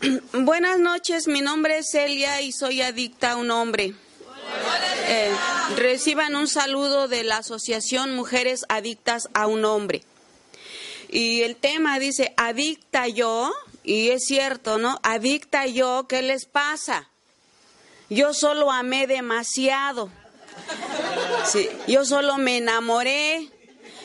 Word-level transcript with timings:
Buenas 0.32 0.78
noches, 0.78 1.26
mi 1.26 1.40
nombre 1.40 1.78
es 1.78 1.90
Celia 1.90 2.40
y 2.40 2.52
soy 2.52 2.82
adicta 2.82 3.32
a 3.32 3.36
un 3.36 3.50
hombre. 3.50 3.94
Eh, 5.08 5.34
reciban 5.76 6.36
un 6.36 6.46
saludo 6.46 7.08
de 7.08 7.24
la 7.24 7.38
Asociación 7.38 8.14
Mujeres 8.14 8.64
Adictas 8.68 9.28
a 9.34 9.46
un 9.46 9.64
Hombre. 9.64 10.04
Y 11.08 11.40
el 11.42 11.56
tema 11.56 11.98
dice, 11.98 12.32
adicta 12.36 13.08
yo, 13.08 13.52
y 13.82 14.10
es 14.10 14.24
cierto, 14.24 14.78
¿no? 14.78 15.00
Adicta 15.02 15.66
yo, 15.66 16.06
¿qué 16.08 16.22
les 16.22 16.44
pasa? 16.44 17.08
Yo 18.08 18.34
solo 18.34 18.70
amé 18.70 19.06
demasiado. 19.06 20.10
Yo 21.88 22.04
solo 22.04 22.36
me 22.36 22.58
enamoré. 22.58 23.48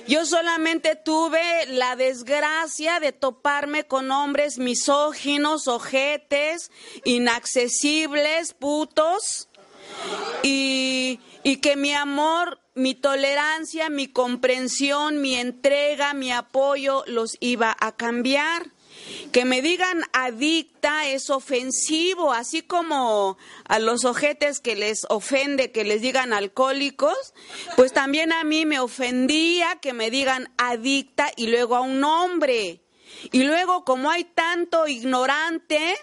Yo 0.07 0.25
solamente 0.25 0.95
tuve 0.95 1.65
la 1.67 1.95
desgracia 1.95 2.99
de 2.99 3.13
toparme 3.13 3.85
con 3.85 4.11
hombres 4.11 4.57
misóginos, 4.57 5.67
ojetes, 5.67 6.71
inaccesibles, 7.05 8.53
putos, 8.53 9.47
y, 10.41 11.19
y 11.43 11.57
que 11.57 11.77
mi 11.77 11.93
amor, 11.93 12.59
mi 12.75 12.95
tolerancia, 12.95 13.89
mi 13.89 14.07
comprensión, 14.07 15.21
mi 15.21 15.35
entrega, 15.35 16.13
mi 16.13 16.31
apoyo 16.31 17.03
los 17.07 17.37
iba 17.39 17.75
a 17.79 17.95
cambiar. 17.95 18.71
Que 19.31 19.45
me 19.45 19.61
digan 19.61 20.03
adicta 20.13 21.07
es 21.07 21.29
ofensivo, 21.29 22.33
así 22.33 22.61
como 22.61 23.37
a 23.65 23.79
los 23.79 24.05
ojetes 24.05 24.59
que 24.59 24.75
les 24.75 25.05
ofende 25.09 25.71
que 25.71 25.83
les 25.83 26.01
digan 26.01 26.33
alcohólicos, 26.33 27.33
pues 27.75 27.93
también 27.93 28.31
a 28.31 28.43
mí 28.43 28.65
me 28.65 28.79
ofendía 28.79 29.77
que 29.81 29.93
me 29.93 30.09
digan 30.09 30.53
adicta 30.57 31.31
y 31.35 31.47
luego 31.47 31.75
a 31.75 31.81
un 31.81 32.03
hombre. 32.03 32.81
Y 33.31 33.43
luego 33.43 33.85
como 33.85 34.09
hay 34.09 34.23
tanto 34.23 34.87
ignorante, 34.87 35.95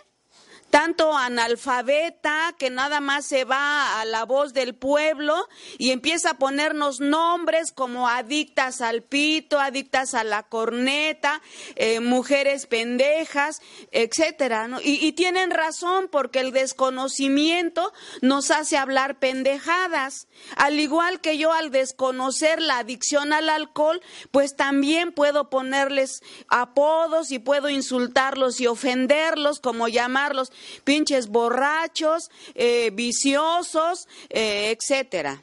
tanto 0.70 1.16
analfabeta 1.16 2.54
que 2.58 2.70
nada 2.70 3.00
más 3.00 3.26
se 3.26 3.44
va 3.44 4.00
a 4.00 4.04
la 4.04 4.24
voz 4.24 4.54
del 4.54 4.74
pueblo 4.74 5.48
y 5.78 5.90
empieza 5.90 6.30
a 6.30 6.38
ponernos 6.38 7.00
nombres 7.00 7.72
como 7.72 8.08
adictas 8.08 8.80
al 8.80 9.02
pito, 9.02 9.58
adictas 9.58 10.14
a 10.14 10.24
la 10.24 10.44
corneta, 10.44 11.42
eh, 11.74 12.00
mujeres 12.00 12.66
pendejas, 12.66 13.60
etcétera. 13.90 14.68
Y, 14.82 15.04
y 15.04 15.12
tienen 15.12 15.50
razón 15.50 16.08
porque 16.10 16.40
el 16.40 16.52
desconocimiento 16.52 17.92
nos 18.22 18.50
hace 18.50 18.77
hablar 18.77 19.18
pendejadas. 19.18 20.28
Al 20.56 20.78
igual 20.78 21.20
que 21.20 21.36
yo 21.36 21.52
al 21.52 21.70
desconocer 21.70 22.62
la 22.62 22.78
adicción 22.78 23.32
al 23.32 23.48
alcohol, 23.48 24.00
pues 24.30 24.56
también 24.56 25.12
puedo 25.12 25.50
ponerles 25.50 26.22
apodos 26.48 27.32
y 27.32 27.38
puedo 27.38 27.68
insultarlos 27.68 28.60
y 28.60 28.66
ofenderlos, 28.66 29.60
como 29.60 29.88
llamarlos 29.88 30.52
pinches 30.84 31.28
borrachos, 31.28 32.30
eh, 32.55 32.91
viciosos, 32.92 34.06
eh, 34.28 34.77
etcétera. 34.77 35.42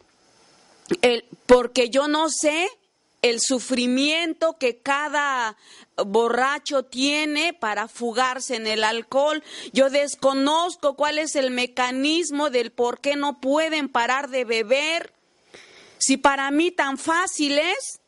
porque 1.46 1.90
yo 1.90 2.08
no 2.08 2.30
sé 2.30 2.70
el 3.22 3.40
sufrimiento 3.42 4.58
que 4.58 4.78
cada 4.78 5.58
borracho 6.06 6.84
tiene 6.84 7.54
para 7.54 7.88
fugarse 7.88 8.56
en 8.56 8.68
el 8.68 8.84
alcohol. 8.84 9.44
Yo 9.74 9.90
desconozco 9.90 10.96
cuál 10.96 11.18
es 11.18 11.36
el 11.36 11.52
mecanismo 11.52 12.50
del 12.50 12.72
por 12.72 13.02
qué 13.02 13.16
no 13.16 13.40
pueden 13.40 13.90
parar 13.90 14.30
de 14.30 14.46
beber. 14.46 15.14
Si 15.98 16.18
para 16.18 16.52
mí 16.52 16.72
tan 16.72 16.98
fácil 16.98 17.58
es, 17.58 18.00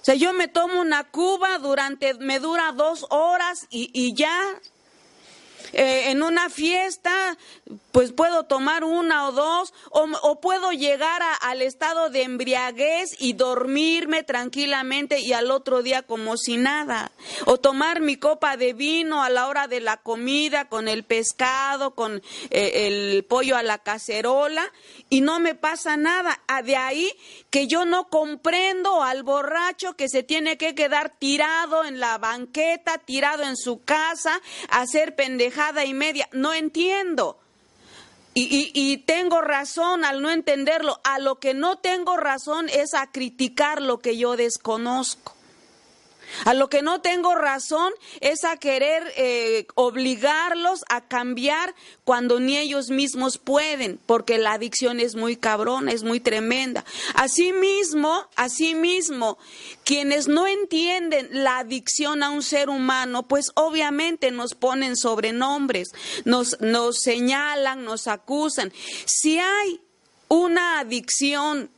o 0.00 0.04
sea, 0.04 0.14
yo 0.14 0.32
me 0.32 0.48
tomo 0.48 0.80
una 0.80 1.04
cuba 1.10 1.58
durante, 1.58 2.14
me 2.14 2.38
dura 2.38 2.72
dos 2.72 3.06
horas 3.10 3.66
y, 3.68 3.90
y 3.92 4.14
ya 4.14 4.32
eh, 5.72 6.10
en 6.10 6.22
una 6.22 6.50
fiesta, 6.50 7.36
pues 7.92 8.12
puedo 8.12 8.44
tomar 8.44 8.84
una 8.84 9.28
o 9.28 9.32
dos, 9.32 9.72
o, 9.90 10.40
puedo 10.40 10.72
llegar 10.72 11.22
al 11.40 11.62
estado 11.62 12.10
de 12.10 12.22
embriaguez 12.22 13.16
y 13.18 13.32
dormirme 13.34 14.22
tranquilamente 14.22 15.20
y 15.20 15.32
al 15.32 15.50
otro 15.50 15.82
día 15.82 16.02
como 16.02 16.36
si 16.36 16.56
nada, 16.56 17.12
o 17.46 17.58
tomar 17.58 18.00
mi 18.00 18.16
copa 18.16 18.56
de 18.56 18.72
vino 18.72 19.22
a 19.22 19.30
la 19.30 19.48
hora 19.48 19.68
de 19.68 19.80
la 19.80 19.96
comida 19.98 20.68
con 20.68 20.88
el 20.88 21.04
pescado, 21.04 21.94
con 21.94 22.22
eh, 22.50 22.86
el 22.86 23.24
pollo 23.24 23.56
a 23.56 23.62
la 23.62 23.78
cacerola 23.78 24.72
y 25.08 25.20
no 25.20 25.40
me 25.40 25.54
pasa 25.54 25.96
nada. 25.96 26.40
Ah, 26.46 26.62
de 26.62 26.76
ahí 26.76 27.12
que 27.50 27.66
yo 27.66 27.84
no 27.84 28.08
comprendo 28.08 29.02
al 29.02 29.22
borracho 29.22 29.94
que 29.94 30.08
se 30.08 30.22
tiene 30.22 30.56
que 30.56 30.74
quedar 30.74 31.10
tirado 31.18 31.84
en 31.84 32.00
la 32.00 32.18
banqueta, 32.18 32.98
tirado 32.98 33.42
en 33.42 33.56
su 33.56 33.82
casa, 33.84 34.40
hacer 34.70 35.14
pendejada 35.14 35.84
y 35.84 35.94
media. 35.94 36.28
No 36.32 36.54
entiendo. 36.54 37.38
Y, 38.48 38.70
y, 38.74 38.96
tengo 38.98 39.40
razón 39.40 40.04
al 40.04 40.22
no 40.22 40.30
entenderlo. 40.30 41.00
A 41.04 41.18
lo 41.18 41.36
que 41.36 41.52
no 41.52 41.76
tengo 41.76 42.16
razón 42.16 42.68
es 42.68 42.94
a 42.94 43.10
criticar 43.10 43.82
lo 43.82 43.98
que 43.98 44.16
yo 44.16 44.36
desconozco. 44.36 45.34
A 46.44 46.54
lo 46.54 46.68
que 46.68 46.82
no 46.82 47.00
tengo 47.00 47.34
razón 47.34 47.92
es 48.20 48.44
a 48.44 48.56
querer 48.56 49.02
eh, 49.16 49.66
obligarlos 49.74 50.84
a 50.88 51.02
cambiar 51.06 51.74
cuando 52.04 52.40
ni 52.40 52.56
ellos 52.56 52.90
mismos 52.90 53.38
pueden, 53.38 53.98
porque 54.06 54.38
la 54.38 54.52
adicción 54.52 55.00
es 55.00 55.14
muy 55.14 55.36
cabrona, 55.36 55.92
es 55.92 56.02
muy 56.02 56.20
tremenda. 56.20 56.84
Asimismo, 57.14 58.26
asimismo, 58.36 59.38
quienes 59.84 60.28
no 60.28 60.46
entienden 60.46 61.28
la 61.30 61.58
adicción 61.58 62.22
a 62.22 62.30
un 62.30 62.42
ser 62.42 62.68
humano, 62.68 63.26
pues 63.26 63.50
obviamente 63.54 64.30
nos 64.30 64.54
ponen 64.54 64.96
sobrenombres, 64.96 65.90
nos, 66.24 66.60
nos 66.60 66.98
señalan, 67.00 67.84
nos 67.84 68.06
acusan. 68.06 68.72
Si 69.06 69.38
hay 69.38 69.80
una 70.28 70.78
adicción 70.78 71.70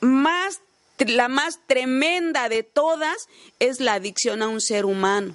más 0.00 0.60
la 0.98 1.28
más 1.28 1.60
tremenda 1.66 2.48
de 2.48 2.62
todas 2.62 3.28
es 3.58 3.80
la 3.80 3.94
adicción 3.94 4.42
a 4.42 4.48
un 4.48 4.60
ser 4.60 4.84
humano. 4.84 5.34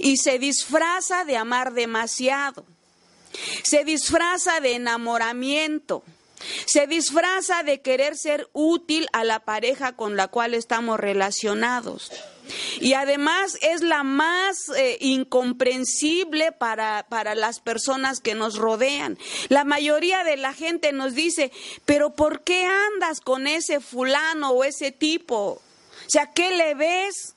Y 0.00 0.18
se 0.18 0.38
disfraza 0.38 1.24
de 1.24 1.36
amar 1.36 1.72
demasiado. 1.72 2.64
Se 3.62 3.84
disfraza 3.84 4.60
de 4.60 4.74
enamoramiento. 4.74 6.02
Se 6.66 6.86
disfraza 6.86 7.62
de 7.62 7.80
querer 7.80 8.16
ser 8.16 8.48
útil 8.52 9.06
a 9.12 9.24
la 9.24 9.40
pareja 9.40 9.96
con 9.96 10.16
la 10.16 10.28
cual 10.28 10.54
estamos 10.54 10.98
relacionados. 10.98 12.10
Y 12.80 12.94
además 12.94 13.56
es 13.60 13.82
la 13.82 14.02
más 14.02 14.68
eh, 14.76 14.98
incomprensible 15.00 16.52
para, 16.52 17.06
para 17.08 17.34
las 17.34 17.60
personas 17.60 18.20
que 18.20 18.34
nos 18.34 18.56
rodean. 18.56 19.18
La 19.48 19.64
mayoría 19.64 20.24
de 20.24 20.36
la 20.36 20.52
gente 20.52 20.92
nos 20.92 21.14
dice, 21.14 21.52
pero 21.84 22.10
¿por 22.10 22.42
qué 22.42 22.64
andas 22.64 23.20
con 23.20 23.46
ese 23.46 23.80
fulano 23.80 24.50
o 24.50 24.64
ese 24.64 24.92
tipo? 24.92 25.36
O 25.36 26.10
sea, 26.10 26.32
¿qué 26.32 26.50
le 26.50 26.74
ves? 26.74 27.34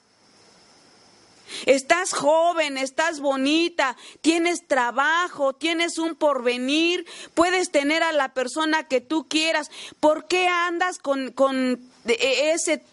Estás 1.66 2.12
joven, 2.12 2.78
estás 2.78 3.20
bonita, 3.20 3.96
tienes 4.22 4.68
trabajo, 4.68 5.54
tienes 5.54 5.98
un 5.98 6.16
porvenir, 6.16 7.06
puedes 7.34 7.72
tener 7.72 8.04
a 8.04 8.12
la 8.12 8.34
persona 8.34 8.88
que 8.88 9.00
tú 9.02 9.28
quieras. 9.28 9.70
¿Por 10.00 10.28
qué 10.28 10.48
andas 10.48 10.98
con, 10.98 11.32
con 11.32 11.80
e, 12.06 12.52
ese 12.54 12.84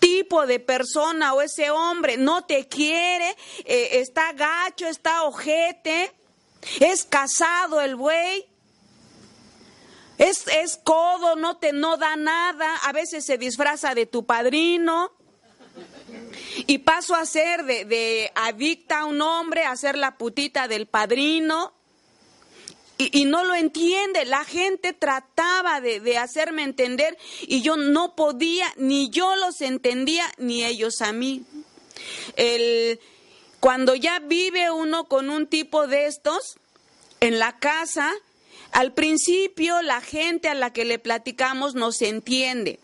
tipo 0.00 0.46
de 0.46 0.58
persona 0.58 1.34
o 1.34 1.42
ese 1.42 1.70
hombre 1.70 2.16
no 2.16 2.44
te 2.44 2.66
quiere, 2.66 3.36
eh, 3.64 4.00
está 4.00 4.32
gacho, 4.32 4.86
está 4.86 5.22
ojete, 5.22 6.12
es 6.80 7.04
casado 7.04 7.80
el 7.80 7.94
buey. 7.94 8.46
Es, 10.18 10.46
es 10.48 10.78
codo, 10.82 11.36
no 11.36 11.56
te 11.56 11.72
no 11.72 11.96
da 11.96 12.14
nada, 12.16 12.76
a 12.82 12.92
veces 12.92 13.24
se 13.24 13.38
disfraza 13.38 13.94
de 13.94 14.04
tu 14.06 14.26
padrino. 14.26 15.12
Y 16.66 16.78
paso 16.78 17.14
a 17.14 17.24
ser 17.24 17.64
de, 17.64 17.84
de 17.84 18.32
adicta 18.34 19.00
a 19.00 19.04
un 19.06 19.22
hombre, 19.22 19.64
a 19.64 19.76
ser 19.76 19.96
la 19.96 20.18
putita 20.18 20.68
del 20.68 20.86
padrino 20.86 21.79
y, 23.00 23.24
no 23.24 23.44
lo 23.44 23.54
entiende. 23.54 24.24
La 24.24 24.44
gente 24.44 24.92
trataba 24.92 25.80
de, 25.80 26.18
hacerme 26.18 26.62
entender 26.62 27.16
y 27.42 27.62
yo 27.62 27.76
no 27.76 28.14
podía, 28.14 28.66
ni 28.76 29.10
yo 29.10 29.34
los 29.36 29.60
entendía, 29.60 30.24
ni 30.38 30.64
ellos 30.64 31.00
a 31.00 31.12
mí. 31.12 31.44
El, 32.36 33.00
cuando 33.58 33.94
ya 33.94 34.18
vive 34.18 34.70
uno 34.70 35.04
con 35.04 35.30
un 35.30 35.46
tipo 35.46 35.86
de 35.86 36.06
estos 36.06 36.58
en 37.20 37.38
la 37.38 37.58
casa, 37.58 38.12
al 38.72 38.92
principio 38.92 39.82
la 39.82 40.00
gente 40.00 40.48
a 40.48 40.54
la 40.54 40.72
que 40.72 40.84
le 40.84 40.98
platicamos 40.98 41.74
nos 41.74 42.02
entiende. 42.02 42.78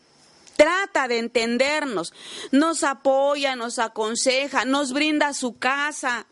Trata 0.56 1.06
de 1.06 1.18
entendernos, 1.18 2.14
nos 2.50 2.82
apoya, 2.82 3.56
nos 3.56 3.78
aconseja, 3.78 4.64
nos 4.64 4.94
brinda 4.94 5.34
su 5.34 5.58
casa, 5.58 6.26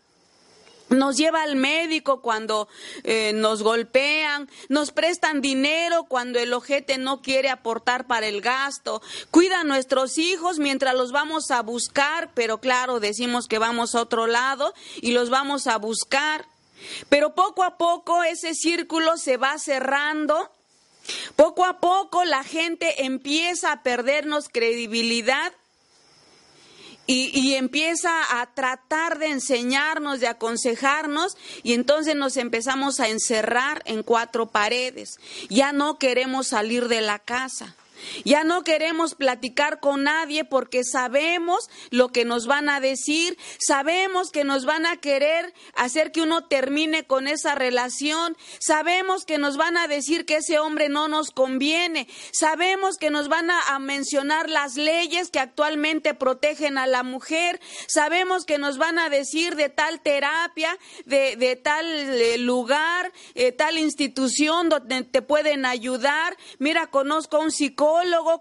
nos 0.89 1.17
lleva 1.17 1.43
al 1.43 1.55
médico 1.55 2.21
cuando 2.21 2.67
eh, 3.03 3.33
nos 3.33 3.63
golpean, 3.63 4.49
nos 4.69 4.91
prestan 4.91 5.41
dinero 5.41 6.05
cuando 6.05 6.39
el 6.39 6.53
ojete 6.53 6.97
no 6.97 7.21
quiere 7.21 7.49
aportar 7.49 8.07
para 8.07 8.27
el 8.27 8.41
gasto, 8.41 9.01
cuida 9.31 9.61
a 9.61 9.63
nuestros 9.63 10.17
hijos 10.17 10.59
mientras 10.59 10.95
los 10.95 11.11
vamos 11.11 11.51
a 11.51 11.61
buscar, 11.61 12.31
pero 12.33 12.59
claro, 12.59 12.99
decimos 12.99 13.47
que 13.47 13.59
vamos 13.59 13.95
a 13.95 14.01
otro 14.01 14.27
lado 14.27 14.73
y 15.01 15.11
los 15.11 15.29
vamos 15.29 15.67
a 15.67 15.77
buscar. 15.77 16.45
Pero 17.09 17.33
poco 17.33 17.63
a 17.63 17.77
poco 17.77 18.23
ese 18.23 18.53
círculo 18.53 19.17
se 19.17 19.37
va 19.37 19.57
cerrando, 19.57 20.51
poco 21.35 21.65
a 21.65 21.79
poco 21.79 22.25
la 22.25 22.43
gente 22.43 23.05
empieza 23.05 23.71
a 23.71 23.81
perdernos 23.81 24.49
credibilidad 24.49 25.53
y, 27.07 27.53
empieza 27.53 28.41
a 28.41 28.53
tratar 28.53 29.19
de 29.19 29.27
enseñarnos, 29.27 30.19
de 30.19 30.27
aconsejarnos, 30.27 31.37
y 31.63 31.73
entonces 31.73 32.15
nos 32.15 32.37
empezamos 32.37 32.99
a 32.99 33.09
encerrar 33.09 33.81
en 33.85 34.03
cuatro 34.03 34.47
paredes. 34.47 35.19
Ya 35.49 35.71
no 35.71 35.99
queremos 35.99 36.47
salir 36.47 36.87
de 36.87 37.01
la 37.01 37.19
casa. 37.19 37.75
Ya 38.23 38.43
no 38.43 38.63
queremos 38.63 39.15
platicar 39.15 39.79
con 39.79 40.03
nadie 40.03 40.45
porque 40.45 40.83
sabemos 40.83 41.69
lo 41.89 42.09
que 42.09 42.25
nos 42.25 42.47
van 42.47 42.69
a 42.69 42.79
decir, 42.79 43.37
sabemos 43.59 44.31
que 44.31 44.43
nos 44.43 44.65
van 44.65 44.85
a 44.85 44.97
querer 44.97 45.53
hacer 45.75 46.11
que 46.11 46.21
uno 46.21 46.45
termine 46.45 47.05
con 47.05 47.27
esa 47.27 47.55
relación, 47.55 48.37
sabemos 48.59 49.25
que 49.25 49.37
nos 49.37 49.57
van 49.57 49.77
a 49.77 49.87
decir 49.87 50.25
que 50.25 50.37
ese 50.37 50.59
hombre 50.59 50.89
no 50.89 51.07
nos 51.07 51.31
conviene, 51.31 52.07
sabemos 52.31 52.97
que 52.97 53.09
nos 53.09 53.27
van 53.29 53.49
a, 53.51 53.55
mencionar 53.79 54.49
las 54.49 54.75
leyes 54.75 55.29
que 55.29 55.39
actualmente 55.39 56.13
protegen 56.13 56.77
a 56.77 56.87
la 56.87 57.03
mujer, 57.03 57.59
sabemos 57.87 58.45
que 58.45 58.57
nos 58.57 58.77
van 58.77 58.97
a 58.99 59.09
decir 59.09 59.55
de 59.55 59.69
tal 59.69 60.01
terapia, 60.01 60.77
de, 61.05 61.59
tal 61.61 61.85
eh, 61.85 62.37
lugar, 62.37 63.11
eh, 63.35 63.51
tal 63.51 63.77
institución 63.77 64.69
donde 64.69 65.03
te 65.03 65.21
pueden 65.21 65.65
ayudar. 65.65 66.37
Mira, 66.57 66.87
conozco 66.87 67.37
a 67.37 67.41
un 67.41 67.51
psicólogo 67.51 67.84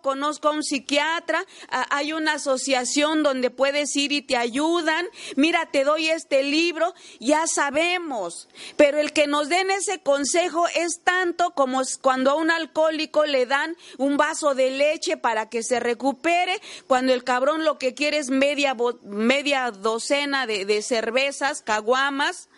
conozco 0.02 0.49
a 0.49 0.52
un 0.52 0.62
psiquiatra, 0.62 1.44
hay 1.91 2.12
una 2.12 2.35
asociación 2.35 3.23
donde 3.23 3.50
puedes 3.50 3.94
ir 3.96 4.12
y 4.12 4.23
te 4.23 4.37
ayudan, 4.37 5.06
mira, 5.37 5.67
te 5.67 5.85
doy 5.85 6.08
este 6.08 6.43
libro, 6.43 6.94
ya 7.20 7.46
sabemos, 7.46 8.49
pero 8.76 8.99
el 8.99 9.12
que 9.12 9.26
nos 9.26 9.49
den 9.49 9.70
ese 9.70 10.00
consejo 10.00 10.67
es 10.75 11.02
tanto 11.02 11.52
como 11.52 11.82
cuando 12.00 12.31
a 12.31 12.35
un 12.35 12.50
alcohólico 12.50 13.25
le 13.25 13.46
dan 13.46 13.76
un 13.99 14.17
vaso 14.17 14.55
de 14.55 14.70
leche 14.70 15.17
para 15.17 15.49
que 15.49 15.62
se 15.62 15.81
recupere, 15.81 16.61
cuando 16.87 17.12
el 17.12 17.25
cabrón 17.25 17.64
lo 17.64 17.79
que 17.79 17.94
quiere 17.94 18.19
es 18.19 18.31
media, 18.31 18.76
media 19.02 19.70
docena 19.70 20.46
de 20.46 20.82
cervezas, 20.82 21.62
caguamas. 21.62 22.49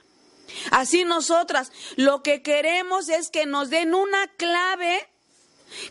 Así 0.70 1.04
nosotras. 1.04 1.72
Lo 1.96 2.22
que 2.22 2.42
queremos 2.42 3.08
es 3.08 3.30
que 3.30 3.46
nos 3.46 3.70
den 3.70 3.94
una 3.94 4.28
clave 4.36 5.08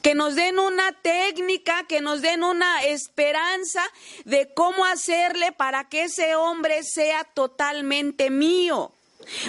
que 0.02 0.16
nos 0.16 0.36
den 0.36 0.60
una 0.60 0.92
técnica, 1.02 1.86
que 1.88 2.02
nos 2.02 2.22
den 2.22 2.44
una 2.44 2.84
esperanza 2.84 3.84
de 4.24 4.54
cómo 4.54 4.86
hacerle 4.86 5.52
para 5.52 5.90
que 5.90 6.04
ese 6.04 6.36
hombre 6.36 6.84
sea 6.84 7.24
totalmente 7.24 8.30
mío 8.30 8.95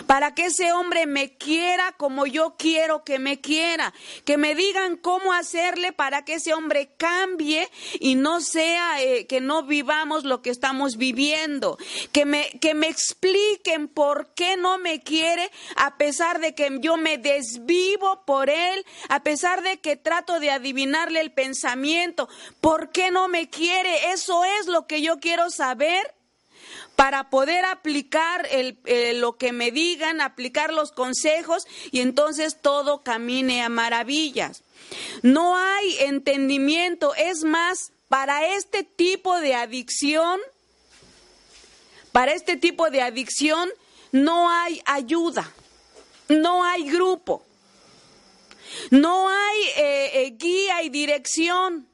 para 0.06 0.34
que 0.34 0.46
ese 0.46 0.72
hombre 0.72 1.06
me 1.06 1.36
quiera 1.36 1.92
como 1.92 2.26
yo 2.26 2.56
quiero 2.58 3.04
que 3.04 3.18
me 3.18 3.40
quiera, 3.40 3.92
que 4.24 4.36
me 4.36 4.54
digan 4.54 4.96
cómo 4.96 5.32
hacerle 5.32 5.92
para 5.92 6.24
que 6.24 6.34
ese 6.34 6.54
hombre 6.54 6.90
cambie 6.96 7.68
y 8.00 8.14
no 8.14 8.40
sea 8.40 9.02
eh, 9.02 9.26
que 9.26 9.40
no 9.40 9.62
vivamos 9.62 10.24
lo 10.24 10.42
que 10.42 10.50
estamos 10.50 10.96
viviendo, 10.96 11.78
que 12.12 12.24
me, 12.24 12.50
que 12.60 12.74
me 12.74 12.88
expliquen 12.88 13.88
por 13.88 14.34
qué 14.34 14.56
no 14.56 14.78
me 14.78 15.00
quiere 15.02 15.50
a 15.76 15.96
pesar 15.96 16.40
de 16.40 16.54
que 16.54 16.78
yo 16.80 16.96
me 16.96 17.18
desvivo 17.18 18.24
por 18.24 18.50
él, 18.50 18.84
a 19.08 19.22
pesar 19.22 19.62
de 19.62 19.78
que 19.78 19.96
trato 19.96 20.40
de 20.40 20.50
adivinarle 20.50 21.20
el 21.20 21.32
pensamiento, 21.32 22.28
por 22.60 22.90
qué 22.90 23.10
no 23.10 23.28
me 23.28 23.48
quiere, 23.48 24.12
eso 24.12 24.44
es 24.44 24.66
lo 24.66 24.86
que 24.86 25.02
yo 25.02 25.18
quiero 25.18 25.50
saber 25.50 26.15
para 26.96 27.28
poder 27.28 27.64
aplicar 27.66 28.48
eh, 28.50 29.12
lo 29.14 29.36
que 29.36 29.52
me 29.52 29.70
digan, 29.70 30.20
aplicar 30.20 30.72
los 30.72 30.92
consejos 30.92 31.66
y 31.90 32.00
entonces 32.00 32.60
todo 32.60 33.02
camine 33.02 33.62
a 33.62 33.68
maravillas. 33.68 34.62
No 35.22 35.56
hay 35.56 35.96
entendimiento, 36.00 37.14
es 37.14 37.44
más, 37.44 37.92
para 38.08 38.54
este 38.54 38.82
tipo 38.82 39.38
de 39.40 39.54
adicción, 39.54 40.40
para 42.12 42.32
este 42.32 42.56
tipo 42.56 42.88
de 42.90 43.02
adicción 43.02 43.68
no 44.12 44.50
hay 44.50 44.80
ayuda, 44.86 45.52
no 46.28 46.64
hay 46.64 46.88
grupo, 46.90 47.44
no 48.90 49.28
hay 49.28 49.62
eh, 49.76 50.10
eh, 50.14 50.30
guía 50.38 50.82
y 50.82 50.88
dirección. 50.88 51.86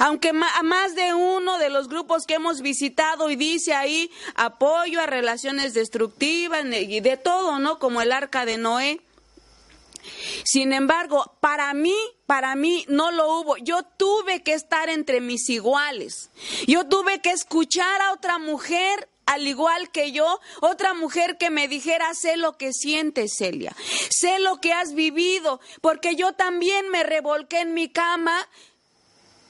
Aunque 0.00 0.32
más 0.32 0.94
de 0.94 1.14
uno 1.14 1.58
de 1.58 1.70
los 1.70 1.88
grupos 1.88 2.26
que 2.26 2.34
hemos 2.34 2.60
visitado 2.60 3.30
y 3.30 3.36
dice 3.36 3.74
ahí 3.74 4.10
apoyo 4.34 5.00
a 5.00 5.06
relaciones 5.06 5.74
destructivas 5.74 6.64
y 6.64 7.00
de 7.00 7.16
todo, 7.16 7.58
¿no? 7.58 7.78
Como 7.78 8.00
el 8.00 8.12
arca 8.12 8.44
de 8.44 8.58
Noé. 8.58 9.00
Sin 10.44 10.72
embargo, 10.72 11.36
para 11.40 11.72
mí, 11.74 11.96
para 12.26 12.54
mí 12.56 12.84
no 12.88 13.10
lo 13.10 13.38
hubo. 13.38 13.56
Yo 13.58 13.82
tuve 13.82 14.42
que 14.42 14.52
estar 14.52 14.88
entre 14.88 15.20
mis 15.20 15.48
iguales. 15.48 16.30
Yo 16.66 16.86
tuve 16.86 17.20
que 17.20 17.30
escuchar 17.30 18.00
a 18.00 18.12
otra 18.12 18.38
mujer 18.38 19.08
al 19.26 19.46
igual 19.46 19.90
que 19.90 20.12
yo, 20.12 20.40
otra 20.60 20.94
mujer 20.94 21.38
que 21.38 21.48
me 21.48 21.68
dijera, 21.68 22.12
sé 22.12 22.36
lo 22.36 22.58
que 22.58 22.72
sientes, 22.72 23.34
Celia, 23.38 23.74
sé 24.10 24.40
lo 24.40 24.60
que 24.60 24.72
has 24.72 24.94
vivido, 24.94 25.60
porque 25.80 26.16
yo 26.16 26.32
también 26.32 26.90
me 26.90 27.02
revolqué 27.02 27.60
en 27.60 27.72
mi 27.72 27.88
cama 27.88 28.48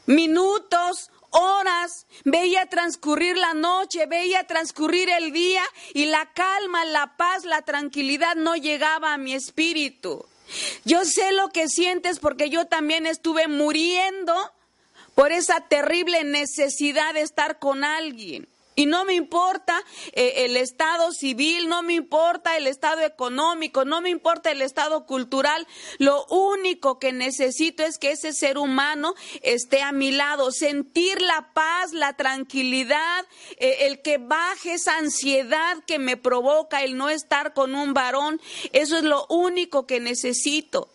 minutos, 0.06 1.10
horas, 1.30 2.06
veía 2.24 2.66
transcurrir 2.66 3.36
la 3.36 3.54
noche, 3.54 4.06
veía 4.06 4.46
transcurrir 4.46 5.08
el 5.10 5.32
día 5.32 5.62
y 5.94 6.06
la 6.06 6.32
calma, 6.32 6.84
la 6.84 7.16
paz, 7.16 7.44
la 7.44 7.62
tranquilidad 7.62 8.36
no 8.36 8.54
llegaba 8.56 9.14
a 9.14 9.18
mi 9.18 9.34
espíritu. 9.34 10.26
Yo 10.84 11.04
sé 11.04 11.32
lo 11.32 11.48
que 11.48 11.68
sientes 11.68 12.18
porque 12.18 12.50
yo 12.50 12.66
también 12.66 13.06
estuve 13.06 13.48
muriendo 13.48 14.34
por 15.14 15.32
esa 15.32 15.60
terrible 15.60 16.24
necesidad 16.24 17.14
de 17.14 17.22
estar 17.22 17.58
con 17.58 17.84
alguien. 17.84 18.48
Y 18.82 18.86
no 18.86 19.04
me 19.04 19.14
importa 19.14 19.80
eh, 20.10 20.44
el 20.44 20.56
estado 20.56 21.12
civil, 21.12 21.68
no 21.68 21.84
me 21.84 21.94
importa 21.94 22.56
el 22.56 22.66
estado 22.66 23.02
económico, 23.02 23.84
no 23.84 24.00
me 24.00 24.10
importa 24.10 24.50
el 24.50 24.60
estado 24.60 25.06
cultural. 25.06 25.68
Lo 25.98 26.26
único 26.26 26.98
que 26.98 27.12
necesito 27.12 27.84
es 27.84 27.96
que 27.96 28.10
ese 28.10 28.32
ser 28.32 28.58
humano 28.58 29.14
esté 29.42 29.82
a 29.82 29.92
mi 29.92 30.10
lado, 30.10 30.50
sentir 30.50 31.22
la 31.22 31.52
paz, 31.54 31.92
la 31.92 32.14
tranquilidad, 32.14 33.24
eh, 33.56 33.86
el 33.86 34.02
que 34.02 34.18
baje 34.18 34.72
esa 34.72 34.96
ansiedad 34.96 35.78
que 35.86 36.00
me 36.00 36.16
provoca 36.16 36.82
el 36.82 36.96
no 36.96 37.08
estar 37.08 37.54
con 37.54 37.76
un 37.76 37.94
varón. 37.94 38.40
Eso 38.72 38.96
es 38.96 39.04
lo 39.04 39.26
único 39.28 39.86
que 39.86 40.00
necesito. 40.00 40.88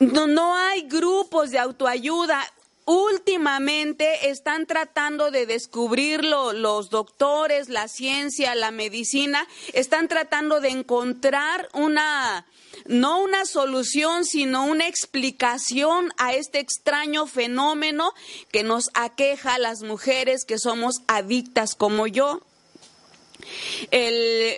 No, 0.00 0.26
no 0.26 0.56
hay 0.56 0.82
grupos 0.82 1.52
de 1.52 1.60
autoayuda 1.60 2.44
últimamente 2.86 4.30
están 4.30 4.64
tratando 4.66 5.30
de 5.30 5.44
descubrirlo 5.44 6.52
los 6.52 6.88
doctores, 6.88 7.68
la 7.68 7.88
ciencia, 7.88 8.54
la 8.54 8.70
medicina, 8.70 9.46
están 9.74 10.08
tratando 10.08 10.60
de 10.60 10.70
encontrar 10.70 11.68
una, 11.74 12.46
no 12.86 13.20
una 13.20 13.44
solución, 13.44 14.24
sino 14.24 14.64
una 14.64 14.86
explicación 14.86 16.12
a 16.16 16.32
este 16.32 16.60
extraño 16.60 17.26
fenómeno 17.26 18.14
que 18.52 18.62
nos 18.62 18.90
aqueja 18.94 19.54
a 19.54 19.58
las 19.58 19.82
mujeres 19.82 20.44
que 20.44 20.58
somos 20.58 21.02
adictas 21.08 21.74
como 21.74 22.06
yo. 22.06 22.40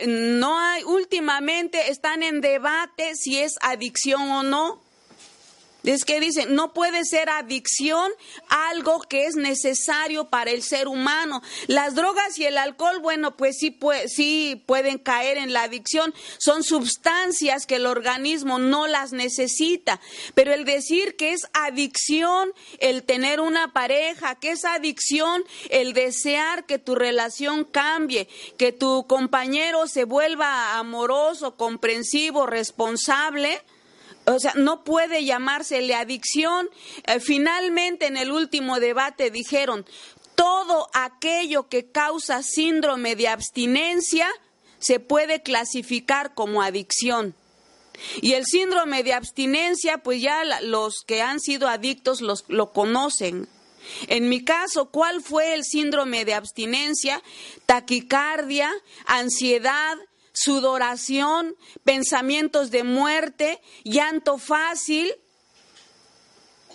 No 0.07 0.59
hay, 0.59 0.85
últimamente 0.85 1.91
están 1.91 2.23
en 2.23 2.43
debate 2.43 3.15
si 3.17 3.39
es 3.39 3.57
adicción 3.63 4.31
o 4.31 4.43
no. 4.43 4.88
Es 5.89 6.05
que 6.05 6.21
dicen, 6.21 6.55
no 6.55 6.75
puede 6.75 7.07
ser 7.07 7.31
adicción 7.31 8.13
algo 8.51 9.01
que 9.01 9.25
es 9.25 9.37
necesario 9.37 10.29
para 10.29 10.51
el 10.51 10.63
ser 10.63 10.87
humano. 10.87 11.41
Las 11.67 11.95
drogas 11.95 12.39
y 12.39 12.45
el 12.45 12.59
alcohol, 12.59 12.99
bueno, 13.01 13.39
pues 13.39 13.57
sí, 13.59 13.75
sí 14.07 14.63
pueden 14.67 14.99
caer 14.99 15.39
en 15.39 15.55
la 15.55 15.63
adicción. 15.63 16.13
Son 16.37 16.63
sustancias 16.63 17.65
que 17.65 17.77
el 17.77 17.87
organismo 17.87 18.59
no 18.59 18.87
las 18.87 19.13
necesita. 19.13 19.99
Pero 20.35 20.53
el 20.53 20.67
decir 20.67 21.17
que 21.17 21.33
es 21.33 21.49
adicción 21.55 22.53
el 22.81 23.05
tener 23.05 23.41
una 23.41 23.73
pareja, 23.73 24.35
que 24.35 24.51
es 24.51 24.67
adicción 24.67 25.43
el 25.71 25.95
desear 25.95 26.67
que 26.67 26.79
tu 26.79 26.97
relación 26.97 27.65
cambie, 27.65 28.29
que 28.59 28.73
tu 28.73 29.07
compañero 29.07 29.87
se 29.87 30.05
vuelva 30.05 30.77
amoroso, 30.77 31.57
comprensivo, 31.57 32.45
responsable, 32.45 33.63
o 34.29 34.39
sea, 34.39 34.53
no 34.57 34.85
puede 34.85 35.25
llamársele 35.25 35.95
adicción. 35.95 36.69
Eh, 37.07 37.21
finalmente, 37.21 38.07
en 38.07 38.17
el 38.17 38.31
último 38.31 38.81
debate 38.81 39.31
dijeron, 39.31 39.87
todo 40.35 40.89
aquello 40.93 41.69
que 41.69 41.91
causa 41.91 42.43
síndrome 42.43 43.17
de 43.17 43.29
abstinencia 43.29 44.29
se 44.79 45.01
puede 45.01 45.43
clasificar 45.43 46.35
como 46.35 46.63
adicción. 46.63 47.35
Y 48.21 48.35
el 48.35 48.47
síndrome 48.47 49.03
de 49.03 49.15
abstinencia, 49.15 49.99
pues 49.99 50.23
ya 50.23 50.45
los 50.63 51.03
que 51.07 51.23
han 51.23 51.41
sido 51.41 51.69
adictos 51.69 52.21
los, 52.21 52.45
lo 52.49 52.73
conocen. 52.73 53.49
En 54.07 54.29
mi 54.29 54.45
caso, 54.45 54.91
¿cuál 54.91 55.23
fue 55.23 55.55
el 55.55 55.65
síndrome 55.65 56.25
de 56.25 56.35
abstinencia? 56.35 57.23
Taquicardia, 57.67 58.71
ansiedad, 59.07 59.97
sudoración, 60.39 61.57
pensamientos 61.83 62.71
de 62.71 62.85
muerte, 62.85 63.61
llanto 63.83 64.39
fácil, 64.39 65.13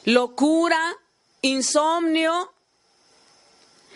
locura, 0.04 0.98
insomnio, 1.42 2.54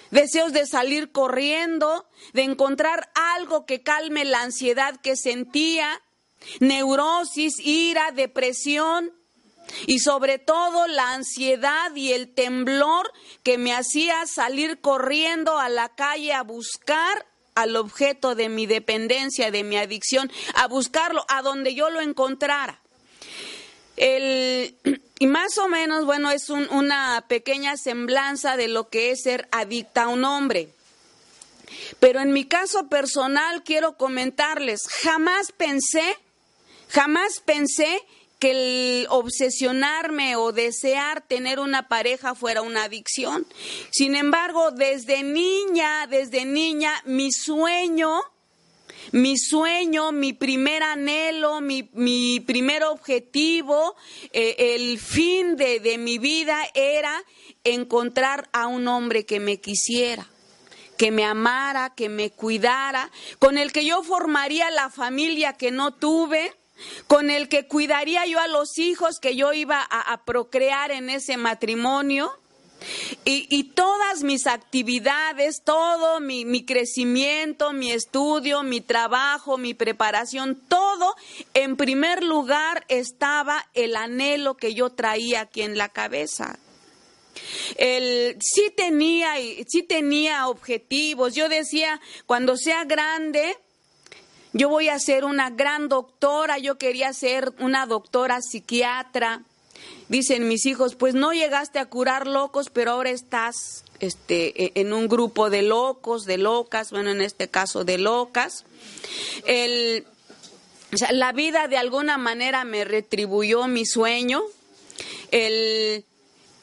deseos 0.09 0.53
de 0.53 0.65
salir 0.65 1.11
corriendo, 1.11 2.07
de 2.31 2.43
encontrar 2.43 3.11
algo 3.13 3.65
que 3.65 3.83
calme 3.83 4.23
la 4.23 4.41
ansiedad 4.41 5.01
que 5.01 5.17
sentía, 5.17 6.01
neurosis, 6.61 7.59
ira, 7.59 8.11
depresión 8.11 9.13
y 9.85 9.99
sobre 9.99 10.39
todo 10.39 10.87
la 10.87 11.13
ansiedad 11.13 11.93
y 11.93 12.13
el 12.13 12.33
temblor 12.33 13.11
que 13.43 13.57
me 13.57 13.73
hacía 13.73 14.25
salir 14.27 14.79
corriendo 14.79 15.59
a 15.59 15.67
la 15.67 15.89
calle 15.89 16.31
a 16.31 16.43
buscar 16.43 17.25
al 17.57 17.75
objeto 17.75 18.35
de 18.35 18.49
mi 18.49 18.65
dependencia, 18.65 19.51
de 19.51 19.63
mi 19.63 19.77
adicción, 19.77 20.31
a 20.55 20.67
buscarlo 20.67 21.25
a 21.27 21.41
donde 21.41 21.75
yo 21.75 21.89
lo 21.89 22.01
encontrara. 22.01 22.79
y 23.97 25.27
más 25.27 25.57
o 25.57 25.67
menos, 25.67 26.05
bueno, 26.05 26.31
es 26.31 26.49
una 26.49 27.25
pequeña 27.27 27.77
semblanza 27.77 28.57
de 28.57 28.67
lo 28.67 28.89
que 28.89 29.11
es 29.11 29.23
ser 29.23 29.47
adicta 29.51 30.03
a 30.03 30.07
un 30.07 30.23
hombre. 30.23 30.69
Pero 31.99 32.21
en 32.21 32.31
mi 32.31 32.45
caso 32.45 32.87
personal 32.87 33.63
quiero 33.63 33.97
comentarles, 33.97 34.87
jamás 34.87 35.51
pensé 35.51 36.17
Jamás 36.89 37.41
pensé 37.43 38.01
que 38.39 38.51
el 38.51 39.07
obsesionarme 39.09 40.35
o 40.35 40.51
desear 40.51 41.21
tener 41.27 41.59
una 41.59 41.87
pareja 41.87 42.35
fuera 42.35 42.61
una 42.61 42.83
adicción. 42.83 43.47
Sin 43.89 44.15
embargo, 44.15 44.71
desde 44.71 45.23
niña, 45.23 46.07
desde 46.07 46.45
niña, 46.45 46.93
mi 47.05 47.31
sueño, 47.31 48.21
mi 49.11 49.37
sueño, 49.37 50.11
mi 50.11 50.33
primer 50.33 50.83
anhelo, 50.83 51.61
mi, 51.61 51.83
primer 52.41 52.83
objetivo, 52.83 53.95
eh, 54.33 54.75
el 54.75 54.99
fin 54.99 55.55
de, 55.55 55.79
de 55.79 55.97
mi 55.97 56.17
vida 56.17 56.59
era 56.73 57.23
encontrar 57.63 58.49
a 58.51 58.67
un 58.67 58.87
hombre 58.87 59.25
que 59.25 59.39
me 59.39 59.59
quisiera 59.59 60.27
que 60.97 61.11
me 61.11 61.23
amara, 61.23 61.93
que 61.95 62.09
me 62.09 62.31
cuidara, 62.31 63.11
con 63.37 63.59
el 63.59 63.71
que 63.71 63.85
yo 63.85 64.01
formaría 64.01 64.71
la 64.71 64.89
familia 64.89 65.53
que 65.53 65.69
no 65.69 65.93
tuve, 65.93 66.55
con 67.07 67.29
el 67.29 67.49
que 67.49 67.67
cuidaría 67.67 68.25
yo 68.25 68.39
a 68.39 68.47
los 68.47 68.77
hijos 68.77 69.19
que 69.19 69.35
yo 69.35 69.53
iba 69.53 69.81
a, 69.81 70.23
procrear 70.25 70.91
en 70.91 71.09
ese 71.09 71.37
matrimonio. 71.37 72.31
Y, 73.25 73.71
todas 73.75 74.23
mis 74.23 74.45
actividades, 74.45 75.63
todo 75.63 76.19
mi, 76.19 76.45
mi, 76.45 76.63
crecimiento, 76.63 77.73
mi 77.73 77.91
estudio, 77.91 78.61
mi 78.61 78.81
trabajo, 78.81 79.57
mi 79.57 79.73
preparación, 79.73 80.61
todo, 80.67 81.15
en 81.55 81.75
primer 81.75 82.23
lugar 82.23 82.85
estaba 82.87 83.65
el 83.73 83.95
anhelo 83.95 84.57
que 84.57 84.75
yo 84.75 84.91
traía 84.91 85.41
aquí 85.41 85.63
en 85.63 85.77
la 85.77 85.89
cabeza. 85.89 86.59
El, 87.77 88.37
sí 88.39 88.71
tenía, 88.75 89.35
sí 89.67 89.83
tenía 89.83 90.47
objetivos. 90.47 91.35
Yo 91.35 91.49
decía, 91.49 91.99
cuando 92.25 92.57
sea 92.57 92.83
grande, 92.85 93.57
yo 94.53 94.69
voy 94.69 94.89
a 94.89 94.99
ser 94.99 95.25
una 95.25 95.49
gran 95.49 95.89
doctora, 95.89 96.57
yo 96.57 96.77
quería 96.77 97.13
ser 97.13 97.53
una 97.59 97.85
doctora 97.85 98.41
psiquiatra. 98.41 99.41
Dicen 100.09 100.47
mis 100.47 100.65
hijos, 100.65 100.95
pues 100.95 101.13
no 101.13 101.33
llegaste 101.33 101.79
a 101.79 101.85
curar 101.85 102.27
locos, 102.27 102.69
pero 102.69 102.91
ahora 102.91 103.09
estás 103.09 103.83
este, 103.99 104.65
e, 104.65 104.71
en 104.75 104.93
un 104.93 105.07
grupo 105.07 105.49
de 105.49 105.61
locos, 105.61 106.25
de 106.25 106.37
locas, 106.37 106.91
bueno, 106.91 107.11
en 107.11 107.21
este 107.21 107.47
caso 107.47 107.83
de 107.83 107.97
locas. 107.97 108.65
La 111.11 111.33
vida 111.33 111.67
de 111.67 111.77
alguna 111.77 112.17
manera 112.17 112.63
me 112.63 112.85
retribuyó 112.85 113.67
mi 113.67 113.85
sueño. 113.85 114.43
El, 115.31 116.05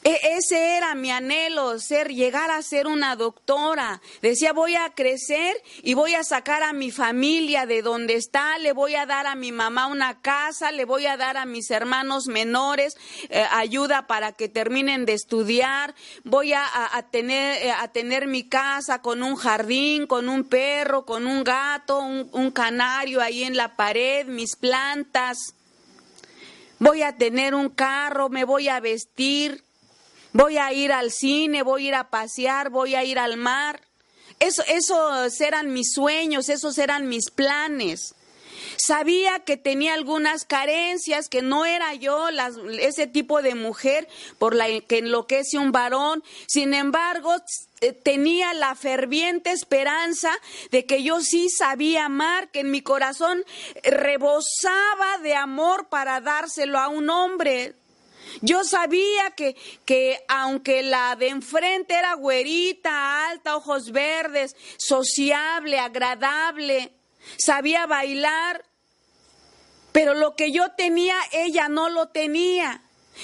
ese 0.05 0.77
era 0.77 0.93
mi 0.93 1.09
anhelo, 1.09 1.79
ser, 1.79 2.09
llegar 2.09 2.51
a 2.51 2.61
ser 2.61 2.85
una 2.85 3.15
doctora. 3.15 4.01
Decía, 4.21 4.53
voy 4.53 4.75
a 4.75 4.91
crecer 4.91 5.55
y 5.81 5.95
voy 5.95 6.13
a 6.13 6.23
sacar 6.23 6.61
a 6.61 6.73
mi 6.73 6.91
familia 6.91 7.65
de 7.65 7.81
donde 7.81 8.13
está, 8.13 8.59
le 8.59 8.71
voy 8.71 8.93
a 8.93 9.07
dar 9.07 9.25
a 9.25 9.33
mi 9.33 9.51
mamá 9.51 9.87
una 9.87 10.21
casa, 10.21 10.71
le 10.71 10.85
voy 10.85 11.07
a 11.07 11.17
dar 11.17 11.37
a 11.37 11.45
mis 11.45 11.71
hermanos 11.71 12.27
menores 12.27 12.95
eh, 13.29 13.43
ayuda 13.51 14.05
para 14.05 14.31
que 14.31 14.47
terminen 14.47 15.05
de 15.05 15.13
estudiar, 15.13 15.95
voy 16.23 16.53
a, 16.53 16.67
tener, 17.11 17.63
eh, 17.63 17.71
a 17.71 17.87
tener 17.87 18.27
mi 18.27 18.47
casa 18.47 19.01
con 19.01 19.23
un 19.23 19.35
jardín, 19.35 20.05
con 20.05 20.29
un 20.29 20.43
perro, 20.43 21.05
con 21.05 21.25
un 21.25 21.43
gato, 21.43 21.99
un 21.99 22.51
canario 22.51 23.21
ahí 23.21 23.43
en 23.43 23.57
la 23.57 23.75
pared, 23.75 24.27
mis 24.27 24.55
plantas. 24.55 25.55
Voy 26.77 27.01
a 27.01 27.15
tener 27.15 27.55
un 27.55 27.69
carro, 27.69 28.29
me 28.29 28.43
voy 28.43 28.67
a 28.67 28.79
vestir, 28.79 29.64
voy 30.35 30.57
a 30.57 30.73
ir 30.73 30.91
al 30.91 31.11
cine, 31.11 31.63
voy 31.63 31.85
a 31.85 31.87
ir 31.87 31.95
a 31.95 32.09
pasear, 32.09 32.69
voy 32.69 32.93
a 32.93 33.05
ir 33.05 33.17
al 33.17 33.37
mar. 33.37 33.79
Eso, 34.39 34.63
esos 34.67 35.39
eran 35.39 35.71
mis 35.71 35.93
sueños, 35.93 36.49
esos 36.49 36.77
eran 36.77 37.07
mis 37.07 37.31
planes. 37.31 38.15
Sabía 38.77 39.39
que 39.39 39.55
tenía 39.55 39.93
algunas 39.93 40.43
carencias, 40.43 41.29
que 41.29 41.41
no 41.41 41.65
era 41.65 41.93
yo 41.93 42.27
ese 42.79 43.07
tipo 43.07 43.41
de 43.41 43.55
mujer 43.55 44.09
por 44.37 44.55
la 44.55 44.65
que 44.81 44.97
enloquece 44.97 45.57
un 45.57 45.71
varón. 45.71 46.21
Sin 46.47 46.73
embargo, 46.73 47.33
eh, 47.79 47.93
tenía 47.93 48.53
la 48.53 48.75
ferviente 48.75 49.51
esperanza 49.51 50.31
de 50.69 50.85
que 50.85 51.01
yo 51.01 51.21
sí 51.21 51.47
sabía 51.49 52.05
amar, 52.05 52.51
que 52.51 52.59
en 52.59 52.71
mi 52.71 52.81
corazón 52.81 53.45
rebosaba 53.83 55.17
de 55.23 55.35
amor 55.35 55.87
para 55.87 56.19
dárselo 56.19 56.77
a 56.77 56.89
un 56.89 57.09
hombre. 57.09 57.75
Yo 58.41 58.63
sabía 58.63 59.31
que, 59.31 59.55
que 59.85 60.23
aunque 60.27 60.83
la 60.83 61.15
de 61.15 61.29
enfrente 61.29 61.93
era 61.93 62.13
güerita, 62.15 63.29
alta, 63.29 63.55
ojos 63.55 63.91
verdes, 63.91 64.55
sociable, 64.77 65.79
agradable, 65.79 66.91
sabía 67.37 67.85
bailar, 67.85 68.63
pero 69.91 70.13
lo 70.13 70.35
que 70.35 70.51
yo 70.51 70.71
tenía, 70.71 71.15
ella 71.31 71.69
no 71.69 71.89
lo 71.89 72.09
tenía. 72.09 72.81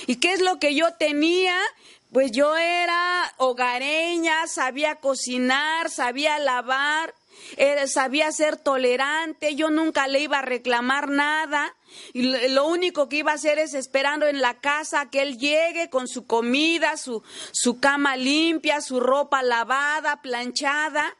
¿Y 0.07 0.17
qué 0.17 0.33
es 0.33 0.41
lo 0.41 0.59
que 0.59 0.73
yo 0.73 0.93
tenía? 0.93 1.57
Pues 2.13 2.31
yo 2.31 2.55
era 2.57 3.33
hogareña, 3.37 4.47
sabía 4.47 4.95
cocinar, 4.95 5.89
sabía 5.89 6.39
lavar, 6.39 7.13
sabía 7.87 8.31
ser 8.31 8.57
tolerante, 8.57 9.55
yo 9.55 9.69
nunca 9.69 10.07
le 10.07 10.19
iba 10.19 10.39
a 10.39 10.43
reclamar 10.43 11.09
nada. 11.09 11.75
Y 12.13 12.23
lo 12.49 12.67
único 12.67 13.09
que 13.09 13.17
iba 13.17 13.31
a 13.31 13.35
hacer 13.35 13.59
es 13.59 13.73
esperando 13.73 14.25
en 14.27 14.41
la 14.41 14.59
casa 14.59 15.09
que 15.09 15.21
él 15.21 15.37
llegue 15.37 15.89
con 15.89 16.07
su 16.07 16.25
comida, 16.25 16.97
su, 16.97 17.23
su 17.51 17.79
cama 17.79 18.15
limpia, 18.15 18.81
su 18.81 18.99
ropa 18.99 19.43
lavada, 19.43 20.21
planchada. 20.21 21.15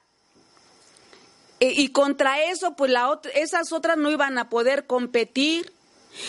E, 1.59 1.73
y 1.73 1.89
contra 1.89 2.41
eso, 2.43 2.75
pues 2.75 2.91
la 2.91 3.19
esas 3.35 3.71
otras 3.71 3.97
no 3.97 4.09
iban 4.09 4.37
a 4.37 4.49
poder 4.49 4.87
competir. 4.87 5.73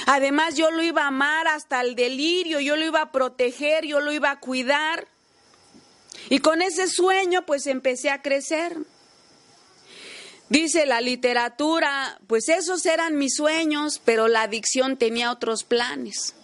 Además, 0.07 0.57
yo 0.57 0.71
lo 0.71 0.83
iba 0.83 1.05
a 1.05 1.09
amar 1.09 1.49
hasta 1.49 1.81
el 1.81 1.95
delirio, 1.95 2.61
yo 2.61 2.77
lo 2.77 2.85
iba 2.85 3.03
a 3.03 3.13
proteger, 3.13 3.85
yo 3.85 4.01
lo 4.01 4.13
iba 4.13 4.31
a 4.31 4.41
cuidar. 4.41 5.09
Y 6.29 6.39
con 6.39 6.63
ese 6.63 6.87
sueño, 6.87 7.45
pues 7.47 7.67
empecé 7.67 8.11
a 8.11 8.23
crecer. 8.23 8.77
Dice 10.53 10.85
la 10.85 11.01
literatura, 11.01 12.21
pues 12.27 12.51
esos 12.51 12.85
eran 12.85 13.17
mis 13.17 13.37
sueños, 13.37 14.03
pero 14.05 14.29
la 14.29 14.43
adicción 14.43 14.99
tenía 14.99 15.33
otros 15.33 15.65
planes. 15.65 16.35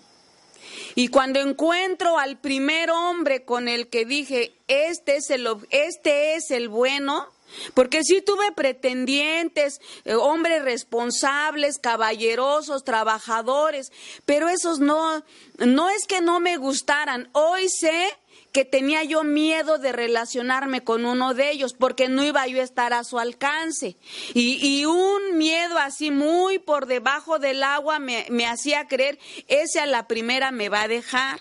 Y 0.95 1.09
cuando 1.09 1.41
encuentro 1.41 2.19
al 2.19 2.39
primer 2.39 2.91
hombre 2.91 3.45
con 3.45 3.69
el 3.69 3.89
que 3.89 4.07
dije, 4.07 4.55
este 4.67 5.17
es 5.17 5.29
el, 5.29 5.47
este 5.69 6.37
es 6.37 6.51
el 6.51 6.71
bueno, 6.71 7.29
porque 7.75 8.03
sí 8.03 8.23
tuve 8.23 8.51
pretendientes, 8.53 9.79
eh, 10.07 10.15
hombres 10.15 10.63
responsables, 10.63 11.79
caballerosos, 11.79 12.85
trabajadores, 12.85 13.93
pero 14.25 14.49
esos 14.49 14.81
no, 14.81 15.23
no 15.59 15.91
es 15.91 16.07
que 16.07 16.23
no 16.23 16.41
me 16.41 16.57
gustaran. 16.57 17.29
Hoy 17.33 17.69
sé 17.69 18.18
que 18.53 18.65
tenía 18.65 19.05
yo 19.05 19.25
miedo 19.25 19.79
de 19.79 19.93
relacionarme 19.93 20.83
con 20.83 21.05
uno 21.05 21.35
de 21.35 21.51
ellos 21.51 21.75
porque 21.75 22.09
no 22.09 22.25
iba 22.25 22.47
yo 22.47 22.61
a 22.61 22.65
estar 22.65 22.93
a 22.93 23.05
su 23.05 23.19
alcance. 23.19 23.97
Y, 24.35 24.85
un 24.85 25.37
miedo 25.37 25.79
así 25.79 26.11
muy 26.11 26.59
por 26.59 26.87
debajo 26.87 27.39
del 27.39 27.63
agua 27.63 27.99
me, 27.99 28.27
me 28.31 28.47
hacía 28.47 28.87
creer, 28.89 29.19
ese 29.49 29.81
a 29.81 29.87
la 29.87 30.07
primera 30.07 30.51
me 30.51 30.69
va 30.69 30.83
a 30.83 30.89
dejar. 30.89 31.41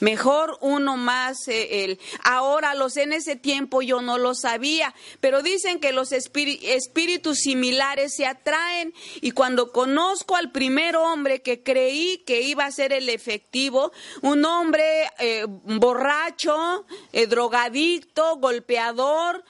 Mejor 0.00 0.58
uno 0.60 0.96
más 0.96 1.48
eh, 1.48 1.84
el. 1.84 2.00
Ahora 2.24 2.74
los 2.74 2.96
en 2.96 3.12
ese 3.12 3.36
tiempo 3.36 3.82
yo 3.82 4.00
no 4.00 4.18
lo 4.18 4.34
sabía, 4.34 4.94
pero 5.20 5.42
dicen 5.42 5.80
que 5.80 5.92
los 5.92 6.12
espíritus 6.12 7.38
similares 7.38 8.14
se 8.14 8.26
atraen 8.26 8.92
y 9.20 9.30
cuando 9.30 9.72
conozco 9.72 10.36
al 10.36 10.52
primer 10.52 10.96
hombre 10.96 11.40
que 11.42 11.62
creí 11.62 12.18
que 12.26 12.42
iba 12.42 12.66
a 12.66 12.70
ser 12.70 12.92
el 12.92 13.08
efectivo, 13.08 13.92
un 14.22 14.44
hombre 14.44 15.08
eh, 15.18 15.44
borracho, 15.46 16.86
eh, 17.12 17.26
drogadicto, 17.26 18.36
golpeador, 18.36 19.44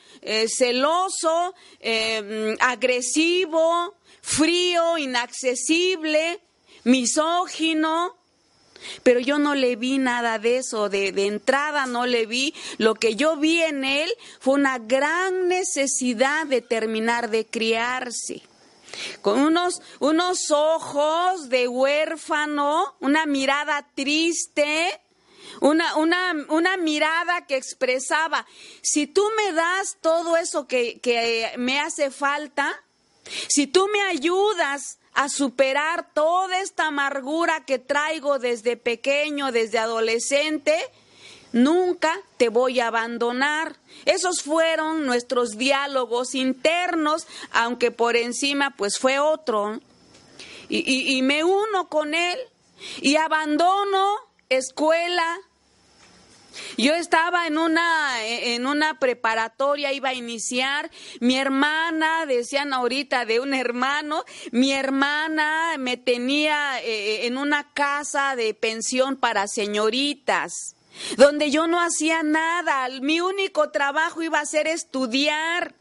celoso, 0.48 1.54
agresivo, 2.60 3.96
frío, 4.20 4.98
inaccesible, 4.98 6.40
misógino, 6.84 8.15
pero 9.02 9.20
yo 9.20 9.38
no 9.38 9.54
le 9.54 9.76
vi 9.76 9.98
nada 9.98 10.38
de 10.38 10.58
eso, 10.58 10.88
de, 10.88 11.08
entrada 11.26 11.86
no 11.86 12.06
le 12.06 12.26
vi. 12.26 12.54
Lo 12.78 12.94
que 12.94 13.14
yo 13.14 13.36
vi 13.36 13.62
en 13.62 13.84
él 13.84 14.10
fue 14.40 14.54
una 14.54 14.78
gran 14.78 15.48
necesidad 15.48 16.46
de 16.46 16.62
terminar 16.62 17.30
de 17.30 17.46
criarse. 17.46 18.42
Con 19.20 19.40
unos, 19.40 19.82
unos 19.98 20.50
ojos 20.50 21.48
de 21.48 21.68
huérfano, 21.68 22.96
una 23.00 23.26
mirada 23.26 23.86
triste, 23.94 25.00
una, 25.60 25.96
una, 25.96 26.34
una, 26.48 26.76
mirada 26.76 27.46
que 27.46 27.56
expresaba, 27.56 28.46
si 28.82 29.06
tú 29.06 29.22
me 29.36 29.52
das 29.52 29.98
todo 30.00 30.36
eso 30.36 30.66
que, 30.66 30.98
que 31.00 31.52
me 31.58 31.78
hace 31.78 32.10
falta, 32.10 32.82
si 33.48 33.66
tú 33.66 33.88
me 33.88 34.00
ayudas 34.02 34.98
a 35.16 35.30
superar 35.30 36.12
toda 36.12 36.60
esta 36.60 36.88
amargura 36.88 37.64
que 37.64 37.78
traigo 37.78 38.38
desde 38.38 38.76
pequeño, 38.76 39.50
desde 39.50 39.78
adolescente, 39.78 40.78
nunca 41.52 42.20
te 42.36 42.50
voy 42.50 42.80
a 42.80 42.88
abandonar. 42.88 43.76
Esos 44.04 44.42
fueron 44.42 45.06
nuestros 45.06 45.56
diálogos 45.56 46.34
internos, 46.34 47.26
aunque 47.50 47.90
por 47.90 48.14
encima 48.14 48.74
pues 48.76 48.98
fue 48.98 49.18
otro. 49.18 49.80
Y, 50.68 51.16
y 51.16 51.22
me 51.22 51.44
uno 51.44 51.88
con 51.88 52.12
él 52.12 52.38
y 53.00 53.16
abandono 53.16 54.16
escuela, 54.50 55.38
yo 56.76 56.94
estaba 56.94 57.46
en 57.46 57.58
una, 57.58 58.24
en 58.24 58.66
una 58.66 58.98
preparatoria, 58.98 59.92
iba 59.92 60.10
a 60.10 60.14
iniciar, 60.14 60.90
mi 61.20 61.36
hermana, 61.36 62.26
decían 62.26 62.72
ahorita 62.72 63.24
de 63.24 63.40
un 63.40 63.54
hermano, 63.54 64.24
mi 64.52 64.72
hermana 64.72 65.76
me 65.78 65.96
tenía 65.96 66.80
eh, 66.82 67.26
en 67.26 67.38
una 67.38 67.72
casa 67.72 68.36
de 68.36 68.54
pensión 68.54 69.16
para 69.16 69.46
señoritas, 69.48 70.76
donde 71.16 71.50
yo 71.50 71.66
no 71.66 71.80
hacía 71.80 72.22
nada, 72.22 72.88
mi 73.00 73.20
único 73.20 73.70
trabajo 73.70 74.22
iba 74.22 74.40
a 74.40 74.46
ser 74.46 74.66
estudiar. 74.66 75.74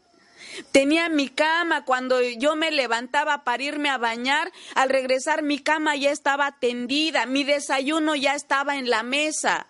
Tenía 0.72 1.10
mi 1.10 1.28
cama, 1.28 1.84
cuando 1.84 2.22
yo 2.22 2.56
me 2.56 2.70
levantaba 2.70 3.44
para 3.44 3.62
irme 3.62 3.90
a 3.90 3.98
bañar, 3.98 4.50
al 4.74 4.88
regresar 4.88 5.42
mi 5.42 5.58
cama 5.58 5.96
ya 5.96 6.10
estaba 6.10 6.58
tendida, 6.58 7.26
mi 7.26 7.44
desayuno 7.44 8.14
ya 8.14 8.34
estaba 8.34 8.76
en 8.76 8.88
la 8.88 9.02
mesa. 9.02 9.66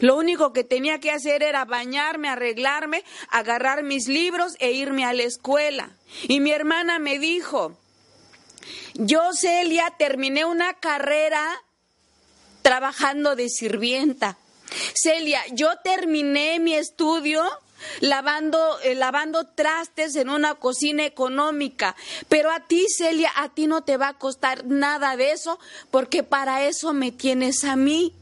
Lo 0.00 0.16
único 0.16 0.52
que 0.52 0.64
tenía 0.64 1.00
que 1.00 1.10
hacer 1.10 1.42
era 1.42 1.64
bañarme, 1.64 2.28
arreglarme, 2.28 3.04
agarrar 3.28 3.82
mis 3.82 4.08
libros 4.08 4.54
e 4.58 4.72
irme 4.72 5.04
a 5.04 5.12
la 5.12 5.24
escuela. 5.24 5.90
Y 6.28 6.40
mi 6.40 6.50
hermana 6.50 6.98
me 6.98 7.18
dijo, 7.18 7.76
yo, 8.94 9.32
Celia, 9.32 9.92
terminé 9.98 10.44
una 10.44 10.74
carrera 10.74 11.62
trabajando 12.62 13.36
de 13.36 13.48
sirvienta. 13.48 14.38
Celia, 14.94 15.42
yo 15.52 15.76
terminé 15.84 16.58
mi 16.58 16.74
estudio 16.74 17.44
lavando, 18.00 18.80
eh, 18.82 18.94
lavando 18.94 19.46
trastes 19.46 20.16
en 20.16 20.30
una 20.30 20.54
cocina 20.56 21.04
económica. 21.04 21.94
Pero 22.28 22.50
a 22.50 22.60
ti, 22.60 22.86
Celia, 22.88 23.30
a 23.36 23.50
ti 23.50 23.66
no 23.66 23.82
te 23.82 23.96
va 23.96 24.08
a 24.08 24.18
costar 24.18 24.64
nada 24.66 25.16
de 25.16 25.32
eso, 25.32 25.58
porque 25.90 26.22
para 26.22 26.66
eso 26.66 26.92
me 26.92 27.12
tienes 27.12 27.64
a 27.64 27.76
mí. 27.76 28.14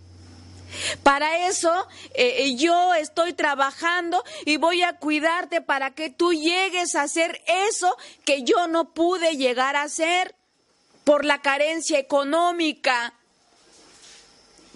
Para 1.03 1.49
eso 1.49 1.87
eh, 2.15 2.45
eh, 2.45 2.57
yo 2.57 2.95
estoy 2.95 3.33
trabajando 3.33 4.25
y 4.45 4.57
voy 4.57 4.83
a 4.83 4.97
cuidarte 4.99 5.61
para 5.61 5.93
que 5.93 6.11
tú 6.11 6.33
llegues 6.33 6.95
a 6.95 7.03
hacer 7.03 7.43
eso 7.47 7.97
que 8.25 8.43
yo 8.43 8.67
no 8.67 8.93
pude 8.93 9.37
llegar 9.37 9.77
a 9.77 9.83
hacer 9.83 10.35
por 11.05 11.25
la 11.25 11.43
carencia 11.43 11.99
económica. 11.99 13.15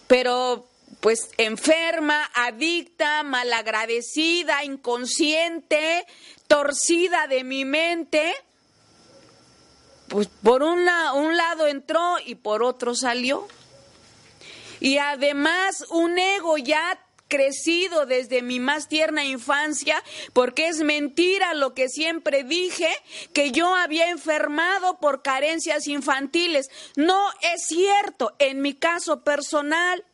Pero 0.06 0.66
pues 1.00 1.30
enferma, 1.36 2.28
adicta, 2.34 3.22
malagradecida, 3.22 4.64
inconsciente, 4.64 6.06
torcida 6.46 7.26
de 7.26 7.44
mi 7.44 7.64
mente, 7.64 8.34
pues 10.08 10.28
por 10.42 10.62
un 10.62 10.84
lado 10.84 11.66
entró 11.66 12.16
y 12.24 12.34
por 12.36 12.62
otro 12.62 12.94
salió. 12.94 13.46
Y 14.80 14.98
además 14.98 15.84
un 15.90 16.18
ego 16.18 16.58
ya 16.58 16.98
crecido 17.28 18.06
desde 18.06 18.42
mi 18.42 18.58
más 18.58 18.88
tierna 18.88 19.24
infancia, 19.24 20.02
porque 20.32 20.68
es 20.68 20.80
mentira 20.80 21.54
lo 21.54 21.74
que 21.74 21.88
siempre 21.88 22.42
dije, 22.42 22.88
que 23.32 23.52
yo 23.52 23.74
había 23.74 24.10
enfermado 24.10 24.98
por 24.98 25.22
carencias 25.22 25.86
infantiles. 25.86 26.68
No 26.96 27.30
es 27.42 27.66
cierto, 27.66 28.34
en 28.38 28.62
mi 28.62 28.74
caso 28.74 29.22
personal, 29.22 30.04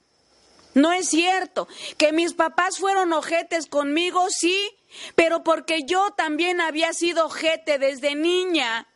no 0.74 0.92
es 0.92 1.08
cierto. 1.08 1.68
Que 1.96 2.12
mis 2.12 2.34
papás 2.34 2.78
fueron 2.78 3.12
ojetes 3.12 3.66
conmigo, 3.66 4.28
sí, 4.30 4.70
pero 5.14 5.44
porque 5.44 5.84
yo 5.84 6.10
también 6.16 6.60
había 6.60 6.92
sido 6.92 7.26
ojete 7.26 7.78
desde 7.78 8.16
niña. 8.16 8.88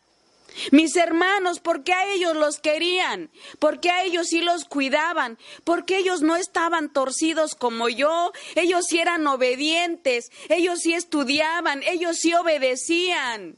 Mis 0.71 0.97
hermanos, 0.97 1.61
¿por 1.61 1.85
qué 1.85 1.93
a 1.93 2.13
ellos 2.13 2.37
los 2.37 2.59
querían? 2.59 3.31
¿Por 3.59 3.81
qué 3.81 3.91
a 3.91 4.05
ellos 4.05 4.29
sí 4.29 4.41
los 4.41 4.65
cuidaban? 4.65 5.39
¿Por 5.65 5.85
qué 5.85 5.99
ellos 5.99 6.23
no 6.23 6.37
estaban 6.37 6.93
torcidos 6.93 7.55
como 7.55 7.89
yo? 7.89 8.33
Ellos 8.55 8.87
sí 8.89 8.99
eran 8.99 9.27
obedientes, 9.27 10.31
ellos 10.49 10.81
sí 10.81 10.95
estudiaban, 10.95 11.83
ellos 11.85 12.19
sí 12.19 12.35
obedecían. 12.35 13.57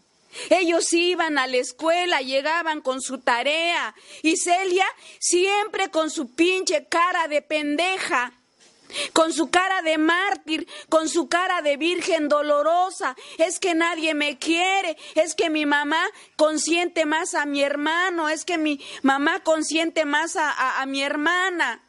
Ellos 0.49 0.93
iban 0.93 1.39
a 1.39 1.47
la 1.47 1.57
escuela, 1.57 2.21
llegaban 2.21 2.81
con 2.81 3.01
su 3.01 3.19
tarea. 3.19 3.95
Y 4.23 4.37
Celia 4.37 4.87
siempre 5.19 5.91
con 5.91 6.11
su 6.11 6.35
pinche 6.35 6.87
cara 6.87 7.27
de 7.29 7.43
pendeja 7.43 8.33
con 9.13 9.33
su 9.33 9.51
cara 9.51 9.83
de 9.83 9.99
mártir, 9.99 10.67
con 10.89 11.09
su 11.09 11.29
cara 11.29 11.63
de 11.63 11.77
virgen 11.77 12.29
dolorosa. 12.29 13.17
Es 13.39 13.59
que 13.59 13.75
nadie 13.75 14.15
me 14.15 14.39
quiere, 14.39 14.97
es 15.15 15.35
que 15.35 15.51
mi 15.51 15.67
mamá 15.67 16.05
consiente 16.37 17.07
más 17.07 17.35
a 17.35 17.47
mi 17.47 17.63
hermano, 17.63 18.29
es 18.29 18.45
que 18.45 18.59
mi 18.59 18.81
mamá 19.03 19.41
consiente 19.41 20.05
más 20.05 20.37
a, 20.37 20.85
mi 20.87 21.03
hermana. 21.03 21.83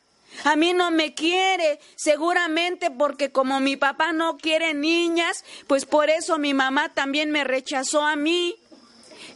A 0.46 0.56
mí 0.56 0.74
no 0.74 0.92
me 0.92 1.14
quiere, 1.14 1.80
seguramente 1.96 2.90
porque 2.90 3.32
como 3.32 3.60
mi 3.60 3.76
papá 3.76 4.14
no 4.14 4.38
quiere 4.38 4.74
niñas, 4.74 5.44
pues 5.68 5.86
por 5.86 6.10
eso 6.10 6.38
mi 6.38 6.54
mamá 6.54 6.94
también 6.94 7.32
me 7.32 7.44
rechazó 7.44 8.06
a 8.06 8.16
mí. 8.16 8.56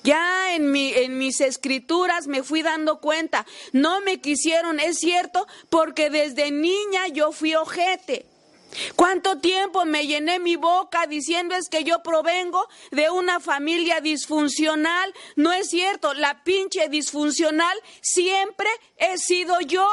Ya 0.06 0.54
en, 0.54 0.72
mi, 0.72 0.94
en 0.94 1.18
mis 1.18 1.42
escrituras 1.42 2.28
me 2.28 2.44
fui 2.44 2.62
dando 2.62 3.02
cuenta, 3.02 3.44
no 3.72 4.02
me 4.02 4.22
quisieron, 4.22 4.80
es 4.80 5.00
cierto, 5.00 5.48
porque 5.72 6.12
desde 6.12 6.52
niña 6.52 7.08
yo 7.08 7.32
fui 7.32 7.56
ojete. 7.56 8.28
¿Cuánto 8.96 9.40
tiempo 9.40 9.84
me 9.86 10.06
llené 10.06 10.38
mi 10.38 10.58
boca 10.58 11.08
diciendo 11.08 11.56
es 11.56 11.70
que 11.70 11.84
yo 11.84 12.04
provengo 12.04 12.68
de 12.92 13.10
una 13.10 13.40
familia 13.40 14.00
disfuncional? 14.00 15.12
No 15.36 15.52
es 15.52 15.70
cierto, 15.70 16.14
la 16.14 16.44
pinche 16.44 16.88
disfuncional 16.88 17.76
siempre 18.02 18.70
he 18.98 19.18
sido 19.18 19.60
yo. 19.62 19.88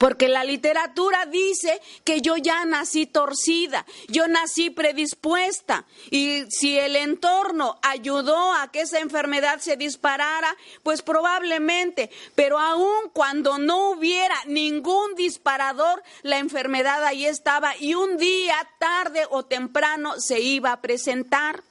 Porque 0.00 0.28
la 0.28 0.44
literatura 0.44 1.26
dice 1.26 1.78
que 2.04 2.22
yo 2.22 2.38
ya 2.38 2.64
nací 2.64 3.04
torcida, 3.04 3.84
yo 4.08 4.28
nací 4.28 4.70
predispuesta. 4.70 5.84
Y 6.10 6.44
si 6.48 6.78
el 6.78 6.96
entorno 6.96 7.78
ayudó 7.82 8.54
a 8.54 8.72
que 8.72 8.80
esa 8.80 8.98
enfermedad 9.00 9.58
se 9.58 9.76
disparara, 9.76 10.56
pues 10.82 11.02
probablemente. 11.02 12.10
Pero 12.34 12.58
aun 12.58 13.10
cuando 13.12 13.58
no 13.58 13.90
hubiera 13.90 14.36
ningún 14.46 15.14
disparador, 15.16 16.02
la 16.22 16.38
enfermedad 16.38 17.04
ahí 17.04 17.26
estaba 17.26 17.76
y 17.76 17.92
un 17.92 18.16
día, 18.16 18.56
tarde 18.78 19.26
o 19.28 19.44
temprano, 19.44 20.18
se 20.18 20.40
iba 20.40 20.72
a 20.72 20.80
presentar. 20.80 21.62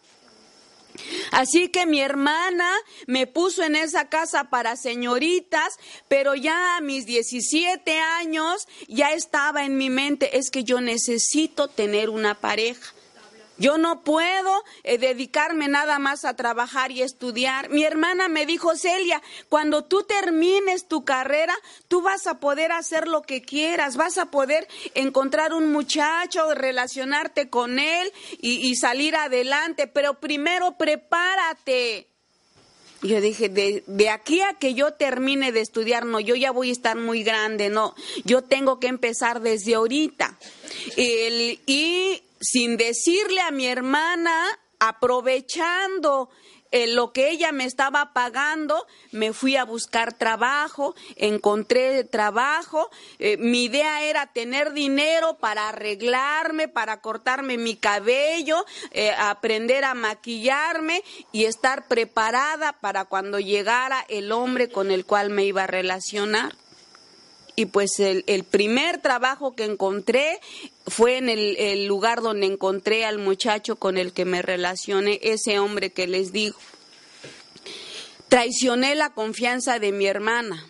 Así 1.32 1.70
que 1.70 1.86
mi 1.86 2.02
hermana 2.02 2.72
me 3.08 3.28
puso 3.28 3.64
en 3.64 3.76
esa 3.76 4.10
casa 4.10 4.50
para 4.50 4.76
señoritas, 4.76 5.78
pero 6.08 6.36
ya 6.36 6.78
a 6.78 6.82
mis 6.82 7.06
17 7.06 8.00
años 8.00 8.68
ya 8.88 9.12
estaba 9.12 9.66
en 9.66 9.78
mi 9.78 9.90
mente, 9.90 10.38
es 10.38 10.50
que 10.50 10.64
yo 10.64 10.82
necesito 10.82 11.68
tener 11.68 12.10
una 12.10 12.40
pareja. 12.40 12.94
Yo 13.60 13.78
no 13.78 14.04
puedo 14.04 14.63
eh, 14.84 14.98
dedicarme 14.98 15.67
nada 15.67 16.00
más 16.00 16.24
a 16.24 16.36
trabajar 16.36 16.91
y 16.91 17.02
estudiar. 17.02 17.69
Mi 17.69 17.84
hermana 17.84 18.30
me 18.30 18.45
dijo, 18.45 18.76
Celia, 18.76 19.22
cuando 19.50 19.84
tú 19.84 20.04
termines 20.04 20.88
tu 20.88 21.04
carrera, 21.04 21.54
tú 21.89 22.02
vas 22.02 22.26
a 22.26 22.39
poder 22.39 22.72
hacer 22.72 23.08
lo 23.08 23.22
que 23.22 23.41
quieras, 23.41 23.98
vas 23.98 24.17
a 24.17 24.32
poder 24.32 24.67
encontrar 24.95 25.54
un 25.54 25.72
muchacho, 25.72 26.54
relacionarte 26.54 27.50
con 27.50 27.80
él 27.80 28.12
y, 28.39 28.69
salir 28.76 29.15
adelante, 29.15 29.88
pero 29.88 30.19
primero 30.22 30.78
prepárate. 30.78 32.08
Yo 33.02 33.19
dije, 33.19 33.50
de, 33.50 34.10
aquí 34.10 34.41
a 34.41 34.54
que 34.54 34.74
yo 34.74 34.93
termine 34.93 35.52
de 35.52 35.62
estudiar, 35.62 36.06
no, 36.06 36.19
yo 36.19 36.36
ya 36.36 36.52
voy 36.52 36.69
a 36.69 36.74
estar 36.74 36.98
muy 36.98 37.24
grande, 37.24 37.69
no, 37.69 37.93
yo 38.24 38.41
tengo 38.41 38.80
que 38.80 38.88
empezar 38.88 39.41
desde 39.41 39.76
ahorita. 39.76 40.38
Y 40.95 42.24
sin 42.39 42.78
decirle 42.78 43.41
a 43.41 43.52
mi 43.52 43.67
hermana, 43.67 44.45
aprovechando 44.80 46.30
eh, 46.71 46.86
lo 46.86 47.12
que 47.13 47.32
ella 47.32 47.52
me 47.52 47.65
estaba 47.65 48.13
pagando, 48.13 48.86
me 49.12 49.34
fui 49.34 49.56
a 49.56 49.65
buscar 49.65 50.13
trabajo, 50.13 50.95
encontré 51.15 52.04
trabajo. 52.04 52.91
Eh, 53.17 53.38
mi 53.38 53.63
idea 53.63 54.04
era 54.04 54.28
tener 54.28 54.73
dinero 54.73 55.38
para 55.39 55.69
arreglarme, 55.69 56.67
para 56.67 57.02
cortarme 57.02 57.58
mi 57.58 57.75
cabello, 57.75 58.65
eh, 58.91 59.12
aprender 59.17 59.84
a 59.84 59.95
maquillarme 59.95 61.04
y 61.32 61.45
estar 61.45 61.88
preparada 61.88 62.73
para 62.73 63.06
cuando 63.06 63.39
llegara 63.39 64.06
el 64.08 64.32
hombre 64.32 64.69
con 64.69 64.91
el 64.91 65.06
cual 65.06 65.32
me 65.32 65.45
iba 65.45 65.63
a 65.63 65.67
relacionar 65.67 66.54
y 67.60 67.65
pues 67.65 68.00
el, 68.00 68.45
primer 68.45 69.02
trabajo 69.02 69.54
que 69.54 69.65
encontré 69.65 70.39
fue 70.88 71.17
en 71.17 71.28
el, 71.28 71.88
lugar 71.88 72.22
donde 72.22 72.48
encontré 72.48 73.04
al 73.04 73.17
muchacho 73.17 73.76
con 73.76 73.98
el 73.98 74.13
que 74.13 74.24
me 74.24 74.41
relacioné, 74.41 75.19
ese 75.24 75.60
hombre 75.60 75.89
que 75.89 76.08
les 76.08 76.32
digo. 76.32 76.58
Traicioné 78.30 78.95
la 78.95 79.10
confianza 79.10 79.78
de 79.78 79.91
mi 79.91 80.06
hermana, 80.06 80.65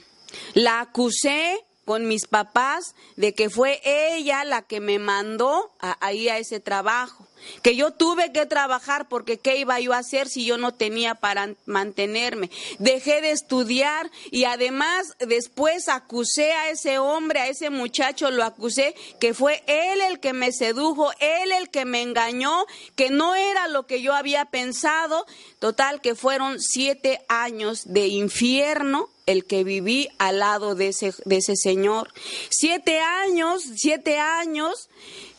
la 0.55 0.79
acusé 0.79 1.59
con 1.85 2.07
mis 2.07 2.25
papás 2.25 2.95
de 3.17 3.35
que 3.35 3.51
fue 3.51 3.81
ella 3.85 4.43
la 4.43 4.63
que 4.63 4.79
me 4.79 4.97
mandó 4.97 5.71
ahí 5.79 6.27
a 6.27 6.39
ese 6.39 6.59
trabajo 6.59 7.27
que 7.61 7.75
yo 7.75 7.91
tuve 7.91 8.31
que 8.31 8.45
trabajar 8.45 9.07
porque 9.09 9.37
qué 9.37 9.57
iba 9.57 9.79
yo 9.79 9.93
a 9.93 9.99
hacer 9.99 10.27
si 10.27 10.45
yo 10.45 10.57
no 10.57 10.73
tenía 10.73 11.15
para 11.15 11.55
mantenerme. 11.65 12.49
Dejé 12.79 13.21
de 13.21 13.31
estudiar 13.31 14.11
y 14.31 14.45
además 14.45 15.15
después 15.19 15.89
acusé 15.89 16.51
a 16.53 16.69
ese 16.69 16.99
hombre, 16.99 17.39
a 17.39 17.47
ese 17.47 17.69
muchacho, 17.69 18.31
lo 18.31 18.43
acusé 18.43 18.95
que 19.19 19.33
fue 19.33 19.63
él 19.67 20.01
el 20.01 20.19
que 20.19 20.33
me 20.33 20.51
sedujo, 20.51 21.11
él 21.19 21.51
el 21.51 21.69
que 21.69 21.85
me 21.85 22.01
engañó, 22.01 22.65
que 22.95 23.09
no 23.09 23.35
era 23.35 23.67
lo 23.67 23.85
que 23.87 24.01
yo 24.01 24.13
había 24.13 24.45
pensado. 24.45 25.25
Total, 25.59 26.01
que 26.01 26.15
fueron 26.15 26.59
siete 26.59 27.21
años 27.27 27.83
de 27.85 28.07
infierno 28.07 29.09
el 29.25 29.45
que 29.45 29.63
viví 29.63 30.09
al 30.17 30.39
lado 30.39 30.73
de 30.73 30.87
ese, 30.87 31.13
de 31.25 31.37
ese 31.37 31.55
señor. 31.55 32.11
Siete 32.49 32.99
años, 32.99 33.63
siete 33.75 34.17
años 34.17 34.89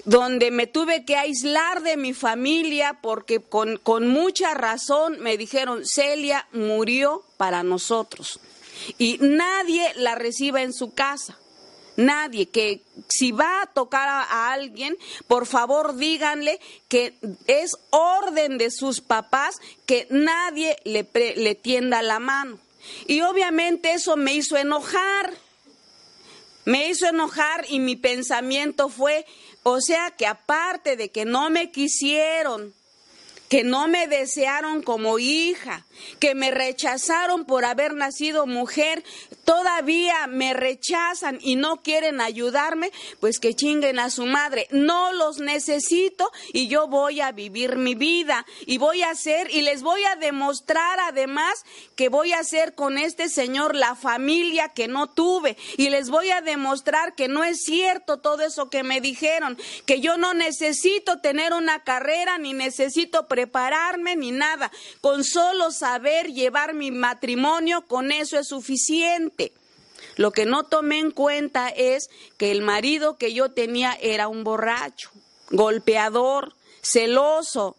donde 0.04 0.50
me 0.50 0.66
tuve 0.66 1.04
que 1.04 1.16
aislar 1.16 1.82
de 1.82 1.96
mi 1.96 2.14
familia 2.14 2.98
porque 3.02 3.40
con, 3.40 3.76
con, 3.78 4.08
mucha 4.08 4.54
razón 4.54 5.20
me 5.20 5.36
dijeron, 5.36 5.86
Celia 5.86 6.46
murió 6.52 7.24
para 7.36 7.62
nosotros. 7.62 8.40
Y 8.98 9.18
nadie 9.20 9.92
la 9.96 10.14
reciba 10.14 10.62
en 10.62 10.72
su 10.72 10.94
casa. 10.94 11.38
Nadie, 11.96 12.48
que 12.48 12.82
si 13.08 13.30
va 13.30 13.62
a 13.62 13.66
tocar 13.66 14.08
a, 14.08 14.52
alguien, 14.52 14.96
por 15.26 15.46
favor 15.46 15.96
díganle 15.96 16.58
que 16.88 17.14
es 17.46 17.76
orden 17.90 18.56
de 18.56 18.70
sus 18.70 19.00
papás 19.00 19.56
que 19.86 20.06
nadie 20.08 20.76
le, 20.84 21.06
le 21.36 21.54
tienda 21.54 22.00
la 22.00 22.18
mano. 22.18 22.58
Y 23.06 23.20
obviamente 23.20 23.92
eso 23.92 24.16
me 24.16 24.34
hizo 24.34 24.56
enojar. 24.56 25.34
Me 26.64 26.88
hizo 26.88 27.06
enojar 27.06 27.64
y 27.68 27.80
mi 27.80 27.96
pensamiento 27.96 28.88
fue, 28.88 29.26
o 29.62 29.80
sea 29.80 30.10
que 30.10 30.26
aparte 30.26 30.96
de 30.96 31.10
que 31.10 31.24
no 31.24 31.50
me 31.50 31.70
quisieron, 31.70 32.74
que 33.48 33.64
no 33.64 33.88
me 33.88 34.06
desearon 34.06 34.82
como 34.82 35.18
hija, 35.18 35.84
que 36.20 36.34
me 36.36 36.52
rechazaron 36.52 37.44
por 37.44 37.64
haber 37.64 37.94
nacido 37.94 38.46
mujer, 38.46 39.02
todavía 39.44 40.26
me 40.26 40.54
rechazan 40.54 41.38
y 41.40 41.56
no 41.56 41.82
quieren 41.82 42.20
ayudarme, 42.20 42.92
pues 43.20 43.38
que 43.38 43.54
chinguen 43.54 43.98
a 43.98 44.10
su 44.10 44.26
madre. 44.26 44.66
No 44.70 45.12
los 45.12 45.38
necesito 45.38 46.30
y 46.52 46.68
yo 46.68 46.88
voy 46.88 47.20
a 47.20 47.32
vivir 47.32 47.76
mi 47.76 47.94
vida 47.94 48.46
y 48.66 48.78
voy 48.78 49.02
a 49.02 49.10
hacer 49.10 49.50
y 49.50 49.62
les 49.62 49.82
voy 49.82 50.02
a 50.04 50.16
demostrar 50.16 51.00
además 51.00 51.64
que 51.96 52.08
voy 52.08 52.32
a 52.32 52.40
hacer 52.40 52.74
con 52.74 52.98
este 52.98 53.28
señor 53.28 53.74
la 53.74 53.94
familia 53.94 54.68
que 54.68 54.88
no 54.88 55.08
tuve 55.08 55.56
y 55.76 55.90
les 55.90 56.10
voy 56.10 56.30
a 56.30 56.40
demostrar 56.40 57.14
que 57.14 57.28
no 57.28 57.44
es 57.44 57.62
cierto 57.62 58.18
todo 58.18 58.42
eso 58.42 58.70
que 58.70 58.82
me 58.82 59.00
dijeron, 59.00 59.56
que 59.86 60.00
yo 60.00 60.16
no 60.16 60.34
necesito 60.34 61.20
tener 61.20 61.52
una 61.52 61.82
carrera 61.84 62.38
ni 62.38 62.52
necesito 62.52 63.26
prepararme 63.26 64.16
ni 64.16 64.30
nada, 64.30 64.70
con 65.00 65.24
solo 65.24 65.70
saber 65.70 66.32
llevar 66.32 66.74
mi 66.74 66.90
matrimonio, 66.90 67.86
con 67.86 68.12
eso 68.12 68.38
es 68.38 68.48
suficiente. 68.48 69.29
Lo 70.16 70.32
que 70.32 70.44
no 70.44 70.64
tomé 70.64 70.98
en 70.98 71.10
cuenta 71.10 71.68
es 71.68 72.10
que 72.36 72.50
el 72.50 72.62
marido 72.62 73.16
que 73.16 73.32
yo 73.32 73.52
tenía 73.52 73.96
era 74.00 74.28
un 74.28 74.44
borracho, 74.44 75.10
golpeador, 75.50 76.54
celoso. 76.82 77.76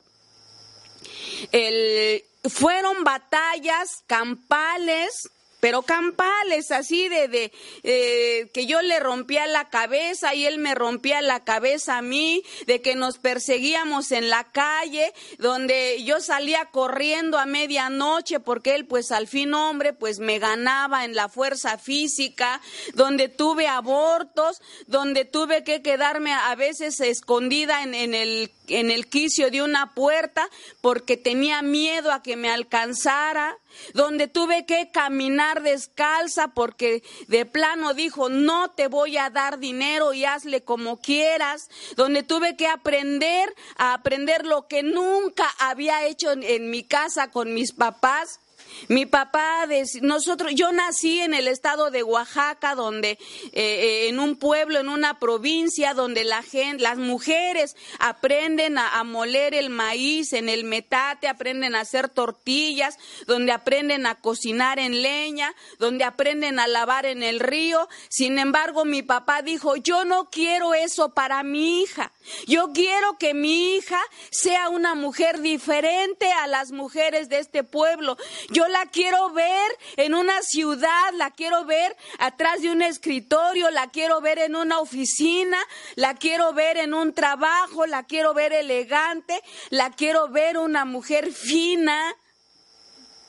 fueron 2.49 3.03
batallas 3.03 4.03
campales 4.07 5.29
pero 5.61 5.83
campales 5.83 6.71
así 6.71 7.07
de, 7.07 7.29
de 7.29 7.53
eh, 7.83 8.49
que 8.53 8.65
yo 8.65 8.81
le 8.81 8.99
rompía 8.99 9.47
la 9.47 9.69
cabeza 9.69 10.35
y 10.35 10.45
él 10.45 10.57
me 10.57 10.75
rompía 10.75 11.21
la 11.21 11.45
cabeza 11.45 11.99
a 11.99 12.01
mí, 12.01 12.43
de 12.65 12.81
que 12.81 12.95
nos 12.95 13.19
perseguíamos 13.19 14.11
en 14.11 14.29
la 14.29 14.43
calle, 14.51 15.13
donde 15.37 16.03
yo 16.03 16.19
salía 16.19 16.65
corriendo 16.65 17.37
a 17.37 17.45
medianoche 17.45 18.39
porque 18.39 18.75
él 18.75 18.85
pues 18.85 19.11
al 19.11 19.27
fin 19.27 19.53
hombre 19.53 19.93
pues 19.93 20.19
me 20.19 20.39
ganaba 20.39 21.05
en 21.05 21.15
la 21.15 21.29
fuerza 21.29 21.77
física, 21.77 22.59
donde 22.95 23.29
tuve 23.29 23.67
abortos, 23.67 24.61
donde 24.87 25.25
tuve 25.25 25.63
que 25.63 25.83
quedarme 25.83 26.33
a 26.33 26.55
veces 26.55 26.99
escondida 26.99 27.83
en, 27.83 27.93
el 27.93 28.51
en 28.67 28.89
el 28.89 29.07
quicio 29.07 29.51
de 29.51 29.61
una 29.61 29.93
puerta 29.93 30.49
porque 30.81 31.17
tenía 31.17 31.61
miedo 31.61 32.11
a 32.11 32.23
que 32.23 32.35
me 32.35 32.49
alcanzara, 32.49 33.57
donde 33.93 34.27
tuve 34.27 34.65
que 34.65 34.89
caminar 34.91 35.63
descalza 35.63 36.49
porque 36.49 37.03
de 37.27 37.45
plano 37.45 37.93
dijo, 37.93 38.29
no 38.29 38.71
te 38.71 38.87
voy 38.87 39.17
a 39.17 39.29
dar 39.29 39.59
dinero 39.59 40.13
y 40.13 40.25
hazle 40.25 40.63
como 40.63 40.97
quieras, 40.97 41.69
donde 41.95 42.23
tuve 42.23 42.55
que 42.55 42.67
aprender 42.67 43.53
a 43.77 43.93
aprender 43.93 44.45
lo 44.45 44.67
que 44.67 44.83
nunca 44.83 45.45
había 45.59 46.05
hecho 46.05 46.31
en, 46.31 46.69
mi 46.69 46.83
casa 46.83 47.31
con 47.31 47.53
mis 47.53 47.73
papás 47.73 48.39
mi 48.87 49.05
papá, 49.05 49.67
nosotros, 50.01 50.51
yo 50.55 50.71
nací 50.71 51.19
en 51.19 51.33
el 51.33 51.47
estado 51.47 51.91
de 51.91 52.03
Oaxaca, 52.03 52.75
donde 52.75 53.11
eh, 53.11 53.19
eh, 53.53 54.07
en 54.09 54.19
un 54.19 54.35
pueblo, 54.35 54.79
en 54.79 54.89
una 54.89 55.19
provincia, 55.19 55.93
donde 55.93 56.23
la 56.23 56.43
gente, 56.43 56.83
las 56.83 56.97
mujeres 56.97 57.75
aprenden 57.99 58.77
a, 58.77 59.03
moler 59.03 59.53
el 59.53 59.69
maíz 59.69 60.33
en 60.33 60.47
el 60.47 60.63
metate, 60.63 61.27
aprenden 61.27 61.75
a 61.75 61.81
hacer 61.81 62.07
tortillas, 62.07 62.97
donde 63.25 63.51
aprenden 63.51 64.05
a 64.05 64.15
cocinar 64.15 64.79
en 64.79 65.01
leña, 65.01 65.53
donde 65.79 66.03
aprenden 66.03 66.59
a 66.59 66.67
lavar 66.67 67.05
en 67.05 67.23
el 67.23 67.39
río. 67.39 67.89
Sin 68.09 68.39
embargo, 68.39 68.85
mi 68.85 69.01
papá 69.01 69.41
dijo, 69.41 69.75
yo 69.75 70.05
no 70.05 70.29
quiero 70.29 70.73
eso 70.73 71.13
para 71.13 71.43
mi 71.43 71.81
hija. 71.81 72.11
Yo 72.47 72.71
quiero 72.73 73.17
que 73.17 73.33
mi 73.33 73.75
hija 73.75 73.99
sea 74.29 74.69
una 74.69 74.95
mujer 74.95 75.41
diferente 75.41 76.31
a 76.31 76.47
las 76.47 76.71
mujeres 76.71 77.29
de 77.29 77.39
este 77.39 77.63
pueblo. 77.63 78.17
Yo 78.49 78.67
la 78.71 78.85
quiero 78.87 79.29
ver 79.31 79.77
en 79.97 80.13
una 80.13 80.41
ciudad, 80.41 81.13
la 81.15 81.31
quiero 81.31 81.65
ver 81.65 81.95
atrás 82.17 82.61
de 82.61 82.71
un 82.71 82.81
escritorio, 82.81 83.69
la 83.69 83.87
quiero 83.89 84.21
ver 84.21 84.39
en 84.39 84.55
una 84.55 84.79
oficina, 84.79 85.57
la 85.95 86.15
quiero 86.15 86.53
ver 86.53 86.77
en 86.77 86.93
un 86.93 87.13
trabajo, 87.13 87.85
la 87.85 88.03
quiero 88.03 88.33
ver 88.33 88.53
elegante, 88.53 89.41
la 89.69 89.91
quiero 89.91 90.29
ver 90.29 90.57
una 90.57 90.85
mujer 90.85 91.31
fina. 91.31 92.15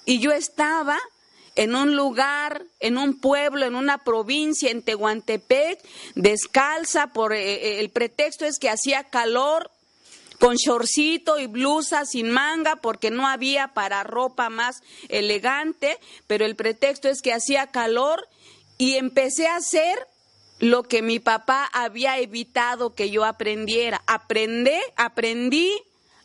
Y 0.04 0.18
yo 0.18 0.32
estaba 0.32 0.98
en 1.54 1.74
un 1.74 1.96
lugar, 1.96 2.64
en 2.80 2.96
un 2.96 3.20
pueblo, 3.20 3.66
en 3.66 3.74
una 3.74 3.98
provincia, 3.98 4.70
en 4.70 4.82
Tehuantepec, 4.82 5.78
descalza, 6.14 7.08
por 7.08 7.32
eh, 7.32 7.54
eh, 7.54 7.80
el 7.80 7.90
pretexto 7.90 8.44
es 8.44 8.58
que 8.58 8.70
hacía 8.70 9.04
calor, 9.04 9.70
con 10.42 10.56
shortcito 10.56 11.38
y 11.38 11.46
blusa 11.46 12.04
sin 12.04 12.28
manga 12.28 12.74
porque 12.74 13.12
no 13.12 13.28
había 13.28 13.68
para 13.68 14.02
ropa 14.02 14.50
más 14.50 14.82
elegante, 15.08 16.00
pero 16.26 16.44
el 16.44 16.56
pretexto 16.56 17.08
es 17.08 17.22
que 17.22 17.32
hacía 17.32 17.68
calor 17.68 18.28
y 18.76 18.96
empecé 18.96 19.46
a 19.46 19.54
hacer 19.54 20.08
lo 20.58 20.82
que 20.82 21.00
mi 21.00 21.20
papá 21.20 21.70
había 21.72 22.18
evitado 22.18 22.92
que 22.92 23.08
yo 23.08 23.24
aprendiera. 23.24 24.02
Aprendí, 24.08 24.80
aprendí 24.96 25.80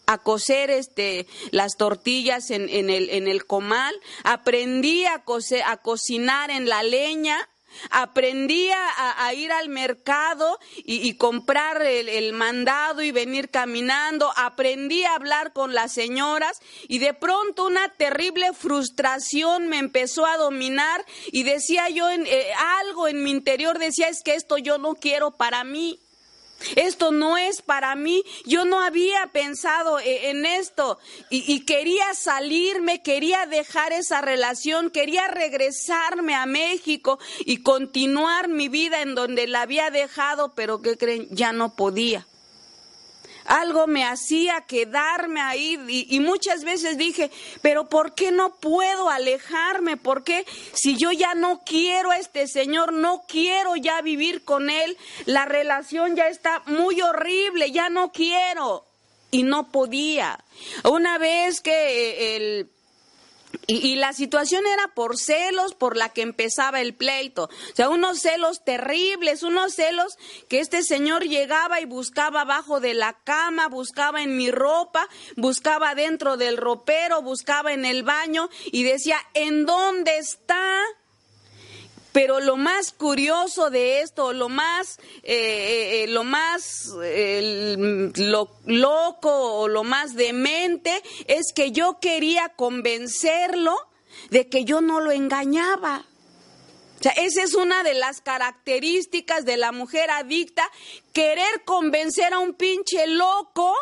a 0.07 0.17
coser 0.17 0.71
este, 0.71 1.27
las 1.51 1.77
tortillas 1.77 2.49
en, 2.49 2.69
en, 2.69 2.89
el, 2.89 3.11
en 3.11 3.27
el 3.27 3.45
comal, 3.45 3.93
aprendí 4.23 5.05
a, 5.05 5.23
a 5.67 5.77
cocinar 5.77 6.49
en 6.49 6.67
la 6.67 6.81
leña, 6.81 7.47
aprendí 7.89 8.69
a, 8.69 9.33
ir 9.33 9.51
al 9.51 9.69
mercado 9.69 10.59
y, 10.77 11.13
comprar 11.15 11.81
el, 11.81 12.09
el, 12.09 12.33
mandado 12.33 13.01
y 13.01 13.11
venir 13.11 13.49
caminando, 13.49 14.31
aprendí 14.35 15.03
a 15.03 15.15
hablar 15.15 15.53
con 15.53 15.73
las 15.73 15.93
señoras 15.93 16.59
y 16.87 16.99
de 16.99 17.13
pronto 17.13 17.65
una 17.65 17.89
terrible 17.89 18.53
frustración 18.53 19.67
me 19.67 19.77
empezó 19.77 20.25
a 20.25 20.37
dominar 20.37 21.05
y 21.31 21.43
decía 21.43 21.89
yo 21.89 22.09
en, 22.09 22.25
eh, 22.25 22.47
algo 22.79 23.07
en 23.07 23.23
mi 23.23 23.31
interior, 23.31 23.79
decía 23.79 24.07
es 24.09 24.23
que 24.23 24.35
esto 24.35 24.57
yo 24.57 24.77
no 24.77 24.95
quiero 24.95 25.31
para 25.31 25.63
mí. 25.63 25.99
Esto 26.75 27.11
no 27.11 27.37
es 27.37 27.61
para 27.61 27.95
mí. 27.95 28.23
Yo 28.45 28.65
no 28.65 28.81
había 28.81 29.27
pensado 29.27 29.99
e, 29.99 30.29
en 30.29 30.45
esto 30.45 30.99
y, 31.29 31.61
quería 31.65 32.13
salirme, 32.13 33.01
quería 33.01 33.45
dejar 33.45 33.93
esa 33.93 34.21
relación, 34.21 34.89
quería 34.89 35.27
regresarme 35.27 36.35
a 36.35 36.45
México 36.45 37.19
y 37.39 37.57
continuar 37.57 38.47
mi 38.47 38.69
vida 38.69 39.01
en 39.01 39.15
donde 39.15 39.47
la 39.47 39.61
había 39.61 39.89
dejado, 39.89 40.53
pero 40.55 40.81
¿qué 40.81 40.97
creen? 40.97 41.27
Ya 41.31 41.51
no 41.51 41.75
podía 41.75 42.27
algo 43.47 43.87
me 43.87 44.05
hacía 44.05 44.61
quedarme 44.61 45.41
ahí 45.41 45.79
y, 45.87 46.19
muchas 46.19 46.63
veces 46.63 46.97
dije, 46.97 47.31
pero 47.61 47.89
¿por 47.89 48.13
qué 48.13 48.31
no 48.31 48.55
puedo 48.55 49.09
alejarme? 49.09 49.97
¿Por 49.97 50.23
qué 50.23 50.45
si 50.73 50.97
yo 50.97 51.11
ya 51.11 51.33
no 51.33 51.61
quiero 51.65 52.11
a 52.11 52.17
este 52.17 52.47
Señor, 52.47 52.93
no 52.93 53.23
quiero 53.27 53.75
ya 53.75 54.01
vivir 54.01 54.43
con 54.43 54.69
Él, 54.69 54.97
la 55.25 55.45
relación 55.45 56.15
ya 56.15 56.27
está 56.27 56.61
muy 56.65 57.01
horrible, 57.01 57.71
ya 57.71 57.89
no 57.89 58.11
quiero? 58.11 58.85
Y 59.31 59.43
no 59.43 59.71
podía. 59.71 60.39
Una 60.83 61.17
vez 61.17 61.59
que 61.59 62.35
el 62.35 62.69
y, 63.69 63.95
la 63.97 64.13
situación 64.13 64.65
era 64.65 64.87
por 64.95 65.17
celos 65.17 65.75
por 65.75 65.97
la 65.97 66.09
que 66.09 66.21
empezaba 66.21 66.79
el 66.79 66.95
pleito. 66.95 67.45
O 67.45 67.75
sea, 67.75 67.89
unos 67.89 68.19
celos 68.19 68.63
terribles, 68.63 69.43
unos 69.43 69.73
celos 69.73 70.17
que 70.47 70.61
este 70.61 70.83
señor 70.83 71.25
llegaba 71.25 71.81
y 71.81 71.85
buscaba 71.85 72.41
abajo 72.41 72.79
de 72.79 72.93
la 72.93 73.13
cama, 73.25 73.67
buscaba 73.67 74.23
en 74.23 74.37
mi 74.37 74.51
ropa, 74.51 75.09
buscaba 75.35 75.95
dentro 75.95 76.37
del 76.37 76.55
ropero, 76.55 77.21
buscaba 77.21 77.73
en 77.73 77.83
el 77.83 78.03
baño 78.03 78.49
y 78.71 78.83
decía, 78.83 79.17
¿en 79.33 79.65
dónde 79.65 80.17
está? 80.17 80.81
Pero 82.17 82.39
lo 82.39 82.57
más 82.57 82.93
curioso 82.93 83.69
de 83.69 84.01
esto, 84.01 84.33
lo 84.33 84.49
más, 84.49 84.97
eh, 85.21 85.35
eh, 85.35 86.03
eh, 86.03 86.07
lo 86.07 86.23
más 86.23 86.87
lo, 86.95 88.49
loco 88.65 89.29
o 89.29 89.67
lo 89.67 89.83
más 89.83 90.15
demente 90.15 91.03
es 91.27 91.53
que 91.53 91.71
yo 91.71 91.99
quería 91.99 92.49
convencerlo 92.55 93.77
de 94.31 94.49
que 94.49 94.65
yo 94.65 94.81
no 94.81 94.99
lo 94.99 95.11
engañaba. 95.11 96.05
O 96.99 97.03
sea, 97.03 97.11
esa 97.11 97.43
es 97.43 97.53
una 97.53 97.83
de 97.83 97.93
las 97.93 98.21
características 98.21 99.45
de 99.45 99.57
la 99.57 99.71
mujer 99.71 100.09
adicta, 100.09 100.71
querer 101.13 101.65
convencer 101.65 102.33
a 102.33 102.39
un 102.39 102.55
pinche 102.55 103.05
loco 103.05 103.75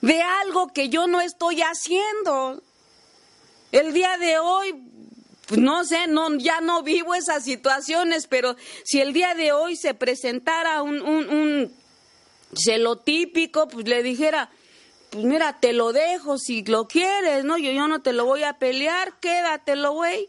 de 0.00 0.22
algo 0.22 0.72
que 0.72 0.88
yo 0.88 1.08
no 1.08 1.20
estoy 1.20 1.60
haciendo. 1.60 2.62
El 3.70 3.92
día 3.92 4.16
de 4.16 4.38
hoy 4.38 4.74
pues 5.46 5.60
no 5.60 5.84
sé, 5.84 6.08
no, 6.08 6.36
ya 6.38 6.60
no 6.60 6.82
vivo 6.82 7.14
esas 7.14 7.44
situaciones, 7.44 8.26
pero 8.26 8.56
si 8.84 9.00
el 9.00 9.12
día 9.12 9.34
de 9.34 9.52
hoy 9.52 9.76
se 9.76 9.94
presentara 9.94 10.82
un, 10.82 11.00
un, 11.00 11.28
un 11.28 11.72
celotípico, 12.52 13.68
pues 13.68 13.86
le 13.86 14.02
dijera, 14.02 14.50
pues 15.10 15.24
mira, 15.24 15.60
te 15.60 15.72
lo 15.72 15.92
dejo 15.92 16.36
si 16.36 16.64
lo 16.64 16.88
quieres, 16.88 17.44
¿no? 17.44 17.58
Yo, 17.58 17.70
yo 17.70 17.86
no 17.86 18.02
te 18.02 18.12
lo 18.12 18.24
voy 18.24 18.42
a 18.42 18.58
pelear, 18.58 19.20
quédatelo, 19.20 19.92
güey. 19.92 20.28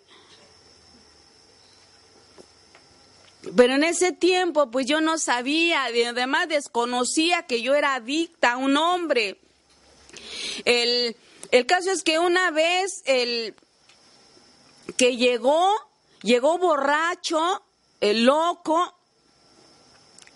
Pero 3.56 3.73
en 3.73 3.84
ese 3.84 4.12
tiempo, 4.12 4.69
pues 4.69 4.86
yo 4.86 5.01
no 5.01 5.17
sabía, 5.17 5.86
además 5.86 6.47
desconocía 6.47 7.43
que 7.43 7.62
yo 7.63 7.73
era 7.73 7.95
adicta 7.95 8.53
a 8.53 8.58
un 8.58 8.77
hombre. 8.77 9.39
El, 10.65 11.15
el 11.51 11.65
caso 11.65 11.91
es 11.91 12.03
que 12.03 12.19
una 12.19 12.51
vez 12.51 13.01
el, 13.06 13.56
que 14.95 15.17
llegó, 15.17 15.69
llegó 16.21 16.58
borracho, 16.58 17.63
el 18.00 18.26
loco, 18.26 18.96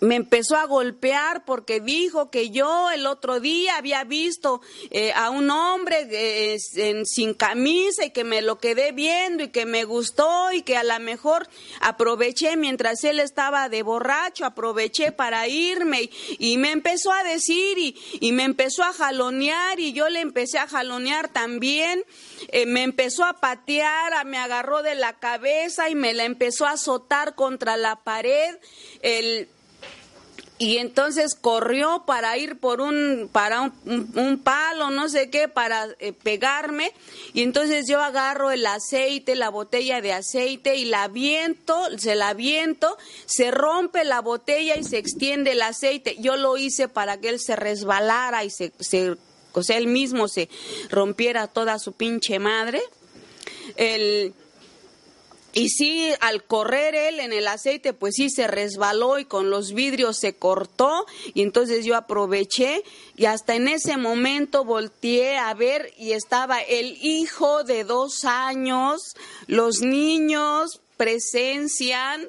me 0.02 0.16
empezó 0.16 0.56
a 0.56 0.66
golpear 0.66 1.44
porque 1.44 1.80
dijo 1.80 2.28
que 2.28 2.50
yo 2.50 2.90
el 2.90 3.06
otro 3.06 3.38
día 3.38 3.76
había 3.76 4.02
visto 4.02 4.60
eh, 4.90 5.12
a 5.14 5.30
un 5.30 5.48
hombre 5.48 6.08
eh, 6.10 6.58
sin 6.58 7.34
camisa 7.34 8.06
y 8.06 8.10
que 8.10 8.24
me 8.24 8.42
lo 8.42 8.58
quedé 8.58 8.90
viendo 8.90 9.44
y 9.44 9.50
que 9.50 9.64
me 9.64 9.84
gustó 9.84 10.50
y 10.50 10.62
que 10.62 10.76
a 10.76 10.82
lo 10.82 10.98
mejor 10.98 11.48
aproveché 11.80 12.56
mientras 12.56 13.04
él 13.04 13.20
estaba 13.20 13.68
de 13.68 13.84
borracho, 13.84 14.44
aproveché 14.44 15.12
para 15.12 15.46
irme 15.46 16.10
y, 16.36 16.56
me 16.56 16.72
empezó 16.72 17.12
a 17.12 17.22
decir 17.22 17.78
y, 17.78 18.32
me 18.32 18.42
empezó 18.42 18.82
a 18.82 18.92
jalonear 18.92 19.78
y 19.78 19.92
yo 19.92 20.08
le 20.08 20.18
empecé 20.18 20.58
a 20.58 20.66
jalonear 20.66 21.28
también, 21.28 22.04
eh, 22.48 22.66
me 22.66 22.82
empezó 22.82 23.24
a 23.24 23.34
patear, 23.34 24.26
me 24.26 24.38
agarró 24.38 24.82
de 24.82 24.96
la 24.96 25.12
cabeza 25.20 25.88
y 25.90 25.94
me 25.94 26.12
la 26.12 26.24
empezó 26.24 26.66
a 26.66 26.72
azotar 26.72 27.36
contra 27.36 27.76
la 27.76 28.02
pared. 28.02 28.56
El, 29.00 29.48
y 30.62 30.78
entonces 30.78 31.34
corrió 31.34 32.04
para 32.06 32.38
ir 32.38 32.56
por 32.56 32.80
un 32.80 33.28
para 33.32 33.72
un, 33.84 34.40
palo 34.44 34.90
no 34.90 35.08
sé 35.08 35.28
qué 35.28 35.48
para 35.48 35.88
eh, 35.98 36.12
pegarme. 36.12 36.92
Y 37.32 37.42
entonces 37.42 37.88
yo 37.88 38.00
agarro 38.00 38.52
el 38.52 38.64
aceite 38.64 39.34
la 39.34 39.48
botella 39.48 40.00
de 40.00 40.12
aceite 40.12 40.76
y 40.76 40.84
la 40.84 41.08
viento 41.08 41.74
se 41.98 42.14
la 42.14 42.32
viento 42.34 42.96
se 43.26 43.50
rompe 43.50 44.04
la 44.04 44.20
botella 44.20 44.76
y 44.76 44.84
se 44.84 44.98
extiende 44.98 45.50
el 45.50 45.62
aceite. 45.62 46.14
Yo 46.20 46.36
lo 46.36 46.56
hice 46.56 46.86
para 46.86 47.18
que 47.18 47.30
él 47.30 47.40
se 47.40 47.56
resbalara 47.56 48.44
y 48.44 48.50
se, 48.50 48.72
se 48.78 49.16
o 49.54 49.64
sea 49.64 49.78
él 49.78 49.88
mismo 49.88 50.28
se 50.28 50.48
rompiera 50.90 51.48
toda 51.48 51.80
su 51.80 51.90
pinche 51.90 52.38
madre. 52.38 52.80
El 53.74 54.32
y 55.54 55.68
sí, 55.68 56.12
al 56.20 56.44
correr 56.44 56.94
él 56.94 57.20
en 57.20 57.32
el 57.32 57.46
aceite, 57.46 57.92
pues 57.92 58.14
sí 58.14 58.30
se 58.30 58.46
resbaló 58.46 59.18
y 59.18 59.26
con 59.26 59.50
los 59.50 59.74
vidrios 59.74 60.18
se 60.18 60.34
cortó. 60.34 61.04
Y 61.34 61.42
entonces 61.42 61.84
yo 61.84 61.94
aproveché 61.94 62.82
y 63.16 63.26
hasta 63.26 63.54
en 63.54 63.68
ese 63.68 63.98
momento 63.98 64.64
volteé 64.64 65.36
a 65.36 65.52
ver 65.52 65.92
y 65.98 66.12
estaba 66.12 66.60
el 66.60 66.96
hijo 67.02 67.64
de 67.64 67.84
dos 67.84 68.24
años, 68.24 69.14
los 69.46 69.80
niños 69.80 70.80
presencian 70.96 72.28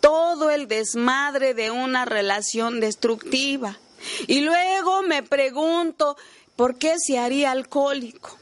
todo 0.00 0.50
el 0.50 0.68
desmadre 0.68 1.54
de 1.54 1.72
una 1.72 2.04
relación 2.04 2.78
destructiva. 2.78 3.78
Y 4.28 4.40
luego 4.40 5.02
me 5.02 5.22
pregunto, 5.24 6.16
¿por 6.54 6.78
qué 6.78 6.94
se 6.98 7.18
haría 7.18 7.50
alcohólico? 7.50 8.38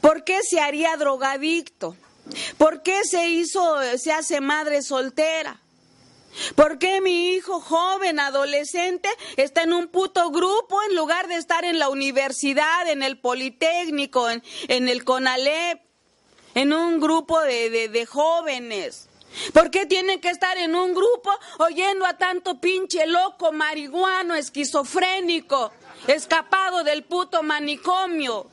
¿Por 0.00 0.22
qué 0.22 0.40
se 0.42 0.60
haría 0.60 0.96
drogadicto? 0.96 1.96
¿Por 2.58 2.82
qué 2.82 3.04
se 3.04 3.28
hizo, 3.28 3.76
se 3.96 4.12
hace 4.12 4.40
madre 4.40 4.82
soltera? 4.82 5.60
¿Por 6.54 6.78
qué 6.78 7.00
mi 7.00 7.34
hijo 7.34 7.60
joven, 7.60 8.18
adolescente, 8.18 9.08
está 9.36 9.62
en 9.62 9.72
un 9.72 9.88
puto 9.88 10.30
grupo 10.30 10.82
en 10.88 10.96
lugar 10.96 11.28
de 11.28 11.36
estar 11.36 11.64
en 11.64 11.78
la 11.78 11.90
universidad, 11.90 12.88
en 12.88 13.02
el 13.02 13.18
Politécnico, 13.18 14.28
en, 14.30 14.88
el 14.88 15.04
CONALEP, 15.04 15.80
en 16.54 16.72
un 16.72 17.00
grupo 17.00 17.40
de, 17.40 17.88
de 17.88 18.06
jóvenes? 18.06 19.08
¿Por 19.52 19.70
qué 19.70 19.86
tiene 19.86 20.20
que 20.20 20.28
estar 20.28 20.56
en 20.58 20.74
un 20.74 20.94
grupo 20.94 21.30
oyendo 21.58 22.04
a 22.06 22.16
tanto 22.18 22.60
pinche 22.60 23.06
loco, 23.06 23.52
marihuano, 23.52 24.34
esquizofrénico, 24.34 25.72
escapado 26.06 26.82
del 26.84 27.04
puto 27.04 27.42
manicomio? 27.42 28.48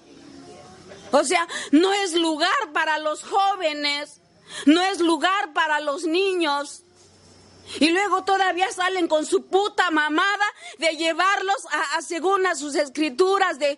O 1.11 1.23
sea, 1.23 1.47
no 1.71 1.93
es 1.93 2.13
lugar 2.13 2.71
para 2.73 2.99
los 2.99 3.23
jóvenes, 3.23 4.21
no 4.65 4.81
es 4.81 4.99
lugar 4.99 5.53
para 5.53 5.79
los 5.79 6.03
niños. 6.03 6.83
Y 7.79 7.89
luego 7.89 8.23
todavía 8.23 8.71
salen 8.71 9.07
con 9.07 9.25
su 9.27 9.45
puta 9.45 9.91
mamada 9.91 10.45
de 10.79 10.97
llevarlos 10.97 11.67
a, 11.71 12.01
según 12.01 12.47
a 12.47 12.55
sus 12.55 12.73
escrituras 12.73 13.59
de 13.59 13.77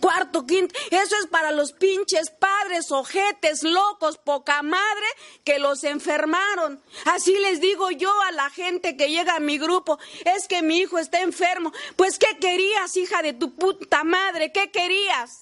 cuarto, 0.00 0.46
quinto. 0.46 0.74
Eso 0.90 1.16
es 1.18 1.26
para 1.28 1.50
los 1.50 1.72
pinches 1.72 2.30
padres, 2.30 2.92
ojetes, 2.92 3.62
locos, 3.62 4.18
poca 4.18 4.62
madre 4.62 5.06
que 5.44 5.58
los 5.58 5.82
enfermaron. 5.84 6.82
Así 7.06 7.34
les 7.38 7.60
digo 7.60 7.90
yo 7.90 8.12
a 8.22 8.32
la 8.32 8.50
gente 8.50 8.96
que 8.96 9.08
llega 9.08 9.36
a 9.36 9.40
mi 9.40 9.58
grupo, 9.58 9.98
es 10.26 10.46
que 10.46 10.62
mi 10.62 10.78
hijo 10.78 10.98
está 10.98 11.20
enfermo. 11.20 11.72
Pues 11.96 12.18
¿qué 12.18 12.38
querías, 12.38 12.96
hija 12.96 13.22
de 13.22 13.32
tu 13.32 13.54
puta 13.54 14.04
madre? 14.04 14.52
¿Qué 14.52 14.70
querías? 14.70 15.41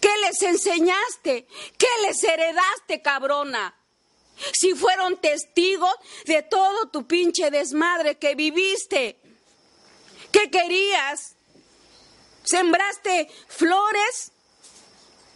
¿Qué 0.00 0.10
les 0.22 0.42
enseñaste? 0.42 1.46
¿Qué 1.78 1.88
les 2.02 2.22
heredaste, 2.22 3.02
cabrona? 3.02 3.74
Si 4.52 4.74
fueron 4.74 5.20
testigos 5.20 5.94
de 6.26 6.42
todo 6.42 6.88
tu 6.88 7.06
pinche 7.06 7.50
desmadre 7.50 8.18
que 8.18 8.34
viviste. 8.34 9.18
¿Qué 10.32 10.50
querías? 10.50 11.36
sembraste 12.42 13.28
flores, 13.48 14.32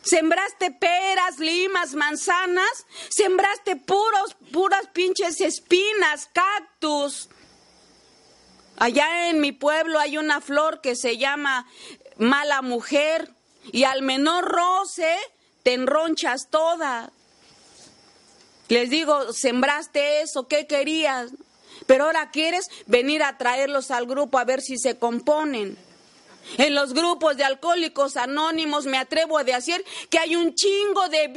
sembraste 0.03 0.71
peras, 0.73 1.39
limas, 1.39 1.95
manzanas, 1.95 2.87
sembraste 3.09 3.77
puros, 3.77 4.37
puras 4.53 4.89
pinches 4.93 5.41
espinas, 5.41 6.29
cactus. 6.33 7.29
Allá 8.77 9.31
en 9.31 9.41
mi 9.41 9.53
pueblo 9.53 9.99
hay 10.01 10.19
una 10.19 10.41
flor 10.41 10.81
que 10.81 10.97
se 10.97 11.17
llama 11.17 11.69
mala 12.17 12.61
mujer 12.63 13.33
y 13.73 13.85
al 13.85 14.03
menor 14.03 14.45
roce 14.45 15.17
te 15.63 15.75
enronchas 15.75 16.49
toda. 16.51 17.11
Les 18.69 18.91
digo, 18.91 19.33
sembraste 19.33 20.23
eso, 20.23 20.49
¿qué 20.49 20.67
querías? 20.67 21.31
Pero 21.87 22.05
ahora 22.05 22.31
quieres 22.31 22.71
venir 22.87 23.23
a 23.23 23.37
traerlos 23.37 23.91
al 23.91 24.07
grupo 24.07 24.39
a 24.39 24.45
ver 24.45 24.63
si 24.63 24.79
se 24.79 24.99
componen. 24.99 25.77
En 26.59 26.75
los 26.75 26.93
grupos 26.93 27.37
de 27.37 27.45
alcohólicos 27.45 28.17
anónimos 28.17 28.87
me 28.87 28.99
atrevo 28.99 29.39
a 29.39 29.45
decir 29.45 29.85
que 30.11 30.19
hay 30.19 30.37
un 30.37 30.55
chingo 30.55 31.09
de 31.09 31.29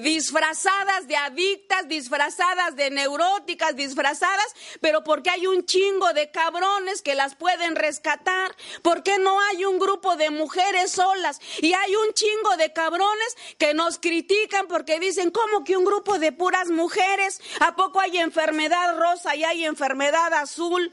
disfrazadas 0.00 1.08
de 1.08 1.16
adictas, 1.16 1.88
disfrazadas 1.88 2.76
de 2.76 2.90
neuróticas, 2.90 3.76
disfrazadas, 3.76 4.46
pero 4.80 5.04
porque 5.04 5.30
hay 5.30 5.46
un 5.46 5.64
chingo 5.64 6.12
de 6.12 6.30
cabrones 6.30 7.02
que 7.02 7.14
las 7.14 7.34
pueden 7.34 7.76
rescatar, 7.76 8.54
porque 8.82 9.18
no 9.18 9.40
hay 9.40 9.64
un 9.64 9.78
grupo 9.78 10.16
de 10.16 10.30
mujeres 10.30 10.92
solas 10.92 11.40
y 11.60 11.72
hay 11.72 11.96
un 11.96 12.12
chingo 12.12 12.56
de 12.56 12.72
cabrones 12.72 13.36
que 13.58 13.74
nos 13.74 13.98
critican 13.98 14.66
porque 14.68 14.98
dicen, 15.00 15.30
¿cómo 15.30 15.64
que 15.64 15.76
un 15.76 15.84
grupo 15.84 16.18
de 16.18 16.32
puras 16.32 16.68
mujeres? 16.68 17.40
¿A 17.60 17.76
poco 17.76 18.00
hay 18.00 18.18
enfermedad 18.18 18.96
rosa 18.98 19.36
y 19.36 19.44
hay 19.44 19.64
enfermedad 19.64 20.32
azul? 20.34 20.92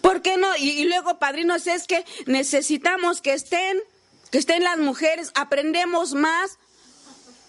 ¿Por 0.00 0.22
qué 0.22 0.36
no? 0.36 0.48
Y, 0.56 0.84
luego, 0.84 1.18
padrinos, 1.18 1.66
es 1.66 1.86
que 1.86 2.04
necesitamos 2.26 3.20
que 3.20 3.32
estén, 3.32 3.82
que 4.30 4.38
estén 4.38 4.62
las 4.62 4.78
mujeres, 4.78 5.32
aprendemos 5.34 6.14
más. 6.14 6.58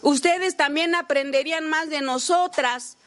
Ustedes 0.02 0.58
también 0.58 0.96
aprenderían 0.96 1.70
más 1.70 1.90
de 1.90 2.02
nosotras. 2.02 2.98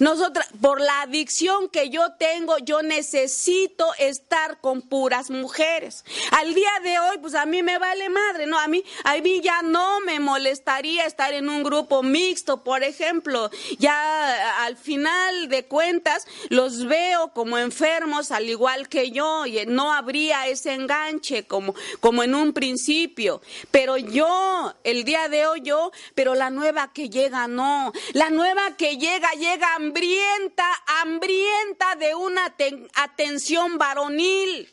Nosotras, 0.00 0.48
por 0.60 0.80
la 0.80 1.02
adicción 1.02 1.68
que 1.68 1.90
yo 1.90 2.12
tengo, 2.18 2.58
yo 2.58 2.82
necesito 2.82 3.86
estar 3.98 4.60
con 4.60 4.82
puras 4.82 5.30
mujeres. 5.30 6.04
Al 6.32 6.54
día 6.54 6.72
de 6.82 6.98
hoy, 6.98 7.18
pues 7.18 7.34
a 7.34 7.46
mí 7.46 7.62
me 7.62 7.78
vale 7.78 8.08
madre, 8.08 8.46
¿no? 8.46 8.58
A 8.58 8.68
mí, 8.68 8.82
a 9.04 9.16
mí 9.16 9.40
ya 9.42 9.62
no 9.62 10.00
me 10.00 10.20
molestaría 10.20 11.06
estar 11.06 11.32
en 11.32 11.48
un 11.48 11.62
grupo 11.62 12.02
mixto, 12.02 12.62
por 12.64 12.82
ejemplo. 12.82 13.50
Ya 13.78 14.64
al 14.64 14.76
final 14.76 15.48
de 15.48 15.64
cuentas, 15.64 16.26
los 16.48 16.86
veo 16.86 17.32
como 17.32 17.58
enfermos, 17.58 18.30
al 18.30 18.48
igual 18.48 18.88
que 18.88 19.10
yo, 19.10 19.46
y 19.46 19.64
no 19.66 19.92
habría 19.92 20.46
ese 20.46 20.74
enganche 20.74 21.46
como, 21.46 21.74
como 22.00 22.22
en 22.22 22.34
un 22.34 22.52
principio. 22.52 23.40
Pero 23.70 23.96
yo, 23.96 24.74
el 24.84 25.04
día 25.04 25.28
de 25.28 25.46
hoy 25.46 25.62
yo, 25.62 25.92
pero 26.14 26.34
la 26.34 26.50
nueva 26.50 26.92
que 26.92 27.10
llega, 27.10 27.48
no. 27.48 27.92
La 28.12 28.30
nueva 28.30 28.76
que 28.76 28.96
llega, 28.96 29.30
llega 29.32 29.73
hambrienta, 29.74 30.66
hambrienta 30.86 31.96
de 31.96 32.14
una 32.14 32.54
atención 32.94 33.78
varonil. 33.78 34.70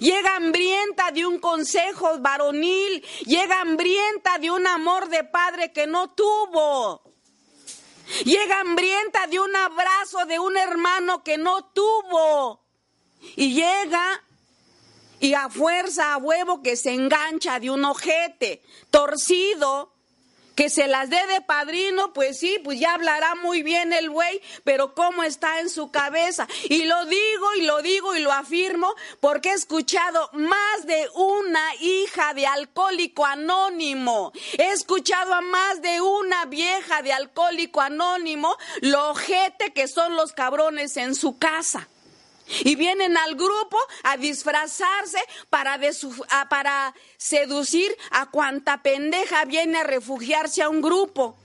Llega 0.00 0.36
hambrienta 0.36 1.10
de 1.10 1.26
un 1.26 1.38
consejo 1.38 2.18
varonil. 2.20 3.04
Llega 3.26 3.60
hambrienta 3.60 4.38
de 4.38 4.50
un 4.50 4.66
amor 4.66 5.08
de 5.08 5.24
padre 5.24 5.72
que 5.72 5.86
no 5.86 6.10
tuvo. 6.10 7.02
Llega 8.24 8.60
hambrienta 8.60 9.26
de 9.26 9.40
un 9.40 9.54
abrazo 9.56 10.24
de 10.26 10.38
un 10.38 10.56
hermano 10.56 11.24
que 11.24 11.38
no 11.38 11.64
tuvo. 11.66 12.62
Y 13.36 13.54
llega 13.54 14.22
y 15.20 15.34
a 15.34 15.48
fuerza, 15.48 16.14
a 16.14 16.16
huevo, 16.16 16.62
que 16.62 16.76
se 16.76 16.92
engancha 16.92 17.60
de 17.60 17.70
un 17.70 17.84
ojete 17.84 18.62
torcido 18.90 19.91
que 20.54 20.70
se 20.70 20.86
las 20.86 21.10
dé 21.10 21.26
de 21.26 21.40
padrino, 21.40 22.12
pues 22.12 22.38
sí, 22.38 22.58
pues 22.64 22.78
ya 22.78 22.94
hablará 22.94 23.34
muy 23.36 23.62
bien 23.62 23.92
el 23.92 24.10
güey, 24.10 24.40
pero 24.64 24.94
cómo 24.94 25.22
está 25.22 25.60
en 25.60 25.70
su 25.70 25.90
cabeza. 25.90 26.46
Y 26.68 26.84
lo 26.84 27.04
digo 27.06 27.54
y 27.56 27.62
lo 27.62 27.82
digo 27.82 28.14
y 28.14 28.20
lo 28.20 28.32
afirmo 28.32 28.94
porque 29.20 29.50
he 29.50 29.54
escuchado 29.54 30.30
más 30.32 30.86
de 30.86 31.08
una 31.14 31.74
hija 31.80 32.34
de 32.34 32.46
alcohólico 32.46 33.24
anónimo. 33.24 34.32
He 34.58 34.70
escuchado 34.70 35.34
a 35.34 35.40
más 35.40 35.82
de 35.82 36.00
una 36.00 36.44
vieja 36.46 37.02
de 37.02 37.12
alcohólico 37.12 37.80
anónimo 37.80 38.56
lo 38.80 39.10
ojete 39.10 39.72
que 39.72 39.88
son 39.88 40.16
los 40.16 40.32
cabrones 40.32 40.96
en 40.96 41.14
su 41.14 41.38
casa. 41.38 41.88
Y 42.64 42.76
vienen 42.76 43.16
al 43.16 43.34
grupo 43.34 43.78
a 44.04 44.16
disfrazarse 44.16 45.18
para, 45.50 45.78
para 46.48 46.94
seducir 47.16 47.96
a 48.10 48.30
cuanta 48.30 48.82
pendeja 48.82 49.44
viene 49.44 49.78
a 49.78 49.84
refugiarse 49.84 50.62
a 50.62 50.68
un 50.68 50.80
grupo. 50.80 51.36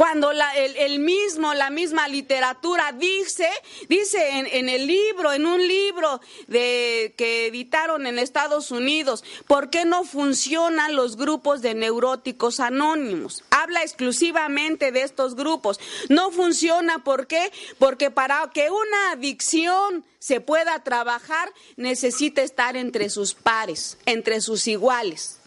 Cuando 0.00 0.30
el, 0.30 0.98
mismo, 0.98 1.52
la 1.52 1.68
misma 1.68 2.08
literatura 2.08 2.90
dice, 2.92 3.50
dice 3.86 4.30
en, 4.30 4.70
el 4.70 4.86
libro, 4.86 5.30
en 5.30 5.44
un 5.44 5.60
libro 5.68 6.22
de, 6.46 7.12
que 7.18 7.48
editaron 7.48 8.06
en 8.06 8.18
Estados 8.18 8.70
Unidos, 8.70 9.22
¿por 9.46 9.68
qué 9.68 9.84
no 9.84 10.04
funcionan 10.04 10.96
los 10.96 11.18
grupos 11.18 11.60
de 11.60 11.74
neuróticos 11.74 12.60
anónimos? 12.60 13.44
Habla 13.50 13.82
exclusivamente 13.82 14.90
de 14.90 15.02
estos 15.02 15.36
grupos. 15.36 15.78
No 16.08 16.30
funciona, 16.30 17.04
¿por 17.04 17.26
qué? 17.26 17.52
Porque 17.78 18.10
para 18.10 18.50
que 18.54 18.70
una 18.70 19.12
adicción 19.12 20.06
se 20.18 20.40
pueda 20.40 20.82
trabajar, 20.82 21.52
necesita 21.76 22.40
estar 22.40 22.74
entre 22.74 23.10
sus 23.10 23.34
pares, 23.34 23.98
entre 24.06 24.40
sus 24.40 24.66
iguales. 24.66 25.39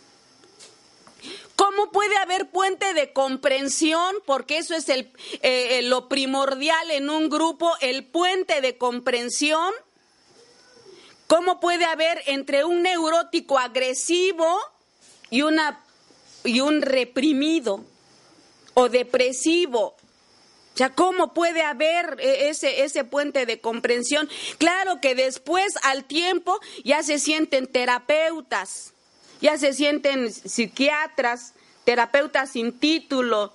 ¿Cómo 1.56 1.92
puede 1.92 2.18
haber 2.18 2.50
puente 2.50 2.94
de 2.94 3.14
comprensión? 3.14 4.16
Porque 4.26 4.58
eso 4.58 4.76
es 4.76 4.90
el, 4.90 5.12
eh, 5.42 5.82
lo 5.84 6.10
primordial 6.10 6.90
en 6.92 7.10
un 7.10 7.30
grupo, 7.30 7.72
el 7.82 8.06
puente 8.06 8.62
de 8.62 8.78
comprensión. 8.78 9.74
¿Cómo 11.28 11.60
puede 11.60 11.86
haber 11.86 12.22
entre 12.26 12.64
un 12.64 12.82
neurótico 12.82 13.60
agresivo 13.60 14.60
y, 15.30 15.44
una, 15.44 15.84
y 16.44 16.60
un 16.60 16.82
reprimido 16.82 17.84
o 18.74 18.90
depresivo? 18.90 19.96
O 20.74 20.78
sea, 20.78 20.90
¿cómo 20.90 21.36
puede 21.36 21.62
haber 21.62 22.18
eh, 22.20 22.50
ese, 22.50 22.84
ese 22.84 23.04
puente 23.04 23.46
de 23.46 23.62
comprensión? 23.62 24.28
Claro 24.58 25.00
que 25.02 25.14
después, 25.14 25.74
al 25.84 26.06
tiempo, 26.06 26.60
ya 26.84 27.04
se 27.04 27.20
sienten 27.20 27.68
terapeutas 27.68 28.93
ya 29.44 29.58
se 29.58 29.74
sienten 29.74 30.32
psiquiatras, 30.32 31.54
terapeutas 31.84 32.52
sin 32.52 32.80
título. 32.80 33.52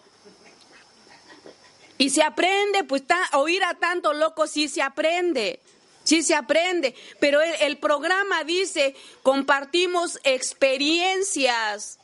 Y 1.96 2.10
se 2.10 2.22
aprende, 2.22 2.84
pues 2.84 3.04
oír 3.32 3.64
a 3.64 3.72
tanto 3.72 4.12
loco 4.12 4.46
sí 4.46 4.68
se 4.68 4.82
aprende. 4.82 5.60
Sí 6.04 6.22
se 6.22 6.34
aprende, 6.34 6.94
pero 7.20 7.40
el, 7.40 7.54
el 7.60 7.78
programa 7.78 8.44
dice, 8.44 8.94
compartimos 9.22 10.20
experiencias. 10.24 11.98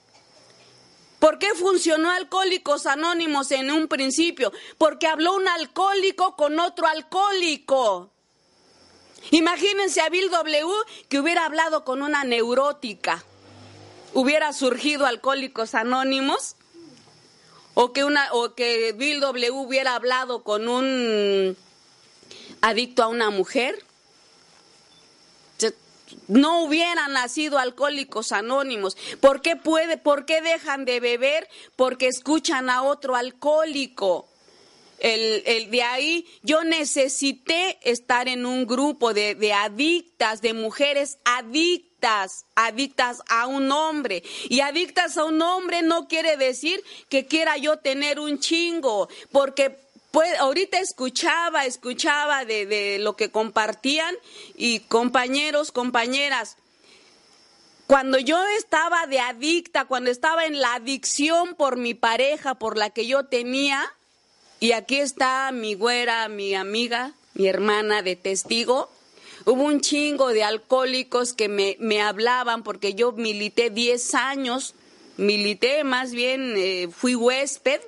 ¿Por 1.19 1.39
qué 1.39 1.49
funcionó 1.55 2.11
Alcohólicos 2.11 2.87
Anónimos 2.87 3.51
en 3.51 3.71
un 3.71 3.87
principio? 3.89 4.51
Porque 4.79 5.09
habló 5.09 5.35
un 5.35 5.47
alcohólico 5.47 6.37
con 6.37 6.59
otro 6.59 6.87
alcohólico. 6.87 8.11
Imagínense 9.31 10.01
a 10.01 10.09
Bill 10.09 10.31
W. 10.31 10.73
que 11.11 11.19
hubiera 11.19 11.45
hablado 11.45 11.85
con 11.85 12.01
una 12.01 12.25
neurótica 12.25 13.25
hubiera 14.15 14.53
surgido 14.53 15.07
Alcohólicos 15.07 15.75
Anónimos 15.75 16.57
o 17.75 17.93
que 17.93 18.05
una 18.05 18.33
o 18.33 18.55
que 18.55 18.93
Bill 18.93 19.21
W 19.21 19.51
hubiera 19.51 19.97
hablado 19.97 20.43
con 20.43 20.69
un 20.69 21.57
adicto 22.61 23.03
a 23.03 23.09
una 23.09 23.31
mujer 23.31 23.85
no 26.29 26.63
hubieran 26.63 27.13
nacido 27.13 27.59
alcohólicos 27.59 28.33
anónimos. 28.33 28.97
¿Por 29.21 29.43
qué 29.43 29.57
puede, 29.57 29.97
por 29.97 30.27
qué 30.27 30.41
dejan 30.41 30.85
de 30.85 31.01
beber? 31.01 31.49
Porque 31.77 32.07
escuchan 32.07 32.71
a 32.71 32.83
otro 32.83 33.17
alcohólico. 33.17 34.29
El, 35.01 35.43
el, 35.45 35.71
de 35.71 35.83
ahí 35.83 36.27
yo 36.43 36.63
necesité 36.65 37.79
estar 37.83 38.29
en 38.29 38.47
un 38.47 38.67
grupo 38.67 39.13
de, 39.13 39.35
de 39.35 39.53
adictas, 39.53 40.41
de 40.41 40.55
mujeres 40.55 41.19
adictas 41.25 41.94
adictas, 42.55 43.23
a 43.29 43.47
un 43.47 43.71
hombre. 43.73 44.23
Y 44.49 44.61
adictas 44.61 45.17
a 45.17 45.25
un 45.25 45.41
hombre 45.43 45.83
no 45.83 46.09
quiere 46.09 46.37
decir 46.37 46.83
que 47.09 47.27
quiera 47.27 47.57
yo 47.57 47.79
tener 47.79 48.21
un 48.21 48.39
chingo, 48.39 49.09
porque 49.33 49.79
pues, 50.11 50.39
ahorita 50.39 50.79
escuchaba, 50.79 51.65
escuchaba 51.65 52.45
de, 52.45 52.67
de 52.67 52.99
lo 52.99 53.17
que 53.17 53.31
compartían 53.31 54.15
y 54.55 54.81
compañeros, 54.81 55.73
compañeras, 55.73 56.57
cuando 57.87 58.19
yo 58.19 58.43
estaba 58.59 59.07
de 59.07 59.21
adicta, 59.21 59.85
cuando 59.85 60.11
estaba 60.11 60.47
en 60.47 60.61
la 60.61 60.75
adicción 60.75 61.55
por 61.55 61.77
mi 61.77 61.93
pareja, 61.93 62.55
por 62.55 62.79
la 62.79 62.91
que 62.91 63.07
yo 63.07 63.27
tenía, 63.27 63.93
y 64.59 64.73
aquí 64.73 64.97
está 64.97 65.51
mi 65.53 65.75
güera, 65.75 66.29
mi 66.29 66.55
amiga, 66.55 67.13
mi 67.35 67.47
hermana 67.47 68.01
de 68.01 68.17
testigo, 68.17 68.91
Hubo 69.47 69.63
un 69.63 69.81
chingo 69.81 70.29
de 70.29 70.43
alcohólicos 70.43 71.35
que 71.35 71.49
me, 71.49 71.77
me 71.79 72.01
hablaban 72.01 72.63
porque 72.63 72.95
yo 72.95 73.13
milité 73.13 73.69
10 73.69 74.15
años, 74.15 74.75
milité 75.19 75.85
más 75.85 76.13
bien, 76.13 76.55
eh, 76.57 76.89
fui 76.91 77.15
huésped 77.15 77.81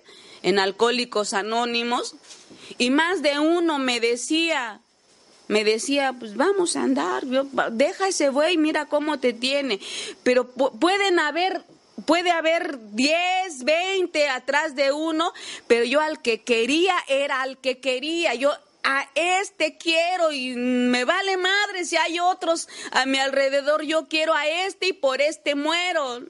en 0.42 0.58
Alcohólicos 0.58 1.32
Anónimos 1.32 2.14
y 2.76 2.90
más 2.90 3.22
de 3.22 3.38
uno 3.38 3.78
me 3.78 4.00
decía, 4.00 4.80
me 5.48 5.64
decía, 5.64 6.14
pues 6.18 6.36
vamos 6.36 6.76
a 6.76 6.82
andar, 6.82 7.24
deja 7.72 8.08
ese 8.08 8.28
güey, 8.28 8.58
mira 8.58 8.86
cómo 8.86 9.18
te 9.18 9.32
tiene. 9.32 9.80
Pero 10.22 10.48
pueden 10.48 11.18
haber, 11.18 11.62
puede 12.04 12.30
haber 12.32 12.78
10, 12.92 13.64
20 13.64 14.28
atrás 14.28 14.74
de 14.74 14.92
uno, 14.92 15.32
pero 15.66 15.84
yo 15.84 16.00
al 16.00 16.20
que 16.20 16.42
quería 16.42 16.94
era 17.08 17.42
al 17.42 17.58
que 17.58 17.78
quería. 17.78 18.34
Yo 18.34 18.52
a 18.88 19.04
este 19.16 19.76
quiero 19.76 20.30
y 20.30 20.54
me 20.54 21.04
vale 21.04 21.36
madre 21.36 21.84
si 21.84 21.96
hay 21.96 22.20
otros 22.20 22.68
a 22.92 23.04
mi 23.04 23.18
alrededor, 23.18 23.82
yo 23.82 24.06
quiero 24.06 24.32
a 24.32 24.46
este 24.46 24.86
y 24.88 24.92
por 24.92 25.20
este 25.20 25.56
muero. 25.56 26.22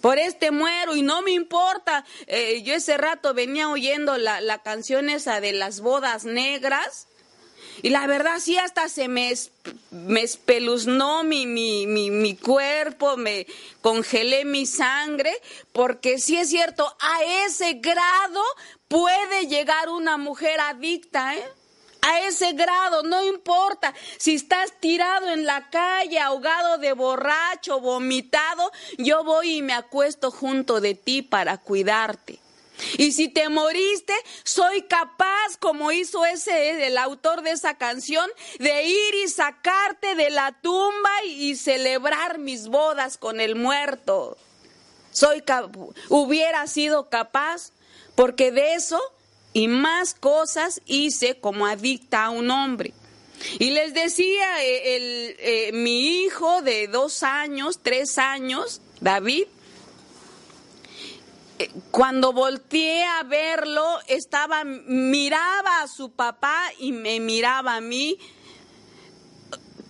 Por 0.00 0.18
este 0.18 0.50
muero 0.50 0.96
y 0.96 1.02
no 1.02 1.20
me 1.20 1.32
importa. 1.32 2.06
Eh, 2.26 2.62
yo 2.62 2.74
ese 2.74 2.96
rato 2.96 3.34
venía 3.34 3.68
oyendo 3.68 4.16
la, 4.16 4.40
la 4.40 4.62
canción 4.62 5.10
esa 5.10 5.42
de 5.42 5.52
las 5.52 5.82
bodas 5.82 6.24
negras. 6.24 7.06
Y 7.82 7.90
la 7.90 8.06
verdad 8.06 8.38
sí 8.40 8.56
hasta 8.56 8.88
se 8.88 9.08
me, 9.08 9.30
me 9.90 10.22
espeluznó 10.22 11.24
mi, 11.24 11.46
mi, 11.46 11.86
mi, 11.86 12.10
mi, 12.10 12.36
cuerpo, 12.36 13.18
me 13.18 13.46
congelé 13.82 14.46
mi 14.46 14.64
sangre, 14.66 15.32
porque 15.72 16.18
sí 16.18 16.36
es 16.36 16.48
cierto, 16.48 16.94
a 17.00 17.22
ese 17.46 17.74
grado 17.74 18.42
puede 18.90 19.46
llegar 19.46 19.88
una 19.88 20.16
mujer 20.16 20.58
adicta, 20.60 21.36
¿eh? 21.36 21.44
A 22.02 22.20
ese 22.26 22.54
grado, 22.54 23.04
no 23.04 23.22
importa 23.22 23.94
si 24.18 24.34
estás 24.34 24.72
tirado 24.80 25.30
en 25.30 25.46
la 25.46 25.70
calle, 25.70 26.18
ahogado 26.18 26.78
de 26.78 26.92
borracho, 26.94 27.78
vomitado, 27.78 28.72
yo 28.98 29.22
voy 29.22 29.58
y 29.58 29.62
me 29.62 29.74
acuesto 29.74 30.30
junto 30.30 30.80
de 30.80 30.94
ti 30.94 31.22
para 31.22 31.58
cuidarte. 31.58 32.40
Y 32.96 33.12
si 33.12 33.28
te 33.28 33.48
moriste, 33.48 34.14
soy 34.42 34.82
capaz, 34.82 35.56
como 35.60 35.92
hizo 35.92 36.24
ese 36.24 36.86
el 36.86 36.98
autor 36.98 37.42
de 37.42 37.52
esa 37.52 37.74
canción, 37.74 38.28
de 38.58 38.84
ir 38.84 39.14
y 39.22 39.28
sacarte 39.28 40.16
de 40.16 40.30
la 40.30 40.52
tumba 40.62 41.24
y, 41.26 41.54
celebrar 41.54 42.38
mis 42.38 42.66
bodas 42.66 43.18
con 43.18 43.40
el 43.40 43.54
muerto. 43.54 44.36
Soy 45.12 45.44
hubiera 46.08 46.66
sido 46.66 47.10
capaz, 47.10 47.72
porque 48.14 48.52
de 48.52 48.74
eso 48.74 49.00
y 49.52 49.68
más 49.68 50.14
cosas 50.14 50.80
hice 50.86 51.40
como 51.40 51.66
adicta 51.66 52.24
a 52.24 52.30
un 52.30 52.50
hombre. 52.50 52.92
Y 53.58 53.70
les 53.70 53.94
decía, 53.94 54.64
eh, 54.64 54.96
el, 54.96 55.36
eh, 55.38 55.70
mi 55.72 56.22
hijo 56.22 56.62
de 56.62 56.88
dos 56.88 57.22
años, 57.22 57.80
tres 57.82 58.18
años, 58.18 58.82
David, 59.00 59.44
eh, 61.58 61.70
cuando 61.90 62.32
volteé 62.32 63.04
a 63.04 63.22
verlo, 63.22 63.98
estaba, 64.08 64.64
miraba 64.64 65.82
a 65.82 65.88
su 65.88 66.10
papá 66.12 66.62
y 66.78 66.92
me 66.92 67.18
miraba 67.20 67.76
a 67.76 67.80
mí. 67.80 68.18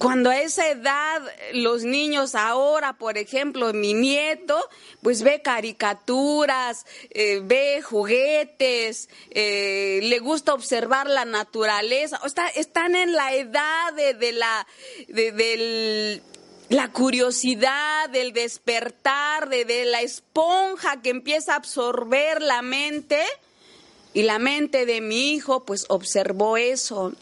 Cuando 0.01 0.31
a 0.31 0.41
esa 0.41 0.67
edad 0.67 1.21
los 1.53 1.85
niños 1.85 2.35
ahora, 2.35 2.95
por 2.95 3.19
ejemplo, 3.19 3.71
mi 3.75 3.93
nieto, 3.93 4.59
pues 5.03 5.23
ve 5.23 5.43
caricaturas, 5.43 6.87
eh, 7.11 7.43
ve 7.45 7.83
juguetes, 7.83 9.11
eh, 9.29 10.01
le 10.03 10.19
gusta 10.21 10.55
observar 10.55 11.07
la 11.07 11.27
naturaleza, 11.27 12.19
está, 12.25 12.49
están 12.49 12.97
en 12.97 13.13
la 13.13 13.35
edad 13.35 13.93
de, 13.93 14.33
la, 14.33 14.67
del 15.09 16.23
la 16.71 16.91
curiosidad, 16.91 18.09
del 18.09 18.33
despertar, 18.33 19.51
de, 19.51 19.85
la 19.85 20.01
esponja 20.01 21.03
que 21.03 21.11
empieza 21.11 21.53
a 21.53 21.57
absorber 21.57 22.41
la 22.41 22.63
mente. 22.63 23.23
Y 24.15 24.23
la 24.23 24.39
mente 24.39 24.87
de 24.87 25.03
mi 25.03 25.33
hijo 25.35 25.67
pues 25.67 25.85
observó 25.91 26.57
eso. 26.57 27.13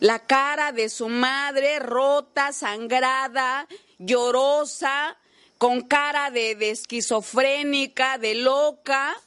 La 0.00 0.20
cara 0.20 0.72
de 0.72 0.88
su 0.88 1.08
madre 1.08 1.80
rota, 1.80 2.52
sangrada, 2.52 3.66
llorosa, 3.98 5.16
con 5.58 5.82
cara 5.82 6.30
de, 6.30 6.52
esquizofrénica, 6.70 8.16
de 8.18 8.36
loca, 8.36 9.20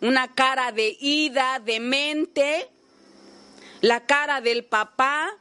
una 0.00 0.34
cara 0.34 0.72
de 0.72 0.96
ida, 1.00 1.60
de 1.60 1.78
mente. 1.80 2.68
La 3.80 4.04
cara 4.06 4.40
del 4.40 4.64
papá 4.64 5.32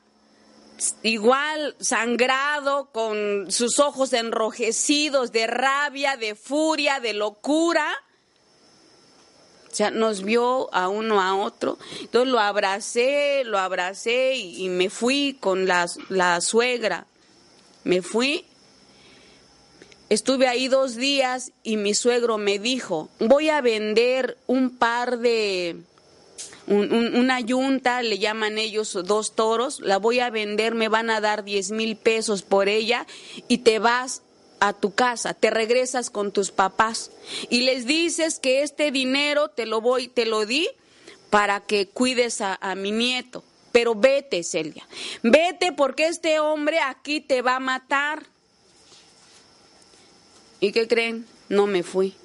igual 1.03 1.75
sangrado, 1.79 2.91
con 2.91 3.51
sus 3.51 3.79
ojos 3.79 4.13
enrojecidos 4.13 5.31
de 5.31 5.47
rabia, 5.47 6.17
de 6.17 6.36
furia, 6.36 6.99
de 6.99 7.13
locura. 7.13 7.88
O 9.76 9.78
sea, 9.78 9.91
nos 9.91 10.23
vio 10.23 10.73
a 10.73 10.88
uno 10.88 11.21
a 11.21 11.36
otro. 11.36 11.78
Entonces 11.99 12.32
lo 12.32 12.39
abracé, 12.39 13.43
lo 13.43 13.59
abracé 13.59 14.38
y, 14.38 14.69
me 14.69 14.89
fui 14.89 15.36
con 15.38 15.67
la, 15.67 15.86
la 16.07 16.39
suegra. 16.39 17.07
Me 17.84 18.01
fui. 18.01 18.45
Estuve 20.07 20.47
ahí 20.47 20.69
dos 20.69 20.95
días 20.95 21.51
y 21.61 21.76
mi 21.76 21.93
suegro 21.93 22.38
me 22.38 22.57
dijo, 22.57 23.09
voy 23.19 23.49
a 23.49 23.59
vender 23.59 24.38
un 24.47 24.78
par 24.78 25.19
de, 25.19 25.76
una 26.67 27.41
yunta, 27.41 28.01
le 28.01 28.17
llaman 28.17 28.57
ellos 28.57 28.97
dos 29.03 29.36
toros, 29.36 29.82
la 29.82 29.97
voy 29.97 30.21
a 30.21 30.30
vender, 30.30 30.73
me 30.73 30.88
van 30.88 31.09
a 31.09 31.19
dar 31.19 31.43
10 31.43 31.71
mil 31.71 31.97
pesos 31.97 32.43
por 32.43 32.69
ella 32.69 33.05
y 33.49 33.57
te 33.57 33.80
vas 33.80 34.21
a 34.60 34.74
tu 34.74 34.93
casa, 34.93 35.34
te 35.34 35.49
regresas 35.49 36.10
con 36.10 36.32
tus 36.32 36.51
papás 36.51 37.12
y 37.49 37.62
les 37.62 37.86
dices 37.86 38.39
que 38.39 38.64
este 38.64 38.91
dinero 38.91 39.49
te 39.49 39.66
lo 39.66 39.82
voy, 39.82 40.08
te 40.08 40.26
lo 40.26 40.45
di 40.45 40.68
para 41.30 41.60
que 41.60 41.88
cuides 41.88 42.41
a, 42.41 42.58
a 42.62 42.76
mi 42.76 42.91
nieto. 42.91 43.43
Pero 43.72 43.93
vete, 43.93 44.43
Celia, 44.43 44.88
vete 45.22 45.74
porque 45.74 46.08
este 46.08 46.39
hombre 46.39 46.80
aquí 46.80 47.20
te 47.20 47.41
va 47.41 47.58
a 47.58 47.60
matar. 47.60 48.26
¿Y 50.62 50.72
qué 50.72 50.88
creen? 50.88 51.26
No 51.49 51.68
me 51.68 51.84
fui. 51.84 52.16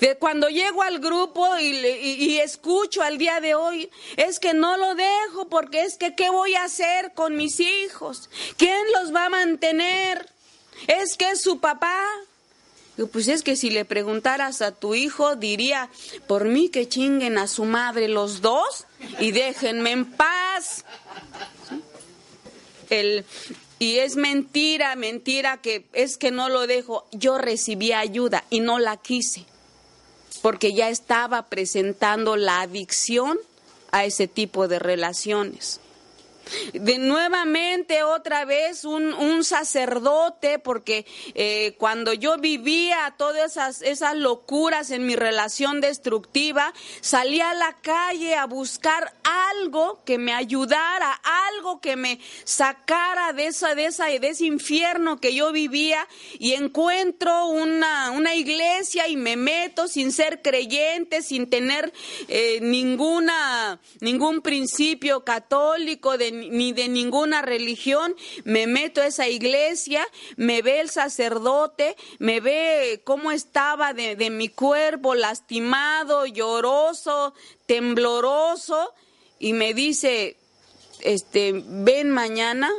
De 0.00 0.16
cuando 0.16 0.48
llego 0.48 0.82
al 0.82 0.98
grupo 0.98 1.58
y, 1.58 2.38
escucho 2.38 3.02
al 3.02 3.16
día 3.16 3.40
de 3.40 3.54
hoy, 3.54 3.90
es 4.16 4.38
que 4.38 4.52
no 4.52 4.76
lo 4.76 4.94
dejo 4.94 5.48
porque 5.48 5.82
es 5.82 5.96
que 5.96 6.14
¿qué 6.14 6.28
voy 6.28 6.54
a 6.54 6.64
hacer 6.64 7.14
con 7.14 7.34
mis 7.34 7.60
hijos? 7.60 8.28
¿Quién 8.58 8.78
los 8.92 9.14
va 9.14 9.26
a 9.26 9.30
mantener? 9.30 10.28
Es 10.86 11.16
que 11.16 11.30
es 11.30 11.42
su 11.42 11.58
papá. 11.60 12.02
Pues 13.12 13.28
es 13.28 13.42
que 13.42 13.56
si 13.56 13.68
le 13.68 13.84
preguntaras 13.84 14.62
a 14.62 14.72
tu 14.72 14.94
hijo, 14.94 15.36
diría, 15.36 15.90
por 16.26 16.46
mí 16.46 16.70
que 16.70 16.88
chinguen 16.88 17.36
a 17.36 17.46
su 17.46 17.64
madre 17.64 18.08
los 18.08 18.40
dos 18.40 18.86
y 19.20 19.32
déjenme 19.32 19.90
en 19.90 20.04
paz. 20.06 20.84
El, 22.88 23.26
y 23.78 23.98
es 23.98 24.16
mentira, 24.16 24.96
mentira 24.96 25.58
que 25.58 25.84
es 25.92 26.16
que 26.16 26.30
no 26.30 26.48
lo 26.48 26.66
dejo. 26.66 27.06
Yo 27.12 27.36
recibí 27.36 27.92
ayuda 27.92 28.44
y 28.48 28.60
no 28.60 28.78
la 28.78 28.96
quise 28.96 29.44
porque 30.46 30.72
ya 30.74 30.88
estaba 30.90 31.48
presentando 31.48 32.36
la 32.36 32.60
adicción 32.60 33.36
a 33.90 34.04
ese 34.04 34.28
tipo 34.28 34.68
de 34.68 34.78
relaciones. 34.78 35.80
De 36.72 36.98
nuevamente 36.98 38.02
otra 38.02 38.44
vez 38.44 38.84
un, 38.84 39.12
un 39.12 39.44
sacerdote, 39.44 40.58
porque 40.58 41.06
eh, 41.34 41.74
cuando 41.78 42.12
yo 42.12 42.38
vivía 42.38 43.14
todas 43.18 43.52
esas, 43.52 43.82
esas 43.82 44.16
locuras 44.16 44.90
en 44.90 45.06
mi 45.06 45.16
relación 45.16 45.80
destructiva, 45.80 46.72
salía 47.00 47.50
a 47.50 47.54
la 47.54 47.72
calle 47.82 48.34
a 48.34 48.46
buscar 48.46 49.12
algo 49.24 50.02
que 50.04 50.18
me 50.18 50.32
ayudara, 50.32 51.20
algo 51.54 51.80
que 51.80 51.96
me 51.96 52.20
sacara 52.44 53.32
de, 53.32 53.46
esa, 53.46 53.74
de, 53.74 53.86
esa, 53.86 54.06
de 54.06 54.28
ese 54.28 54.44
infierno 54.44 55.20
que 55.20 55.34
yo 55.34 55.52
vivía 55.52 56.06
y 56.38 56.52
encuentro 56.52 57.46
una, 57.48 58.10
una 58.12 58.34
iglesia 58.34 59.08
y 59.08 59.16
me 59.16 59.36
meto 59.36 59.88
sin 59.88 60.12
ser 60.12 60.42
creyente, 60.42 61.22
sin 61.22 61.48
tener 61.48 61.92
eh, 62.28 62.58
ninguna, 62.62 63.80
ningún 64.00 64.42
principio 64.42 65.24
católico 65.24 66.16
de 66.18 66.32
ni 66.36 66.72
de 66.72 66.88
ninguna 66.88 67.42
religión, 67.42 68.14
me 68.44 68.66
meto 68.66 69.00
a 69.00 69.06
esa 69.06 69.28
iglesia, 69.28 70.06
me 70.36 70.62
ve 70.62 70.80
el 70.80 70.90
sacerdote, 70.90 71.96
me 72.18 72.40
ve 72.40 73.02
cómo 73.04 73.32
estaba 73.32 73.92
de, 73.92 74.16
de 74.16 74.30
mi 74.30 74.48
cuerpo 74.48 75.14
lastimado, 75.14 76.26
lloroso, 76.26 77.34
tembloroso, 77.66 78.94
y 79.38 79.52
me 79.52 79.74
dice, 79.74 80.36
este, 81.00 81.52
ven 81.54 82.10
mañana 82.10 82.70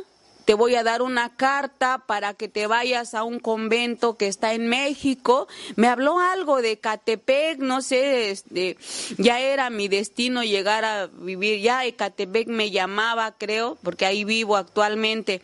te 0.48 0.54
voy 0.54 0.76
a 0.76 0.84
dar 0.84 1.02
una 1.02 1.36
carta 1.36 2.06
para 2.08 2.34
que 2.34 2.48
te 2.48 2.68
vayas 2.68 3.14
a 3.14 3.24
un 3.24 3.38
convento 3.38 4.16
que 4.16 4.30
está 4.30 4.54
en 4.54 4.70
México. 4.70 5.46
Me 5.76 5.90
habló 5.90 6.20
algo 6.20 6.62
de 6.62 6.80
Catepec, 6.80 7.60
no 7.60 7.82
sé, 7.82 8.32
este, 8.32 8.78
ya 9.18 9.42
era 9.42 9.70
mi 9.70 9.90
destino 9.90 10.46
llegar 10.46 10.86
a 10.86 11.08
vivir, 11.08 11.60
ya 11.60 11.84
Ecatepec 11.84 12.48
me 12.48 12.72
llamaba, 12.72 13.36
creo, 13.38 13.78
porque 13.84 14.06
ahí 14.06 14.24
vivo 14.24 14.56
actualmente. 14.56 15.42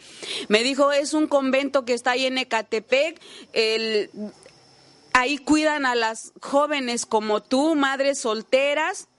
Me 0.47 0.63
dijo, 0.63 0.93
es 0.93 1.13
un 1.13 1.27
convento 1.27 1.83
que 1.83 1.95
está 1.95 2.11
ahí 2.11 2.25
en 2.25 2.37
Ecatepec, 2.37 3.19
el, 3.51 4.09
ahí 5.11 5.37
cuidan 5.37 5.85
a 5.85 5.95
las 5.95 6.31
jóvenes 6.39 7.05
como 7.05 7.43
tú, 7.43 7.75
madres 7.75 8.21
solteras 8.21 9.09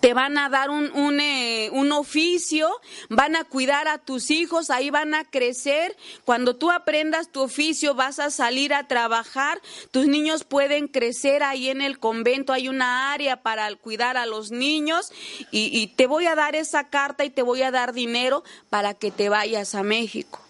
te 0.00 0.14
van 0.14 0.38
a 0.38 0.48
dar 0.48 0.70
un, 0.70 0.90
un, 0.92 1.20
eh, 1.20 1.70
un, 1.72 1.92
oficio, 1.92 2.68
van 3.08 3.36
a 3.36 3.44
cuidar 3.44 3.88
a 3.88 3.98
tus 3.98 4.30
hijos, 4.30 4.70
ahí 4.70 4.90
van 4.90 5.14
a 5.14 5.24
crecer. 5.24 5.96
Cuando 6.24 6.56
tú 6.56 6.70
aprendas 6.70 7.30
tu 7.30 7.42
oficio 7.42 7.94
vas 7.94 8.18
a 8.18 8.30
salir 8.30 8.74
a 8.74 8.86
trabajar, 8.86 9.60
tus 9.90 10.06
niños 10.06 10.44
pueden 10.44 10.88
crecer 10.88 11.42
ahí 11.42 11.68
en 11.68 11.80
el 11.80 11.98
convento, 11.98 12.52
hay 12.52 12.68
una 12.68 13.12
área 13.12 13.42
para 13.42 13.74
cuidar 13.76 14.16
a 14.16 14.26
los 14.26 14.50
niños 14.50 15.12
y, 15.50 15.70
y 15.72 15.88
te 15.88 16.06
voy 16.06 16.26
a 16.26 16.34
dar 16.34 16.54
esa 16.54 16.88
carta 16.88 17.24
y 17.24 17.30
te 17.30 17.42
voy 17.42 17.62
a 17.62 17.70
dar 17.70 17.92
dinero 17.92 18.44
para 18.70 18.94
que 18.94 19.10
te 19.10 19.28
vayas 19.28 19.74
a 19.74 19.82
México. 19.82 20.40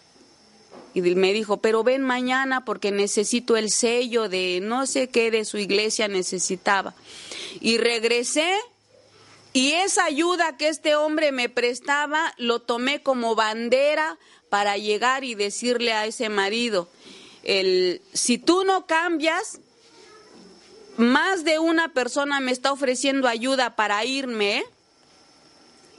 Y 0.94 1.00
me 1.00 1.32
dijo, 1.32 1.56
pero 1.56 1.82
ven 1.82 2.02
mañana 2.02 2.64
porque 2.64 2.92
necesito 2.92 3.56
el 3.56 3.70
sello 3.70 4.28
de 4.28 4.60
no 4.62 4.86
sé 4.86 5.08
qué 5.08 5.32
de 5.32 5.44
su 5.44 5.58
iglesia 5.58 6.06
necesitaba. 6.06 6.94
Y 7.60 7.78
regresé 7.78 8.48
y 9.54 9.70
esa 9.72 10.04
ayuda 10.04 10.56
que 10.56 10.66
este 10.66 10.96
hombre 10.96 11.30
me 11.30 11.48
prestaba 11.48 12.34
lo 12.38 12.60
tomé 12.60 13.04
como 13.04 13.36
bandera 13.36 14.18
para 14.50 14.76
llegar 14.76 15.22
y 15.22 15.36
decirle 15.36 15.92
a 15.92 16.06
ese 16.06 16.28
marido, 16.28 16.88
el, 17.44 18.02
si 18.12 18.36
tú 18.36 18.64
no 18.64 18.86
cambias, 18.86 19.60
más 20.96 21.44
de 21.44 21.60
una 21.60 21.92
persona 21.92 22.40
me 22.40 22.50
está 22.50 22.72
ofreciendo 22.72 23.28
ayuda 23.28 23.76
para 23.76 24.04
irme. 24.04 24.64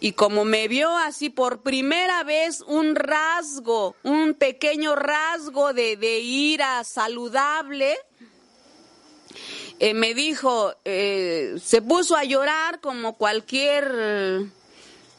Y 0.01 0.11
como 0.11 0.43
me 0.43 0.67
vio 0.67 0.95
así 0.97 1.29
por 1.29 1.61
primera 1.61 2.25
vez 2.25 2.61
un 2.67 2.95
rasgo, 2.95 3.95
un 4.03 4.33
pequeño 4.33 4.95
rasgo 4.95 5.73
de, 5.73 5.95
de 5.95 6.19
ira 6.19 6.83
saludable, 6.83 7.97
eh, 9.79 9.93
me 9.93 10.13
dijo, 10.13 10.73
eh, 10.85 11.55
se 11.61 11.81
puso 11.81 12.15
a 12.15 12.23
llorar 12.23 12.79
como 12.79 13.13
cualquier 13.17 14.45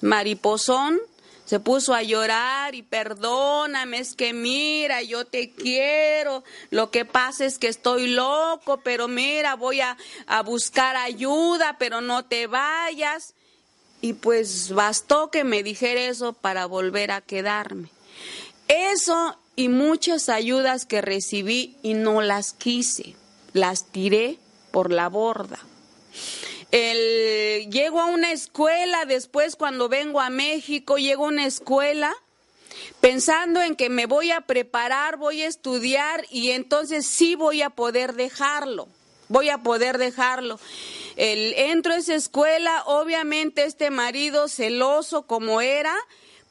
mariposón, 0.00 0.98
se 1.44 1.60
puso 1.60 1.94
a 1.94 2.02
llorar 2.02 2.74
y 2.74 2.82
perdóname, 2.82 3.98
es 3.98 4.14
que 4.14 4.32
mira, 4.32 5.02
yo 5.02 5.26
te 5.26 5.50
quiero, 5.50 6.42
lo 6.70 6.90
que 6.90 7.04
pasa 7.04 7.44
es 7.44 7.58
que 7.58 7.68
estoy 7.68 8.08
loco, 8.08 8.80
pero 8.82 9.08
mira, 9.08 9.54
voy 9.56 9.80
a, 9.80 9.96
a 10.26 10.42
buscar 10.42 10.96
ayuda, 10.96 11.76
pero 11.78 12.00
no 12.00 12.24
te 12.24 12.46
vayas. 12.46 13.34
Y 14.00 14.14
pues 14.14 14.72
bastó 14.72 15.30
que 15.30 15.44
me 15.44 15.62
dijera 15.62 16.02
eso 16.02 16.32
para 16.32 16.66
volver 16.66 17.10
a 17.10 17.20
quedarme. 17.20 17.88
Eso 18.68 19.38
y 19.54 19.68
muchas 19.68 20.28
ayudas 20.28 20.84
que 20.84 21.00
recibí 21.00 21.76
y 21.82 21.94
no 21.94 22.22
las 22.22 22.52
quise, 22.52 23.14
las 23.52 23.86
tiré 23.86 24.38
por 24.76 24.92
la 24.92 25.08
borda. 25.08 25.58
El, 26.70 27.70
llego 27.70 27.98
a 27.98 28.04
una 28.04 28.30
escuela, 28.30 29.06
después 29.06 29.56
cuando 29.56 29.88
vengo 29.88 30.20
a 30.20 30.28
México, 30.28 30.98
llego 30.98 31.24
a 31.24 31.28
una 31.28 31.46
escuela 31.46 32.14
pensando 33.00 33.62
en 33.62 33.74
que 33.74 33.88
me 33.88 34.04
voy 34.04 34.32
a 34.32 34.42
preparar, 34.42 35.16
voy 35.16 35.40
a 35.40 35.46
estudiar 35.46 36.26
y 36.30 36.50
entonces 36.50 37.06
sí 37.06 37.36
voy 37.36 37.62
a 37.62 37.70
poder 37.70 38.12
dejarlo, 38.12 38.86
voy 39.28 39.48
a 39.48 39.62
poder 39.62 39.96
dejarlo. 39.96 40.60
El, 41.16 41.54
entro 41.54 41.94
a 41.94 41.96
esa 41.96 42.14
escuela, 42.14 42.82
obviamente 42.84 43.64
este 43.64 43.88
marido 43.88 44.46
celoso 44.46 45.22
como 45.22 45.62
era, 45.62 45.96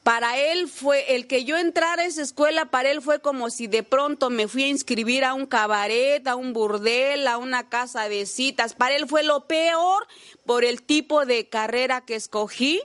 para 0.06 0.38
él 0.38 0.68
fue, 0.68 1.16
el 1.16 1.26
que 1.26 1.42
yo 1.42 1.56
entrara 1.56 2.02
a 2.02 2.06
esa 2.06 2.22
escuela, 2.22 2.66
para 2.66 2.92
él 2.92 3.02
fue 3.02 3.18
como 3.18 3.50
si 3.50 3.66
de 3.66 3.82
pronto 3.82 4.30
me 4.30 4.46
fui 4.46 4.62
a 4.62 4.68
inscribir 4.68 5.24
a 5.24 5.34
un 5.34 5.46
cabaret, 5.46 6.24
a 6.28 6.36
un 6.36 6.52
burdel, 6.52 7.26
a 7.26 7.38
una 7.38 7.68
casa 7.68 8.08
de 8.08 8.24
citas. 8.24 8.74
Para 8.74 8.94
él 8.94 9.08
fue 9.08 9.24
lo 9.24 9.48
peor 9.48 10.06
por 10.44 10.64
el 10.64 10.84
tipo 10.84 11.26
de 11.26 11.48
carrera 11.48 12.04
que 12.04 12.14
escogí. 12.14 12.80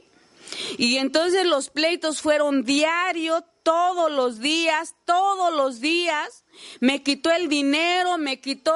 Y 0.80 0.97
entonces 0.97 1.45
los 1.45 1.69
pleitos 1.69 2.24
fueron 2.24 2.63
diarios, 2.63 3.43
todos 3.61 4.11
los 4.11 4.39
días, 4.39 4.95
todos 5.05 5.53
los 5.53 5.80
días. 5.80 6.43
Me 6.80 7.03
quitó 7.03 7.30
el 7.30 7.49
dinero, 7.49 8.17
me 8.17 8.41
quitó 8.41 8.74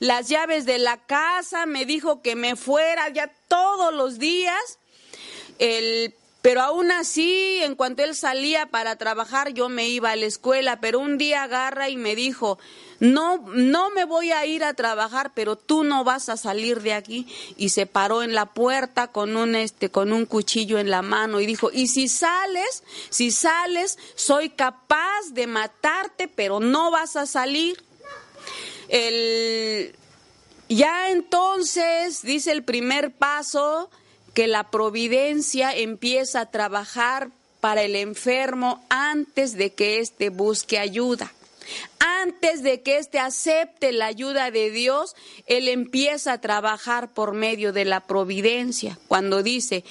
las 0.00 0.28
llaves 0.30 0.64
de 0.64 0.78
la 0.78 1.04
casa, 1.04 1.66
me 1.66 1.84
dijo 1.84 2.22
que 2.22 2.36
me 2.36 2.56
fuera 2.56 3.10
ya 3.10 3.30
todos 3.48 3.92
los 3.92 4.18
días. 4.18 4.78
El 5.58 6.14
pero 6.42 6.60
aún 6.60 6.90
así, 6.90 7.60
en 7.62 7.76
cuanto 7.76 8.02
él 8.02 8.16
salía 8.16 8.66
para 8.66 8.96
trabajar, 8.96 9.52
yo 9.52 9.68
me 9.68 9.88
iba 9.88 10.10
a 10.10 10.16
la 10.16 10.26
escuela, 10.26 10.80
pero 10.80 10.98
un 10.98 11.16
día 11.16 11.44
agarra 11.44 11.88
y 11.88 11.96
me 11.96 12.16
dijo, 12.16 12.58
no, 12.98 13.38
no 13.54 13.90
me 13.90 14.04
voy 14.04 14.32
a 14.32 14.44
ir 14.44 14.64
a 14.64 14.74
trabajar, 14.74 15.30
pero 15.34 15.54
tú 15.54 15.84
no 15.84 16.02
vas 16.02 16.28
a 16.28 16.36
salir 16.36 16.82
de 16.82 16.94
aquí. 16.94 17.28
Y 17.56 17.68
se 17.68 17.86
paró 17.86 18.24
en 18.24 18.34
la 18.34 18.46
puerta 18.46 19.06
con 19.06 19.36
un, 19.36 19.54
este, 19.54 19.88
con 19.88 20.12
un 20.12 20.26
cuchillo 20.26 20.80
en 20.80 20.90
la 20.90 21.00
mano 21.00 21.40
y 21.40 21.46
dijo, 21.46 21.70
y 21.72 21.86
si 21.86 22.08
sales, 22.08 22.82
si 23.08 23.30
sales, 23.30 23.96
soy 24.16 24.50
capaz 24.50 25.30
de 25.30 25.46
matarte, 25.46 26.26
pero 26.26 26.58
no 26.58 26.90
vas 26.90 27.14
a 27.14 27.26
salir. 27.26 27.84
El, 28.88 29.94
ya 30.68 31.10
entonces, 31.10 32.22
dice 32.22 32.50
el 32.50 32.64
primer 32.64 33.12
paso, 33.12 33.90
que 34.34 34.46
la 34.46 34.70
providencia 34.70 35.76
empieza 35.76 36.40
a 36.40 36.50
trabajar 36.50 37.30
para 37.60 37.82
el 37.82 37.96
enfermo 37.96 38.84
antes 38.88 39.56
de 39.56 39.72
que 39.72 40.00
éste 40.00 40.30
busque 40.30 40.78
ayuda. 40.78 41.32
Antes 41.98 42.62
de 42.62 42.82
que 42.82 42.98
éste 42.98 43.18
acepte 43.18 43.92
la 43.92 44.06
ayuda 44.06 44.50
de 44.50 44.70
Dios, 44.70 45.14
Él 45.46 45.68
empieza 45.68 46.32
a 46.32 46.40
trabajar 46.40 47.12
por 47.12 47.34
medio 47.34 47.72
de 47.72 47.84
la 47.84 48.00
providencia. 48.00 48.98
Cuando 49.06 49.42
dice, 49.42 49.84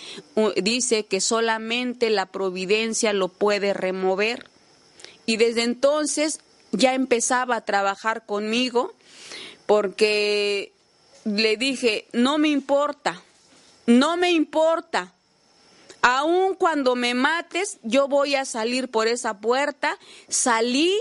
dice 0.58 1.06
que 1.06 1.22
solamente 1.22 2.10
la 2.10 2.26
providencia 2.26 3.14
lo 3.14 3.30
puede 3.30 3.74
remover. 3.74 4.50
Y 5.26 5.38
desde 5.38 5.64
entonces 5.64 6.42
ya 6.72 6.94
empezaba 6.94 7.58
a 7.58 7.66
trabajar 7.66 8.26
conmigo 8.26 8.94
porque 9.66 10.74
le 11.24 11.56
dije, 11.56 12.08
no 12.12 12.38
me 12.38 12.50
importa, 12.50 13.24
no 13.86 14.18
me 14.18 14.32
importa. 14.32 15.14
Aun 16.02 16.56
cuando 16.56 16.96
me 16.96 17.14
mates, 17.14 17.78
yo 17.84 18.08
voy 18.08 18.36
a 18.36 18.46
salir 18.46 18.90
por 18.90 19.08
esa 19.08 19.40
puerta. 19.40 19.98
Salí 20.30 21.00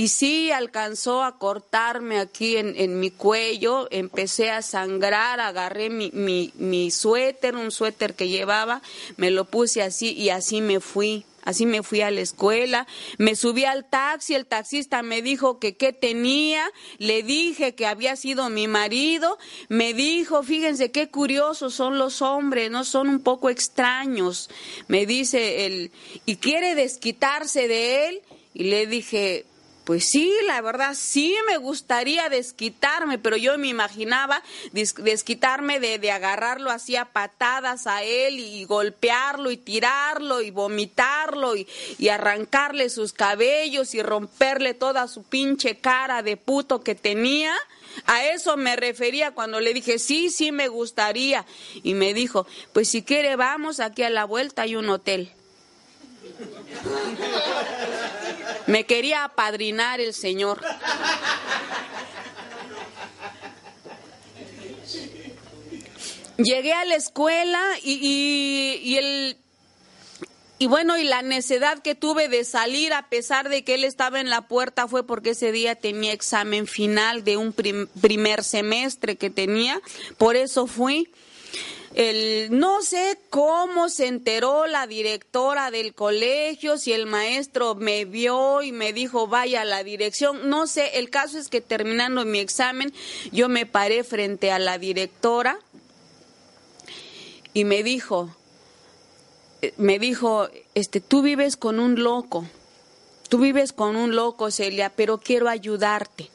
y 0.00 0.08
sí 0.08 0.50
alcanzó 0.50 1.22
a 1.22 1.36
cortarme 1.36 2.20
aquí 2.20 2.56
en, 2.56 3.00
mi 3.00 3.10
cuello. 3.10 3.86
Empecé 3.90 4.48
a 4.48 4.62
sangrar, 4.62 5.40
agarré 5.40 5.90
mi, 5.90 6.10
mi, 6.54 6.90
suéter, 6.90 7.54
un 7.54 7.70
suéter 7.70 8.14
que 8.14 8.28
llevaba, 8.28 8.80
me 9.18 9.30
lo 9.30 9.44
puse 9.44 9.82
así 9.82 10.14
y 10.14 10.30
así 10.30 10.62
me 10.62 10.80
fui. 10.80 11.26
Así 11.42 11.66
me 11.66 11.82
fui 11.82 12.00
a 12.00 12.10
la 12.10 12.22
escuela, 12.22 12.86
me 13.18 13.34
subí 13.34 13.64
al 13.64 13.88
taxi, 13.88 14.34
el 14.34 14.46
taxista 14.46 15.02
me 15.02 15.20
dijo 15.20 15.58
que 15.58 15.76
qué 15.76 15.92
tenía, 15.92 16.64
le 16.96 17.22
dije 17.22 17.74
que 17.74 17.86
había 17.86 18.16
sido 18.16 18.48
mi 18.48 18.68
marido, 18.68 19.38
me 19.68 19.92
dijo, 19.92 20.42
fíjense 20.42 20.90
qué 20.90 21.08
curiosos 21.08 21.74
son 21.74 21.98
los 21.98 22.20
hombres, 22.20 22.70
no 22.70 22.84
son 22.84 23.08
un 23.08 23.20
poco 23.20 23.48
extraños, 23.48 24.50
me 24.86 25.06
dice 25.06 25.64
él, 25.64 25.92
y 26.26 26.36
quiere 26.36 26.74
desquitarse 26.74 27.68
de 27.68 28.08
él, 28.08 28.22
y 28.52 28.64
le 28.64 28.86
dije, 28.86 29.46
pues 29.84 30.08
sí, 30.08 30.32
la 30.46 30.60
verdad, 30.60 30.94
sí 30.94 31.34
me 31.46 31.56
gustaría 31.56 32.28
desquitarme, 32.28 33.18
pero 33.18 33.36
yo 33.36 33.56
me 33.58 33.68
imaginaba 33.68 34.42
desquitarme 34.72 35.80
de, 35.80 36.10
agarrarlo 36.10 36.70
así 36.70 36.96
a 36.96 37.06
patadas 37.06 37.86
a 37.86 38.02
él 38.02 38.38
y 38.38 38.64
golpearlo 38.64 39.50
y 39.50 39.56
tirarlo 39.56 40.42
y 40.42 40.50
vomitarlo 40.50 41.56
y, 41.56 41.66
y 41.98 42.08
arrancarle 42.08 42.90
sus 42.90 43.12
cabellos 43.12 43.94
y 43.94 44.02
romperle 44.02 44.74
toda 44.74 45.08
su 45.08 45.22
pinche 45.22 45.78
cara 45.78 46.22
de 46.22 46.36
puto 46.36 46.82
que 46.82 46.94
tenía. 46.94 47.54
A 48.06 48.26
eso 48.26 48.56
me 48.56 48.76
refería 48.76 49.32
cuando 49.32 49.60
le 49.60 49.74
dije, 49.74 49.98
sí, 49.98 50.30
sí 50.30 50.52
me 50.52 50.68
gustaría. 50.68 51.46
Y 51.82 51.94
me 51.94 52.14
dijo, 52.14 52.46
pues 52.72 52.88
si 52.88 53.02
quiere 53.02 53.36
vamos, 53.36 53.80
aquí 53.80 54.02
a 54.02 54.10
la 54.10 54.24
vuelta 54.24 54.62
hay 54.62 54.76
un 54.76 54.88
hotel. 54.88 55.32
Me 58.66 58.84
quería 58.84 59.24
apadrinar 59.24 60.00
el 60.00 60.14
Señor. 60.14 60.60
Llegué 66.36 66.72
a 66.72 66.84
la 66.84 66.94
escuela 66.94 67.60
y, 67.82 68.96
el, 68.96 69.36
Y 70.58 70.66
bueno, 70.66 70.96
y 70.96 71.04
la 71.04 71.22
necedad 71.22 71.80
que 71.80 71.94
tuve 71.94 72.28
de 72.28 72.44
salir 72.44 72.92
a 72.94 73.08
pesar 73.08 73.48
de 73.48 73.62
que 73.62 73.74
él 73.74 73.84
estaba 73.84 74.20
en 74.20 74.30
la 74.30 74.48
puerta 74.48 74.88
fue 74.88 75.06
porque 75.06 75.30
ese 75.30 75.52
día 75.52 75.74
tenía 75.74 76.12
examen 76.12 76.66
final 76.66 77.24
de 77.24 77.36
un 77.36 77.52
primer 77.52 78.42
semestre 78.42 79.16
que 79.16 79.30
tenía. 79.30 79.80
Por 80.16 80.36
eso 80.36 80.66
fui. 80.66 81.10
El, 81.94 82.56
no 82.56 82.82
sé 82.82 83.18
cómo 83.30 83.88
se 83.88 84.06
enteró 84.06 84.66
la 84.66 84.86
directora 84.86 85.72
del 85.72 85.92
colegio, 85.92 86.78
si 86.78 86.92
el 86.92 87.06
maestro 87.06 87.74
me 87.74 88.04
vio 88.04 88.62
y 88.62 88.70
me 88.70 88.92
dijo 88.92 89.26
vaya 89.26 89.62
a 89.62 89.64
la 89.64 89.82
dirección, 89.82 90.48
no 90.48 90.68
sé, 90.68 90.98
el 90.98 91.10
caso 91.10 91.36
es 91.36 91.48
que 91.48 91.60
terminando 91.60 92.24
mi 92.24 92.38
examen 92.38 92.92
yo 93.32 93.48
me 93.48 93.66
paré 93.66 94.04
frente 94.04 94.52
a 94.52 94.60
la 94.60 94.78
directora 94.78 95.58
y 97.52 97.64
me 97.64 97.82
dijo, 97.82 98.34
me 99.76 99.98
dijo, 99.98 100.48
este, 100.74 101.00
tú 101.00 101.22
vives 101.22 101.56
con 101.56 101.80
un 101.80 102.02
loco, 102.02 102.46
tú 103.28 103.38
vives 103.38 103.72
con 103.72 103.96
un 103.96 104.14
loco, 104.14 104.50
Celia, 104.50 104.92
pero 104.94 105.18
quiero 105.18 105.48
ayudarte. 105.48 106.30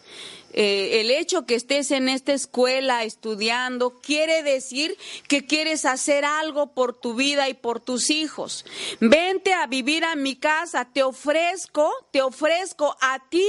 Eh, 0.57 1.01
el 1.01 1.11
hecho 1.11 1.45
que 1.45 1.55
estés 1.55 1.91
en 1.91 2.07
esta 2.07 2.31
escuela 2.31 3.03
estudiando 3.03 3.99
quiere 3.99 4.41
decir 4.41 4.97
que 5.27 5.45
quieres 5.45 5.83
hacer 5.83 6.23
algo 6.23 6.73
por 6.73 6.93
tu 6.93 7.13
vida 7.13 7.49
y 7.49 7.53
por 7.53 7.81
tus 7.81 8.09
hijos. 8.09 8.65
Vente 9.01 9.53
a 9.53 9.67
vivir 9.67 10.05
a 10.05 10.15
mi 10.15 10.37
casa, 10.37 10.85
te 10.85 11.03
ofrezco, 11.03 11.91
te 12.11 12.21
ofrezco 12.21 12.95
a 13.01 13.19
ti 13.27 13.45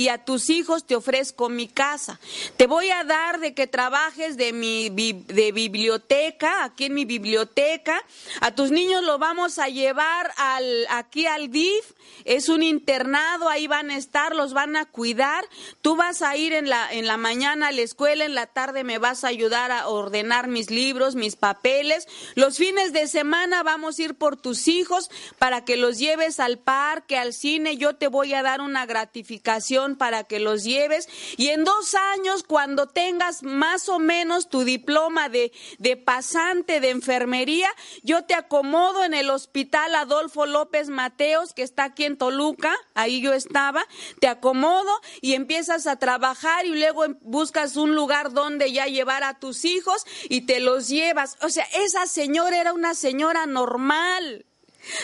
y 0.00 0.08
a 0.08 0.16
tus 0.16 0.48
hijos 0.48 0.86
te 0.86 0.96
ofrezco 0.96 1.50
mi 1.50 1.68
casa. 1.68 2.18
Te 2.56 2.66
voy 2.66 2.88
a 2.90 3.04
dar 3.04 3.38
de 3.38 3.52
que 3.52 3.66
trabajes 3.66 4.38
de 4.38 4.54
mi 4.54 4.88
de 4.88 5.52
biblioteca, 5.52 6.64
aquí 6.64 6.86
en 6.86 6.94
mi 6.94 7.04
biblioteca. 7.04 8.02
A 8.40 8.54
tus 8.54 8.70
niños 8.70 9.04
lo 9.04 9.18
vamos 9.18 9.58
a 9.58 9.68
llevar 9.68 10.32
al, 10.38 10.86
aquí 10.88 11.26
al 11.26 11.50
DIF. 11.50 11.92
Es 12.24 12.48
un 12.48 12.62
internado, 12.62 13.50
ahí 13.50 13.66
van 13.66 13.90
a 13.90 13.98
estar, 13.98 14.34
los 14.34 14.54
van 14.54 14.74
a 14.74 14.86
cuidar. 14.86 15.44
Tú 15.82 15.96
vas 15.96 16.22
a 16.22 16.34
ir 16.34 16.54
en 16.54 16.70
la, 16.70 16.90
en 16.90 17.06
la 17.06 17.18
mañana 17.18 17.68
a 17.68 17.72
la 17.72 17.82
escuela, 17.82 18.24
en 18.24 18.34
la 18.34 18.46
tarde 18.46 18.84
me 18.84 18.96
vas 18.96 19.24
a 19.24 19.28
ayudar 19.28 19.70
a 19.70 19.88
ordenar 19.88 20.48
mis 20.48 20.70
libros, 20.70 21.14
mis 21.14 21.36
papeles. 21.36 22.08
Los 22.36 22.56
fines 22.56 22.94
de 22.94 23.06
semana 23.06 23.62
vamos 23.62 23.98
a 23.98 24.02
ir 24.02 24.14
por 24.14 24.38
tus 24.38 24.66
hijos 24.66 25.10
para 25.38 25.66
que 25.66 25.76
los 25.76 25.98
lleves 25.98 26.40
al 26.40 26.58
parque, 26.58 27.18
al 27.18 27.34
cine. 27.34 27.76
Yo 27.76 27.96
te 27.96 28.08
voy 28.08 28.32
a 28.32 28.42
dar 28.42 28.62
una 28.62 28.86
gratificación 28.86 29.89
para 29.96 30.24
que 30.24 30.40
los 30.40 30.64
lleves 30.64 31.08
y 31.36 31.48
en 31.48 31.64
dos 31.64 31.94
años, 31.94 32.42
cuando 32.42 32.86
tengas 32.86 33.42
más 33.42 33.88
o 33.88 33.98
menos 33.98 34.48
tu 34.48 34.64
diploma 34.64 35.28
de, 35.28 35.52
de 35.78 35.96
pasante 35.96 36.80
de 36.80 36.90
enfermería, 36.90 37.68
yo 38.02 38.24
te 38.24 38.34
acomodo 38.34 39.04
en 39.04 39.14
el 39.14 39.30
hospital 39.30 39.94
Adolfo 39.94 40.46
López 40.46 40.88
Mateos, 40.88 41.54
que 41.54 41.62
está 41.62 41.84
aquí 41.84 42.04
en 42.04 42.16
Toluca, 42.16 42.74
ahí 42.94 43.20
yo 43.20 43.32
estaba, 43.32 43.86
te 44.20 44.28
acomodo 44.28 44.90
y 45.20 45.34
empiezas 45.34 45.86
a 45.86 45.96
trabajar 45.96 46.66
y 46.66 46.70
luego 46.70 47.04
buscas 47.22 47.76
un 47.76 47.94
lugar 47.94 48.32
donde 48.32 48.72
ya 48.72 48.86
llevar 48.86 49.24
a 49.24 49.38
tus 49.38 49.64
hijos 49.64 50.04
y 50.28 50.42
te 50.42 50.60
los 50.60 50.88
llevas. 50.88 51.36
O 51.42 51.48
sea, 51.48 51.64
esa 51.74 52.06
señora 52.06 52.60
era 52.60 52.72
una 52.72 52.94
señora 52.94 53.46
normal. 53.46 54.46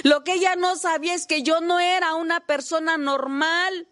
Lo 0.02 0.24
que 0.24 0.34
ella 0.34 0.56
no 0.56 0.76
sabía 0.76 1.14
es 1.14 1.26
que 1.26 1.42
yo 1.42 1.60
no 1.60 1.78
era 1.78 2.14
una 2.14 2.40
persona 2.40 2.96
normal 2.96 3.88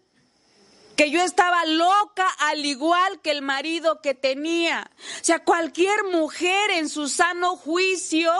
que 0.95 1.11
yo 1.11 1.21
estaba 1.21 1.65
loca 1.65 2.27
al 2.39 2.65
igual 2.65 3.21
que 3.21 3.31
el 3.31 3.41
marido 3.41 4.01
que 4.01 4.13
tenía. 4.13 4.89
O 5.21 5.23
sea, 5.23 5.39
cualquier 5.39 6.03
mujer 6.05 6.71
en 6.71 6.89
su 6.89 7.07
sano 7.07 7.57
juicio, 7.57 8.31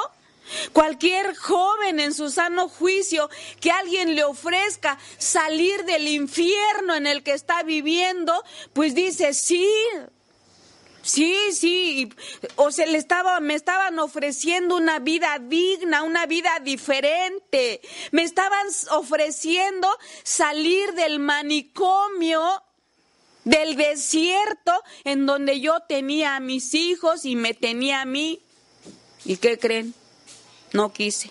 cualquier 0.74 1.36
joven 1.36 1.99
en 1.99 2.14
su 2.14 2.30
sano 2.30 2.70
juicio, 2.70 3.30
que 3.60 3.72
alguien 3.72 4.16
le 4.16 4.24
ofrezca 4.24 4.97
salir 5.18 5.86
del 5.86 6.08
infierno 6.08 6.95
en 6.95 7.08
el 7.08 7.24
que 7.24 7.34
está 7.34 7.64
viviendo, 7.64 8.43
pues 8.74 8.95
dice, 8.95 9.34
sí, 9.34 9.70
Sí, 11.06 11.38
sí, 11.51 12.10
o 12.56 12.72
se 12.72 12.88
le 12.88 12.97
estaba, 12.97 13.39
me 13.39 13.53
estaban 13.53 13.99
ofreciendo 13.99 14.76
una 14.76 14.97
vida 14.97 15.38
digna, 15.39 16.01
una 16.01 16.26
vida 16.26 16.60
diferente. 16.64 17.80
Me 18.12 18.24
estaban 18.24 18.66
ofreciendo 18.89 19.88
salir 20.24 20.93
del 20.93 21.20
manicomio 21.20 22.41
del 23.43 23.76
desierto 23.76 24.72
en 25.03 25.28
donde 25.28 25.60
yo 25.60 25.80
tenía 25.88 26.38
a 26.38 26.39
mis 26.39 26.74
hijos 26.74 27.24
y 27.26 27.36
me 27.36 27.53
tenía 27.53 28.01
a 28.01 28.06
mí. 28.06 28.41
¿Y 29.26 29.38
qué 29.38 29.60
creen? 29.60 29.93
No 30.74 30.91
quise. 30.91 31.30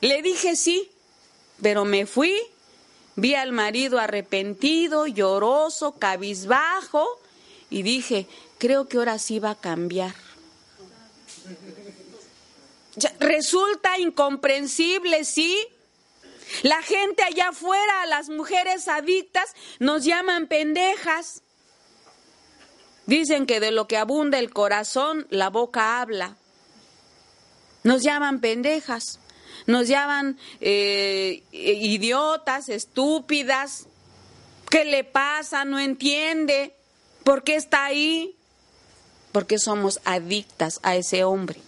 Le 0.00 0.22
dije 0.22 0.56
sí, 0.56 0.90
pero 1.60 1.84
me 1.84 2.06
fui. 2.06 2.34
Vi 3.16 3.34
al 3.34 3.52
marido 3.52 3.98
arrepentido, 3.98 5.06
lloroso, 5.06 5.98
cabizbajo 5.98 7.06
y 7.70 7.82
dije, 7.82 8.26
creo 8.58 8.88
que 8.88 8.98
ahora 8.98 9.18
sí 9.18 9.38
va 9.38 9.50
a 9.50 9.54
cambiar. 9.54 10.14
Resulta 13.20 13.98
incomprensible, 13.98 15.24
sí. 15.24 15.66
La 16.62 16.82
gente 16.82 17.22
allá 17.22 17.48
afuera, 17.48 18.06
las 18.06 18.28
mujeres 18.28 18.88
adictas, 18.88 19.52
nos 19.78 20.04
llaman 20.04 20.46
pendejas. 20.46 21.42
Dicen 23.06 23.46
que 23.46 23.60
de 23.60 23.70
lo 23.70 23.86
que 23.86 23.96
abunda 23.96 24.38
el 24.38 24.52
corazón, 24.52 25.26
la 25.30 25.50
boca 25.50 26.00
habla. 26.00 26.36
Nos 27.84 28.02
llaman 28.02 28.40
pendejas, 28.40 29.20
nos 29.66 29.86
llaman 29.86 30.38
eh, 30.60 31.44
idiotas, 31.52 32.68
estúpidas. 32.68 33.86
¿Qué 34.70 34.84
le 34.84 35.04
pasa? 35.04 35.64
No 35.64 35.78
entiende. 35.78 36.74
¿Por 37.22 37.44
qué 37.44 37.56
está 37.56 37.84
ahí? 37.84 38.35
Porque 39.36 39.58
somos 39.58 40.00
adictas 40.06 40.80
a 40.82 40.96
ese 40.96 41.22
hombre. 41.22 41.60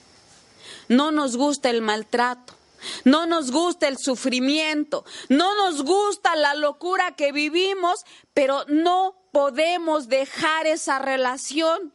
No 0.89 1.11
nos 1.11 1.37
gusta 1.37 1.69
el 1.69 1.83
maltrato, 1.83 2.55
no 3.05 3.27
nos 3.27 3.51
gusta 3.51 3.89
el 3.89 3.99
sufrimiento, 3.99 5.05
no 5.29 5.55
nos 5.55 5.85
gusta 5.85 6.35
la 6.35 6.55
locura 6.55 7.15
que 7.15 7.31
vivimos, 7.31 8.07
pero 8.33 8.65
no 8.69 9.17
podemos 9.33 10.09
dejar 10.09 10.67
esa 10.67 10.99
relación. 10.99 11.93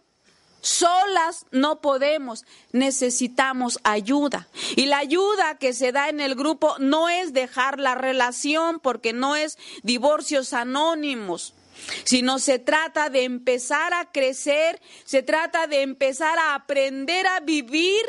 Solas 0.61 1.47
no 1.49 1.81
podemos, 1.81 2.45
necesitamos 2.71 3.79
ayuda. 3.81 4.47
Y 4.75 4.85
la 4.85 4.99
ayuda 4.99 5.57
que 5.57 5.73
se 5.73 5.91
da 5.91 6.07
en 6.09 6.19
el 6.19 6.35
grupo 6.35 6.75
no 6.77 7.09
es 7.09 7.33
dejar 7.33 7.79
la 7.79 7.95
relación 7.95 8.79
porque 8.79 9.11
no 9.11 9.35
es 9.35 9.57
divorcios 9.81 10.53
anónimos 10.53 11.55
sino 12.03 12.39
se 12.39 12.59
trata 12.59 13.09
de 13.09 13.23
empezar 13.23 13.93
a 13.93 14.11
crecer, 14.11 14.81
se 15.05 15.23
trata 15.23 15.67
de 15.67 15.81
empezar 15.81 16.37
a 16.37 16.55
aprender 16.55 17.25
a 17.27 17.39
vivir 17.39 18.03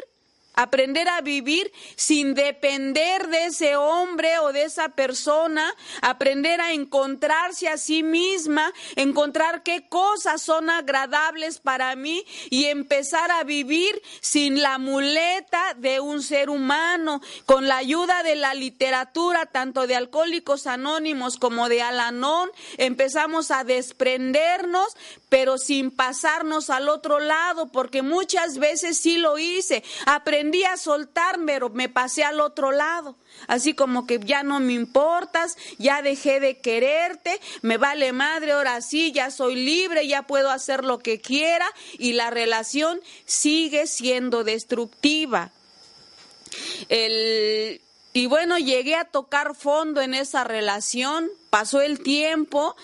aprender 0.54 1.08
a 1.08 1.20
vivir 1.20 1.72
sin 1.96 2.34
depender 2.34 3.28
de 3.28 3.46
ese 3.46 3.76
hombre 3.76 4.38
o 4.38 4.52
de 4.52 4.64
esa 4.64 4.90
persona, 4.90 5.74
aprender 6.00 6.60
a 6.60 6.72
encontrarse 6.72 7.68
a 7.68 7.76
sí 7.76 8.02
misma, 8.02 8.72
encontrar 8.96 9.62
qué 9.62 9.88
cosas 9.88 10.42
son 10.42 10.70
agradables 10.70 11.58
para 11.58 11.94
mí 11.96 12.24
y 12.50 12.66
empezar 12.66 13.30
a 13.30 13.44
vivir 13.44 14.00
sin 14.20 14.62
la 14.62 14.78
muleta 14.78 15.74
de 15.76 16.00
un 16.00 16.22
ser 16.22 16.50
humano, 16.50 17.20
con 17.46 17.68
la 17.68 17.76
ayuda 17.78 18.22
de 18.22 18.36
la 18.36 18.54
literatura, 18.54 19.46
tanto 19.46 19.86
de 19.86 19.96
Alcohólicos 19.96 20.66
Anónimos 20.66 21.36
como 21.36 21.68
de 21.68 21.82
Alanón, 21.82 22.50
empezamos 22.78 23.50
a 23.50 23.64
desprendernos, 23.64 24.96
pero 25.28 25.58
sin 25.58 25.90
pasarnos 25.90 26.70
al 26.70 26.88
otro 26.88 27.18
lado, 27.18 27.68
porque 27.68 28.02
muchas 28.02 28.58
veces 28.58 28.98
sí 28.98 29.16
lo 29.16 29.38
hice, 29.38 29.82
aprendí 30.44 30.64
a 30.64 30.76
soltar, 30.76 31.38
pero 31.46 31.70
me 31.70 31.88
pasé 31.88 32.22
al 32.22 32.38
otro 32.38 32.70
lado, 32.70 33.16
así 33.46 33.72
como 33.72 34.06
que 34.06 34.20
ya 34.22 34.42
no 34.42 34.60
me 34.60 34.74
importas, 34.74 35.56
ya 35.78 36.02
dejé 36.02 36.38
de 36.38 36.58
quererte, 36.58 37.40
me 37.62 37.78
vale 37.78 38.12
madre, 38.12 38.52
ahora 38.52 38.82
sí, 38.82 39.10
ya 39.10 39.30
soy 39.30 39.54
libre, 39.54 40.06
ya 40.06 40.22
puedo 40.26 40.50
hacer 40.50 40.84
lo 40.84 40.98
que 40.98 41.18
quiera 41.18 41.66
y 41.98 42.12
la 42.12 42.28
relación 42.28 43.00
sigue 43.24 43.86
siendo 43.86 44.44
destructiva. 44.44 45.50
y 48.12 48.26
bueno, 48.26 48.58
llegué 48.58 48.96
a 48.96 49.06
tocar 49.06 49.54
fondo 49.54 50.02
en 50.02 50.12
esa 50.12 50.44
relación, 50.44 51.30
pasó 51.48 51.80
el 51.80 52.00
tiempo, 52.00 52.76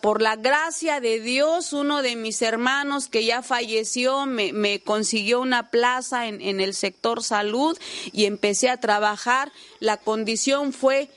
por 0.00 0.22
la 0.22 0.36
gracia 0.36 1.00
de 1.00 1.20
Dios, 1.20 1.72
uno 1.72 2.02
de 2.02 2.16
mis 2.16 2.40
hermanos 2.42 3.08
que 3.08 3.24
ya 3.24 3.42
falleció 3.42 4.26
me, 4.26 4.80
consiguió 4.80 5.40
una 5.40 5.70
plaza 5.70 6.26
en, 6.26 6.40
en, 6.40 6.60
el 6.60 6.74
sector 6.74 7.22
salud 7.22 7.78
y 8.12 8.24
empecé 8.24 8.70
a 8.70 8.80
trabajar. 8.80 9.52
La 9.80 9.96
condición 9.96 10.72
fue, 10.72 11.10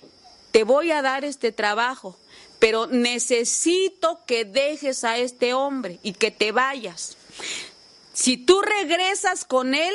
te 0.51 0.63
voy 0.63 0.91
a 0.91 1.01
dar 1.01 1.23
este 1.23 1.51
trabajo, 1.51 2.17
pero 2.59 2.87
necesito 2.87 4.19
que 4.25 4.45
dejes 4.45 5.03
a 5.03 5.17
este 5.17 5.53
hombre 5.53 5.99
y 6.03 6.13
que 6.13 6.31
te 6.31 6.51
vayas. 6.51 7.17
Si 8.13 8.37
tú 8.37 8.61
regresas 8.61 9.45
con 9.45 9.73
él, 9.73 9.93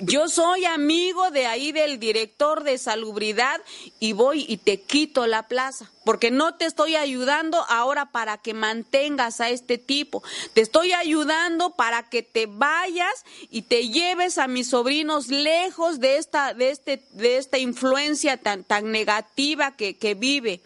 yo 0.00 0.28
soy 0.28 0.64
amigo 0.64 1.30
de 1.30 1.46
ahí 1.46 1.72
del 1.72 1.98
director 1.98 2.64
de 2.64 2.78
salubridad 2.78 3.60
y 4.00 4.12
voy 4.12 4.44
y 4.48 4.56
te 4.58 4.80
quito 4.80 5.26
la 5.26 5.48
plaza, 5.48 5.90
porque 6.04 6.30
no 6.30 6.54
te 6.54 6.66
estoy 6.66 6.96
ayudando 6.96 7.64
ahora 7.68 8.10
para 8.10 8.38
que 8.38 8.54
mantengas 8.54 9.40
a 9.40 9.50
este 9.50 9.78
tipo, 9.78 10.22
te 10.52 10.60
estoy 10.60 10.92
ayudando 10.92 11.70
para 11.70 12.08
que 12.08 12.22
te 12.22 12.46
vayas 12.46 13.24
y 13.50 13.62
te 13.62 13.88
lleves 13.88 14.38
a 14.38 14.48
mis 14.48 14.68
sobrinos 14.68 15.28
lejos 15.28 16.00
de 16.00 16.18
esta, 16.18 16.54
de 16.54 16.70
este, 16.70 17.02
de 17.12 17.36
esta 17.36 17.58
influencia 17.58 18.36
tan, 18.36 18.64
tan 18.64 18.90
negativa 18.90 19.76
que, 19.76 19.96
que 19.96 20.14
vive. 20.14 20.60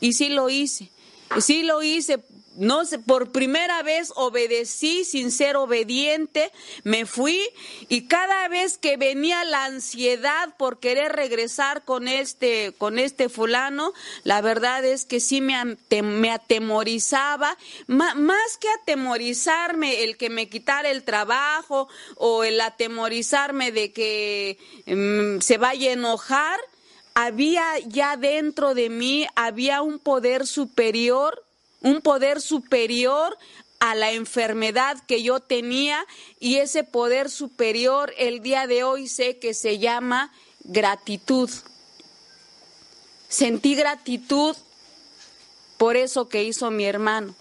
Y 0.00 0.12
sí 0.12 0.28
lo 0.28 0.48
hice, 0.50 0.90
sí 1.40 1.62
lo 1.62 1.82
hice 1.82 2.18
no 2.56 2.84
sé, 2.84 2.98
por 2.98 3.30
primera 3.30 3.82
vez 3.82 4.12
obedecí 4.16 5.04
sin 5.04 5.30
ser 5.30 5.56
obediente, 5.56 6.50
me 6.82 7.06
fui 7.06 7.40
y 7.88 8.02
cada 8.08 8.48
vez 8.48 8.76
que 8.76 8.96
venía 8.96 9.44
la 9.44 9.66
ansiedad 9.66 10.54
por 10.56 10.80
querer 10.80 11.12
regresar 11.12 11.84
con 11.84 12.08
este, 12.08 12.74
con 12.76 12.98
este 12.98 13.28
fulano, 13.28 13.92
la 14.24 14.40
verdad 14.40 14.84
es 14.84 15.04
que 15.04 15.20
sí 15.20 15.40
me, 15.40 15.76
me 16.02 16.30
atemorizaba, 16.30 17.56
más 17.86 18.56
que 18.58 18.68
atemorizarme 18.82 20.04
el 20.04 20.16
que 20.16 20.28
me 20.28 20.48
quitara 20.48 20.90
el 20.90 21.04
trabajo 21.04 21.88
o 22.16 22.42
el 22.42 22.60
atemorizarme 22.60 23.70
de 23.70 23.92
que 23.92 24.58
mm, 24.86 25.40
se 25.40 25.56
vaya 25.56 25.90
a 25.90 25.92
enojar, 25.92 26.58
había 27.14 27.78
ya 27.86 28.16
dentro 28.16 28.74
de 28.74 28.88
mí, 28.88 29.26
había 29.36 29.82
un 29.82 29.98
poder 29.98 30.46
superior 30.46 31.44
un 31.80 32.00
poder 32.00 32.40
superior 32.40 33.36
a 33.78 33.94
la 33.94 34.12
enfermedad 34.12 35.02
que 35.06 35.22
yo 35.22 35.40
tenía 35.40 36.04
y 36.38 36.56
ese 36.56 36.84
poder 36.84 37.30
superior 37.30 38.12
el 38.18 38.42
día 38.42 38.66
de 38.66 38.84
hoy 38.84 39.08
sé 39.08 39.38
que 39.38 39.54
se 39.54 39.78
llama 39.78 40.32
gratitud. 40.64 41.50
Sentí 43.28 43.74
gratitud 43.74 44.56
por 45.78 45.96
eso 45.96 46.28
que 46.28 46.44
hizo 46.44 46.70
mi 46.70 46.84
hermano. 46.84 47.34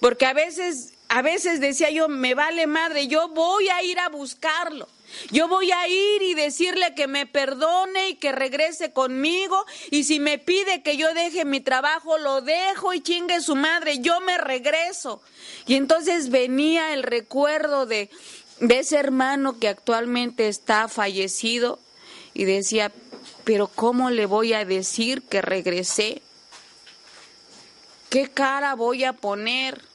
Porque 0.00 0.24
a 0.24 0.32
veces, 0.32 0.94
a 1.08 1.20
veces 1.20 1.60
decía 1.60 1.90
yo, 1.90 2.08
me 2.08 2.34
vale 2.34 2.66
madre, 2.66 3.06
yo 3.06 3.28
voy 3.28 3.68
a 3.68 3.82
ir 3.82 3.98
a 3.98 4.08
buscarlo. 4.08 4.88
Yo 5.30 5.48
voy 5.48 5.70
a 5.72 5.88
ir 5.88 6.22
y 6.22 6.34
decirle 6.34 6.94
que 6.94 7.06
me 7.06 7.26
perdone 7.26 8.10
y 8.10 8.14
que 8.14 8.32
regrese 8.32 8.92
conmigo. 8.92 9.64
Y 9.90 10.04
si 10.04 10.20
me 10.20 10.38
pide 10.38 10.82
que 10.82 10.96
yo 10.96 11.12
deje 11.14 11.44
mi 11.44 11.60
trabajo, 11.60 12.18
lo 12.18 12.40
dejo 12.40 12.92
y 12.94 13.00
chingue 13.00 13.40
su 13.40 13.56
madre, 13.56 13.98
yo 14.00 14.20
me 14.20 14.38
regreso. 14.38 15.20
Y 15.66 15.74
entonces 15.74 16.30
venía 16.30 16.94
el 16.94 17.02
recuerdo 17.02 17.86
de, 17.86 18.10
ese 18.60 18.96
hermano 18.96 19.58
que 19.58 19.68
actualmente 19.68 20.48
está 20.48 20.88
fallecido 20.88 21.78
y 22.34 22.44
decía, 22.44 22.92
pero 23.44 23.68
¿cómo 23.68 24.10
le 24.10 24.26
voy 24.26 24.52
a 24.52 24.64
decir 24.64 25.22
que 25.22 25.42
regresé? 25.42 26.22
¿Qué 28.08 28.30
cara 28.30 28.74
voy 28.74 29.04
a 29.04 29.12
poner? 29.12 29.87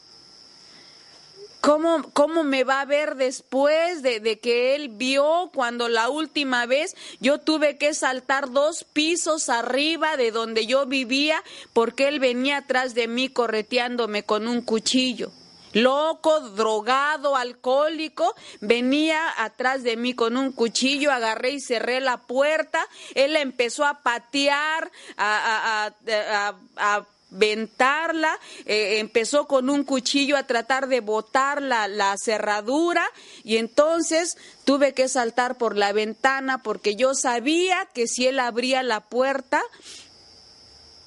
¿Cómo, 1.64 2.04
¿Cómo 2.12 2.44
me 2.44 2.66
va 2.66 2.82
a 2.82 2.86
ver 2.86 3.16
después 3.16 4.02
de, 4.02 4.20
de, 4.20 4.38
que 4.38 4.76
él 4.76 4.90
vio 4.90 5.50
cuando 5.56 5.88
la 5.88 6.10
última 6.10 6.66
vez 6.66 6.94
yo 7.22 7.38
tuve 7.38 7.78
que 7.78 7.94
saltar 7.94 8.52
dos 8.52 8.84
pisos 8.84 9.48
arriba 9.48 10.18
de 10.18 10.32
donde 10.32 10.66
yo 10.66 10.86
vivía 10.88 11.42
porque 11.72 12.10
él 12.10 12.20
venía 12.20 12.58
atrás 12.58 12.96
de 12.96 13.08
mí 13.08 13.30
correteándome 13.30 14.24
con 14.24 14.50
un 14.50 14.62
cuchillo? 14.62 15.32
Loco, 15.72 16.42
drogado, 16.42 17.38
alcohólico, 17.38 18.36
venía 18.60 19.22
atrás 19.38 19.84
de 19.84 19.96
mí 19.96 20.14
con 20.14 20.36
un 20.36 20.52
cuchillo, 20.52 21.14
agarré 21.14 21.52
y 21.52 21.62
cerré 21.62 22.02
la 22.02 22.18
puerta, 22.18 22.86
él 23.16 23.38
empezó 23.38 23.86
a 23.86 24.04
patear, 24.04 24.92
a, 25.16 25.86
a, 25.86 25.96
a, 26.28 26.98
a 26.98 27.08
ventarla, 27.34 28.40
eh, 28.66 29.00
empezó 29.00 29.48
con 29.48 29.70
un 29.70 29.84
cuchillo 29.84 30.38
a 30.38 30.48
tratar 30.48 30.88
de 30.88 31.02
botar 31.02 31.62
la, 31.62 31.88
la, 31.88 32.16
cerradura 32.18 33.04
y 33.44 33.58
entonces 33.58 34.38
tuve 34.66 34.94
que 34.94 35.08
saltar 35.08 35.58
por 35.58 35.76
la 35.76 35.92
ventana 35.92 36.64
porque 36.64 36.96
yo 36.96 37.14
sabía 37.16 37.88
que 37.94 38.08
si 38.08 38.28
él 38.28 38.40
abría 38.40 38.84
la 38.84 39.02
puerta, 39.02 39.62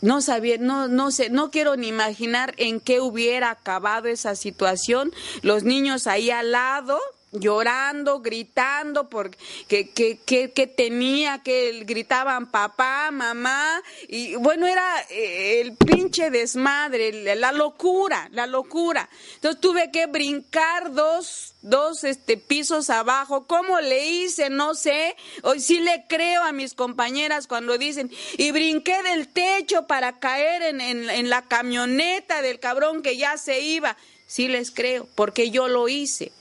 no 0.02 0.20
sabía, 0.20 0.58
no, 0.58 0.88
no 0.88 1.10
sé, 1.10 1.30
no 1.30 1.50
quiero 1.50 1.76
ni 1.76 1.88
imaginar 1.88 2.54
en 2.58 2.80
qué 2.80 3.00
hubiera 3.00 3.50
acabado 3.50 4.08
esa 4.08 4.36
situación. 4.36 5.12
Los 5.42 5.64
niños 5.64 6.06
ahí 6.06 6.30
al 6.30 6.52
lado, 6.52 7.00
llorando, 7.40 8.20
gritando, 8.20 9.08
porque 9.08 9.38
que, 9.68 10.18
que, 10.18 10.50
que, 10.52 10.66
tenía, 10.66 11.42
que 11.42 11.84
gritaban 11.84 12.50
papá, 12.50 13.10
mamá, 13.10 13.82
y 14.08 14.34
bueno, 14.36 14.66
era 14.66 15.04
eh, 15.10 15.60
el 15.60 15.76
pinche 15.76 16.30
desmadre, 16.30 17.34
la 17.36 17.52
locura, 17.52 18.28
la 18.32 18.46
locura. 18.46 19.08
Entonces 19.34 19.60
tuve 19.60 19.90
que 19.90 20.06
brincar 20.06 20.92
dos, 20.92 21.54
dos 21.62 22.04
este, 22.04 22.36
pisos 22.36 22.90
abajo. 22.90 23.46
¿Cómo 23.46 23.80
le 23.80 24.06
hice? 24.06 24.50
No 24.50 24.74
sé. 24.74 25.16
Hoy 25.42 25.60
sí 25.60 25.80
le 25.80 26.04
creo 26.08 26.42
a 26.42 26.52
mis 26.52 26.74
compañeras 26.74 27.46
cuando 27.46 27.78
dicen, 27.78 28.10
y 28.36 28.50
brinqué 28.50 29.02
del 29.02 29.28
techo 29.28 29.86
para 29.86 30.18
caer 30.18 30.62
en, 30.62 30.80
en, 30.80 31.10
en 31.10 31.30
la 31.30 31.42
camioneta 31.42 32.42
del 32.42 32.60
cabrón 32.60 33.02
que 33.02 33.16
ya 33.16 33.36
se 33.36 33.60
iba. 33.60 33.96
Sí 34.26 34.48
les 34.48 34.70
creo, 34.72 35.06
porque 35.14 35.50
yo 35.50 35.68
lo 35.68 35.88
hice. 35.88 36.32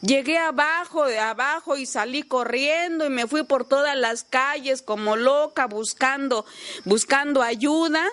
Llegué 0.00 0.38
abajo, 0.38 1.06
de 1.06 1.18
abajo 1.18 1.76
y 1.76 1.84
salí 1.84 2.22
corriendo 2.22 3.04
y 3.04 3.10
me 3.10 3.26
fui 3.26 3.42
por 3.42 3.66
todas 3.66 3.96
las 3.96 4.22
calles 4.22 4.80
como 4.80 5.16
loca 5.16 5.66
buscando, 5.66 6.46
buscando 6.84 7.42
ayuda. 7.42 8.06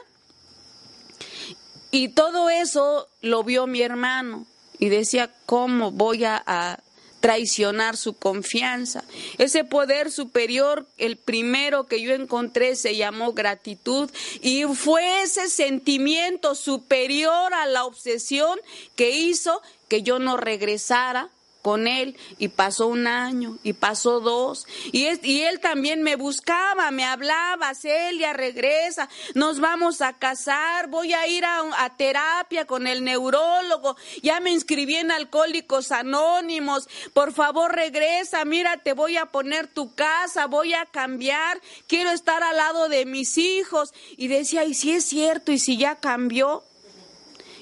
Y 1.92 2.10
todo 2.10 2.50
eso 2.50 3.08
lo 3.22 3.44
vio 3.44 3.68
mi 3.68 3.82
hermano 3.82 4.48
y 4.80 4.90
decía, 4.90 5.32
¿cómo 5.46 5.92
voy 5.92 6.26
a, 6.26 6.42
a 6.46 6.80
traicionar 7.20 7.98
su 7.98 8.18
confianza? 8.18 9.04
Ese 9.38 9.64
poder 9.64 10.12
superior, 10.12 10.88
el 10.98 11.18
primero 11.18 11.86
que 11.86 12.02
yo 12.02 12.14
encontré 12.14 12.76
se 12.76 12.96
llamó 12.96 13.34
gratitud 13.34 14.10
y 14.42 14.64
fue 14.64 15.22
ese 15.22 15.50
sentimiento 15.50 16.56
superior 16.56 17.54
a 17.54 17.68
la 17.68 17.86
obsesión 17.86 18.60
que 18.96 19.12
hizo 19.12 19.62
que 19.88 20.02
yo 20.02 20.18
no 20.18 20.36
regresara 20.36 21.30
con 21.66 21.88
él 21.88 22.16
y 22.38 22.50
pasó 22.50 22.86
un 22.86 23.08
año 23.08 23.58
y 23.64 23.74
pasó 23.74 24.20
dos 24.20 24.68
y, 24.92 25.08
y 25.28 25.42
él 25.42 25.60
también 25.60 26.04
me 26.04 26.16
buscaba, 26.16 26.92
me 26.92 27.04
hablaba, 27.04 27.74
Celia, 27.74 28.34
regresa, 28.34 29.10
nos 29.34 29.60
vamos 29.60 30.02
a 30.02 30.14
casar, 30.14 30.90
voy 30.90 31.14
a 31.14 31.26
ir 31.26 31.44
a, 31.44 31.64
a 31.84 31.98
terapia 31.98 32.66
con 32.66 32.86
el 32.86 33.04
neurólogo, 33.04 33.98
ya 34.22 34.40
me 34.42 34.52
inscribí 34.52 34.98
en 34.98 35.10
Alcohólicos 35.10 35.92
Anónimos, 35.92 36.88
por 37.14 37.34
favor 37.34 37.74
regresa, 37.74 38.46
mira, 38.46 38.78
te 38.78 38.94
voy 38.94 39.18
a 39.18 39.26
poner 39.26 39.66
tu 39.66 39.96
casa, 39.96 40.46
voy 40.46 40.76
a 40.76 40.86
cambiar, 40.86 41.60
quiero 41.88 42.12
estar 42.12 42.44
al 42.44 42.58
lado 42.58 42.90
de 42.90 43.08
mis 43.08 43.40
hijos 43.40 43.92
y 44.18 44.28
decía, 44.28 44.66
y 44.66 44.76
si 44.76 44.92
es 44.92 45.06
cierto, 45.06 45.52
y 45.52 45.58
si 45.58 45.78
ya 45.78 45.96
cambió. 45.96 46.64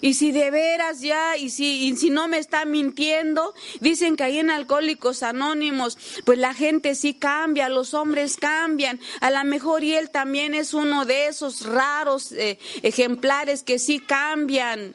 Y 0.04 0.16
si 0.16 0.34
de 0.34 0.52
veras 0.52 1.00
ya, 1.00 1.38
y 1.38 1.50
si, 1.50 1.88
y 1.88 1.96
si 1.96 2.10
no 2.10 2.28
me 2.28 2.38
está 2.38 2.66
mintiendo, 2.66 3.54
dicen 3.80 4.18
que 4.18 4.26
ahí 4.26 4.38
en 4.38 4.50
Alcohólicos 4.50 5.24
Anónimos, 5.24 5.98
pues 6.26 6.38
la 6.38 6.54
gente 6.54 6.94
sí 6.94 7.14
cambia, 7.14 7.70
los 7.70 7.94
hombres 7.94 8.36
cambian. 8.36 9.00
A 9.22 9.32
lo 9.32 9.42
mejor 9.46 9.82
y 9.82 9.94
él 9.94 10.10
también 10.10 10.56
es 10.56 10.74
uno 10.74 11.06
de 11.06 11.28
esos 11.28 11.66
raros 11.66 12.34
eh, 12.34 12.60
ejemplares 12.82 13.64
que 13.64 13.80
sí 13.80 14.00
cambian. 14.00 14.94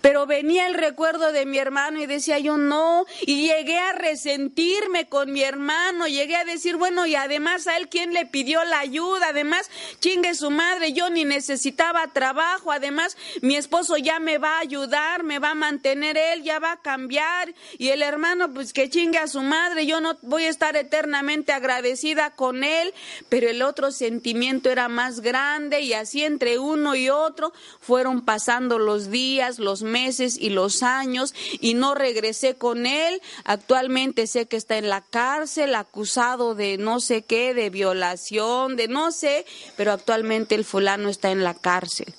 Pero 0.00 0.26
venía 0.26 0.66
el 0.66 0.74
recuerdo 0.74 1.32
de 1.32 1.46
mi 1.46 1.58
hermano 1.58 2.00
y 2.00 2.06
decía 2.06 2.38
yo 2.38 2.56
no, 2.56 3.06
y 3.22 3.46
llegué 3.48 3.78
a 3.78 3.92
resentirme 3.92 5.08
con 5.08 5.32
mi 5.32 5.42
hermano, 5.42 6.06
llegué 6.06 6.36
a 6.36 6.44
decir, 6.44 6.76
bueno, 6.76 7.06
y 7.06 7.14
además 7.14 7.66
a 7.66 7.76
él 7.76 7.88
quién 7.88 8.12
le 8.12 8.26
pidió 8.26 8.64
la 8.64 8.80
ayuda, 8.80 9.28
además 9.28 9.70
chingue 10.00 10.34
su 10.34 10.50
madre, 10.50 10.92
yo 10.92 11.10
ni 11.10 11.24
necesitaba 11.24 12.06
trabajo, 12.08 12.72
además 12.72 13.16
mi 13.42 13.56
esposo 13.56 13.96
ya 13.96 14.18
me 14.20 14.38
va 14.38 14.56
a 14.56 14.60
ayudar, 14.60 15.22
me 15.22 15.38
va 15.38 15.50
a 15.50 15.54
mantener 15.54 16.16
él, 16.16 16.42
ya 16.42 16.58
va 16.58 16.72
a 16.72 16.82
cambiar, 16.82 17.54
y 17.78 17.88
el 17.88 18.02
hermano 18.02 18.52
pues 18.52 18.72
que 18.72 18.88
chingue 18.88 19.18
a 19.18 19.28
su 19.28 19.40
madre, 19.40 19.86
yo 19.86 20.00
no 20.00 20.16
voy 20.22 20.44
a 20.44 20.50
estar 20.50 20.76
eternamente 20.76 21.52
agradecida 21.52 22.30
con 22.30 22.64
él, 22.64 22.92
pero 23.28 23.48
el 23.48 23.62
otro 23.62 23.90
sentimiento 23.90 24.70
era 24.70 24.88
más 24.88 25.20
grande 25.20 25.80
y 25.80 25.92
así 25.92 26.24
entre 26.24 26.58
uno 26.58 26.94
y 26.94 27.08
otro 27.08 27.52
fueron 27.80 28.24
pasando 28.24 28.78
los 28.78 29.10
días, 29.10 29.58
los 29.58 29.75
meses 29.82 30.36
y 30.40 30.50
los 30.50 30.82
años 30.82 31.34
y 31.60 31.74
no 31.74 31.94
regresé 31.94 32.54
con 32.54 32.86
él. 32.86 33.20
Actualmente 33.44 34.26
sé 34.26 34.46
que 34.46 34.56
está 34.56 34.78
en 34.78 34.88
la 34.88 35.02
cárcel 35.02 35.74
acusado 35.74 36.54
de 36.54 36.78
no 36.78 37.00
sé 37.00 37.22
qué, 37.22 37.54
de 37.54 37.70
violación, 37.70 38.76
de 38.76 38.88
no 38.88 39.12
sé, 39.12 39.46
pero 39.76 39.92
actualmente 39.92 40.54
el 40.54 40.64
fulano 40.64 41.08
está 41.08 41.30
en 41.30 41.44
la 41.44 41.54
cárcel. 41.54 42.14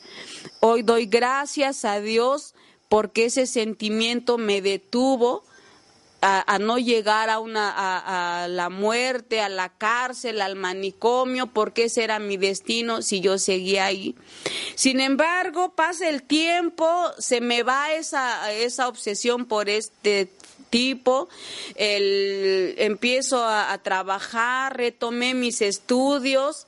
Hoy 0.59 0.83
doy 0.83 1.05
gracias 1.05 1.85
a 1.85 1.99
Dios 1.99 2.55
porque 2.89 3.25
ese 3.25 3.45
sentimiento 3.45 4.37
me 4.37 4.61
detuvo 4.61 5.43
a, 6.21 6.57
no 6.59 6.77
llegar 6.77 7.29
a, 7.29 7.39
una, 7.39 7.73
a, 8.43 8.47
la 8.47 8.69
muerte, 8.69 9.41
a 9.41 9.49
la 9.49 9.69
cárcel, 9.69 10.41
al 10.41 10.55
manicomio, 10.55 11.47
porque 11.47 11.85
ese 11.85 12.03
era 12.03 12.19
mi 12.19 12.37
destino 12.37 13.01
si 13.01 13.21
yo 13.21 13.37
seguía 13.37 13.85
ahí. 13.85 14.15
Sin 14.75 14.99
embargo, 14.99 15.73
pasa 15.75 16.09
el 16.09 16.23
tiempo, 16.23 16.87
se 17.19 17.41
me 17.41 17.63
va 17.63 17.93
esa, 17.93 18.51
esa 18.51 18.87
obsesión 18.87 19.45
por 19.45 19.69
este 19.69 20.29
tipo, 20.69 21.29
el, 21.75 22.75
empiezo 22.77 23.43
a, 23.43 23.71
a 23.71 23.77
trabajar, 23.77 24.75
retomé 24.75 25.33
mis 25.33 25.61
estudios, 25.61 26.67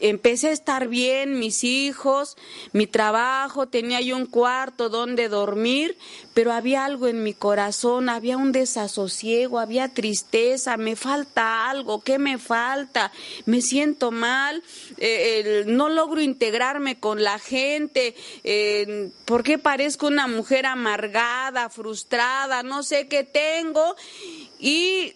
empecé 0.00 0.48
a 0.48 0.52
estar 0.52 0.88
bien, 0.88 1.38
mis 1.38 1.64
hijos, 1.64 2.36
mi 2.72 2.86
trabajo, 2.86 3.68
tenía 3.68 4.00
yo 4.00 4.16
un 4.16 4.26
cuarto 4.26 4.88
donde 4.88 5.28
dormir, 5.28 5.96
pero 6.34 6.52
había 6.52 6.84
algo 6.84 7.06
en 7.06 7.22
mi 7.22 7.34
corazón, 7.34 8.08
había 8.08 8.36
un 8.36 8.52
desasosiego, 8.52 9.58
había 9.58 9.88
tristeza, 9.88 10.76
me 10.76 10.96
falta 10.96 11.70
algo, 11.70 12.00
¿qué 12.02 12.18
me 12.18 12.38
falta? 12.38 13.12
Me 13.46 13.60
siento 13.60 14.10
mal, 14.10 14.62
eh, 14.96 15.64
no 15.66 15.88
logro 15.88 16.20
integrarme 16.20 16.98
con 16.98 17.22
la 17.22 17.38
gente, 17.38 18.14
eh, 18.44 19.10
¿por 19.24 19.42
qué 19.42 19.58
parezco 19.58 20.06
una 20.06 20.26
mujer 20.26 20.66
amargada, 20.66 21.70
frustrada? 21.70 22.62
No 22.62 22.82
sé 22.82 23.08
qué 23.08 23.24
tengo. 23.24 23.96
Y 24.58 25.14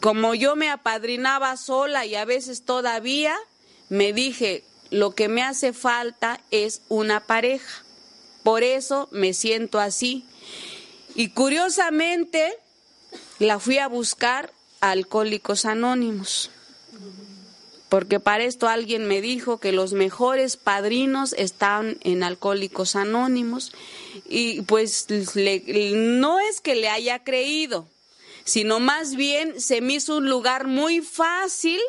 como 0.00 0.34
yo 0.34 0.56
me 0.56 0.70
apadrinaba 0.70 1.56
sola 1.56 2.06
y 2.06 2.14
a 2.14 2.24
veces 2.24 2.64
todavía, 2.64 3.36
me 3.90 4.14
dije, 4.14 4.64
lo 4.90 5.14
que 5.14 5.28
me 5.28 5.42
hace 5.42 5.72
falta 5.74 6.40
es 6.50 6.80
una 6.88 7.20
pareja. 7.20 7.84
Por 8.42 8.62
eso 8.62 9.08
me 9.10 9.34
siento 9.34 9.78
así. 9.78 10.24
Y 11.14 11.30
curiosamente 11.30 12.54
la 13.38 13.58
fui 13.58 13.78
a 13.78 13.88
buscar 13.88 14.52
a 14.80 14.92
Alcohólicos 14.92 15.64
Anónimos. 15.64 16.50
Porque 17.88 18.20
para 18.20 18.44
esto 18.44 18.68
alguien 18.68 19.08
me 19.08 19.20
dijo 19.20 19.58
que 19.58 19.72
los 19.72 19.92
mejores 19.92 20.56
padrinos 20.56 21.32
están 21.32 21.98
en 22.02 22.22
Alcohólicos 22.22 22.94
Anónimos. 22.94 23.72
Y 24.28 24.62
pues 24.62 25.06
no 25.08 26.38
es 26.38 26.60
que 26.60 26.76
le 26.76 26.88
haya 26.88 27.24
creído, 27.24 27.88
sino 28.44 28.78
más 28.78 29.16
bien 29.16 29.60
se 29.60 29.80
me 29.80 29.94
hizo 29.94 30.18
un 30.18 30.30
lugar 30.30 30.68
muy 30.68 31.00
fácil 31.00 31.80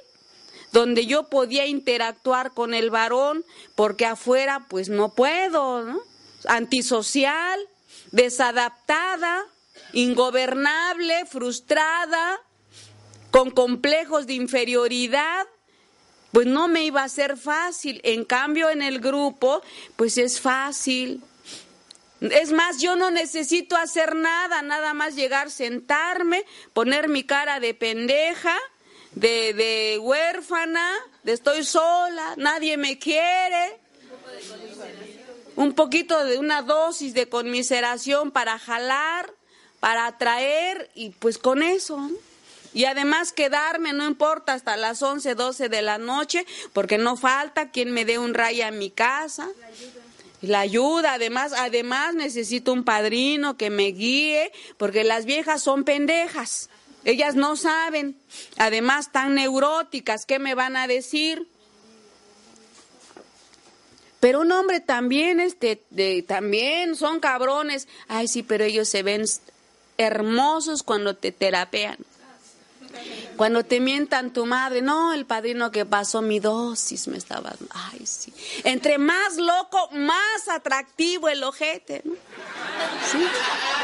donde 0.72 1.06
yo 1.06 1.30
podía 1.30 1.66
interactuar 1.66 2.52
con 2.52 2.74
el 2.74 2.90
varón, 2.90 3.46
porque 3.76 4.06
afuera 4.06 4.66
pues 4.70 4.90
no 4.90 5.14
puedo, 5.14 5.84
¿no? 5.84 6.00
Antisocial, 6.48 7.60
desadaptada, 8.12 9.46
ingobernable, 9.94 11.26
frustrada, 11.26 12.40
con 13.32 13.52
complejos 13.52 14.28
de 14.28 14.34
inferioridad, 14.34 15.48
pues 16.32 16.48
no 16.48 16.68
me 16.68 16.84
iba 16.84 17.04
a 17.04 17.10
ser 17.10 17.38
fácil. 17.38 18.02
En 18.04 18.26
cambio, 18.26 18.70
en 18.70 18.82
el 18.82 19.00
grupo, 19.00 19.62
pues 19.96 20.18
es 20.18 20.40
fácil. 20.40 21.22
Es 22.22 22.52
más, 22.52 22.80
yo 22.80 22.96
no 22.96 23.10
necesito 23.10 23.76
hacer 23.76 24.16
nada, 24.16 24.62
nada 24.62 24.94
más 24.94 25.16
llegar, 25.16 25.50
sentarme, 25.50 26.46
poner 26.74 27.10
mi 27.10 27.24
cara 27.24 27.60
de 27.60 27.74
pendeja 27.74 28.56
de, 29.14 29.54
de 29.54 30.00
huérfana, 30.00 30.94
de 31.24 31.34
estoy 31.34 31.64
sola, 31.64 32.36
nadie 32.38 32.78
me 32.78 32.98
quiere. 32.98 33.80
Un 35.56 35.74
poquito 35.74 36.24
de 36.24 36.38
una 36.38 36.62
dosis 36.62 37.14
de 37.14 37.28
conmiseración 37.30 38.32
para 38.32 38.58
jalar, 38.58 39.32
para 39.80 40.06
atraer 40.06 40.90
y 40.96 41.10
pues 41.10 41.38
con 41.38 41.62
eso. 41.62 42.10
Y 42.74 42.86
además 42.86 43.34
quedarme, 43.34 43.92
no 43.92 44.08
importa, 44.08 44.54
hasta 44.54 44.78
las 44.78 45.02
11, 45.02 45.36
12 45.36 45.68
de 45.68 45.82
la 45.82 45.98
noche, 45.98 46.46
porque 46.72 46.98
no 46.98 47.18
falta 47.18 47.70
quien 47.70 47.92
me 47.92 48.06
dé 48.06 48.18
un 48.18 48.34
rayo 48.34 48.66
a 48.66 48.72
mi 48.72 48.90
casa. 48.90 49.50
La 50.42 50.62
ayuda, 50.62 51.14
además, 51.14 51.54
además 51.56 52.16
necesito 52.16 52.72
un 52.72 52.84
padrino 52.84 53.58
que 53.58 53.70
me 53.70 53.88
guíe, 53.88 54.52
porque 54.78 55.04
las 55.04 55.26
viejas 55.26 55.62
son 55.62 55.84
pendejas. 55.84 56.71
Ellas 57.04 57.36
no 57.36 57.56
saben, 57.56 58.16
además 58.58 59.12
tan 59.12 59.36
neuróticas, 59.36 60.26
¿qué 60.26 60.38
me 60.40 60.54
van 60.54 60.76
a 60.76 60.88
decir? 60.88 61.48
Pero 64.20 64.42
un 64.42 64.52
hombre 64.52 64.80
también, 64.80 65.40
este, 65.40 65.82
de, 65.90 66.22
también 66.22 66.96
son 66.96 67.20
cabrones. 67.20 67.88
Ay, 68.08 68.28
sí, 68.28 68.44
pero 68.44 68.64
ellos 68.64 68.88
se 68.88 69.02
ven 69.02 69.26
hermosos 69.98 70.84
cuando 70.84 71.16
te 71.16 71.32
terapean. 71.32 71.98
Cuando 73.38 73.64
te 73.64 73.80
mientan 73.80 74.34
tu 74.34 74.46
madre, 74.46 74.82
no, 74.82 75.14
el 75.14 75.26
padrino 75.26 75.72
que 75.72 75.86
pasó 75.86 76.22
mi 76.22 76.40
dosis 76.40 77.08
me 77.08 77.18
estaba. 77.18 77.54
Ay, 77.72 78.06
sí. 78.06 78.34
Entre 78.64 78.98
más 78.98 79.38
loco, 79.38 79.90
más 79.94 80.48
atractivo 80.48 81.28
el 81.30 81.44
ojete, 81.44 82.02
¿no? 82.06 82.14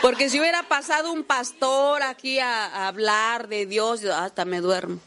Porque 0.02 0.30
si 0.30 0.40
hubiera 0.40 0.64
pasado 0.64 1.12
un 1.12 1.24
pastor 1.24 2.04
aquí 2.04 2.40
a, 2.40 2.88
hablar 2.88 3.48
de 3.48 3.66
Dios, 3.66 4.04
hasta 4.06 4.46
me 4.46 4.62
duermo. 4.62 5.00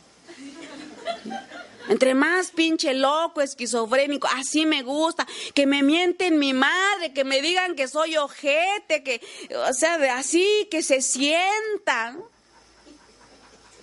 Entre 1.88 2.14
más 2.14 2.50
pinche 2.50 2.94
loco, 2.94 3.40
esquizofrénico, 3.40 4.28
así 4.36 4.64
me 4.64 4.82
gusta, 4.82 5.26
que 5.54 5.66
me 5.66 5.82
mienten 5.82 6.38
mi 6.38 6.52
madre, 6.52 7.12
que 7.12 7.24
me 7.24 7.42
digan 7.42 7.74
que 7.74 7.88
soy 7.88 8.16
ojete, 8.16 9.02
que, 9.02 9.20
o 9.68 9.72
sea, 9.72 9.98
así, 10.16 10.68
que 10.70 10.82
se 10.82 11.02
sienta. 11.02 12.16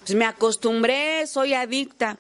Pues 0.08 0.16
me 0.16 0.24
acostumbré, 0.24 1.28
soy 1.28 1.54
adicta. 1.54 2.18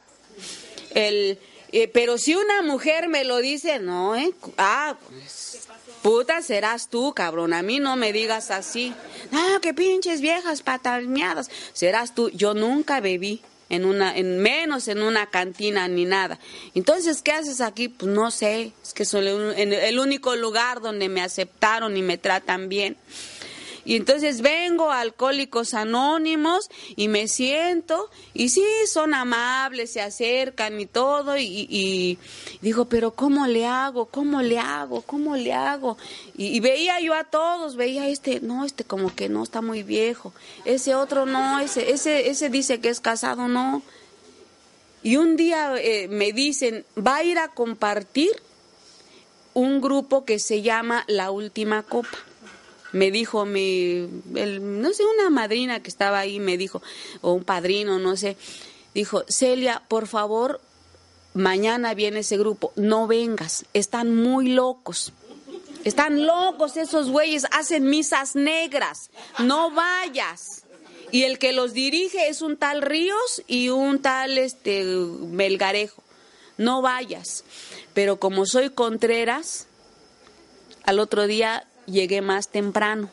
El, 0.93 1.39
eh, 1.71 1.87
pero 1.87 2.17
si 2.17 2.35
una 2.35 2.61
mujer 2.61 3.07
me 3.07 3.23
lo 3.23 3.37
dice, 3.37 3.79
no, 3.79 4.13
¿eh? 4.13 4.33
Ah, 4.57 4.97
pues, 5.07 5.69
puta 6.01 6.41
serás 6.41 6.89
tú, 6.89 7.13
cabrón. 7.13 7.53
A 7.53 7.61
mí 7.61 7.79
no 7.79 7.95
me 7.95 8.11
digas 8.11 8.51
así. 8.51 8.93
No, 9.31 9.61
que 9.61 9.73
pinches 9.73 10.19
viejas 10.19 10.63
patañadas. 10.63 11.49
Serás 11.71 12.13
tú. 12.13 12.29
Yo 12.31 12.53
nunca 12.53 12.99
bebí 12.99 13.41
en 13.69 13.85
una, 13.85 14.17
en 14.17 14.39
menos 14.39 14.89
en 14.89 15.01
una 15.01 15.29
cantina 15.29 15.87
ni 15.87 16.03
nada. 16.03 16.39
Entonces, 16.75 17.21
¿qué 17.21 17.31
haces 17.31 17.61
aquí? 17.61 17.87
Pues 17.87 18.11
no 18.11 18.31
sé. 18.31 18.73
Es 18.83 18.93
que 18.93 19.05
soy 19.05 19.27
el 19.29 19.99
único 19.99 20.35
lugar 20.35 20.81
donde 20.81 21.07
me 21.07 21.21
aceptaron 21.21 21.95
y 21.95 22.01
me 22.01 22.17
tratan 22.17 22.67
bien. 22.67 22.97
Y 23.87 23.95
entonces 23.95 24.41
vengo 24.41 24.91
a 24.91 24.99
Alcohólicos 24.99 25.73
Anónimos 25.73 26.69
y 26.97 27.07
me 27.07 27.29
siento 27.29 28.09
y 28.33 28.49
sí, 28.49 28.65
son 28.85 29.13
amables, 29.13 29.93
se 29.93 30.01
acercan 30.01 30.77
y 30.81 30.87
todo 30.87 31.37
y, 31.37 32.19
digo, 32.61 32.89
pero 32.89 33.11
¿cómo 33.11 33.47
le 33.47 33.65
hago? 33.65 34.07
¿Cómo 34.07 34.41
le 34.41 34.59
hago? 34.59 35.03
¿Cómo 35.03 35.37
le 35.37 35.53
hago? 35.53 35.97
Y, 36.35 36.59
veía 36.59 36.99
yo 36.99 37.13
a 37.13 37.23
todos, 37.23 37.77
veía 37.77 38.09
este, 38.09 38.41
no, 38.41 38.65
este 38.65 38.83
como 38.83 39.15
que 39.15 39.29
no 39.29 39.41
está 39.41 39.61
muy 39.61 39.83
viejo, 39.83 40.33
ese 40.65 40.93
otro 40.93 41.25
no, 41.25 41.61
ese, 41.61 41.89
ese, 41.91 42.29
ese 42.29 42.49
dice 42.49 42.81
que 42.81 42.89
es 42.89 42.99
casado, 42.99 43.47
no. 43.47 43.81
Y 45.01 45.15
un 45.15 45.37
día 45.37 45.75
eh, 45.77 46.09
me 46.09 46.33
dicen, 46.33 46.83
va 46.97 47.17
a 47.17 47.23
ir 47.23 47.39
a 47.39 47.47
compartir 47.53 48.31
un 49.53 49.79
grupo 49.79 50.25
que 50.25 50.39
se 50.39 50.61
llama 50.61 51.05
La 51.07 51.31
Última 51.31 51.83
Copa 51.83 52.26
me 52.91 53.11
dijo 53.11 53.45
mi, 53.45 54.07
no 54.25 54.93
sé, 54.93 55.03
una 55.05 55.29
madrina 55.29 55.81
que 55.81 55.89
estaba 55.89 56.19
ahí, 56.19 56.39
me 56.39 56.57
dijo, 56.57 56.81
o 57.21 57.33
un 57.33 57.43
padrino, 57.43 57.99
no 57.99 58.15
sé, 58.15 58.37
dijo, 58.93 59.23
Celia, 59.27 59.83
por 59.87 60.07
favor, 60.07 60.61
mañana 61.33 61.93
viene 61.93 62.19
ese 62.19 62.37
grupo, 62.37 62.71
no 62.75 63.07
vengas, 63.07 63.65
están 63.73 64.15
muy 64.15 64.49
locos. 64.49 65.13
Están 65.83 66.25
locos 66.25 66.75
esos 66.75 67.09
güeyes, 67.09 67.45
hacen 67.51 67.85
misas 67.85 68.35
negras, 68.35 69.09
no 69.39 69.71
vayas. 69.71 70.63
Y 71.11 71.23
el 71.23 71.39
que 71.39 71.53
los 71.53 71.73
dirige 71.73 72.27
es 72.27 72.41
un 72.41 72.57
tal 72.57 72.81
Ríos 72.81 73.41
y 73.47 73.69
un 73.69 74.01
tal 74.01 74.37
este 74.37 74.83
Melgarejo. 74.83 76.03
No 76.57 76.81
vayas. 76.81 77.45
Pero 77.93 78.19
como 78.19 78.45
soy 78.45 78.69
Contreras, 78.69 79.67
al 80.83 80.99
otro 80.99 81.27
día 81.27 81.65
llegué 81.87 82.21
más 82.21 82.49
temprano. 82.49 83.09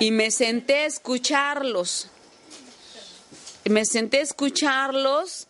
Y 0.00 0.10
me 0.10 0.30
senté 0.30 0.76
a 0.76 0.86
escucharlos. 0.86 2.08
Me 3.64 3.84
senté 3.84 4.18
a 4.18 4.22
escucharlos 4.22 5.48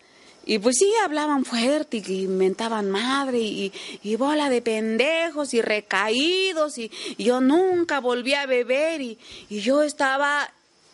y 0.48 0.58
pues 0.60 0.76
sí, 0.78 0.90
hablaban 1.04 1.44
fuerte 1.44 2.02
y 2.06 2.22
inventaban 2.22 2.90
madre 2.90 3.38
y, 3.38 4.16
bola 4.16 4.48
de 4.48 4.62
pendejos 4.62 5.52
y 5.52 5.60
recaídos 5.60 6.78
y, 6.78 6.90
yo 7.18 7.42
nunca 7.42 8.00
volví 8.00 8.32
a 8.32 8.46
beber 8.46 9.02
y, 9.02 9.18
yo 9.50 9.82
estaba 9.82 10.50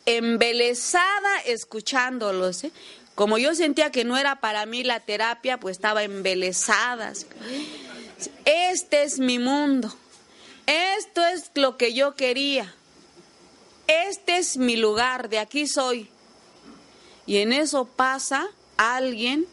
embelesada 0.07 1.39
escuchándolos. 1.47 2.65
¿eh? 2.65 2.73
Como 3.15 3.39
yo 3.39 3.55
sentía 3.55 3.93
que 3.93 4.05
no 4.05 4.19
era 4.19 4.41
para 4.41 4.67
mí 4.67 4.83
la 4.83 4.99
terapia, 4.99 5.61
pues 5.61 5.77
estaba 5.77 6.03
embelesada. 6.03 7.13
Este 8.45 9.03
es 9.03 9.19
mi 9.19 9.39
mundo. 9.39 9.95
Esto 10.67 11.25
es 11.25 11.51
lo 11.55 11.77
que 11.77 11.95
yo 11.95 12.15
quería. 12.15 12.75
este 13.87 14.39
es 14.39 14.57
mi 14.57 14.77
lugar, 14.77 15.29
de 15.29 15.39
aquí 15.39 15.67
soy. 15.67 16.09
Y 17.27 17.39
en 17.39 17.53
eso 17.53 17.85
pasa 17.85 18.49
alguien 18.77 19.47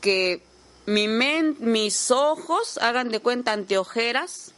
que 0.00 0.42
mi 0.86 1.08
mis 1.08 2.10
ojos, 2.10 2.78
hagan 2.78 3.08
de 3.08 3.20
cuenta 3.20 3.52
anteojeras, 3.52 4.52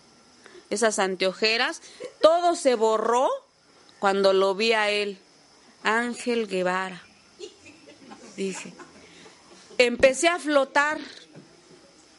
esas 0.70 0.98
anteojeras, 0.98 1.82
todo 2.20 2.56
se 2.56 2.74
borró 2.74 3.28
cuando 3.98 4.32
lo 4.32 4.54
vi 4.54 4.72
a 4.72 4.90
él, 4.90 5.18
Ángel 5.82 6.46
Guevara. 6.48 7.02
Dije, 8.36 8.72
empecé 9.78 10.28
a 10.28 10.38
flotar 10.38 10.98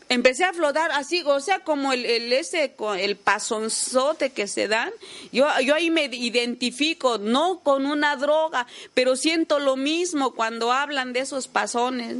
empecé 0.09 0.43
a 0.43 0.53
flotar 0.53 0.91
así, 0.91 1.23
o 1.25 1.39
sea, 1.39 1.59
como 1.59 1.93
el, 1.93 2.05
el 2.05 2.33
ese 2.33 2.75
el 2.97 3.15
pasonzote 3.15 4.31
que 4.31 4.47
se 4.47 4.67
dan. 4.67 4.91
Yo, 5.31 5.47
yo 5.61 5.75
ahí 5.75 5.89
me 5.89 6.05
identifico, 6.05 7.17
no 7.17 7.59
con 7.61 7.85
una 7.85 8.15
droga, 8.15 8.67
pero 8.93 9.15
siento 9.15 9.59
lo 9.59 9.75
mismo 9.75 10.33
cuando 10.33 10.71
hablan 10.71 11.13
de 11.13 11.21
esos 11.21 11.47
pasones. 11.47 12.17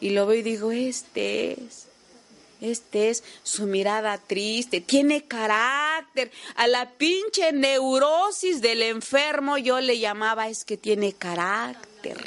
Y 0.00 0.10
lo 0.10 0.26
veo 0.26 0.38
y 0.38 0.42
digo, 0.42 0.72
este 0.72 1.52
es. 1.52 1.86
Este 2.60 3.10
es 3.10 3.22
su 3.44 3.66
mirada 3.66 4.18
triste, 4.18 4.80
tiene 4.80 5.22
carácter. 5.22 6.32
A 6.56 6.66
la 6.66 6.90
pinche 6.90 7.52
neurosis 7.52 8.60
del 8.60 8.82
enfermo 8.82 9.58
yo 9.58 9.80
le 9.80 10.00
llamaba 10.00 10.48
es 10.48 10.64
que 10.64 10.76
tiene 10.76 11.12
carácter 11.12 12.18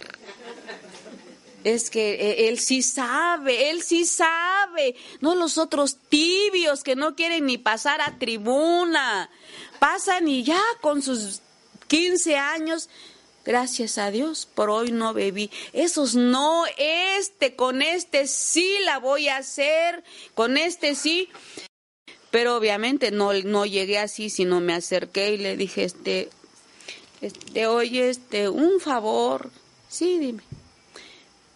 es 1.64 1.89
que 1.89 2.14
eh, 2.14 2.49
él 2.49 2.59
sí 2.59 2.82
sabe, 2.82 3.70
él 3.70 3.82
sí 3.84 4.05
sabe, 4.05 4.95
no 5.20 5.36
los 5.36 5.57
otros 5.57 5.97
tibios 6.09 6.84
que 6.84 6.95
no 6.95 7.16
quieren 7.16 7.45
ni 7.45 7.57
pasar 7.57 8.01
a 8.01 8.18
tribuna, 8.18 9.30
pasan 9.80 10.28
y 10.28 10.43
ya 10.43 10.62
con 10.82 11.01
sus 11.01 11.41
15 11.88 12.38
años, 12.38 12.89
gracias 13.45 13.97
a 13.97 14.12
Dios, 14.12 14.47
por 14.53 14.70
hoy 14.70 14.91
no 14.91 15.14
bebí. 15.14 15.51
Esos 15.74 16.16
no, 16.16 16.64
este, 16.78 17.55
con 17.55 17.82
este 17.82 18.28
sí 18.28 18.78
la 18.84 18.99
voy 18.99 19.28
a 19.28 19.38
hacer, 19.38 20.03
con 20.34 20.57
este 20.57 20.95
sí. 20.95 21.30
Pero 22.30 22.55
obviamente 22.55 23.12
no, 23.12 23.34
no 23.34 23.66
llegué 23.66 23.97
así, 23.97 24.30
sino 24.30 24.62
me 24.62 24.74
acerqué 24.74 25.34
y 25.34 25.38
le 25.38 25.57
dije, 25.57 25.84
este, 25.84 26.30
este, 27.20 27.68
oye, 27.68 28.09
este, 28.09 28.47
un 28.47 28.80
favor, 28.80 29.51
sí, 29.89 30.18
dime 30.18 30.43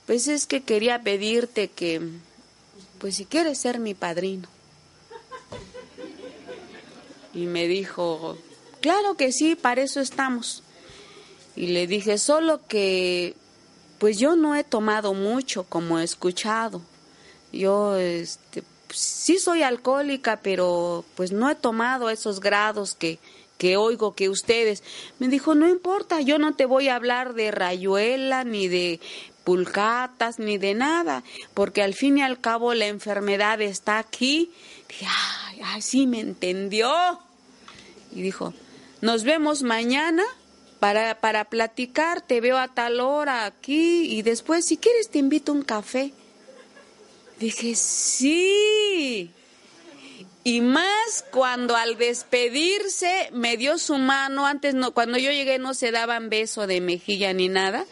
pues 0.06 0.28
es 0.28 0.46
que 0.46 0.62
quería 0.62 1.02
pedirte 1.02 1.68
que, 1.68 2.02
pues 3.00 3.16
si 3.16 3.26
quieres 3.26 3.58
ser 3.58 3.80
mi 3.80 3.94
padrino. 3.94 4.48
Y 7.34 7.48
me 7.48 7.68
dijo, 7.68 8.38
claro 8.82 9.16
que 9.16 9.32
sí, 9.32 9.56
para 9.56 9.82
eso 9.82 10.00
estamos. 10.00 10.64
Y 11.56 11.68
le 11.68 11.88
dije, 11.88 12.18
solo 12.18 12.66
que, 12.68 13.36
pues 14.00 14.18
yo 14.20 14.36
no 14.36 14.56
he 14.56 14.64
tomado 14.64 15.14
mucho 15.14 15.64
como 15.64 16.00
he 16.00 16.04
escuchado. 16.04 16.82
Yo, 17.52 17.98
este, 17.98 18.64
pues 18.88 19.00
sí 19.00 19.40
soy 19.40 19.64
alcohólica, 19.64 20.40
pero 20.42 21.04
pues 21.16 21.32
no 21.32 21.50
he 21.50 21.56
tomado 21.56 22.10
esos 22.10 22.40
grados 22.40 22.94
que, 22.94 23.20
que 23.58 23.78
oigo 23.78 24.16
que 24.16 24.30
ustedes. 24.30 24.84
Me 25.20 25.28
dijo, 25.28 25.56
no 25.56 25.68
importa, 25.68 26.22
yo 26.22 26.38
no 26.40 26.56
te 26.56 26.66
voy 26.66 26.90
a 26.90 26.96
hablar 26.96 27.34
de 27.34 27.52
rayuela 27.52 28.44
ni 28.44 28.68
de 28.68 29.00
pulcatas 29.46 30.40
ni 30.40 30.58
de 30.58 30.74
nada, 30.74 31.24
porque 31.54 31.82
al 31.82 31.94
fin 31.94 32.18
y 32.18 32.22
al 32.22 32.42
cabo 32.42 32.74
la 32.74 32.88
enfermedad 32.88 33.62
está 33.62 34.00
aquí. 34.00 34.52
Dije, 34.90 35.06
ay, 35.08 35.62
ay, 35.64 35.82
sí 35.82 36.08
me 36.08 36.20
entendió. 36.20 36.92
Y 38.12 38.22
dijo, 38.22 38.54
nos 39.00 39.24
vemos 39.24 39.64
mañana 39.64 40.24
para, 40.80 41.22
para 41.22 41.46
platicar, 41.46 42.22
te 42.22 42.42
veo 42.42 42.58
a 42.58 42.68
tal 42.68 43.00
hora 43.00 43.46
aquí 43.46 44.18
y 44.18 44.24
después 44.24 44.66
si 44.66 44.78
quieres 44.78 45.10
te 45.10 45.20
invito 45.20 45.54
a 45.54 45.56
un 45.56 45.62
café. 45.62 46.12
Dije, 47.40 47.76
sí. 47.76 49.32
Y 50.44 50.62
más 50.62 51.26
cuando 51.32 51.76
al 51.76 51.98
despedirse 51.98 53.30
me 53.32 53.58
dio 53.58 53.78
su 53.78 53.98
mano, 53.98 54.46
antes 54.46 54.74
no, 54.74 54.94
cuando 54.94 55.18
yo 55.18 55.32
llegué 55.32 55.60
no 55.60 55.74
se 55.74 55.92
daban 55.92 56.30
beso 56.30 56.68
de 56.68 56.82
mejilla 56.82 57.34
ni 57.34 57.50
nada, 57.50 57.86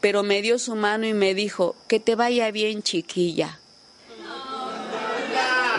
pero 0.00 0.22
me 0.22 0.42
dio 0.42 0.58
su 0.58 0.74
mano 0.74 1.06
y 1.06 1.14
me 1.14 1.34
dijo, 1.34 1.76
que 1.88 2.00
te 2.00 2.14
vaya 2.14 2.50
bien 2.50 2.82
chiquilla. 2.82 3.58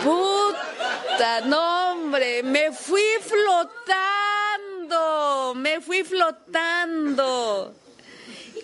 Puta, 0.04 1.42
no 1.46 1.92
hombre, 1.92 2.44
me 2.44 2.72
fui 2.72 3.04
flotando, 3.22 4.96
me 5.56 5.82
fui 5.82 6.04
flotando. 6.04 7.74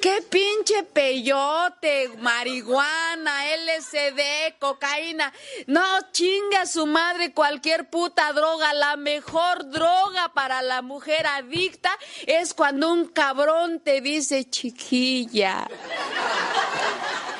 ¡Qué 0.02 0.22
pinche 0.30 0.84
peyote! 0.84 2.10
Marihuana, 2.20 3.45
LSD, 3.56 4.58
cocaína. 4.60 5.34
No 5.66 5.84
chinga 6.12 6.66
su 6.66 6.86
madre 6.86 7.34
cualquier 7.34 7.89
puta 7.89 8.32
droga. 8.34 8.74
La 8.74 8.95
mejor 8.95 9.70
droga 9.70 10.32
para 10.34 10.62
la 10.62 10.82
mujer 10.82 11.26
adicta 11.26 11.91
es 12.26 12.54
cuando 12.54 12.91
un 12.91 13.08
cabrón 13.08 13.80
te 13.80 14.02
dice 14.02 14.50
chiquilla. 14.50 15.68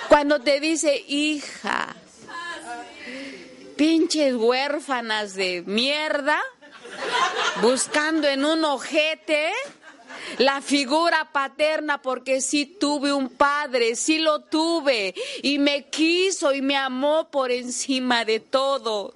Cuando 0.08 0.39
te 0.39 0.60
dice 0.60 1.03
hija. 1.08 1.95
Pinches 3.76 4.36
huérfanas 4.36 5.36
de 5.36 5.64
mierda. 5.66 6.41
Buscando 7.62 8.28
en 8.28 8.45
un 8.45 8.66
ojete 8.66 9.53
la 10.38 10.61
figura 10.61 11.32
paterna, 11.32 12.01
porque 12.01 12.41
sí 12.41 12.65
tuve 12.65 13.13
un 13.13 13.30
padre, 13.30 13.95
sí 13.95 14.19
lo 14.19 14.41
tuve, 14.41 15.15
y 15.41 15.59
me 15.59 15.89
quiso 15.89 16.53
y 16.53 16.61
me 16.61 16.75
amó 16.75 17.30
por 17.30 17.51
encima 17.51 18.25
de 18.25 18.39
todo. 18.39 19.13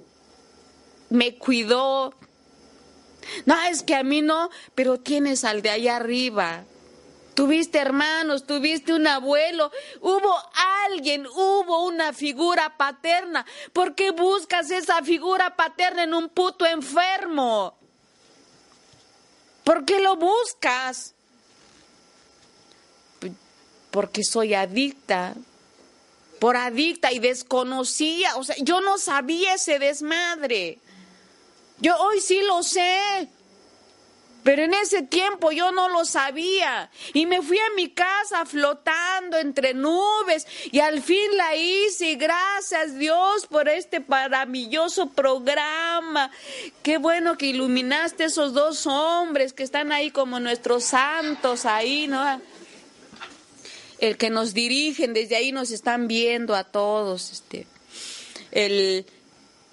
Me 1.09 1.35
cuidó. 1.35 2.13
No, 3.45 3.61
es 3.63 3.83
que 3.83 3.95
a 3.95 4.03
mí 4.03 4.21
no, 4.21 4.49
pero 4.75 4.97
tienes 4.97 5.43
al 5.43 5.61
de 5.61 5.69
allá 5.69 5.97
arriba. 5.97 6.63
Tuviste 7.33 7.77
hermanos, 7.77 8.45
tuviste 8.45 8.93
un 8.93 9.07
abuelo, 9.07 9.71
hubo 10.01 10.35
alguien, 10.85 11.25
hubo 11.25 11.85
una 11.85 12.13
figura 12.13 12.77
paterna. 12.77 13.45
¿Por 13.73 13.95
qué 13.95 14.11
buscas 14.11 14.69
esa 14.69 15.01
figura 15.01 15.55
paterna 15.55 16.03
en 16.03 16.13
un 16.13 16.29
puto 16.29 16.65
enfermo? 16.65 17.80
¿Por 19.71 19.85
qué 19.85 20.01
lo 20.01 20.17
buscas? 20.17 21.13
Porque 23.89 24.21
soy 24.21 24.53
adicta. 24.53 25.33
Por 26.41 26.57
adicta 26.57 27.13
y 27.13 27.19
desconocía. 27.19 28.35
O 28.35 28.43
sea, 28.43 28.57
yo 28.59 28.81
no 28.81 28.97
sabía 28.97 29.53
ese 29.53 29.79
desmadre. 29.79 30.77
Yo 31.79 31.95
hoy 32.01 32.19
sí 32.19 32.41
lo 32.41 32.63
sé. 32.63 33.29
Pero 34.43 34.63
en 34.63 34.73
ese 34.73 35.03
tiempo 35.03 35.51
yo 35.51 35.71
no 35.71 35.87
lo 35.89 36.03
sabía 36.03 36.89
y 37.13 37.25
me 37.25 37.41
fui 37.41 37.59
a 37.59 37.75
mi 37.75 37.89
casa 37.89 38.45
flotando 38.45 39.37
entre 39.37 39.73
nubes 39.73 40.47
y 40.71 40.79
al 40.79 41.01
fin 41.03 41.37
la 41.37 41.55
hice. 41.55 42.15
Gracias 42.15 42.97
Dios 42.97 43.45
por 43.45 43.69
este 43.69 43.99
maravilloso 43.99 45.09
programa. 45.09 46.31
Qué 46.81 46.97
bueno 46.97 47.37
que 47.37 47.47
iluminaste 47.47 48.25
esos 48.25 48.53
dos 48.53 48.87
hombres 48.87 49.53
que 49.53 49.63
están 49.63 49.91
ahí 49.91 50.09
como 50.09 50.39
nuestros 50.39 50.85
santos 50.85 51.65
ahí, 51.65 52.07
¿no? 52.07 52.41
El 53.99 54.17
que 54.17 54.31
nos 54.31 54.55
dirigen, 54.55 55.13
desde 55.13 55.35
ahí 55.35 55.51
nos 55.51 55.69
están 55.69 56.07
viendo 56.07 56.55
a 56.55 56.63
todos. 56.63 57.31
Este, 57.31 57.67
el, 58.49 59.05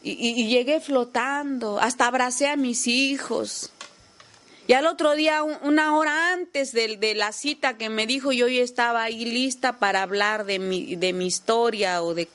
y 0.03 0.47
llegué 0.49 0.81
flotando, 0.81 1.81
hasta 1.81 2.07
abracé 2.07 2.49
a 2.49 2.57
mis 2.57 2.87
hijos. 2.87 3.73
Y 4.69 4.75
al 4.75 4.87
otro 4.87 5.15
día, 5.15 5.43
una 5.43 5.97
hora 5.97 6.35
antes 6.35 6.73
de, 6.73 6.99
de, 6.99 7.15
la 7.15 7.33
cita 7.33 7.79
que 7.79 7.89
me 7.89 8.07
dijo, 8.07 8.33
yo 8.33 8.49
ya 8.49 8.61
estaba 8.61 9.03
ahí 9.03 9.25
lista 9.25 9.79
para 9.79 10.03
hablar 10.03 10.45
de 10.45 10.59
mi, 10.59 10.95
de 10.95 11.15
mi 11.15 11.27
historia 11.27 12.03
o 12.03 12.13
de, 12.13 12.29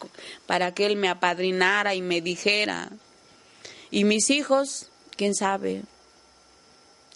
para 0.47 0.73
que 0.73 0.87
él 0.87 0.95
me 0.95 1.09
apadrinara 1.09 1.93
y 1.93 2.01
me 2.01 2.21
dijera. 2.21 2.89
Y 3.91 4.03
mis 4.03 4.31
hijos, 4.31 4.87
quién 5.15 5.35
sabe. 5.35 5.83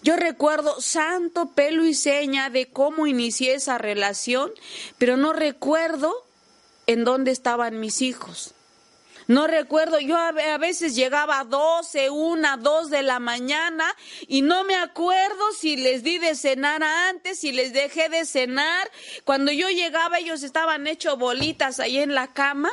Yo 0.02 0.14
recuerdo 0.14 0.80
santo 0.80 1.50
pelo 1.50 1.84
y 1.84 1.94
seña 1.94 2.48
de 2.48 2.68
cómo 2.68 3.08
inicié 3.08 3.54
esa 3.54 3.76
relación, 3.76 4.52
pero 4.98 5.16
no 5.16 5.32
recuerdo 5.32 6.14
en 6.86 7.02
dónde 7.02 7.32
estaban 7.32 7.80
mis 7.80 8.02
hijos. 8.02 8.54
No 9.28 9.46
recuerdo, 9.46 10.00
yo 10.00 10.16
a, 10.16 10.32
veces 10.56 10.94
llegaba 10.94 11.40
a 11.40 11.44
12, 11.44 12.08
1, 12.08 12.56
2 12.56 12.90
de 12.90 13.02
la 13.02 13.18
mañana 13.18 13.84
y 14.26 14.40
no 14.40 14.64
me 14.64 14.74
acuerdo 14.74 15.52
si 15.52 15.76
les 15.76 16.02
di 16.02 16.16
de 16.16 16.34
cenar 16.34 16.82
antes, 16.82 17.38
si 17.38 17.52
les 17.52 17.74
dejé 17.74 18.08
de 18.08 18.24
cenar. 18.24 18.90
Cuando 19.24 19.52
yo 19.52 19.68
llegaba 19.68 20.18
ellos 20.18 20.42
estaban 20.42 20.86
hechos 20.86 21.18
bolitas 21.18 21.78
ahí 21.78 21.98
en 21.98 22.14
la 22.14 22.28
cama 22.28 22.70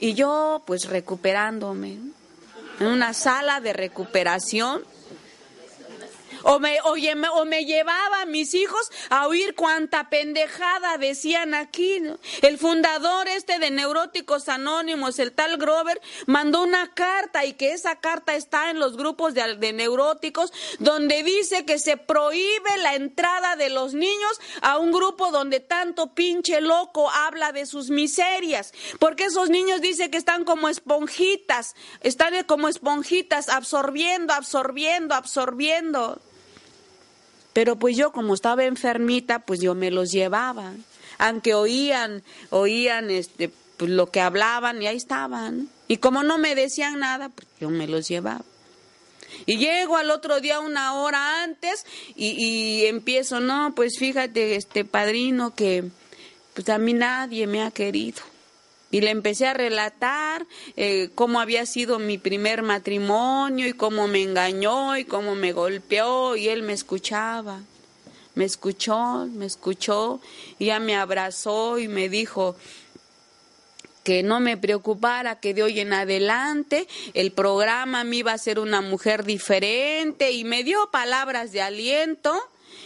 y 0.00 0.14
yo 0.14 0.64
pues 0.66 0.88
recuperándome 0.88 1.96
en 2.80 2.86
una 2.88 3.14
sala 3.14 3.60
de 3.60 3.72
recuperación. 3.72 4.82
O 6.44 6.58
me, 6.58 6.78
me, 7.14 7.28
o 7.28 7.44
me 7.44 7.64
llevaba 7.64 8.22
a 8.22 8.26
mis 8.26 8.54
hijos 8.54 8.90
a 9.10 9.26
oír 9.26 9.54
cuánta 9.54 10.08
pendejada 10.10 10.98
decían 10.98 11.54
aquí. 11.54 12.02
El 12.42 12.58
fundador 12.58 13.28
este 13.28 13.58
de 13.58 13.70
Neuróticos 13.70 14.48
Anónimos, 14.48 15.18
el 15.18 15.32
tal 15.32 15.56
Grover, 15.58 16.00
mandó 16.26 16.62
una 16.62 16.92
carta 16.94 17.44
y 17.44 17.52
que 17.54 17.72
esa 17.72 17.96
carta 17.96 18.34
está 18.34 18.70
en 18.70 18.78
los 18.78 18.96
grupos 18.96 19.34
de, 19.34 19.56
de 19.56 19.72
neuróticos 19.72 20.52
donde 20.78 21.22
dice 21.22 21.64
que 21.64 21.78
se 21.78 21.96
prohíbe 21.96 22.76
la 22.78 22.94
entrada 22.94 23.56
de 23.56 23.68
los 23.68 23.94
niños 23.94 24.40
a 24.62 24.78
un 24.78 24.92
grupo 24.92 25.30
donde 25.30 25.60
tanto 25.60 26.14
pinche 26.14 26.60
loco 26.60 27.10
habla 27.10 27.52
de 27.52 27.66
sus 27.66 27.90
miserias. 27.90 28.72
Porque 28.98 29.24
esos 29.24 29.50
niños 29.50 29.80
dicen 29.80 30.10
que 30.10 30.18
están 30.18 30.44
como 30.44 30.68
esponjitas, 30.68 31.74
están 32.00 32.32
como 32.44 32.68
esponjitas 32.68 33.48
absorbiendo, 33.48 34.32
absorbiendo, 34.32 35.14
absorbiendo. 35.14 36.20
Pero 37.52 37.76
pues 37.76 37.96
yo 37.96 38.12
como 38.12 38.34
estaba 38.34 38.64
enfermita, 38.64 39.40
pues 39.40 39.60
yo 39.60 39.74
me 39.74 39.90
los 39.90 40.10
llevaba. 40.10 40.72
Aunque 41.18 41.54
oían, 41.54 42.22
oían 42.50 43.10
este, 43.10 43.50
pues 43.76 43.90
lo 43.90 44.10
que 44.10 44.20
hablaban 44.20 44.80
y 44.82 44.86
ahí 44.86 44.96
estaban. 44.96 45.68
Y 45.88 45.98
como 45.98 46.22
no 46.22 46.38
me 46.38 46.54
decían 46.54 46.98
nada, 47.00 47.28
pues 47.28 47.46
yo 47.60 47.68
me 47.68 47.86
los 47.86 48.08
llevaba. 48.08 48.44
Y 49.46 49.58
llego 49.58 49.96
al 49.96 50.10
otro 50.10 50.40
día 50.40 50.60
una 50.60 50.94
hora 50.94 51.42
antes 51.42 51.84
y, 52.16 52.30
y 52.30 52.86
empiezo, 52.86 53.40
no, 53.40 53.74
pues 53.74 53.98
fíjate, 53.98 54.56
este 54.56 54.84
padrino, 54.84 55.54
que 55.54 55.84
pues 56.54 56.68
a 56.68 56.78
mí 56.78 56.92
nadie 56.92 57.46
me 57.46 57.62
ha 57.62 57.70
querido. 57.70 58.22
Y 58.92 59.00
le 59.00 59.10
empecé 59.10 59.46
a 59.46 59.54
relatar 59.54 60.46
eh, 60.76 61.10
cómo 61.14 61.40
había 61.40 61.66
sido 61.66 61.98
mi 61.98 62.18
primer 62.18 62.62
matrimonio 62.62 63.66
y 63.66 63.72
cómo 63.72 64.06
me 64.06 64.22
engañó 64.22 64.96
y 64.96 65.04
cómo 65.04 65.34
me 65.34 65.52
golpeó 65.52 66.36
y 66.36 66.48
él 66.48 66.62
me 66.62 66.74
escuchaba. 66.74 67.62
Me 68.34 68.44
escuchó, 68.44 69.26
me 69.32 69.46
escuchó 69.46 70.20
y 70.58 70.66
ya 70.66 70.78
me 70.78 70.94
abrazó 70.94 71.78
y 71.78 71.88
me 71.88 72.10
dijo 72.10 72.54
que 74.04 74.22
no 74.22 74.40
me 74.40 74.56
preocupara, 74.58 75.40
que 75.40 75.54
de 75.54 75.62
hoy 75.62 75.80
en 75.80 75.94
adelante 75.94 76.86
el 77.14 77.32
programa 77.32 78.04
me 78.04 78.16
iba 78.16 78.32
a 78.32 78.38
ser 78.38 78.58
una 78.58 78.82
mujer 78.82 79.24
diferente 79.24 80.32
y 80.32 80.44
me 80.44 80.64
dio 80.64 80.90
palabras 80.90 81.52
de 81.52 81.62
aliento 81.62 82.38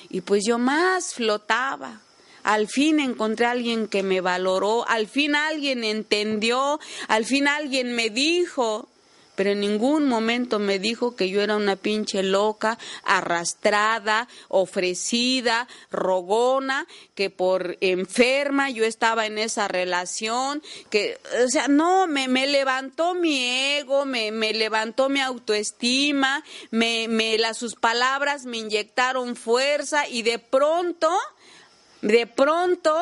y 0.09 0.21
pues 0.21 0.45
yo 0.47 0.59
más 0.59 1.15
flotaba 1.15 2.01
al 2.47 2.69
fin 2.69 3.01
encontré 3.01 3.47
a 3.47 3.51
alguien 3.51 3.89
que 3.89 4.05
me 4.05 4.21
valoró, 4.21 4.87
al 4.87 5.09
fin 5.09 5.35
alguien 5.35 5.83
entendió, 5.83 6.79
al 7.09 7.25
fin 7.25 7.49
alguien 7.49 7.97
me 7.97 8.09
dijo, 8.09 8.89
pero 9.35 9.51
en 9.51 9.59
ningún 9.59 10.09
momento 10.09 10.61
me 10.61 10.79
dijo 10.79 11.17
que 11.17 11.29
yo 11.29 11.43
era 11.43 11.57
una 11.57 11.75
pinche 11.75 12.23
loca, 12.23 12.79
arrastrada, 13.03 14.29
ofrecida, 14.47 15.67
rogona, 15.91 16.87
que 17.17 17.31
por 17.31 17.79
enferma 17.81 18.71
yo 18.71 18.85
estaba 18.85 19.27
en 19.27 19.39
esa 19.39 19.67
relación, 19.67 20.63
que, 20.89 21.19
o 21.45 21.49
sea, 21.49 21.67
no, 21.67 22.07
me, 22.07 22.29
levantó 22.47 23.15
mi 23.15 23.45
ego, 23.77 24.05
me, 24.05 24.31
me 24.31 24.55
levantó 24.55 25.09
mi 25.09 25.19
autoestima, 25.21 26.45
me, 26.71 27.09
me, 27.09 27.39
las, 27.39 27.57
sus 27.57 27.75
palabras 27.75 28.47
me 28.47 28.59
inyectaron 28.59 29.35
fuerza 29.35 30.07
y 30.07 30.23
de 30.23 30.39
pronto 30.39 31.11
de 32.03 32.27
pronto 32.27 32.95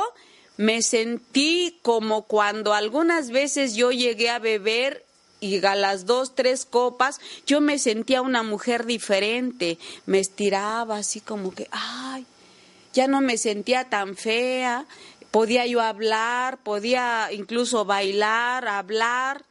me 0.56 0.82
sentí 0.82 1.78
como 1.82 2.22
cuando 2.22 2.74
algunas 2.74 3.30
veces 3.30 3.74
yo 3.74 3.90
llegué 3.90 4.30
a 4.30 4.38
beber 4.38 5.04
y 5.40 5.64
a 5.64 5.74
las 5.74 6.06
dos, 6.06 6.34
tres 6.34 6.64
copas, 6.64 7.20
yo 7.46 7.60
me 7.60 7.78
sentía 7.78 8.22
una 8.22 8.42
mujer 8.42 8.86
diferente, 8.86 9.78
me 10.06 10.18
estiraba 10.18 10.96
así 10.96 11.20
como 11.20 11.54
que, 11.54 11.68
ay, 11.70 12.24
ya 12.94 13.08
no 13.08 13.20
me 13.20 13.36
sentía 13.36 13.90
tan 13.90 14.16
fea, 14.16 14.86
podía 15.30 15.66
yo 15.66 15.82
hablar, 15.82 16.58
podía 16.58 17.28
incluso 17.32 17.84
bailar, 17.84 18.68
hablar. 18.68 19.44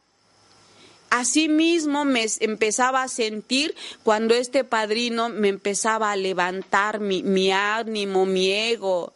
Asimismo 1.10 2.04
me 2.04 2.26
empezaba 2.40 3.04
a 3.04 3.08
sentir 3.08 3.76
cuando 4.02 4.34
este 4.34 4.64
padrino 4.64 5.28
me 5.28 5.48
empezaba 5.48 6.10
a 6.10 6.16
levantar 6.16 6.98
mi, 6.98 7.22
mi 7.22 7.52
ánimo, 7.52 8.26
mi 8.26 8.50
ego 8.50 9.12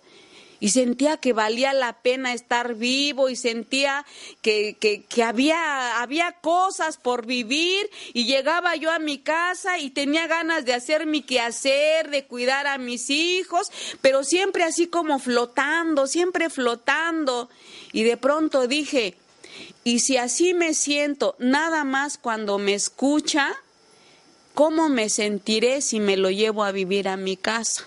y 0.61 0.71
sentía 0.71 1.17
que 1.17 1.33
valía 1.33 1.73
la 1.73 1.95
pena 2.01 2.33
estar 2.33 2.75
vivo 2.75 3.29
y 3.29 3.37
sentía 3.37 4.05
que, 4.43 4.77
que, 4.81 5.23
había, 5.23 6.01
había 6.01 6.33
cosas 6.33 6.97
por 6.97 7.27
vivir 7.27 7.89
y 8.13 8.25
llegaba 8.25 8.77
yo 8.77 8.91
a 8.91 8.99
mi 8.99 9.19
casa 9.19 9.79
y 9.79 9.91
tenía 9.91 10.27
ganas 10.27 10.65
de 10.65 10.75
hacer 10.75 11.07
mi 11.07 11.23
quehacer, 11.23 12.11
de 12.11 12.25
cuidar 12.25 12.67
a 12.67 12.79
mis 12.79 13.11
hijos, 13.11 13.71
pero 14.01 14.25
siempre 14.25 14.65
así 14.65 14.89
como 14.89 15.19
flotando, 15.19 16.07
siempre 16.07 16.51
flotando. 16.51 17.49
Y 17.93 18.03
de 18.03 18.17
pronto 18.17 18.67
dije, 18.67 19.15
y 19.85 20.01
si 20.01 20.17
así 20.17 20.55
me 20.55 20.75
siento 20.75 21.37
nada 21.39 21.85
más 21.85 22.19
cuando 22.19 22.59
me 22.59 22.75
escucha, 22.75 23.57
¿cómo 24.55 24.89
me 24.89 25.09
sentiré 25.09 25.81
si 25.83 26.01
me 26.01 26.17
lo 26.17 26.31
llevo 26.31 26.65
a 26.65 26.73
vivir 26.73 27.09
a 27.09 27.17
mi 27.17 27.37
casa? 27.37 27.87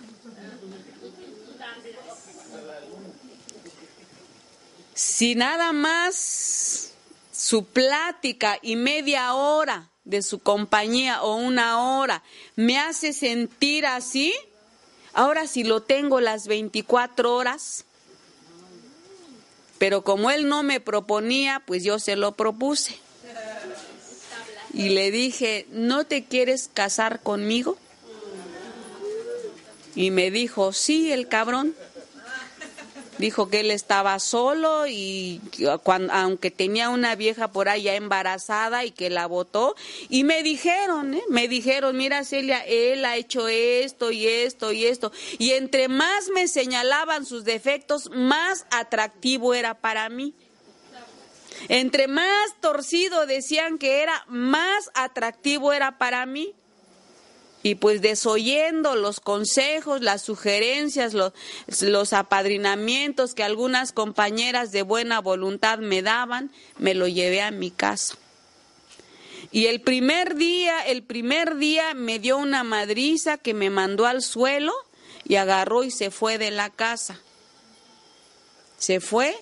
Si 5.02 5.34
nada 5.34 5.74
más 5.74 6.92
su 7.32 7.66
plática 7.66 8.60
y 8.62 8.76
media 8.76 9.34
hora 9.34 9.90
de 10.04 10.22
su 10.22 10.38
compañía 10.38 11.24
o 11.24 11.38
una 11.38 11.82
hora 11.82 12.22
me 12.56 12.78
hace 12.78 13.12
sentir 13.12 13.88
así, 13.88 14.32
ahora 15.14 15.48
si 15.48 15.64
lo 15.64 15.82
tengo 15.82 16.22
las 16.22 16.46
24 16.46 17.36
horas, 17.36 17.86
pero 19.80 20.04
como 20.04 20.30
él 20.30 20.48
no 20.48 20.62
me 20.62 20.80
proponía, 20.80 21.64
pues 21.66 21.84
yo 21.84 21.98
se 21.98 22.16
lo 22.16 22.34
propuse. 22.34 23.00
Y 24.72 24.90
le 24.90 25.10
dije, 25.10 25.66
¿no 25.72 26.06
te 26.06 26.26
quieres 26.26 26.70
casar 26.72 27.22
conmigo? 27.22 27.76
Y 29.96 30.12
me 30.12 30.30
dijo, 30.30 30.74
sí, 30.74 31.12
el 31.12 31.28
cabrón 31.28 31.76
dijo 33.22 33.50
que 33.50 33.62
él 33.62 33.72
estaba 33.72 34.20
solo 34.20 34.88
y 34.88 35.40
aunque 36.10 36.52
tenía 36.52 36.90
una 36.90 37.16
vieja 37.16 37.52
por 37.52 37.70
ahí 37.70 37.84
ya 37.84 37.96
embarazada 37.96 38.84
y 38.84 38.92
que 38.92 39.10
la 39.10 39.28
votó 39.28 39.76
y 40.10 40.26
me 40.26 40.44
dijeron, 40.44 41.14
¿eh? 41.14 41.24
me 41.30 41.48
dijeron, 41.48 41.96
mira 41.96 42.26
Celia, 42.26 42.66
él 42.66 43.06
ha 43.06 43.16
hecho 43.16 43.48
esto 43.48 44.12
y 44.12 44.28
esto 44.28 44.74
y 44.74 44.86
esto 44.86 45.12
y 45.38 45.52
entre 45.52 45.88
más 45.88 46.30
me 46.34 46.48
señalaban 46.48 47.26
sus 47.26 47.46
defectos, 47.46 48.10
más 48.12 48.66
atractivo 48.72 49.54
era 49.54 49.76
para 49.76 50.10
mí. 50.10 50.34
Entre 51.70 52.08
más 52.08 52.60
torcido 52.60 53.28
decían 53.28 53.78
que 53.78 54.02
era, 54.02 54.26
más 54.28 54.90
atractivo 54.96 55.74
era 55.74 56.00
para 56.00 56.26
mí 56.26 56.56
y 57.64 57.76
pues 57.76 58.02
desoyendo 58.02 58.96
los 58.96 59.20
consejos, 59.20 60.02
las 60.02 60.22
sugerencias, 60.22 61.14
los, 61.14 61.34
los, 61.82 62.14
apadrinamientos 62.14 63.34
que 63.34 63.44
algunas 63.44 63.92
compañeras 63.92 64.72
de 64.72 64.82
buena 64.82 65.20
voluntad 65.20 65.80
me 65.80 66.02
daban, 66.02 66.52
me 66.78 66.96
lo 66.96 67.08
llevé 67.08 67.42
a 67.42 67.52
mi 67.52 67.70
casa. 67.70 68.16
Y 69.52 69.68
el 69.68 69.82
primer 69.82 70.36
día, 70.36 70.82
el 70.86 71.04
primer 71.04 71.58
día 71.58 71.94
me 71.94 72.20
dio 72.20 72.38
una 72.38 72.64
madriza 72.64 73.38
que 73.38 73.54
me 73.54 73.70
mandó 73.70 74.06
al 74.06 74.22
suelo 74.22 74.74
y 75.26 75.36
agarró 75.36 75.84
y 75.84 75.92
se 75.92 76.10
fue 76.10 76.38
de 76.38 76.52
la 76.52 76.70
casa. 76.70 77.20
Se 78.78 79.00
fue 79.00 79.36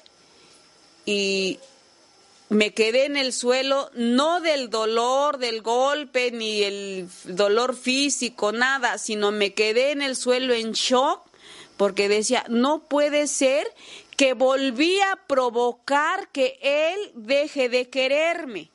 y 1.05 1.59
me 2.49 2.73
quedé 2.73 3.05
en 3.05 3.15
el 3.15 3.31
suelo, 3.31 3.91
no 3.93 4.41
del 4.41 4.69
dolor 4.69 5.37
del 5.37 5.61
golpe 5.61 6.31
ni 6.31 6.63
el 6.63 7.07
dolor 7.25 7.75
físico, 7.75 8.51
nada, 8.51 8.97
sino 8.97 9.31
me 9.31 9.53
quedé 9.53 9.91
en 9.91 10.01
el 10.01 10.15
suelo 10.15 10.53
en 10.53 10.71
shock 10.71 11.29
porque 11.77 12.09
decía, 12.09 12.43
no 12.49 12.89
puede 12.89 13.27
ser 13.27 13.65
que 14.17 14.33
volví 14.33 14.99
a 14.99 15.15
provocar 15.27 16.27
que 16.29 16.59
él 16.61 17.11
deje 17.15 17.69
de 17.69 17.89
quererme, 17.89 18.69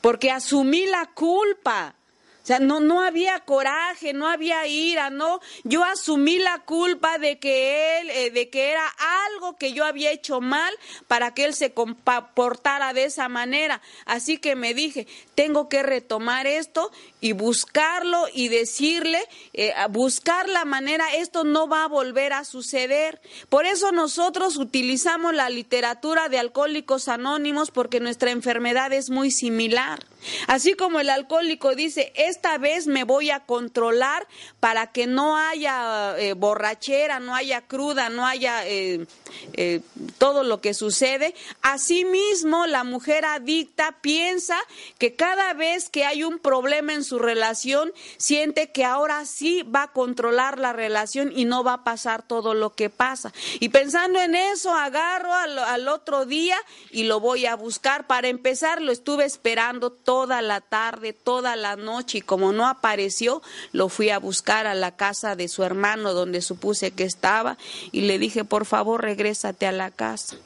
porque 0.00 0.30
asumí 0.30 0.86
la 0.86 1.10
culpa 1.12 1.96
o 2.42 2.46
sea, 2.46 2.58
no, 2.58 2.80
no 2.80 3.02
había 3.02 3.40
coraje, 3.40 4.12
no 4.12 4.26
había 4.26 4.66
ira, 4.66 5.10
no. 5.10 5.40
Yo 5.64 5.84
asumí 5.84 6.38
la 6.38 6.60
culpa 6.60 7.18
de 7.18 7.38
que 7.38 8.00
él, 8.00 8.10
eh, 8.10 8.30
de 8.30 8.48
que 8.48 8.70
era 8.70 8.86
algo 9.26 9.56
que 9.56 9.72
yo 9.72 9.84
había 9.84 10.10
hecho 10.10 10.40
mal 10.40 10.72
para 11.06 11.34
que 11.34 11.44
él 11.44 11.54
se 11.54 11.72
comportara 11.72 12.94
de 12.94 13.04
esa 13.04 13.28
manera. 13.28 13.82
Así 14.06 14.38
que 14.38 14.56
me 14.56 14.72
dije, 14.72 15.06
tengo 15.34 15.68
que 15.68 15.82
retomar 15.82 16.46
esto 16.46 16.90
y 17.20 17.32
buscarlo 17.32 18.26
y 18.32 18.48
decirle, 18.48 19.20
eh, 19.52 19.72
buscar 19.90 20.48
la 20.48 20.64
manera, 20.64 21.14
esto 21.14 21.44
no 21.44 21.68
va 21.68 21.84
a 21.84 21.88
volver 21.88 22.32
a 22.32 22.44
suceder. 22.44 23.20
Por 23.48 23.66
eso 23.66 23.92
nosotros 23.92 24.56
utilizamos 24.56 25.34
la 25.34 25.50
literatura 25.50 26.28
de 26.28 26.38
alcohólicos 26.38 27.08
anónimos 27.08 27.70
porque 27.70 28.00
nuestra 28.00 28.30
enfermedad 28.30 28.92
es 28.92 29.10
muy 29.10 29.30
similar. 29.30 30.04
Así 30.46 30.74
como 30.74 31.00
el 31.00 31.08
alcohólico 31.08 31.74
dice, 31.74 32.12
esta 32.14 32.58
vez 32.58 32.86
me 32.86 33.04
voy 33.04 33.30
a 33.30 33.40
controlar 33.40 34.26
para 34.58 34.88
que 34.88 35.06
no 35.06 35.36
haya 35.36 36.18
eh, 36.18 36.34
borrachera, 36.34 37.20
no 37.20 37.34
haya 37.34 37.62
cruda, 37.62 38.10
no 38.10 38.26
haya 38.26 38.66
eh, 38.66 39.06
eh, 39.54 39.80
todo 40.18 40.42
lo 40.42 40.60
que 40.60 40.74
sucede. 40.74 41.34
Asimismo, 41.62 42.66
la 42.66 42.84
mujer 42.84 43.24
adicta 43.24 43.96
piensa 44.00 44.58
que 44.98 45.14
cada 45.14 45.54
vez 45.54 45.88
que 45.88 46.04
hay 46.04 46.22
un 46.22 46.38
problema 46.38 46.92
en 46.92 47.04
su 47.04 47.09
relación, 47.18 47.92
siente 48.16 48.70
que 48.70 48.84
ahora 48.84 49.24
sí 49.24 49.62
va 49.62 49.84
a 49.84 49.92
controlar 49.92 50.58
la 50.58 50.72
relación 50.72 51.32
y 51.34 51.44
no 51.44 51.64
va 51.64 51.74
a 51.74 51.84
pasar 51.84 52.22
todo 52.22 52.54
lo 52.54 52.70
que 52.70 52.90
pasa. 52.90 53.32
Y 53.58 53.70
pensando 53.70 54.20
en 54.20 54.34
eso, 54.34 54.74
agarro 54.74 55.32
al, 55.32 55.58
al 55.58 55.88
otro 55.88 56.26
día 56.26 56.56
y 56.90 57.04
lo 57.04 57.20
voy 57.20 57.46
a 57.46 57.56
buscar. 57.56 58.06
Para 58.06 58.28
empezar, 58.28 58.80
lo 58.80 58.92
estuve 58.92 59.24
esperando 59.24 59.90
toda 59.90 60.42
la 60.42 60.60
tarde, 60.60 61.12
toda 61.12 61.56
la 61.56 61.76
noche 61.76 62.18
y 62.18 62.22
como 62.22 62.52
no 62.52 62.66
apareció, 62.66 63.42
lo 63.72 63.88
fui 63.88 64.10
a 64.10 64.18
buscar 64.18 64.66
a 64.66 64.74
la 64.74 64.96
casa 64.96 65.36
de 65.36 65.48
su 65.48 65.62
hermano 65.62 66.14
donde 66.14 66.42
supuse 66.42 66.92
que 66.92 67.04
estaba 67.04 67.58
y 67.92 68.02
le 68.02 68.18
dije, 68.18 68.44
por 68.44 68.66
favor, 68.66 69.02
regrésate 69.02 69.66
a 69.66 69.72
la 69.72 69.90
casa. 69.90 70.36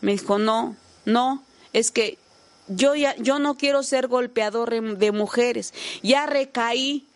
Me 0.00 0.12
dijo, 0.12 0.38
no, 0.38 0.76
no, 1.04 1.44
es 1.72 1.90
que 1.90 2.18
yo 2.68 2.94
ya, 2.94 3.14
yo 3.16 3.38
no 3.38 3.56
quiero 3.56 3.82
ser 3.82 4.08
golpeador 4.08 4.70
de 4.70 5.12
mujeres, 5.12 5.74
ya 6.02 6.26
recaí, 6.26 7.06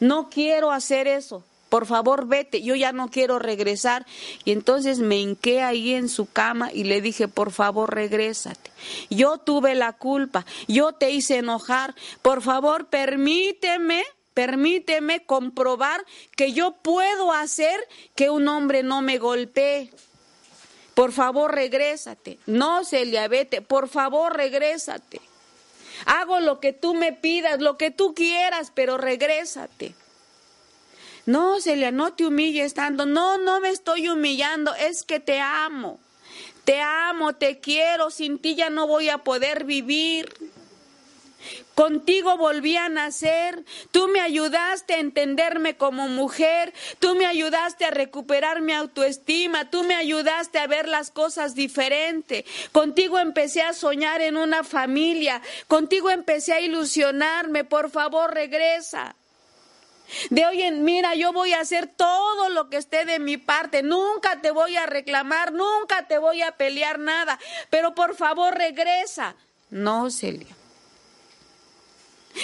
no 0.00 0.30
quiero 0.30 0.72
hacer 0.72 1.06
eso 1.08 1.44
por 1.70 1.86
favor 1.86 2.26
vete, 2.26 2.60
yo 2.60 2.74
ya 2.74 2.92
no 2.92 3.08
quiero 3.08 3.38
regresar. 3.38 4.04
Y 4.44 4.50
entonces 4.50 4.98
me 4.98 5.18
hinqué 5.18 5.62
ahí 5.62 5.94
en 5.94 6.10
su 6.10 6.26
cama 6.26 6.70
y 6.70 6.84
le 6.84 7.00
dije, 7.00 7.28
por 7.28 7.52
favor 7.52 7.94
regrésate. 7.94 8.70
Yo 9.08 9.38
tuve 9.38 9.74
la 9.74 9.94
culpa, 9.94 10.44
yo 10.68 10.92
te 10.92 11.10
hice 11.10 11.38
enojar, 11.38 11.94
por 12.20 12.42
favor 12.42 12.88
permíteme. 12.88 14.04
Permíteme 14.32 15.24
comprobar 15.26 16.04
que 16.36 16.52
yo 16.52 16.76
puedo 16.82 17.32
hacer 17.32 17.80
que 18.14 18.30
un 18.30 18.46
hombre 18.46 18.84
no 18.84 19.02
me 19.02 19.18
golpee. 19.18 19.90
Por 21.00 21.12
favor, 21.12 21.54
regrésate. 21.54 22.38
No, 22.44 22.84
Celia, 22.84 23.26
vete. 23.26 23.62
Por 23.62 23.88
favor, 23.88 24.36
regrésate. 24.36 25.22
Hago 26.04 26.40
lo 26.40 26.60
que 26.60 26.74
tú 26.74 26.92
me 26.92 27.14
pidas, 27.14 27.62
lo 27.62 27.78
que 27.78 27.90
tú 27.90 28.12
quieras, 28.12 28.70
pero 28.74 28.98
regrésate. 28.98 29.94
No, 31.24 31.58
Celia, 31.58 31.90
no 31.90 32.12
te 32.12 32.26
humilles 32.26 32.74
tanto. 32.74 33.06
No, 33.06 33.38
no 33.38 33.60
me 33.60 33.70
estoy 33.70 34.10
humillando, 34.10 34.74
es 34.74 35.02
que 35.02 35.20
te 35.20 35.40
amo. 35.40 35.98
Te 36.64 36.82
amo, 36.82 37.32
te 37.32 37.60
quiero, 37.60 38.10
sin 38.10 38.38
ti 38.38 38.54
ya 38.54 38.68
no 38.68 38.86
voy 38.86 39.08
a 39.08 39.24
poder 39.24 39.64
vivir. 39.64 40.49
Contigo 41.80 42.36
volví 42.36 42.76
a 42.76 42.90
nacer, 42.90 43.64
tú 43.90 44.08
me 44.08 44.20
ayudaste 44.20 44.92
a 44.92 44.98
entenderme 44.98 45.78
como 45.78 46.08
mujer, 46.08 46.74
tú 46.98 47.14
me 47.14 47.24
ayudaste 47.24 47.86
a 47.86 47.90
recuperar 47.90 48.60
mi 48.60 48.74
autoestima, 48.74 49.70
tú 49.70 49.82
me 49.84 49.94
ayudaste 49.94 50.58
a 50.58 50.66
ver 50.66 50.86
las 50.86 51.10
cosas 51.10 51.54
diferente. 51.54 52.44
Contigo 52.72 53.18
empecé 53.18 53.62
a 53.62 53.72
soñar 53.72 54.20
en 54.20 54.36
una 54.36 54.62
familia, 54.62 55.40
contigo 55.68 56.10
empecé 56.10 56.52
a 56.52 56.60
ilusionarme, 56.60 57.64
por 57.64 57.90
favor 57.90 58.34
regresa. 58.34 59.16
De 60.28 60.44
hoy 60.44 60.60
en, 60.60 60.84
mira, 60.84 61.14
yo 61.14 61.32
voy 61.32 61.54
a 61.54 61.60
hacer 61.60 61.86
todo 61.86 62.50
lo 62.50 62.68
que 62.68 62.76
esté 62.76 63.06
de 63.06 63.18
mi 63.20 63.38
parte. 63.38 63.82
Nunca 63.82 64.42
te 64.42 64.50
voy 64.50 64.76
a 64.76 64.84
reclamar, 64.84 65.54
nunca 65.54 66.06
te 66.06 66.18
voy 66.18 66.42
a 66.42 66.52
pelear 66.58 66.98
nada. 66.98 67.38
Pero 67.70 67.94
por 67.94 68.16
favor, 68.16 68.54
regresa. 68.54 69.34
No, 69.70 70.10
Celia. 70.10 70.59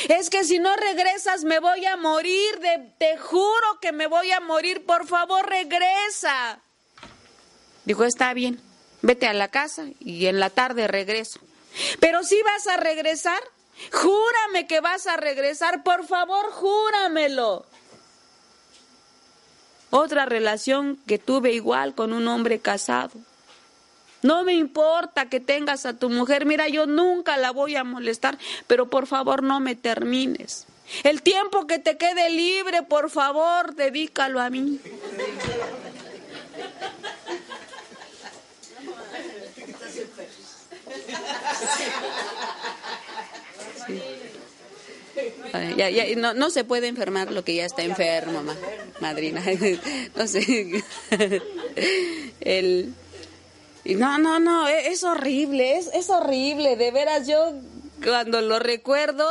Es 0.09 0.31
que 0.31 0.45
si 0.45 0.59
no 0.59 0.75
regresas 0.77 1.45
me 1.45 1.61
voy 1.61 1.85
a 1.87 1.97
morir, 1.97 2.61
te 2.99 3.17
juro 3.19 3.81
que 3.81 3.93
me 3.93 4.07
voy 4.07 4.31
a 4.33 4.41
morir, 4.41 4.85
por 4.85 5.07
favor 5.07 5.49
regresa. 5.49 6.61
Dijo, 7.85 8.05
está 8.05 8.35
bien, 8.35 8.61
vete 9.03 9.27
a 9.29 9.33
la 9.33 9.49
casa 9.49 9.85
y 10.01 10.27
en 10.27 10.41
la 10.41 10.51
tarde 10.51 10.89
regreso. 10.89 11.41
Pero 12.01 12.25
si 12.25 12.41
vas 12.43 12.67
a 12.67 12.77
regresar, 12.79 13.41
Júrame 13.93 14.67
que 14.67 14.81
vas 14.81 15.07
a 15.07 15.17
regresar, 15.17 15.83
por 15.83 16.07
favor, 16.07 16.51
júramelo. 16.51 17.67
Otra 19.91 20.27
relación 20.27 20.99
que 21.07 21.19
tuve 21.19 21.53
igual 21.53 21.95
con 21.95 22.13
un 22.13 22.27
hombre 22.29 22.59
casado. 22.59 23.13
No 24.23 24.45
me 24.45 24.55
importa 24.55 25.29
que 25.29 25.41
tengas 25.41 25.87
a 25.87 25.95
tu 25.95 26.11
mujer, 26.11 26.47
mira, 26.47 26.69
yo 26.69 26.87
nunca 26.87 27.37
la 27.37 27.51
voy 27.51 27.77
a 27.77 27.85
molestar, 27.85 28.39
pero 28.67 28.89
por 28.89 29.07
favor 29.07 29.43
no 29.43 29.61
me 29.61 29.75
termines. 29.75 30.67
El 31.03 31.23
tiempo 31.23 31.67
que 31.67 31.79
te 31.79 31.97
quede 31.97 32.31
libre, 32.31 32.83
por 32.83 33.11
favor, 33.11 33.75
dedícalo 33.75 34.41
a 34.41 34.51
mí. 34.51 34.81
No, 46.17 46.51
se 46.51 46.65
puede 46.65 46.89
enfermar 46.89 47.33
lo 47.33 47.45
que 47.45 47.55
ya 47.55 47.65
está 47.65 47.83
enfermo, 47.83 48.43
madrina. 49.01 49.43
No 50.17 50.27
sé. 50.27 50.83
El, 52.41 52.95
no, 53.95 54.19
no, 54.19 54.39
no, 54.39 54.69
e, 54.69 54.89
es, 54.89 55.05
horrible, 55.05 55.79
es, 55.79 55.89
es, 55.95 56.11
horrible. 56.11 56.77
De 56.77 56.91
veras, 56.91 57.27
yo 57.27 57.53
cuando 58.03 58.41
lo 58.41 58.59
recuerdo, 58.59 59.27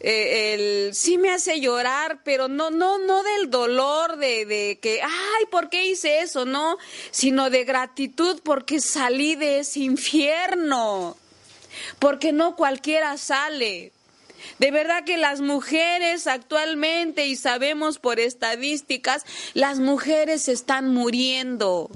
eh, 0.00 0.90
sí 0.92 1.16
me 1.16 1.30
hace 1.30 1.60
llorar, 1.60 2.20
pero 2.24 2.48
no, 2.48 2.70
no, 2.70 2.98
no 2.98 3.22
del 3.22 3.50
dolor 3.50 4.16
de, 4.16 4.44
de 4.44 4.78
que, 4.82 5.00
ay, 5.02 5.46
¿por 5.50 5.70
qué 5.70 5.86
hice 5.86 6.20
eso? 6.20 6.44
No, 6.44 6.76
sino 7.10 7.50
de 7.50 7.64
gratitud 7.64 8.40
porque 8.42 8.80
salí 8.80 9.36
de 9.36 9.60
ese 9.60 9.80
infierno 9.80 11.16
porque 11.98 12.32
no 12.32 12.56
cualquiera 12.56 13.16
sale. 13.16 13.92
De 14.58 14.70
verdad 14.70 15.04
que 15.04 15.16
las 15.16 15.40
mujeres 15.40 16.26
actualmente, 16.26 17.26
y 17.26 17.36
sabemos 17.36 17.98
por 17.98 18.20
estadísticas, 18.20 19.24
las 19.54 19.78
mujeres 19.78 20.48
están 20.48 20.92
muriendo. 20.92 21.90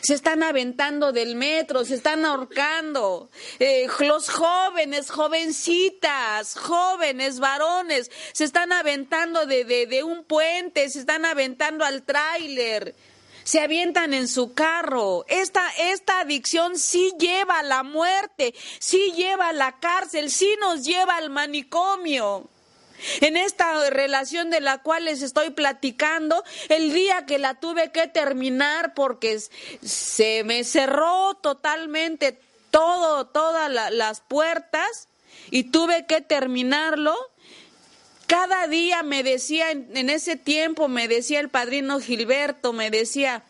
Se 0.00 0.14
están 0.14 0.42
aventando 0.42 1.12
del 1.12 1.34
metro, 1.34 1.84
se 1.84 1.94
están 1.94 2.24
ahorcando. 2.24 3.30
Eh, 3.58 3.86
los 4.00 4.30
jóvenes, 4.30 5.10
jovencitas, 5.10 6.54
jóvenes, 6.56 7.40
varones, 7.40 8.10
se 8.32 8.44
están 8.44 8.72
aventando 8.72 9.46
de, 9.46 9.64
de, 9.64 9.86
de 9.86 10.02
un 10.02 10.24
puente, 10.24 10.88
se 10.88 11.00
están 11.00 11.24
aventando 11.24 11.84
al 11.84 12.02
tráiler 12.02 12.94
se 13.48 13.60
avientan 13.60 14.12
en 14.12 14.28
su 14.28 14.52
carro. 14.52 15.24
Esta, 15.26 15.66
esta 15.78 16.20
adicción 16.20 16.78
sí 16.78 17.14
lleva 17.18 17.60
a 17.60 17.62
la 17.62 17.82
muerte, 17.82 18.54
sí 18.78 19.14
lleva 19.16 19.48
a 19.48 19.52
la 19.54 19.78
cárcel, 19.78 20.30
sí 20.30 20.54
nos 20.60 20.84
lleva 20.84 21.16
al 21.16 21.30
manicomio. 21.30 22.46
En 23.20 23.36
esta 23.36 23.90
relación 23.90 24.50
de 24.50 24.60
la 24.60 24.78
cual 24.78 25.04
les 25.04 25.22
estoy 25.22 25.50
platicando, 25.50 26.42
el 26.68 26.92
día 26.92 27.26
que 27.26 27.38
la 27.38 27.54
tuve 27.54 27.92
que 27.92 28.06
terminar 28.08 28.94
porque 28.94 29.38
se 29.82 30.42
me 30.44 30.64
cerró 30.64 31.34
totalmente 31.34 32.38
todo, 32.70 33.26
todas 33.26 33.70
las 33.92 34.20
puertas 34.20 35.08
y 35.50 35.64
tuve 35.64 36.06
que 36.06 36.20
terminarlo, 36.20 37.16
cada 38.26 38.66
día 38.66 39.02
me 39.02 39.22
decía, 39.22 39.70
en, 39.70 40.10
ese 40.10 40.36
tiempo 40.36 40.86
me 40.88 41.08
decía 41.08 41.40
el 41.40 41.48
padrino 41.48 41.98
Gilberto, 41.98 42.74
me 42.74 42.90
decía, 42.90 43.42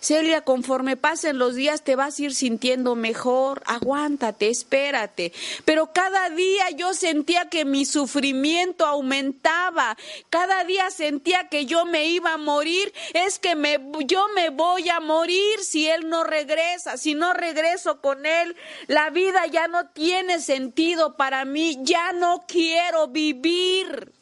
Celia, 0.00 0.42
conforme 0.42 0.96
pasen 0.96 1.38
los 1.38 1.54
días 1.54 1.82
te 1.82 1.96
vas 1.96 2.18
a 2.18 2.22
ir 2.22 2.34
sintiendo 2.34 2.96
mejor, 2.96 3.62
aguántate, 3.66 4.48
espérate. 4.48 5.32
Pero 5.64 5.92
cada 5.92 6.30
día 6.30 6.70
yo 6.70 6.94
sentía 6.94 7.48
que 7.48 7.64
mi 7.64 7.84
sufrimiento 7.84 8.86
aumentaba, 8.86 9.96
cada 10.28 10.64
día 10.64 10.90
sentía 10.90 11.48
que 11.48 11.66
yo 11.66 11.84
me 11.84 12.06
iba 12.06 12.34
a 12.34 12.38
morir, 12.38 12.92
es 13.14 13.38
que 13.38 13.54
me, 13.54 13.78
yo 14.06 14.26
me 14.34 14.50
voy 14.50 14.88
a 14.88 15.00
morir 15.00 15.60
si 15.60 15.88
él 15.88 16.08
no 16.08 16.24
regresa, 16.24 16.96
si 16.96 17.14
no 17.14 17.32
regreso 17.32 18.00
con 18.00 18.26
él, 18.26 18.56
la 18.86 19.10
vida 19.10 19.46
ya 19.46 19.68
no 19.68 19.88
tiene 19.88 20.40
sentido 20.40 21.16
para 21.16 21.44
mí, 21.44 21.78
ya 21.82 22.12
no 22.12 22.44
quiero 22.46 23.08
vivir. 23.08 24.12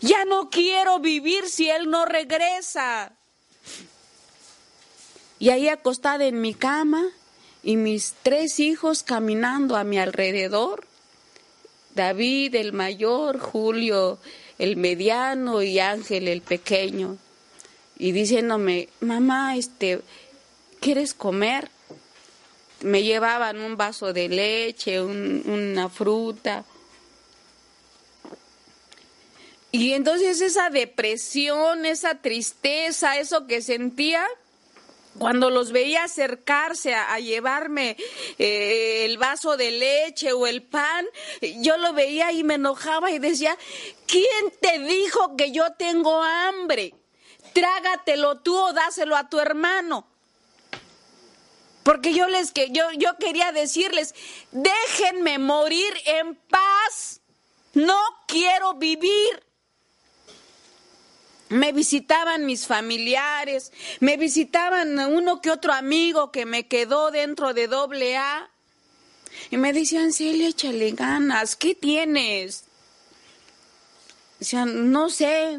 Ya 0.00 0.24
no 0.24 0.50
quiero 0.50 0.98
vivir 0.98 1.48
si 1.48 1.70
Él 1.70 1.90
no 1.90 2.04
regresa. 2.04 3.12
Y 5.38 5.50
ahí 5.50 5.68
acostada 5.68 6.24
en 6.26 6.40
mi 6.40 6.54
cama 6.54 7.04
y 7.62 7.76
mis 7.76 8.14
tres 8.22 8.60
hijos 8.60 9.02
caminando 9.02 9.76
a 9.76 9.84
mi 9.84 9.98
alrededor. 9.98 10.86
David 11.94 12.54
el 12.54 12.72
mayor, 12.72 13.38
Julio 13.38 14.18
el 14.58 14.76
mediano 14.76 15.62
y 15.62 15.78
Ángel 15.78 16.28
el 16.28 16.42
pequeño. 16.42 17.18
Y 17.98 18.12
diciéndome, 18.12 18.88
mamá, 19.00 19.56
este, 19.56 20.00
¿quieres 20.80 21.14
comer? 21.14 21.70
Me 22.80 23.02
llevaban 23.02 23.60
un 23.60 23.76
vaso 23.76 24.12
de 24.12 24.28
leche, 24.28 25.02
una 25.02 25.88
fruta 25.88 26.64
Y 29.72 29.92
entonces 29.92 30.40
esa 30.40 30.70
depresión, 30.70 31.84
esa 31.84 32.14
tristeza, 32.14 33.18
eso 33.18 33.46
que 33.46 33.60
sentía, 33.60 34.26
cuando 35.18 35.50
los 35.50 35.72
veía 35.72 36.04
acercarse 36.04 36.94
a, 36.94 37.18
llevarme 37.18 37.96
eh, 38.38 39.04
el 39.04 39.18
vaso 39.18 39.56
de 39.56 39.70
leche 39.72 40.32
o 40.32 40.46
el 40.46 40.62
pan, 40.62 41.06
yo 41.60 41.76
lo 41.76 41.92
veía 41.92 42.32
y 42.32 42.44
me 42.44 42.54
enojaba 42.54 43.10
y 43.10 43.18
decía, 43.18 43.56
¿quién 44.06 44.52
te 44.60 44.78
dijo 44.80 45.36
que 45.36 45.52
yo 45.52 45.72
tengo 45.72 46.22
hambre? 46.22 46.94
Trágatelo 47.52 48.40
tú 48.40 48.56
o 48.56 48.72
dáselo 48.72 49.16
a 49.16 49.28
tu 49.28 49.38
hermano. 49.40 50.06
Porque 51.82 52.12
yo 52.12 52.26
les 52.26 52.50
que 52.50 52.70
yo, 52.70 52.90
yo 52.98 53.16
quería 53.18 53.52
decirles, 53.52 54.14
déjenme 54.50 55.38
morir 55.38 55.94
en 56.04 56.34
paz. 56.34 57.20
No 57.74 57.98
quiero 58.26 58.74
vivir. 58.74 59.45
Me 61.48 61.72
visitaban 61.72 62.44
mis 62.44 62.66
familiares, 62.66 63.72
me 64.00 64.16
visitaban 64.16 64.98
uno 64.98 65.40
que 65.40 65.50
otro 65.50 65.72
amigo 65.72 66.32
que 66.32 66.44
me 66.44 66.66
quedó 66.66 67.10
dentro 67.10 67.54
de 67.54 67.68
doble 67.68 68.16
A. 68.16 68.50
Y 69.50 69.56
me 69.56 69.72
decían, 69.72 70.12
Celia, 70.12 70.48
échale 70.48 70.90
ganas, 70.92 71.54
¿qué 71.54 71.74
tienes? 71.74 72.64
Decían, 74.40 74.90
no 74.90 75.08
sé, 75.08 75.58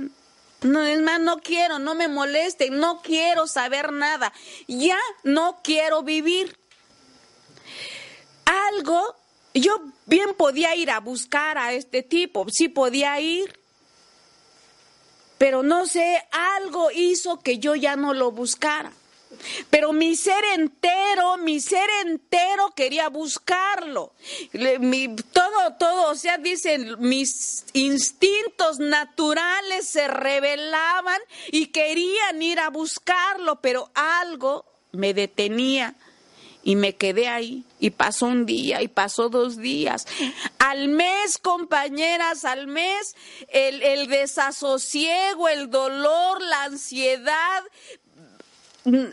no, 0.62 0.84
es 0.84 1.02
más, 1.02 1.20
no 1.22 1.38
quiero, 1.38 1.80
no 1.80 1.96
me 1.96 2.08
moleste, 2.08 2.70
no 2.70 3.02
quiero 3.02 3.48
saber 3.48 3.92
nada, 3.92 4.34
ya 4.68 5.00
no 5.24 5.60
quiero 5.64 6.04
vivir. 6.04 6.58
Algo, 8.46 9.16
yo 9.54 9.82
bien 10.06 10.34
podía 10.36 10.76
ir 10.76 10.92
a 10.92 11.00
buscar 11.00 11.58
a 11.58 11.74
este 11.74 12.04
tipo, 12.04 12.46
sí 12.50 12.70
podía 12.70 13.20
ir, 13.20 13.58
pero 15.38 15.64
no 15.64 15.86
sé, 15.86 16.24
algo 16.32 16.90
hizo 16.92 17.40
que 17.40 17.60
yo 17.60 17.76
ya 17.76 17.96
no 17.96 18.14
lo 18.14 18.32
buscara. 18.32 18.92
Pero 19.70 19.94
mi 19.94 20.16
ser 20.16 20.44
entero, 20.56 21.38
mi 21.38 21.60
ser 21.60 21.88
entero 22.06 22.72
quería 22.76 23.10
buscarlo. 23.10 24.14
Mi, 24.80 25.16
todo, 25.16 25.74
todo, 25.78 26.12
o 26.12 26.16
sea, 26.16 26.38
dicen, 26.38 26.96
mis 27.00 27.66
instintos 27.74 28.80
naturales 28.80 29.88
se 29.88 30.08
revelaban 30.08 31.22
y 31.52 31.68
querían 31.68 32.42
ir 32.42 32.60
a 32.60 32.70
buscarlo, 32.70 33.62
pero 33.62 33.92
algo 33.94 34.66
me 34.92 35.14
detenía 35.14 35.96
y 36.68 36.76
me 36.76 36.95
quedé 36.95 37.30
ahí. 37.30 37.64
Y 37.80 37.91
pasó 37.91 38.26
un 38.26 38.45
día 38.45 38.81
y 38.81 38.89
pasó 38.89 39.30
dos 39.30 39.56
días. 39.56 40.06
Al 40.60 40.89
mes, 40.89 41.38
compañeras, 41.38 42.44
al 42.44 42.68
mes, 42.68 43.15
el, 43.48 43.81
el 43.81 44.10
desasosiego, 44.10 45.48
el 45.48 45.69
dolor, 45.69 46.41
la 46.41 46.65
ansiedad, 46.65 47.64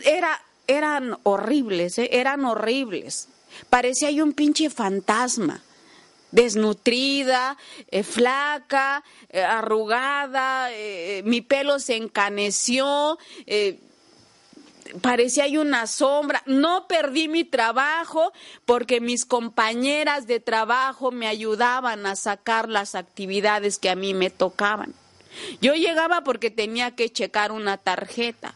era, 0.04 0.42
eran 0.66 1.16
horribles, 1.22 1.96
¿eh? 2.00 2.08
eran 2.10 2.44
horribles. 2.44 3.28
Parecía 3.70 4.10
yo 4.10 4.24
un 4.24 4.32
pinche 4.32 4.68
fantasma 4.68 5.62
desnutrida, 6.32 7.56
eh, 7.92 8.02
flaca, 8.02 9.04
eh, 9.28 9.44
arrugada, 9.44 10.70
mi 11.22 11.40
pelo 11.40 11.78
se 11.78 11.94
encaneció, 11.94 13.16
parecía 15.00 15.44
hay 15.44 15.58
una 15.58 15.86
sombra. 15.86 16.42
No 16.46 16.86
perdí 16.86 17.28
mi 17.28 17.44
trabajo 17.44 18.32
porque 18.64 19.00
mis 19.00 19.24
compañeras 19.24 20.26
de 20.26 20.40
trabajo 20.40 21.10
me 21.10 21.26
ayudaban 21.26 22.06
a 22.06 22.16
sacar 22.16 22.68
las 22.68 22.94
actividades 22.94 23.78
que 23.78 23.90
a 23.90 23.96
mí 23.96 24.14
me 24.14 24.30
tocaban. 24.30 24.94
Yo 25.60 25.74
llegaba 25.74 26.22
porque 26.22 26.50
tenía 26.50 26.92
que 26.92 27.10
checar 27.10 27.52
una 27.52 27.76
tarjeta. 27.76 28.54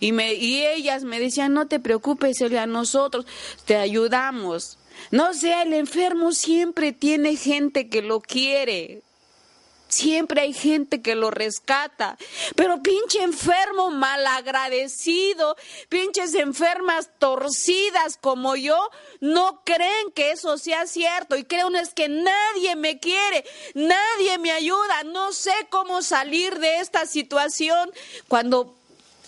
Y, 0.00 0.12
me, 0.12 0.34
y 0.34 0.66
ellas 0.66 1.04
me 1.04 1.18
decían, 1.18 1.54
no 1.54 1.66
te 1.66 1.80
preocupes, 1.80 2.40
a 2.42 2.66
nosotros 2.66 3.26
te 3.64 3.76
ayudamos. 3.76 4.78
No 5.10 5.32
sea, 5.32 5.62
el 5.62 5.72
enfermo 5.72 6.32
siempre 6.32 6.92
tiene 6.92 7.36
gente 7.36 7.88
que 7.88 8.02
lo 8.02 8.20
quiere. 8.20 9.02
Siempre 9.88 10.42
hay 10.42 10.52
gente 10.52 11.02
que 11.02 11.14
lo 11.14 11.30
rescata. 11.30 12.16
Pero 12.54 12.82
pinche 12.82 13.22
enfermo 13.22 13.90
malagradecido, 13.90 15.56
pinches 15.88 16.34
enfermas 16.34 17.10
torcidas 17.18 18.18
como 18.20 18.56
yo, 18.56 18.90
no 19.20 19.62
creen 19.64 20.12
que 20.14 20.32
eso 20.32 20.58
sea 20.58 20.86
cierto. 20.86 21.36
Y 21.36 21.44
creen 21.44 21.76
es 21.76 21.94
que 21.94 22.08
nadie 22.08 22.76
me 22.76 22.98
quiere, 22.98 23.44
nadie 23.74 24.38
me 24.38 24.52
ayuda, 24.52 25.04
no 25.04 25.32
sé 25.32 25.52
cómo 25.70 26.02
salir 26.02 26.58
de 26.58 26.80
esta 26.80 27.06
situación 27.06 27.90
cuando 28.28 28.74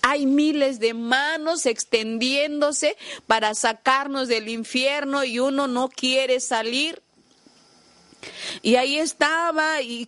hay 0.02 0.26
miles 0.26 0.80
de 0.80 0.94
manos 0.94 1.66
extendiéndose 1.66 2.96
para 3.26 3.54
sacarnos 3.54 4.28
del 4.28 4.48
infierno 4.48 5.24
y 5.24 5.38
uno 5.38 5.66
no 5.66 5.88
quiere 5.88 6.40
salir. 6.40 7.02
Y 8.62 8.76
ahí 8.76 8.98
estaba 8.98 9.80
y, 9.80 10.06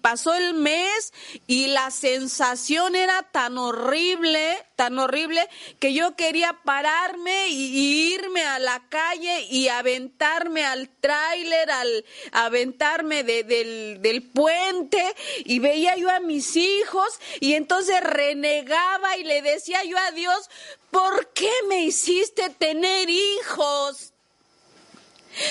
pasó 0.00 0.34
el 0.34 0.54
mes 0.54 1.12
y 1.46 1.68
la 1.68 1.90
sensación 1.90 2.94
era 2.96 3.22
tan 3.22 3.56
horrible, 3.58 4.56
tan 4.76 4.98
horrible, 4.98 5.48
que 5.78 5.94
yo 5.94 6.16
quería 6.16 6.60
pararme 6.64 7.48
y, 7.48 8.14
irme 8.14 8.42
a 8.42 8.58
la 8.58 8.88
calle 8.88 9.46
y 9.50 9.68
aventarme 9.68 10.64
al 10.64 10.88
tráiler, 11.00 11.70
al 11.70 12.04
aventarme 12.32 13.24
del, 13.24 14.00
del 14.00 14.22
puente 14.22 15.02
y 15.44 15.58
veía 15.58 15.96
yo 15.96 16.10
a 16.10 16.20
mis 16.20 16.56
hijos 16.56 17.20
y 17.40 17.54
entonces 17.54 18.00
renegaba 18.02 19.16
y 19.16 19.24
le 19.24 19.42
decía 19.42 19.82
yo 19.84 19.96
a 19.98 20.10
Dios, 20.12 20.50
¿por 20.90 21.32
qué 21.32 21.50
me 21.68 21.82
hiciste 21.82 22.50
tener 22.50 23.08
hijos? 23.08 24.13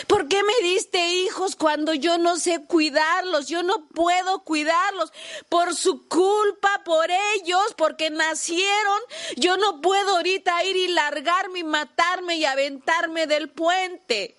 ¿Por 0.08 0.28
qué 0.28 0.42
me 0.44 0.68
diste 0.68 1.06
hijos 1.14 1.56
cuando 1.56 1.94
yo 1.94 2.18
no 2.18 2.38
sé 2.38 2.64
cuidarlos? 2.66 3.48
Yo 3.48 3.64
no 3.64 3.88
puedo 3.88 4.44
cuidarlos. 4.44 5.12
Por 5.50 5.76
su 5.76 6.08
culpa, 6.08 6.82
por 6.86 7.10
ellos, 7.12 7.74
porque 7.78 8.10
nacieron, 8.10 9.00
yo 9.36 9.58
no 9.58 9.82
puedo 9.82 10.18
ahorita 10.18 10.64
ir 10.64 10.76
y 10.76 10.88
largarme 10.90 11.60
y 11.60 11.64
matarme 11.64 12.38
y 12.38 12.46
aventarme 12.46 13.28
del 13.28 13.50
puente. 13.50 14.36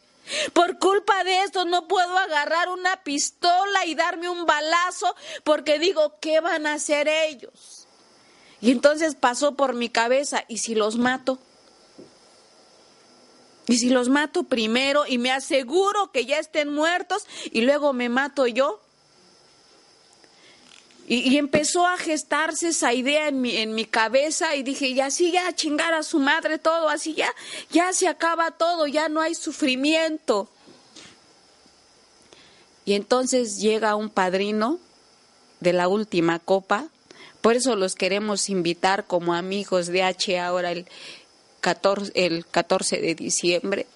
Por 0.52 0.78
culpa 0.78 1.22
de 1.24 1.42
esto 1.42 1.64
no 1.66 1.86
puedo 1.86 2.16
agarrar 2.16 2.70
una 2.70 3.02
pistola 3.02 3.84
y 3.84 3.94
darme 3.94 4.28
un 4.30 4.46
balazo 4.46 5.14
porque 5.42 5.78
digo, 5.78 6.18
¿qué 6.20 6.40
van 6.40 6.66
a 6.66 6.74
hacer 6.74 7.08
ellos? 7.08 7.86
Y 8.60 8.70
entonces 8.70 9.14
pasó 9.14 9.54
por 9.56 9.74
mi 9.74 9.90
cabeza, 9.90 10.44
¿y 10.48 10.58
si 10.58 10.74
los 10.74 10.96
mato? 10.96 11.38
Y 13.66 13.78
si 13.78 13.88
los 13.88 14.08
mato 14.08 14.44
primero 14.44 15.04
y 15.06 15.18
me 15.18 15.30
aseguro 15.30 16.10
que 16.12 16.26
ya 16.26 16.38
estén 16.38 16.72
muertos 16.72 17.26
y 17.50 17.62
luego 17.62 17.92
me 17.92 18.08
mato 18.08 18.46
yo. 18.46 18.80
Y, 21.06 21.36
empezó 21.36 21.86
a 21.86 21.98
gestarse 21.98 22.68
esa 22.68 22.94
idea 22.94 23.28
en 23.28 23.42
mi, 23.42 23.56
en 23.56 23.74
mi 23.74 23.84
cabeza 23.84 24.56
y 24.56 24.62
dije, 24.62 24.88
y 24.88 25.00
así 25.00 25.32
ya 25.32 25.52
chingar 25.52 25.92
a 25.92 26.02
su 26.02 26.18
madre 26.18 26.58
todo, 26.58 26.88
así 26.88 27.12
ya, 27.12 27.30
ya 27.70 27.92
se 27.92 28.08
acaba 28.08 28.52
todo, 28.52 28.86
ya 28.86 29.10
no 29.10 29.20
hay 29.20 29.34
sufrimiento. 29.34 30.48
Y 32.86 32.94
entonces 32.94 33.58
llega 33.58 33.96
un 33.96 34.08
padrino 34.08 34.78
de 35.60 35.74
la 35.74 35.88
última 35.88 36.38
copa, 36.38 36.88
por 37.42 37.54
eso 37.54 37.76
los 37.76 37.94
queremos 37.94 38.48
invitar 38.48 39.04
como 39.06 39.34
amigos 39.34 39.88
de 39.88 40.02
H 40.02 40.40
ahora 40.40 40.72
el, 40.72 40.86
el 42.14 42.46
14 42.46 43.00
de 43.00 43.14
diciembre. 43.14 43.86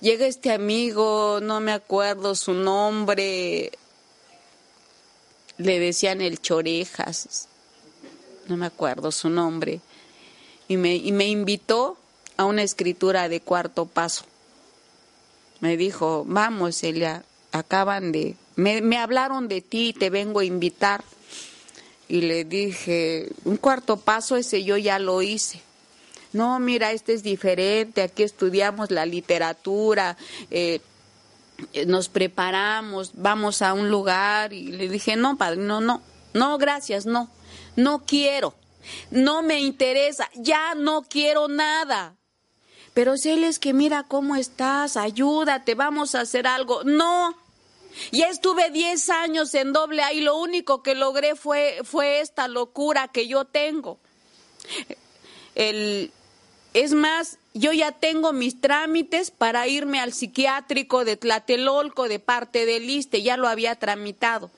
Llega 0.00 0.26
este 0.26 0.52
amigo, 0.52 1.38
no 1.40 1.60
me 1.60 1.72
acuerdo 1.72 2.34
su 2.34 2.52
nombre, 2.52 3.72
le 5.56 5.78
decían 5.78 6.20
el 6.20 6.40
Chorejas, 6.40 7.48
no 8.48 8.56
me 8.56 8.66
acuerdo 8.66 9.12
su 9.12 9.30
nombre, 9.30 9.80
y 10.68 10.76
me, 10.76 10.96
y 10.96 11.12
me 11.12 11.28
invitó 11.28 11.96
a 12.36 12.44
una 12.44 12.62
escritura 12.62 13.28
de 13.28 13.40
cuarto 13.40 13.86
paso. 13.86 14.24
Me 15.60 15.76
dijo, 15.76 16.24
vamos, 16.26 16.82
Elia, 16.82 17.24
acaban 17.52 18.12
de, 18.12 18.36
me, 18.56 18.82
me 18.82 18.98
hablaron 18.98 19.48
de 19.48 19.62
ti, 19.62 19.94
te 19.98 20.10
vengo 20.10 20.40
a 20.40 20.44
invitar. 20.44 21.02
Y 22.08 22.20
le 22.20 22.44
dije, 22.44 23.30
un 23.44 23.56
cuarto 23.56 23.96
paso 23.96 24.36
ese 24.36 24.62
yo 24.62 24.76
ya 24.76 24.98
lo 24.98 25.22
hice 25.22 25.65
no, 26.36 26.58
mira, 26.60 26.92
este 26.92 27.14
es 27.14 27.22
diferente, 27.22 28.02
aquí 28.02 28.22
estudiamos 28.22 28.90
la 28.90 29.06
literatura, 29.06 30.16
eh, 30.50 30.80
nos 31.86 32.08
preparamos, 32.08 33.12
vamos 33.14 33.62
a 33.62 33.72
un 33.72 33.90
lugar 33.90 34.52
y 34.52 34.72
le 34.72 34.88
dije, 34.88 35.16
no, 35.16 35.38
padre, 35.38 35.56
no, 35.56 35.80
no, 35.80 36.02
no, 36.34 36.58
gracias, 36.58 37.06
no, 37.06 37.30
no 37.76 38.04
quiero, 38.04 38.54
no 39.10 39.42
me 39.42 39.60
interesa, 39.60 40.28
ya 40.34 40.74
no 40.74 41.02
quiero 41.02 41.48
nada. 41.48 42.16
Pero 42.92 43.16
si 43.16 43.30
él 43.30 43.44
es 43.44 43.58
que 43.58 43.74
mira 43.74 44.04
cómo 44.04 44.36
estás, 44.36 44.96
ayúdate, 44.96 45.74
vamos 45.74 46.14
a 46.14 46.20
hacer 46.20 46.46
algo. 46.46 46.82
No, 46.84 47.36
Ya 48.10 48.28
estuve 48.28 48.70
10 48.70 49.10
años 49.10 49.54
en 49.54 49.72
doble 49.72 50.02
A 50.02 50.12
y 50.12 50.20
lo 50.20 50.36
único 50.36 50.82
que 50.82 50.94
logré 50.94 51.34
fue, 51.34 51.80
fue 51.84 52.20
esta 52.20 52.48
locura 52.48 53.08
que 53.08 53.28
yo 53.28 53.44
tengo. 53.44 53.98
El, 55.54 56.12
es 56.76 56.92
más, 56.92 57.38
yo 57.54 57.72
ya 57.72 57.90
tengo 57.90 58.34
mis 58.34 58.60
trámites 58.60 59.30
para 59.30 59.66
irme 59.66 59.98
al 59.98 60.12
psiquiátrico 60.12 61.06
de 61.06 61.16
Tlatelolco 61.16 62.06
de 62.06 62.18
parte 62.18 62.66
del 62.66 62.90
ISTE, 62.90 63.22
ya 63.22 63.38
lo 63.38 63.48
había 63.48 63.76
tramitado. 63.76 64.50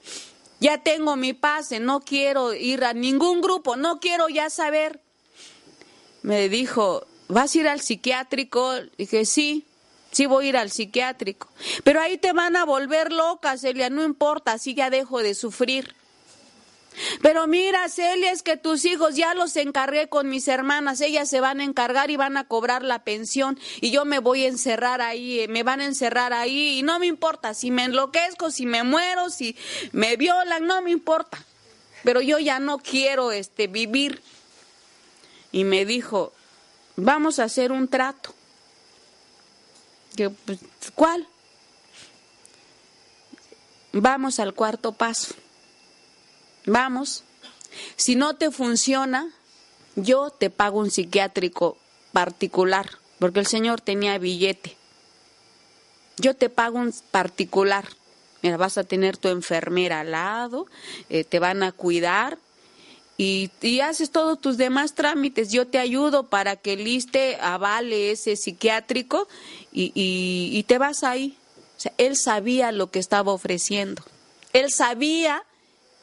Ya 0.59 0.83
tengo 0.83 1.15
mi 1.15 1.33
pase, 1.33 1.79
no 1.79 2.01
quiero 2.01 2.55
ir 2.55 2.83
a 2.83 2.93
ningún 2.93 3.41
grupo, 3.41 3.77
no 3.77 4.01
quiero 4.01 4.29
ya 4.29 4.51
saber. 4.51 5.01
Me 6.23 6.49
dijo, 6.49 7.07
¿vas 7.29 7.55
a 7.55 7.59
ir 7.59 7.69
al 7.69 7.81
psiquiátrico? 7.81 8.73
Dije, 8.99 9.25
sí, 9.25 9.65
sí 10.11 10.27
voy 10.27 10.47
a 10.47 10.49
ir 10.49 10.57
al 10.57 10.73
psiquiátrico. 10.73 11.47
Pero 11.85 12.01
ahí 12.01 12.19
te 12.19 12.33
van 12.33 12.57
a 12.57 12.65
volver 12.65 13.13
loca, 13.13 13.57
Celia, 13.57 13.91
no 13.91 14.03
importa, 14.03 14.55
así 14.55 14.75
ya 14.75 14.91
dejo 14.91 15.23
de 15.23 15.37
sufrir. 15.37 15.95
Pero 17.23 17.47
mira, 17.47 17.89
Celia, 17.89 18.33
es 18.33 18.43
que 18.43 18.57
tus 18.57 18.85
hijos 18.85 19.17
ya 19.17 19.35
los 19.35 19.57
encargué 19.57 20.09
con 20.09 20.29
mis 20.29 20.49
hermanas, 20.49 21.01
ellas 21.01 21.29
se 21.29 21.41
van 21.41 21.61
a 21.61 21.65
encargar 21.65 22.11
y 22.11 22.17
van 22.17 22.37
a 22.37 22.47
cobrar 22.47 22.83
la 22.83 23.05
pensión 23.05 23.59
y 23.81 23.91
yo 23.91 24.05
me 24.05 24.19
voy 24.19 24.45
a 24.45 24.49
encerrar 24.49 25.01
ahí, 25.01 25.41
eh, 25.41 25.49
me 25.49 25.63
van 25.63 25.81
a 25.81 25.85
encerrar 25.85 26.33
ahí 26.33 26.79
y 26.79 26.83
no 26.83 26.99
me 26.99 27.07
importa 27.07 27.55
si 27.55 27.71
me 27.71 27.85
enloquezco, 27.85 28.51
si 28.51 28.67
me 28.67 28.83
muero, 28.83 29.31
si 29.31 29.57
me 29.93 30.17
violan, 30.17 30.67
no 30.67 30.83
me 30.83 30.91
importa. 30.91 31.45
Pero 32.05 32.21
yo 32.21 32.39
ya 32.39 32.59
no 32.61 32.79
quiero 32.79 33.33
este 33.33 33.67
vivir. 33.67 34.23
Y 35.51 35.65
me 35.65 35.85
dijo, 35.85 36.33
"Vamos 36.97 37.39
a 37.39 37.45
hacer 37.45 37.73
un 37.73 37.89
trato." 37.89 38.35
Que 40.15 40.31
pues, 40.31 40.61
¿cuál? 40.95 41.27
Vamos 43.93 44.39
al 44.39 44.55
cuarto 44.55 44.93
paso. 44.93 45.35
Vamos, 46.69 47.25
si 47.97 48.15
no 48.15 48.37
te 48.37 48.51
funciona, 48.51 49.31
yo 49.97 50.31
te 50.31 50.51
pago 50.51 50.81
un 50.81 50.91
psiquiátrico 50.91 51.79
particular, 52.13 52.91
porque 53.19 53.41
el 53.41 53.47
Señor 53.47 53.81
tenía 53.81 54.19
billete. 54.19 54.77
Yo 56.19 56.35
te 56.35 56.51
pago 56.51 56.79
un 56.79 56.93
particular. 57.11 57.89
Mira, 58.43 58.59
vas 58.59 58.77
a 58.77 58.85
tener 58.85 59.17
tu 59.17 59.29
enfermera 59.29 60.01
al 60.01 60.11
lado, 60.11 60.67
eh, 61.09 61.25
te 61.25 61.39
van 61.39 61.63
a 61.63 61.73
cuidar 61.73 62.39
y, 63.17 63.51
haces 63.81 64.11
todos 64.11 64.39
tus 64.39 64.59
demás 64.59 64.95
trámites. 64.95 65.51
Yo 65.51 65.67
te 65.67 65.79
ayudo 65.79 66.29
para 66.29 66.57
que 66.57 66.75
el 66.75 66.87
ISTE 66.87 67.39
avale 67.41 68.11
ese 68.11 68.37
psiquiátrico 68.37 69.27
y, 69.73 70.63
te 70.69 70.79
vas 70.79 71.03
ahí. 71.03 71.37
Él 71.97 72.17
sabía 72.17 72.73
lo 72.73 72.91
que 72.91 72.99
estaba 72.99 73.33
ofreciendo. 73.33 74.05
Él 74.53 74.71
sabía 74.71 75.45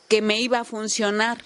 que 0.07 0.21
me 0.21 0.39
iba 0.39 0.59
a 0.59 0.63
funcionar. 0.65 1.43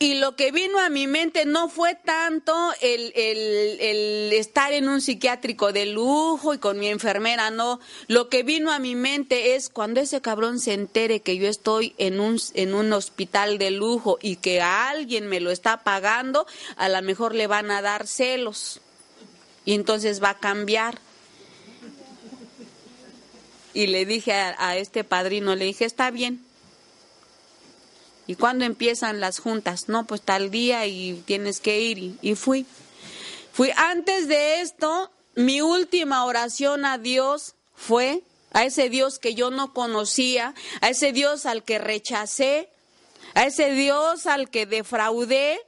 Y 0.00 0.14
lo 0.14 0.36
que 0.36 0.52
vino 0.52 0.78
a 0.78 0.90
mi 0.90 1.08
mente 1.08 1.44
no 1.44 1.68
fue 1.68 1.96
tanto 1.96 2.54
el, 2.80 3.12
el, 3.16 4.32
estar 4.32 4.72
en 4.72 4.88
un 4.88 5.00
psiquiátrico 5.00 5.72
de 5.72 5.86
lujo 5.86 6.54
y 6.54 6.58
con 6.58 6.78
mi 6.78 6.86
enfermera, 6.86 7.50
no. 7.50 7.80
Lo 8.06 8.28
que 8.28 8.44
vino 8.44 8.70
a 8.70 8.78
mi 8.78 8.94
mente 8.94 9.56
es 9.56 9.68
cuando 9.68 10.00
ese 10.00 10.20
cabrón 10.20 10.60
se 10.60 10.74
entere 10.74 11.18
que 11.20 11.36
yo 11.36 11.48
estoy 11.48 11.94
en 11.98 12.20
un, 12.20 12.40
en 12.54 12.74
un 12.74 12.92
hospital 12.92 13.58
de 13.58 13.72
lujo 13.72 14.18
y 14.22 14.36
que 14.36 14.60
alguien 14.60 15.26
me 15.26 15.40
lo 15.40 15.50
está 15.50 15.82
pagando, 15.82 16.46
a 16.76 16.88
lo 16.88 17.02
mejor 17.02 17.34
le 17.34 17.48
van 17.48 17.72
a 17.72 17.82
dar 17.82 18.06
celos. 18.06 18.80
Y 19.64 19.74
entonces 19.74 20.22
va 20.22 20.30
a 20.30 20.38
cambiar 20.38 21.00
y 23.74 23.86
le 23.86 24.06
dije 24.06 24.32
a, 24.32 24.76
este 24.76 25.04
padrino, 25.04 25.54
le 25.54 25.66
dije, 25.66 25.84
está 25.84 26.10
bien. 26.10 26.44
¿Y 28.26 28.34
cuándo 28.34 28.64
empiezan 28.64 29.20
las 29.20 29.38
juntas? 29.38 29.88
No, 29.88 30.06
pues 30.06 30.20
tal 30.22 30.50
día 30.50 30.86
y 30.86 31.22
tienes 31.26 31.60
que 31.60 31.80
ir. 31.80 32.16
Y, 32.20 32.34
fui. 32.34 32.66
Fui 33.52 33.70
antes 33.76 34.28
de 34.28 34.60
esto, 34.60 35.10
mi 35.34 35.60
última 35.60 36.24
oración 36.24 36.84
a 36.84 36.98
Dios 36.98 37.54
fue 37.74 38.22
a 38.52 38.64
ese 38.64 38.88
Dios 38.88 39.18
que 39.18 39.34
yo 39.34 39.50
no 39.50 39.72
conocía, 39.72 40.54
a 40.80 40.90
ese 40.90 41.12
Dios 41.12 41.46
al 41.46 41.62
que 41.62 41.78
rechacé, 41.78 42.68
a 43.34 43.46
ese 43.46 43.70
Dios 43.72 44.26
al 44.26 44.50
que 44.50 44.66
defraudé 44.66 45.60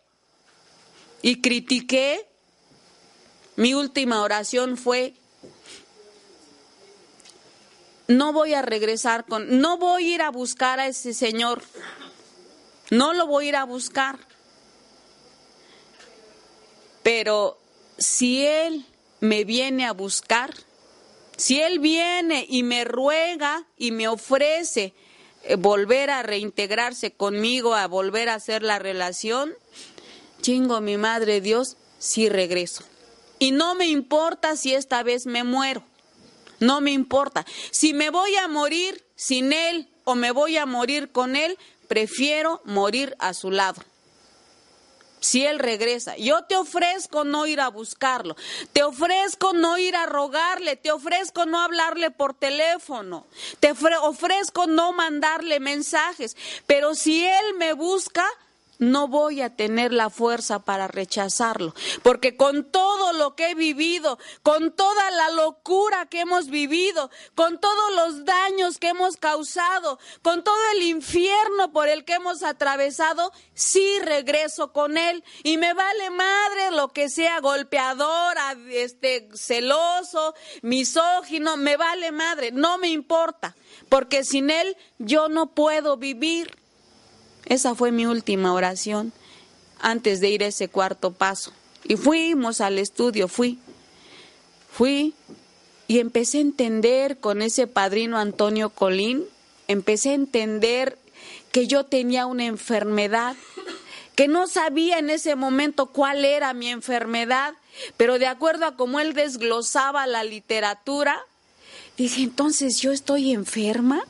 y 1.22 1.40
critiqué. 1.40 2.26
Mi 3.56 3.74
última 3.74 4.22
oración 4.22 4.76
fue, 4.76 5.14
no 8.10 8.32
voy 8.32 8.54
a 8.54 8.62
regresar 8.62 9.24
con, 9.24 9.60
no 9.60 9.78
voy 9.78 10.04
a 10.04 10.14
ir 10.14 10.22
a 10.22 10.30
buscar 10.30 10.80
a 10.80 10.88
ese 10.88 11.14
señor, 11.14 11.62
no 12.90 13.12
lo 13.12 13.26
voy 13.26 13.46
a 13.46 13.48
ir 13.50 13.56
a 13.56 13.64
buscar. 13.64 14.18
Pero 17.04 17.56
si 17.98 18.44
él 18.44 18.84
me 19.20 19.44
viene 19.44 19.86
a 19.86 19.92
buscar, 19.92 20.52
si 21.36 21.60
él 21.60 21.78
viene 21.78 22.46
y 22.48 22.64
me 22.64 22.84
ruega 22.84 23.64
y 23.78 23.92
me 23.92 24.08
ofrece 24.08 24.92
eh, 25.44 25.54
volver 25.54 26.10
a 26.10 26.22
reintegrarse 26.22 27.12
conmigo, 27.12 27.74
a 27.74 27.86
volver 27.86 28.28
a 28.28 28.34
hacer 28.34 28.64
la 28.64 28.80
relación, 28.80 29.54
chingo 30.42 30.80
mi 30.80 30.96
madre 30.96 31.40
Dios, 31.40 31.76
sí 31.98 32.28
regreso. 32.28 32.82
Y 33.38 33.52
no 33.52 33.76
me 33.76 33.86
importa 33.86 34.56
si 34.56 34.74
esta 34.74 35.02
vez 35.04 35.26
me 35.26 35.44
muero 35.44 35.84
no 36.60 36.80
me 36.80 36.92
importa. 36.92 37.44
Si 37.70 37.92
me 37.92 38.10
voy 38.10 38.36
a 38.36 38.46
morir 38.48 39.04
sin 39.16 39.52
Él 39.52 39.88
o 40.04 40.14
me 40.14 40.30
voy 40.30 40.56
a 40.56 40.66
morir 40.66 41.10
con 41.10 41.34
Él, 41.34 41.58
prefiero 41.88 42.62
morir 42.64 43.16
a 43.18 43.34
su 43.34 43.50
lado. 43.50 43.82
Si 45.20 45.44
Él 45.44 45.58
regresa, 45.58 46.16
yo 46.16 46.44
te 46.44 46.56
ofrezco 46.56 47.24
no 47.24 47.46
ir 47.46 47.60
a 47.60 47.68
buscarlo, 47.68 48.36
te 48.72 48.82
ofrezco 48.82 49.52
no 49.52 49.76
ir 49.76 49.94
a 49.94 50.06
rogarle, 50.06 50.76
te 50.76 50.92
ofrezco 50.92 51.44
no 51.44 51.60
hablarle 51.60 52.10
por 52.10 52.32
teléfono, 52.32 53.26
te 53.60 53.72
ofrezco 53.72 54.66
no 54.66 54.92
mandarle 54.92 55.60
mensajes, 55.60 56.36
pero 56.66 56.94
si 56.94 57.26
Él 57.26 57.54
me 57.58 57.74
busca, 57.74 58.26
no 58.80 59.08
voy 59.08 59.42
a 59.42 59.54
tener 59.54 59.92
la 59.92 60.10
fuerza 60.10 60.58
para 60.64 60.88
rechazarlo, 60.88 61.74
porque 62.02 62.36
con 62.36 62.64
todo 62.64 63.12
lo 63.12 63.36
que 63.36 63.50
he 63.50 63.54
vivido, 63.54 64.18
con 64.42 64.74
toda 64.74 65.10
la 65.12 65.30
locura 65.30 66.06
que 66.06 66.20
hemos 66.20 66.48
vivido, 66.48 67.10
con 67.34 67.60
todos 67.60 67.94
los 67.94 68.24
daños 68.24 68.78
que 68.78 68.88
hemos 68.88 69.16
causado, 69.18 69.98
con 70.22 70.42
todo 70.42 70.56
el 70.74 70.82
infierno 70.82 71.72
por 71.72 71.88
el 71.88 72.04
que 72.04 72.14
hemos 72.14 72.42
atravesado, 72.42 73.32
sí 73.54 73.98
regreso 74.00 74.72
con 74.72 74.96
él 74.96 75.22
y 75.44 75.58
me 75.58 75.74
vale 75.74 76.10
madre 76.10 76.70
lo 76.72 76.88
que 76.88 77.10
sea 77.10 77.40
golpeador, 77.40 78.36
este 78.70 79.28
celoso, 79.34 80.34
misógino, 80.62 81.58
me 81.58 81.76
vale 81.76 82.12
madre, 82.12 82.50
no 82.50 82.78
me 82.78 82.88
importa, 82.88 83.54
porque 83.90 84.24
sin 84.24 84.48
él 84.50 84.76
yo 84.98 85.28
no 85.28 85.54
puedo 85.54 85.98
vivir. 85.98 86.59
Esa 87.46 87.74
fue 87.74 87.92
mi 87.92 88.06
última 88.06 88.52
oración 88.52 89.12
antes 89.80 90.20
de 90.20 90.30
ir 90.30 90.44
a 90.44 90.48
ese 90.48 90.68
cuarto 90.68 91.12
paso. 91.12 91.52
Y 91.84 91.96
fuimos 91.96 92.60
al 92.60 92.78
estudio, 92.78 93.28
fui. 93.28 93.58
Fui 94.70 95.14
y 95.88 95.98
empecé 95.98 96.38
a 96.38 96.42
entender 96.42 97.18
con 97.18 97.42
ese 97.42 97.66
padrino 97.66 98.18
Antonio 98.18 98.70
Colín, 98.70 99.24
empecé 99.66 100.10
a 100.10 100.14
entender 100.14 100.96
que 101.50 101.66
yo 101.66 101.84
tenía 101.84 102.26
una 102.26 102.44
enfermedad, 102.44 103.34
que 104.14 104.28
no 104.28 104.46
sabía 104.46 104.98
en 104.98 105.10
ese 105.10 105.34
momento 105.34 105.86
cuál 105.86 106.24
era 106.24 106.54
mi 106.54 106.68
enfermedad, 106.68 107.54
pero 107.96 108.18
de 108.18 108.28
acuerdo 108.28 108.66
a 108.66 108.76
cómo 108.76 109.00
él 109.00 109.14
desglosaba 109.14 110.06
la 110.06 110.22
literatura, 110.22 111.20
dije, 111.96 112.22
entonces 112.22 112.78
yo 112.78 112.92
estoy 112.92 113.32
enferma. 113.32 114.04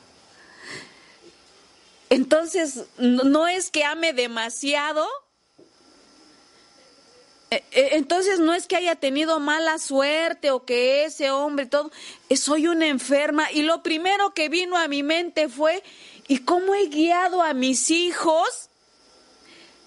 Entonces, 2.11 2.87
no 2.97 3.47
es 3.47 3.71
que 3.71 3.85
ame 3.85 4.11
demasiado. 4.11 5.07
E, 7.49 7.63
e, 7.71 7.95
entonces 7.95 8.37
no 8.37 8.53
es 8.53 8.67
que 8.67 8.75
haya 8.75 8.97
tenido 8.97 9.39
mala 9.39 9.77
suerte 9.79 10.51
o 10.51 10.65
que 10.65 11.05
ese 11.05 11.31
hombre 11.31 11.67
todo, 11.67 11.89
soy 12.35 12.67
una 12.67 12.87
enferma 12.87 13.49
y 13.53 13.61
lo 13.61 13.81
primero 13.81 14.33
que 14.33 14.49
vino 14.49 14.77
a 14.77 14.89
mi 14.89 15.03
mente 15.03 15.47
fue, 15.47 15.83
¿y 16.27 16.39
cómo 16.39 16.75
he 16.75 16.87
guiado 16.87 17.41
a 17.41 17.53
mis 17.53 17.89
hijos 17.89 18.69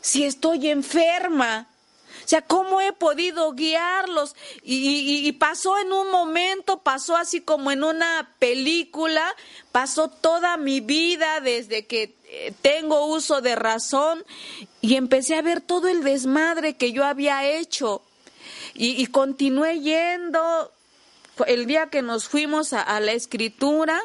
si 0.01 0.25
estoy 0.25 0.71
enferma? 0.71 1.69
O 2.25 2.29
sea, 2.29 2.43
¿cómo 2.43 2.81
he 2.81 2.93
podido 2.93 3.53
guiarlos? 3.53 4.35
Y, 4.63 5.31
pasó 5.33 5.79
en 5.79 5.93
un 5.93 6.11
momento, 6.11 6.79
pasó 6.83 7.17
así 7.17 7.43
como 7.43 7.71
en 7.71 7.85
una 7.85 8.35
película, 8.39 9.35
pasó 9.73 10.09
toda 10.09 10.57
mi 10.57 10.81
vida 10.81 11.41
desde 11.41 11.87
que 11.87 12.15
eh, 12.25 12.53
tengo 12.63 13.07
uso 13.07 13.43
de 13.43 13.57
razón 13.57 14.25
y 14.81 14.97
empecé 14.97 15.37
a 15.37 15.43
ver 15.43 15.61
todo 15.61 15.89
el 15.89 16.03
desmadre 16.03 16.77
que 16.77 16.93
yo 16.93 17.05
había 17.05 17.47
hecho. 17.47 18.03
Y, 18.75 19.03
y 19.03 19.07
continué 19.07 19.81
yendo 19.81 20.73
el 21.47 21.67
día 21.67 21.91
que 21.91 22.03
nos 22.03 22.29
fuimos 22.29 22.73
a, 22.73 23.01
la 23.01 23.13
escritura, 23.13 24.01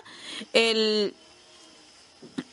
el, 0.53 1.13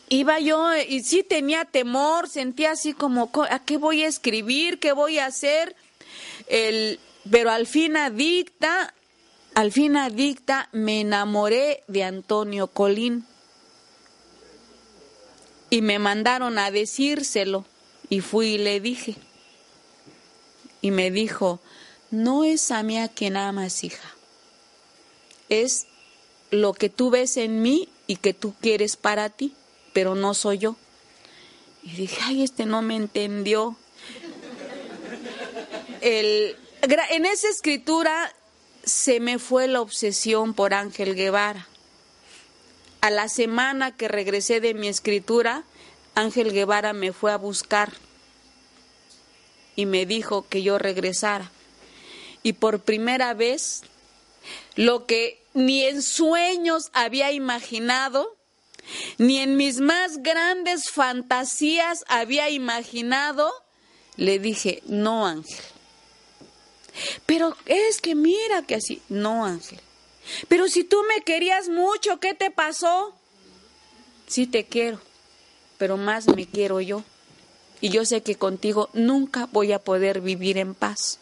iba 0.08 0.38
yo 0.40 0.74
y 0.76 1.02
sí 1.02 1.22
tenía 1.22 1.64
temor, 1.64 2.28
sentía 2.28 2.72
así 2.72 2.92
como, 2.92 3.30
¿a 3.50 3.58
qué 3.60 3.76
voy 3.76 4.04
a 4.04 4.08
escribir? 4.08 4.78
¿Qué 4.78 4.92
voy 4.92 5.18
a 5.18 5.26
hacer? 5.26 5.74
El, 6.46 7.00
pero 7.30 7.50
al 7.50 7.66
fin 7.66 7.96
adicta, 7.96 8.94
al 9.54 9.72
fin 9.72 9.96
adicta, 9.96 10.68
me 10.72 11.00
enamoré 11.00 11.82
de 11.88 12.04
Antonio 12.04 12.66
Colín. 12.66 13.24
Y 15.70 15.82
me 15.82 15.98
mandaron 15.98 16.58
a 16.58 16.70
decírselo. 16.70 17.64
Y 18.08 18.20
fui 18.20 18.54
y 18.54 18.58
le 18.58 18.80
dije. 18.80 19.16
Y 20.80 20.92
me 20.92 21.10
dijo, 21.10 21.60
no 22.10 22.44
es 22.44 22.70
a 22.70 22.82
mí 22.82 22.98
a 22.98 23.08
quien 23.08 23.36
amas, 23.36 23.82
hija. 23.82 24.14
Es 25.48 25.86
lo 26.50 26.72
que 26.72 26.88
tú 26.88 27.10
ves 27.10 27.36
en 27.36 27.62
mí 27.62 27.88
y 28.06 28.16
que 28.16 28.34
tú 28.34 28.54
quieres 28.60 28.96
para 28.96 29.30
ti, 29.30 29.54
pero 29.96 30.14
no 30.14 30.34
soy 30.34 30.58
yo. 30.58 30.76
Y 31.82 31.92
dije, 31.92 32.18
ay, 32.22 32.42
este 32.42 32.66
no 32.66 32.82
me 32.82 32.96
entendió. 32.96 33.78
El, 36.02 36.54
en 36.82 37.24
esa 37.24 37.48
escritura 37.48 38.30
se 38.84 39.20
me 39.20 39.38
fue 39.38 39.68
la 39.68 39.80
obsesión 39.80 40.52
por 40.52 40.74
Ángel 40.74 41.14
Guevara. 41.14 41.66
A 43.00 43.08
la 43.08 43.30
semana 43.30 43.96
que 43.96 44.06
regresé 44.06 44.60
de 44.60 44.74
mi 44.74 44.88
escritura, 44.88 45.64
Ángel 46.14 46.52
Guevara 46.52 46.92
me 46.92 47.14
fue 47.14 47.32
a 47.32 47.38
buscar 47.38 47.90
y 49.76 49.86
me 49.86 50.04
dijo 50.04 50.46
que 50.46 50.62
yo 50.62 50.78
regresara. 50.78 51.50
Y 52.42 52.52
por 52.52 52.80
primera 52.80 53.32
vez, 53.32 53.80
lo 54.74 55.06
que 55.06 55.40
ni 55.54 55.84
en 55.84 56.02
sueños 56.02 56.90
había 56.92 57.32
imaginado, 57.32 58.35
ni 59.18 59.38
en 59.38 59.56
mis 59.56 59.80
más 59.80 60.22
grandes 60.22 60.90
fantasías 60.90 62.04
había 62.08 62.50
imaginado, 62.50 63.52
le 64.16 64.38
dije, 64.38 64.82
no 64.86 65.26
Ángel. 65.26 65.64
Pero 67.26 67.56
es 67.66 68.00
que 68.00 68.14
mira 68.14 68.62
que 68.62 68.76
así, 68.76 69.02
no 69.08 69.44
Ángel. 69.44 69.80
Pero 70.48 70.68
si 70.68 70.84
tú 70.84 71.02
me 71.08 71.22
querías 71.22 71.68
mucho, 71.68 72.18
¿qué 72.20 72.34
te 72.34 72.50
pasó? 72.50 73.14
Sí 74.26 74.46
te 74.46 74.66
quiero, 74.66 75.00
pero 75.78 75.96
más 75.96 76.26
me 76.28 76.46
quiero 76.46 76.80
yo 76.80 77.04
y 77.80 77.90
yo 77.90 78.04
sé 78.04 78.22
que 78.22 78.36
contigo 78.36 78.90
nunca 78.92 79.48
voy 79.52 79.72
a 79.72 79.78
poder 79.78 80.20
vivir 80.20 80.58
en 80.58 80.74
paz. 80.74 81.18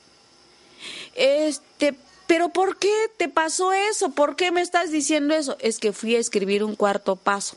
Este, 1.15 1.95
pero 2.27 2.49
¿por 2.49 2.79
qué 2.79 2.93
te 3.17 3.29
pasó 3.29 3.73
eso? 3.73 4.11
¿Por 4.11 4.37
qué 4.37 4.51
me 4.51 4.61
estás 4.61 4.91
diciendo 4.91 5.35
eso? 5.35 5.57
Es 5.61 5.79
que 5.79 5.93
fui 5.93 6.17
a 6.17 6.19
escribir 6.19 6.65
un 6.65 6.75
cuarto 6.75 7.17
paso. 7.17 7.57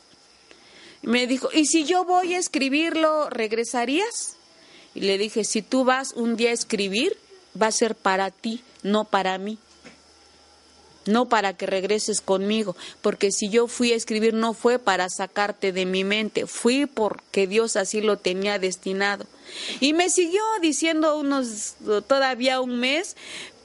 Me 1.02 1.26
dijo, 1.26 1.48
¿y 1.52 1.66
si 1.66 1.84
yo 1.84 2.04
voy 2.04 2.34
a 2.34 2.38
escribirlo, 2.38 3.30
regresarías? 3.30 4.36
Y 4.94 5.00
le 5.00 5.16
dije, 5.16 5.44
si 5.44 5.62
tú 5.62 5.84
vas 5.84 6.12
un 6.12 6.36
día 6.36 6.50
a 6.50 6.54
escribir, 6.54 7.16
va 7.60 7.68
a 7.68 7.72
ser 7.72 7.94
para 7.94 8.30
ti, 8.30 8.62
no 8.82 9.04
para 9.04 9.38
mí 9.38 9.58
no 11.08 11.28
para 11.28 11.54
que 11.54 11.66
regreses 11.66 12.20
conmigo, 12.20 12.76
porque 13.00 13.32
si 13.32 13.48
yo 13.48 13.66
fui 13.66 13.92
a 13.92 13.96
escribir 13.96 14.34
no 14.34 14.52
fue 14.52 14.78
para 14.78 15.08
sacarte 15.08 15.72
de 15.72 15.86
mi 15.86 16.04
mente, 16.04 16.46
fui 16.46 16.86
porque 16.86 17.46
Dios 17.46 17.76
así 17.76 18.00
lo 18.00 18.18
tenía 18.18 18.58
destinado. 18.58 19.26
Y 19.80 19.94
me 19.94 20.10
siguió 20.10 20.42
diciendo 20.60 21.18
unos 21.18 21.74
todavía 22.06 22.60
un 22.60 22.78
mes, 22.78 23.16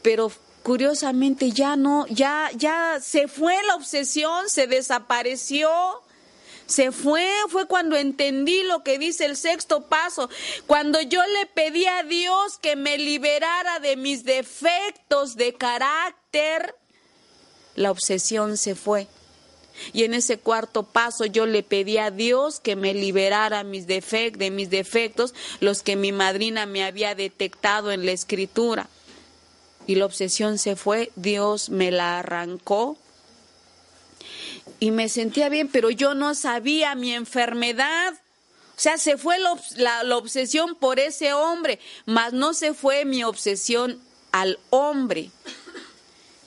pero 0.01 0.31
curiosamente 0.63 1.51
ya 1.51 1.75
no, 1.75 2.07
ya 2.07 2.49
ya 2.55 2.99
se 3.01 3.27
fue 3.27 3.55
la 3.67 3.75
obsesión, 3.75 4.49
se 4.49 4.67
desapareció. 4.67 5.69
Se 6.65 6.93
fue, 6.93 7.29
fue 7.49 7.67
cuando 7.67 7.97
entendí 7.97 8.63
lo 8.63 8.83
que 8.83 8.97
dice 8.97 9.25
el 9.25 9.35
sexto 9.35 9.89
paso, 9.89 10.29
cuando 10.65 11.01
yo 11.01 11.21
le 11.21 11.45
pedí 11.45 11.85
a 11.85 12.03
Dios 12.03 12.57
que 12.57 12.77
me 12.77 12.97
liberara 12.97 13.79
de 13.79 13.97
mis 13.97 14.23
defectos 14.23 15.35
de 15.35 15.53
carácter, 15.55 16.73
la 17.75 17.91
obsesión 17.91 18.55
se 18.55 18.75
fue. 18.75 19.07
Y 19.91 20.03
en 20.03 20.13
ese 20.13 20.37
cuarto 20.37 20.83
paso 20.83 21.25
yo 21.25 21.45
le 21.45 21.63
pedí 21.63 21.97
a 21.97 22.11
Dios 22.11 22.61
que 22.61 22.77
me 22.77 22.93
liberara 22.93 23.63
mis 23.63 23.85
de 23.87 24.49
mis 24.51 24.69
defectos, 24.69 25.33
los 25.59 25.81
que 25.83 25.95
mi 25.95 26.13
madrina 26.13 26.65
me 26.65 26.85
había 26.85 27.13
detectado 27.13 27.91
en 27.91 28.05
la 28.05 28.13
escritura. 28.13 28.87
Y 29.85 29.95
la 29.95 30.05
obsesión 30.05 30.57
se 30.57 30.75
fue, 30.75 31.11
Dios 31.15 31.69
me 31.69 31.91
la 31.91 32.19
arrancó. 32.19 32.97
Y 34.79 34.91
me 34.91 35.09
sentía 35.09 35.49
bien, 35.49 35.67
pero 35.67 35.89
yo 35.89 36.13
no 36.13 36.35
sabía 36.35 36.95
mi 36.95 37.13
enfermedad. 37.13 38.13
O 38.75 38.79
sea, 38.79 38.97
se 38.97 39.17
fue 39.17 39.37
la, 39.39 40.17
obsesión 40.17 40.75
por 40.75 40.99
ese 40.99 41.33
hombre, 41.33 41.79
mas 42.05 42.33
no 42.33 42.53
se 42.53 42.73
fue 42.73 43.05
mi 43.05 43.23
obsesión 43.23 43.99
al 44.31 44.57
hombre. 44.71 45.31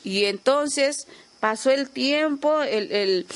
Y 0.02 0.24
entonces 0.24 1.06
pasó 1.40 1.70
el 1.70 1.88
tiempo, 1.88 2.62
el, 2.62 3.26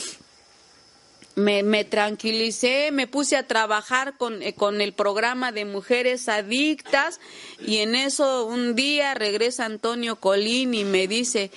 me, 1.40 1.84
tranquilicé, 1.84 2.90
me 2.92 3.06
puse 3.06 3.36
a 3.36 3.46
trabajar 3.46 4.16
con, 4.16 4.42
eh, 4.42 4.54
con, 4.54 4.80
el 4.80 4.92
programa 4.92 5.52
de 5.52 5.64
mujeres 5.64 6.28
adictas 6.28 7.20
y 7.58 7.78
en 7.78 7.94
eso 7.94 8.46
un 8.46 8.74
día 8.74 9.14
regresa 9.14 9.64
Antonio 9.64 10.16
Colín 10.16 10.74
y 10.74 10.84
me 10.84 11.08
dice, 11.08 11.50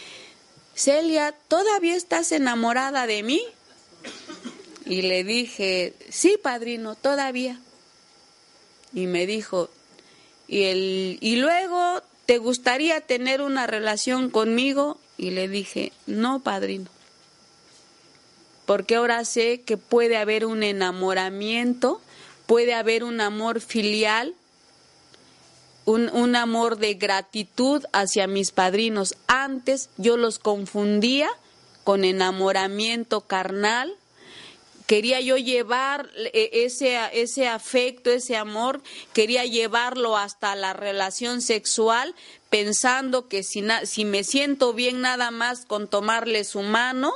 Celia, 0.75 1.33
¿todavía 1.47 1.95
estás 1.95 2.31
enamorada 2.31 3.05
de 3.07 3.23
mí? 3.23 3.41
Y 4.85 5.03
le 5.03 5.23
dije, 5.23 5.93
sí, 6.09 6.37
padrino, 6.41 6.95
todavía. 6.95 7.59
Y 8.93 9.07
me 9.07 9.25
dijo, 9.25 9.69
y, 10.47 10.63
el, 10.63 11.17
y 11.21 11.37
luego 11.37 12.01
¿te 12.25 12.37
gustaría 12.37 13.01
tener 13.01 13.41
una 13.41 13.67
relación 13.67 14.29
conmigo? 14.29 14.97
Y 15.17 15.31
le 15.31 15.47
dije, 15.47 15.91
no, 16.05 16.41
padrino, 16.41 16.89
porque 18.65 18.95
ahora 18.95 19.25
sé 19.25 19.61
que 19.61 19.77
puede 19.77 20.17
haber 20.17 20.45
un 20.45 20.63
enamoramiento, 20.63 22.01
puede 22.45 22.73
haber 22.73 23.03
un 23.03 23.21
amor 23.21 23.61
filial, 23.61 24.33
un, 25.85 26.09
un 26.13 26.35
amor 26.35 26.77
de 26.77 26.93
gratitud 26.93 27.83
hacia 27.91 28.27
mis 28.27 28.51
padrinos. 28.51 29.15
Antes 29.27 29.89
yo 29.97 30.17
los 30.17 30.39
confundía 30.39 31.29
con 31.83 32.05
enamoramiento 32.05 33.21
carnal, 33.21 33.93
quería 34.87 35.19
yo 35.21 35.37
llevar 35.37 36.09
eh, 36.15 36.49
ese, 36.53 36.97
ese 37.13 37.47
afecto, 37.47 38.11
ese 38.11 38.37
amor, 38.37 38.81
quería 39.13 39.45
llevarlo 39.45 40.17
hasta 40.17 40.55
la 40.55 40.73
relación 40.73 41.41
sexual, 41.41 42.15
pensando 42.49 43.27
que 43.27 43.43
si, 43.43 43.63
si 43.85 44.05
me 44.05 44.23
siento 44.23 44.73
bien 44.73 45.01
nada 45.01 45.31
más 45.31 45.65
con 45.65 45.87
tomarle 45.87 46.43
su 46.43 46.61
mano, 46.61 47.13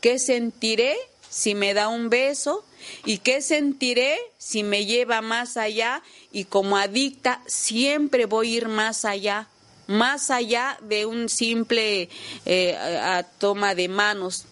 ¿qué 0.00 0.18
sentiré 0.18 0.96
si 1.28 1.54
me 1.54 1.74
da 1.74 1.88
un 1.88 2.10
beso? 2.10 2.64
¿Y 3.04 3.18
qué 3.18 3.42
sentiré 3.42 4.18
si 4.38 4.62
me 4.62 4.86
lleva 4.86 5.20
más 5.20 5.56
allá? 5.56 6.02
Y 6.32 6.44
como 6.44 6.76
adicta 6.76 7.42
siempre 7.46 8.26
voy 8.26 8.54
a 8.54 8.56
ir 8.56 8.68
más 8.68 9.04
allá, 9.04 9.48
más 9.86 10.30
allá 10.30 10.78
de 10.82 11.06
un 11.06 11.28
simple 11.28 12.08
eh, 12.46 13.22
toma 13.38 13.74
de 13.74 13.88
manos 13.88 14.46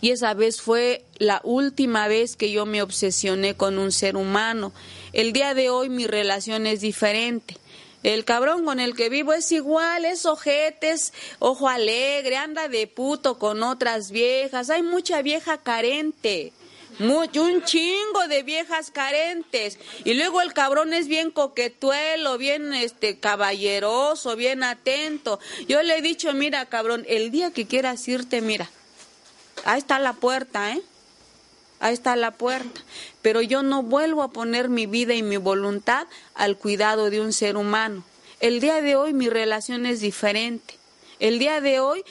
y 0.00 0.10
esa 0.10 0.32
vez 0.34 0.60
fue 0.60 1.04
la 1.18 1.40
última 1.44 2.08
vez 2.08 2.36
que 2.36 2.50
yo 2.50 2.64
me 2.64 2.82
obsesioné 2.82 3.54
con 3.54 3.78
un 3.78 3.92
ser 3.92 4.16
humano. 4.16 4.72
El 5.12 5.32
día 5.32 5.52
de 5.54 5.68
hoy 5.68 5.90
mi 5.90 6.06
relación 6.06 6.66
es 6.66 6.80
diferente. 6.80 7.56
El 8.02 8.24
cabrón 8.24 8.64
con 8.64 8.80
el 8.80 8.94
que 8.94 9.08
vivo 9.08 9.32
es 9.32 9.52
igual, 9.52 10.04
es 10.04 10.24
ojetes, 10.26 11.12
ojo 11.38 11.68
alegre, 11.68 12.36
anda 12.36 12.68
de 12.68 12.86
puto 12.86 13.38
con 13.38 13.62
otras 13.62 14.10
viejas. 14.10 14.70
Hay 14.70 14.82
mucha 14.82 15.22
vieja 15.22 15.58
carente. 15.58 16.52
Mucho, 16.98 17.44
un 17.44 17.62
chingo 17.62 18.26
de 18.28 18.42
viejas 18.42 18.90
carentes. 18.90 19.78
Y 20.04 20.14
luego 20.14 20.42
el 20.42 20.52
cabrón 20.52 20.92
es 20.92 21.08
bien 21.08 21.30
coquetuelo, 21.30 22.36
bien 22.36 22.74
este 22.74 23.18
caballeroso, 23.18 24.36
bien 24.36 24.62
atento. 24.62 25.38
Yo 25.68 25.82
le 25.82 25.98
he 25.98 26.02
dicho, 26.02 26.32
mira, 26.32 26.66
cabrón, 26.66 27.04
el 27.08 27.30
día 27.30 27.52
que 27.52 27.66
quieras 27.66 28.06
irte, 28.08 28.40
mira, 28.40 28.68
Ahí 29.64 29.78
está 29.78 29.98
la 29.98 30.14
puerta, 30.14 30.72
¿eh? 30.72 30.82
Ahí 31.80 31.94
está 31.94 32.14
la 32.14 32.30
puerta. 32.30 32.82
Pero 33.22 33.40
yo 33.42 33.62
no 33.62 33.82
vuelvo 33.82 34.22
a 34.22 34.30
poner 34.30 34.68
mi 34.68 34.86
vida 34.86 35.14
y 35.14 35.22
mi 35.22 35.38
voluntad 35.38 36.06
al 36.34 36.56
cuidado 36.56 37.10
de 37.10 37.20
un 37.20 37.32
ser 37.32 37.56
humano. 37.56 38.04
El 38.38 38.60
día 38.60 38.80
de 38.80 38.96
hoy 38.96 39.12
mi 39.12 39.28
relación 39.28 39.86
es 39.86 40.00
diferente. 40.00 40.74
El 41.18 41.38
día 41.38 41.60
de 41.60 41.80
hoy 41.80 42.02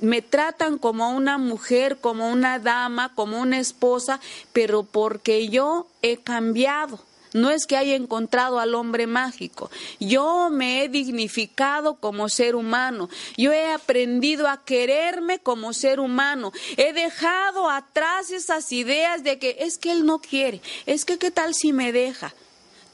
me 0.00 0.20
tratan 0.20 0.76
como 0.76 1.10
una 1.10 1.38
mujer, 1.38 1.98
como 1.98 2.30
una 2.30 2.58
dama, 2.58 3.14
como 3.14 3.40
una 3.40 3.58
esposa, 3.58 4.20
pero 4.52 4.82
porque 4.82 5.48
yo 5.48 5.86
he 6.02 6.18
cambiado. 6.18 7.00
No 7.32 7.50
es 7.50 7.66
que 7.66 7.76
haya 7.76 7.94
encontrado 7.94 8.58
al 8.58 8.74
hombre 8.74 9.06
mágico. 9.06 9.70
Yo 10.00 10.48
me 10.50 10.82
he 10.82 10.88
dignificado 10.88 11.96
como 11.96 12.28
ser 12.28 12.54
humano. 12.54 13.08
Yo 13.36 13.52
he 13.52 13.70
aprendido 13.72 14.48
a 14.48 14.64
quererme 14.64 15.38
como 15.38 15.72
ser 15.72 16.00
humano. 16.00 16.52
He 16.76 16.92
dejado 16.92 17.68
atrás 17.70 18.30
esas 18.30 18.72
ideas 18.72 19.22
de 19.24 19.38
que 19.38 19.56
es 19.60 19.78
que 19.78 19.92
él 19.92 20.06
no 20.06 20.20
quiere. 20.20 20.60
Es 20.86 21.04
que 21.04 21.18
qué 21.18 21.30
tal 21.30 21.54
si 21.54 21.72
me 21.72 21.92
deja. 21.92 22.34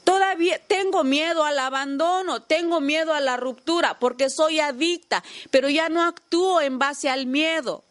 Todavía 0.03 0.59
tengo 0.59 1.03
miedo 1.03 1.45
al 1.45 1.57
abandono, 1.57 2.43
tengo 2.43 2.79
miedo 2.79 3.13
a 3.13 3.19
la 3.19 3.37
ruptura 3.37 3.97
porque 3.97 4.29
soy 4.29 4.59
adicta, 4.59 5.23
pero 5.49 5.67
ya 5.67 5.89
no 5.89 6.03
actúo 6.03 6.61
en 6.61 6.77
base 6.77 7.09
al 7.09 7.25
miedo. 7.25 7.84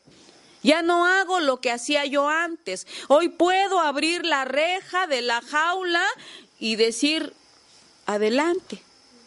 Ya 0.64 0.82
no 0.82 1.06
hago 1.06 1.40
lo 1.40 1.60
que 1.60 1.70
hacía 1.70 2.06
yo 2.06 2.28
antes. 2.28 2.86
Hoy 3.08 3.28
puedo 3.28 3.80
abrir 3.80 4.24
la 4.24 4.46
reja 4.46 5.06
de 5.06 5.20
la 5.20 5.42
jaula 5.42 6.04
y 6.58 6.76
decir, 6.76 7.34
adelante. 8.06 8.82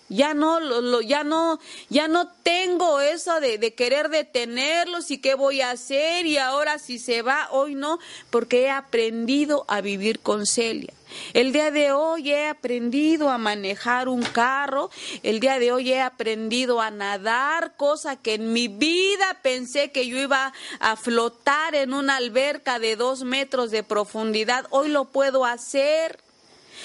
Ya 0.09 0.33
no, 0.33 0.59
lo, 0.59 1.01
ya 1.01 1.23
no, 1.23 1.59
ya 1.89 2.07
no 2.07 2.29
tengo 2.43 3.01
eso 3.01 3.39
de, 3.41 3.57
de, 3.57 3.73
querer 3.73 4.09
detenerlos 4.09 5.11
y 5.11 5.17
qué 5.17 5.35
voy 5.35 5.59
a 5.59 5.71
hacer 5.71 6.25
y 6.25 6.37
ahora 6.37 6.79
si 6.79 6.97
se 6.97 7.21
va, 7.21 7.49
hoy 7.51 7.75
no, 7.75 7.99
porque 8.29 8.63
he 8.63 8.69
aprendido 8.69 9.65
a 9.67 9.81
vivir 9.81 10.19
con 10.21 10.45
Celia. 10.45 10.93
El 11.33 11.51
día 11.51 11.71
de 11.71 11.91
hoy 11.91 12.31
he 12.31 12.47
aprendido 12.47 13.29
a 13.29 13.37
manejar 13.37 14.07
un 14.07 14.21
carro, 14.21 14.89
el 15.23 15.39
día 15.39 15.59
de 15.59 15.71
hoy 15.71 15.91
he 15.91 16.01
aprendido 16.01 16.81
a 16.81 16.91
nadar, 16.91 17.75
cosa 17.77 18.15
que 18.15 18.35
en 18.35 18.53
mi 18.53 18.67
vida 18.67 19.39
pensé 19.41 19.91
que 19.91 20.07
yo 20.07 20.17
iba 20.17 20.53
a 20.79 20.95
flotar 20.95 21.75
en 21.75 21.93
una 21.93 22.17
alberca 22.17 22.79
de 22.79 22.95
dos 22.95 23.23
metros 23.23 23.71
de 23.71 23.83
profundidad, 23.83 24.67
hoy 24.69 24.89
lo 24.89 25.05
puedo 25.05 25.45
hacer 25.45 26.19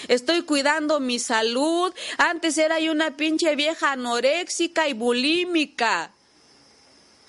estoy 0.08 0.42
cuidando 0.42 1.00
mi 1.00 1.18
salud. 1.18 1.92
Antes 2.18 2.58
era 2.58 2.78
yo 2.80 2.92
una 2.92 3.16
pinche 3.16 3.56
vieja 3.56 3.92
anoréxica 3.92 4.88
y 4.88 4.92
bulímica. 4.92 6.12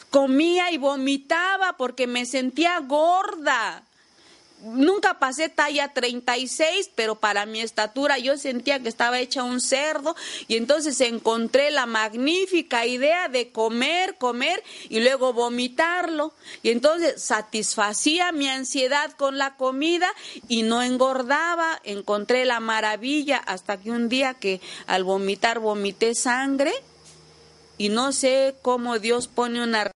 Comía 0.09 0.71
y 0.71 0.77
vomitaba 0.77 1.75
porque 1.77 2.07
me 2.07 2.25
sentía 2.25 2.79
gorda. 2.79 3.83
Nunca 4.64 5.19
pasé 5.19 5.49
talla 5.49 5.94
36, 5.94 6.91
pero 6.95 7.15
para 7.15 7.45
mi 7.45 7.60
estatura 7.60 8.18
yo 8.18 8.38
sentía 8.38 8.80
que 8.80 8.88
estaba 8.88 9.19
hecha 9.19 9.44
un 9.44 9.60
cerdo 9.60 10.15
y 10.48 10.56
entonces 10.56 11.02
encontré 11.02 11.69
la 11.69 11.85
magnífica 11.85 12.85
idea 12.85 13.27
de 13.27 13.52
comer, 13.52 14.15
comer 14.18 14.64
y 14.88 15.02
luego 15.02 15.34
vomitarlo. 15.34 16.34
Y 16.61 16.69
entonces 16.69 17.22
satisfacía 17.22 18.31
mi 18.31 18.48
ansiedad 18.48 19.11
con 19.11 19.38
la 19.38 19.57
comida 19.57 20.10
y 20.48 20.64
no 20.64 20.81
engordaba. 20.81 21.81
Encontré 21.84 22.45
la 22.45 22.61
maravilla 22.61 23.40
hasta 23.40 23.77
que 23.81 23.91
un 23.91 24.07
día 24.07 24.34
que 24.34 24.61
al 24.88 25.03
vomitar 25.03 25.60
vomité 25.60 26.15
sangre 26.15 26.72
y 27.77 27.90
no 27.90 28.14
sé 28.14 28.56
cómo 28.61 28.99
Dios 28.99 29.27
pone 29.27 29.61
una 29.61 29.91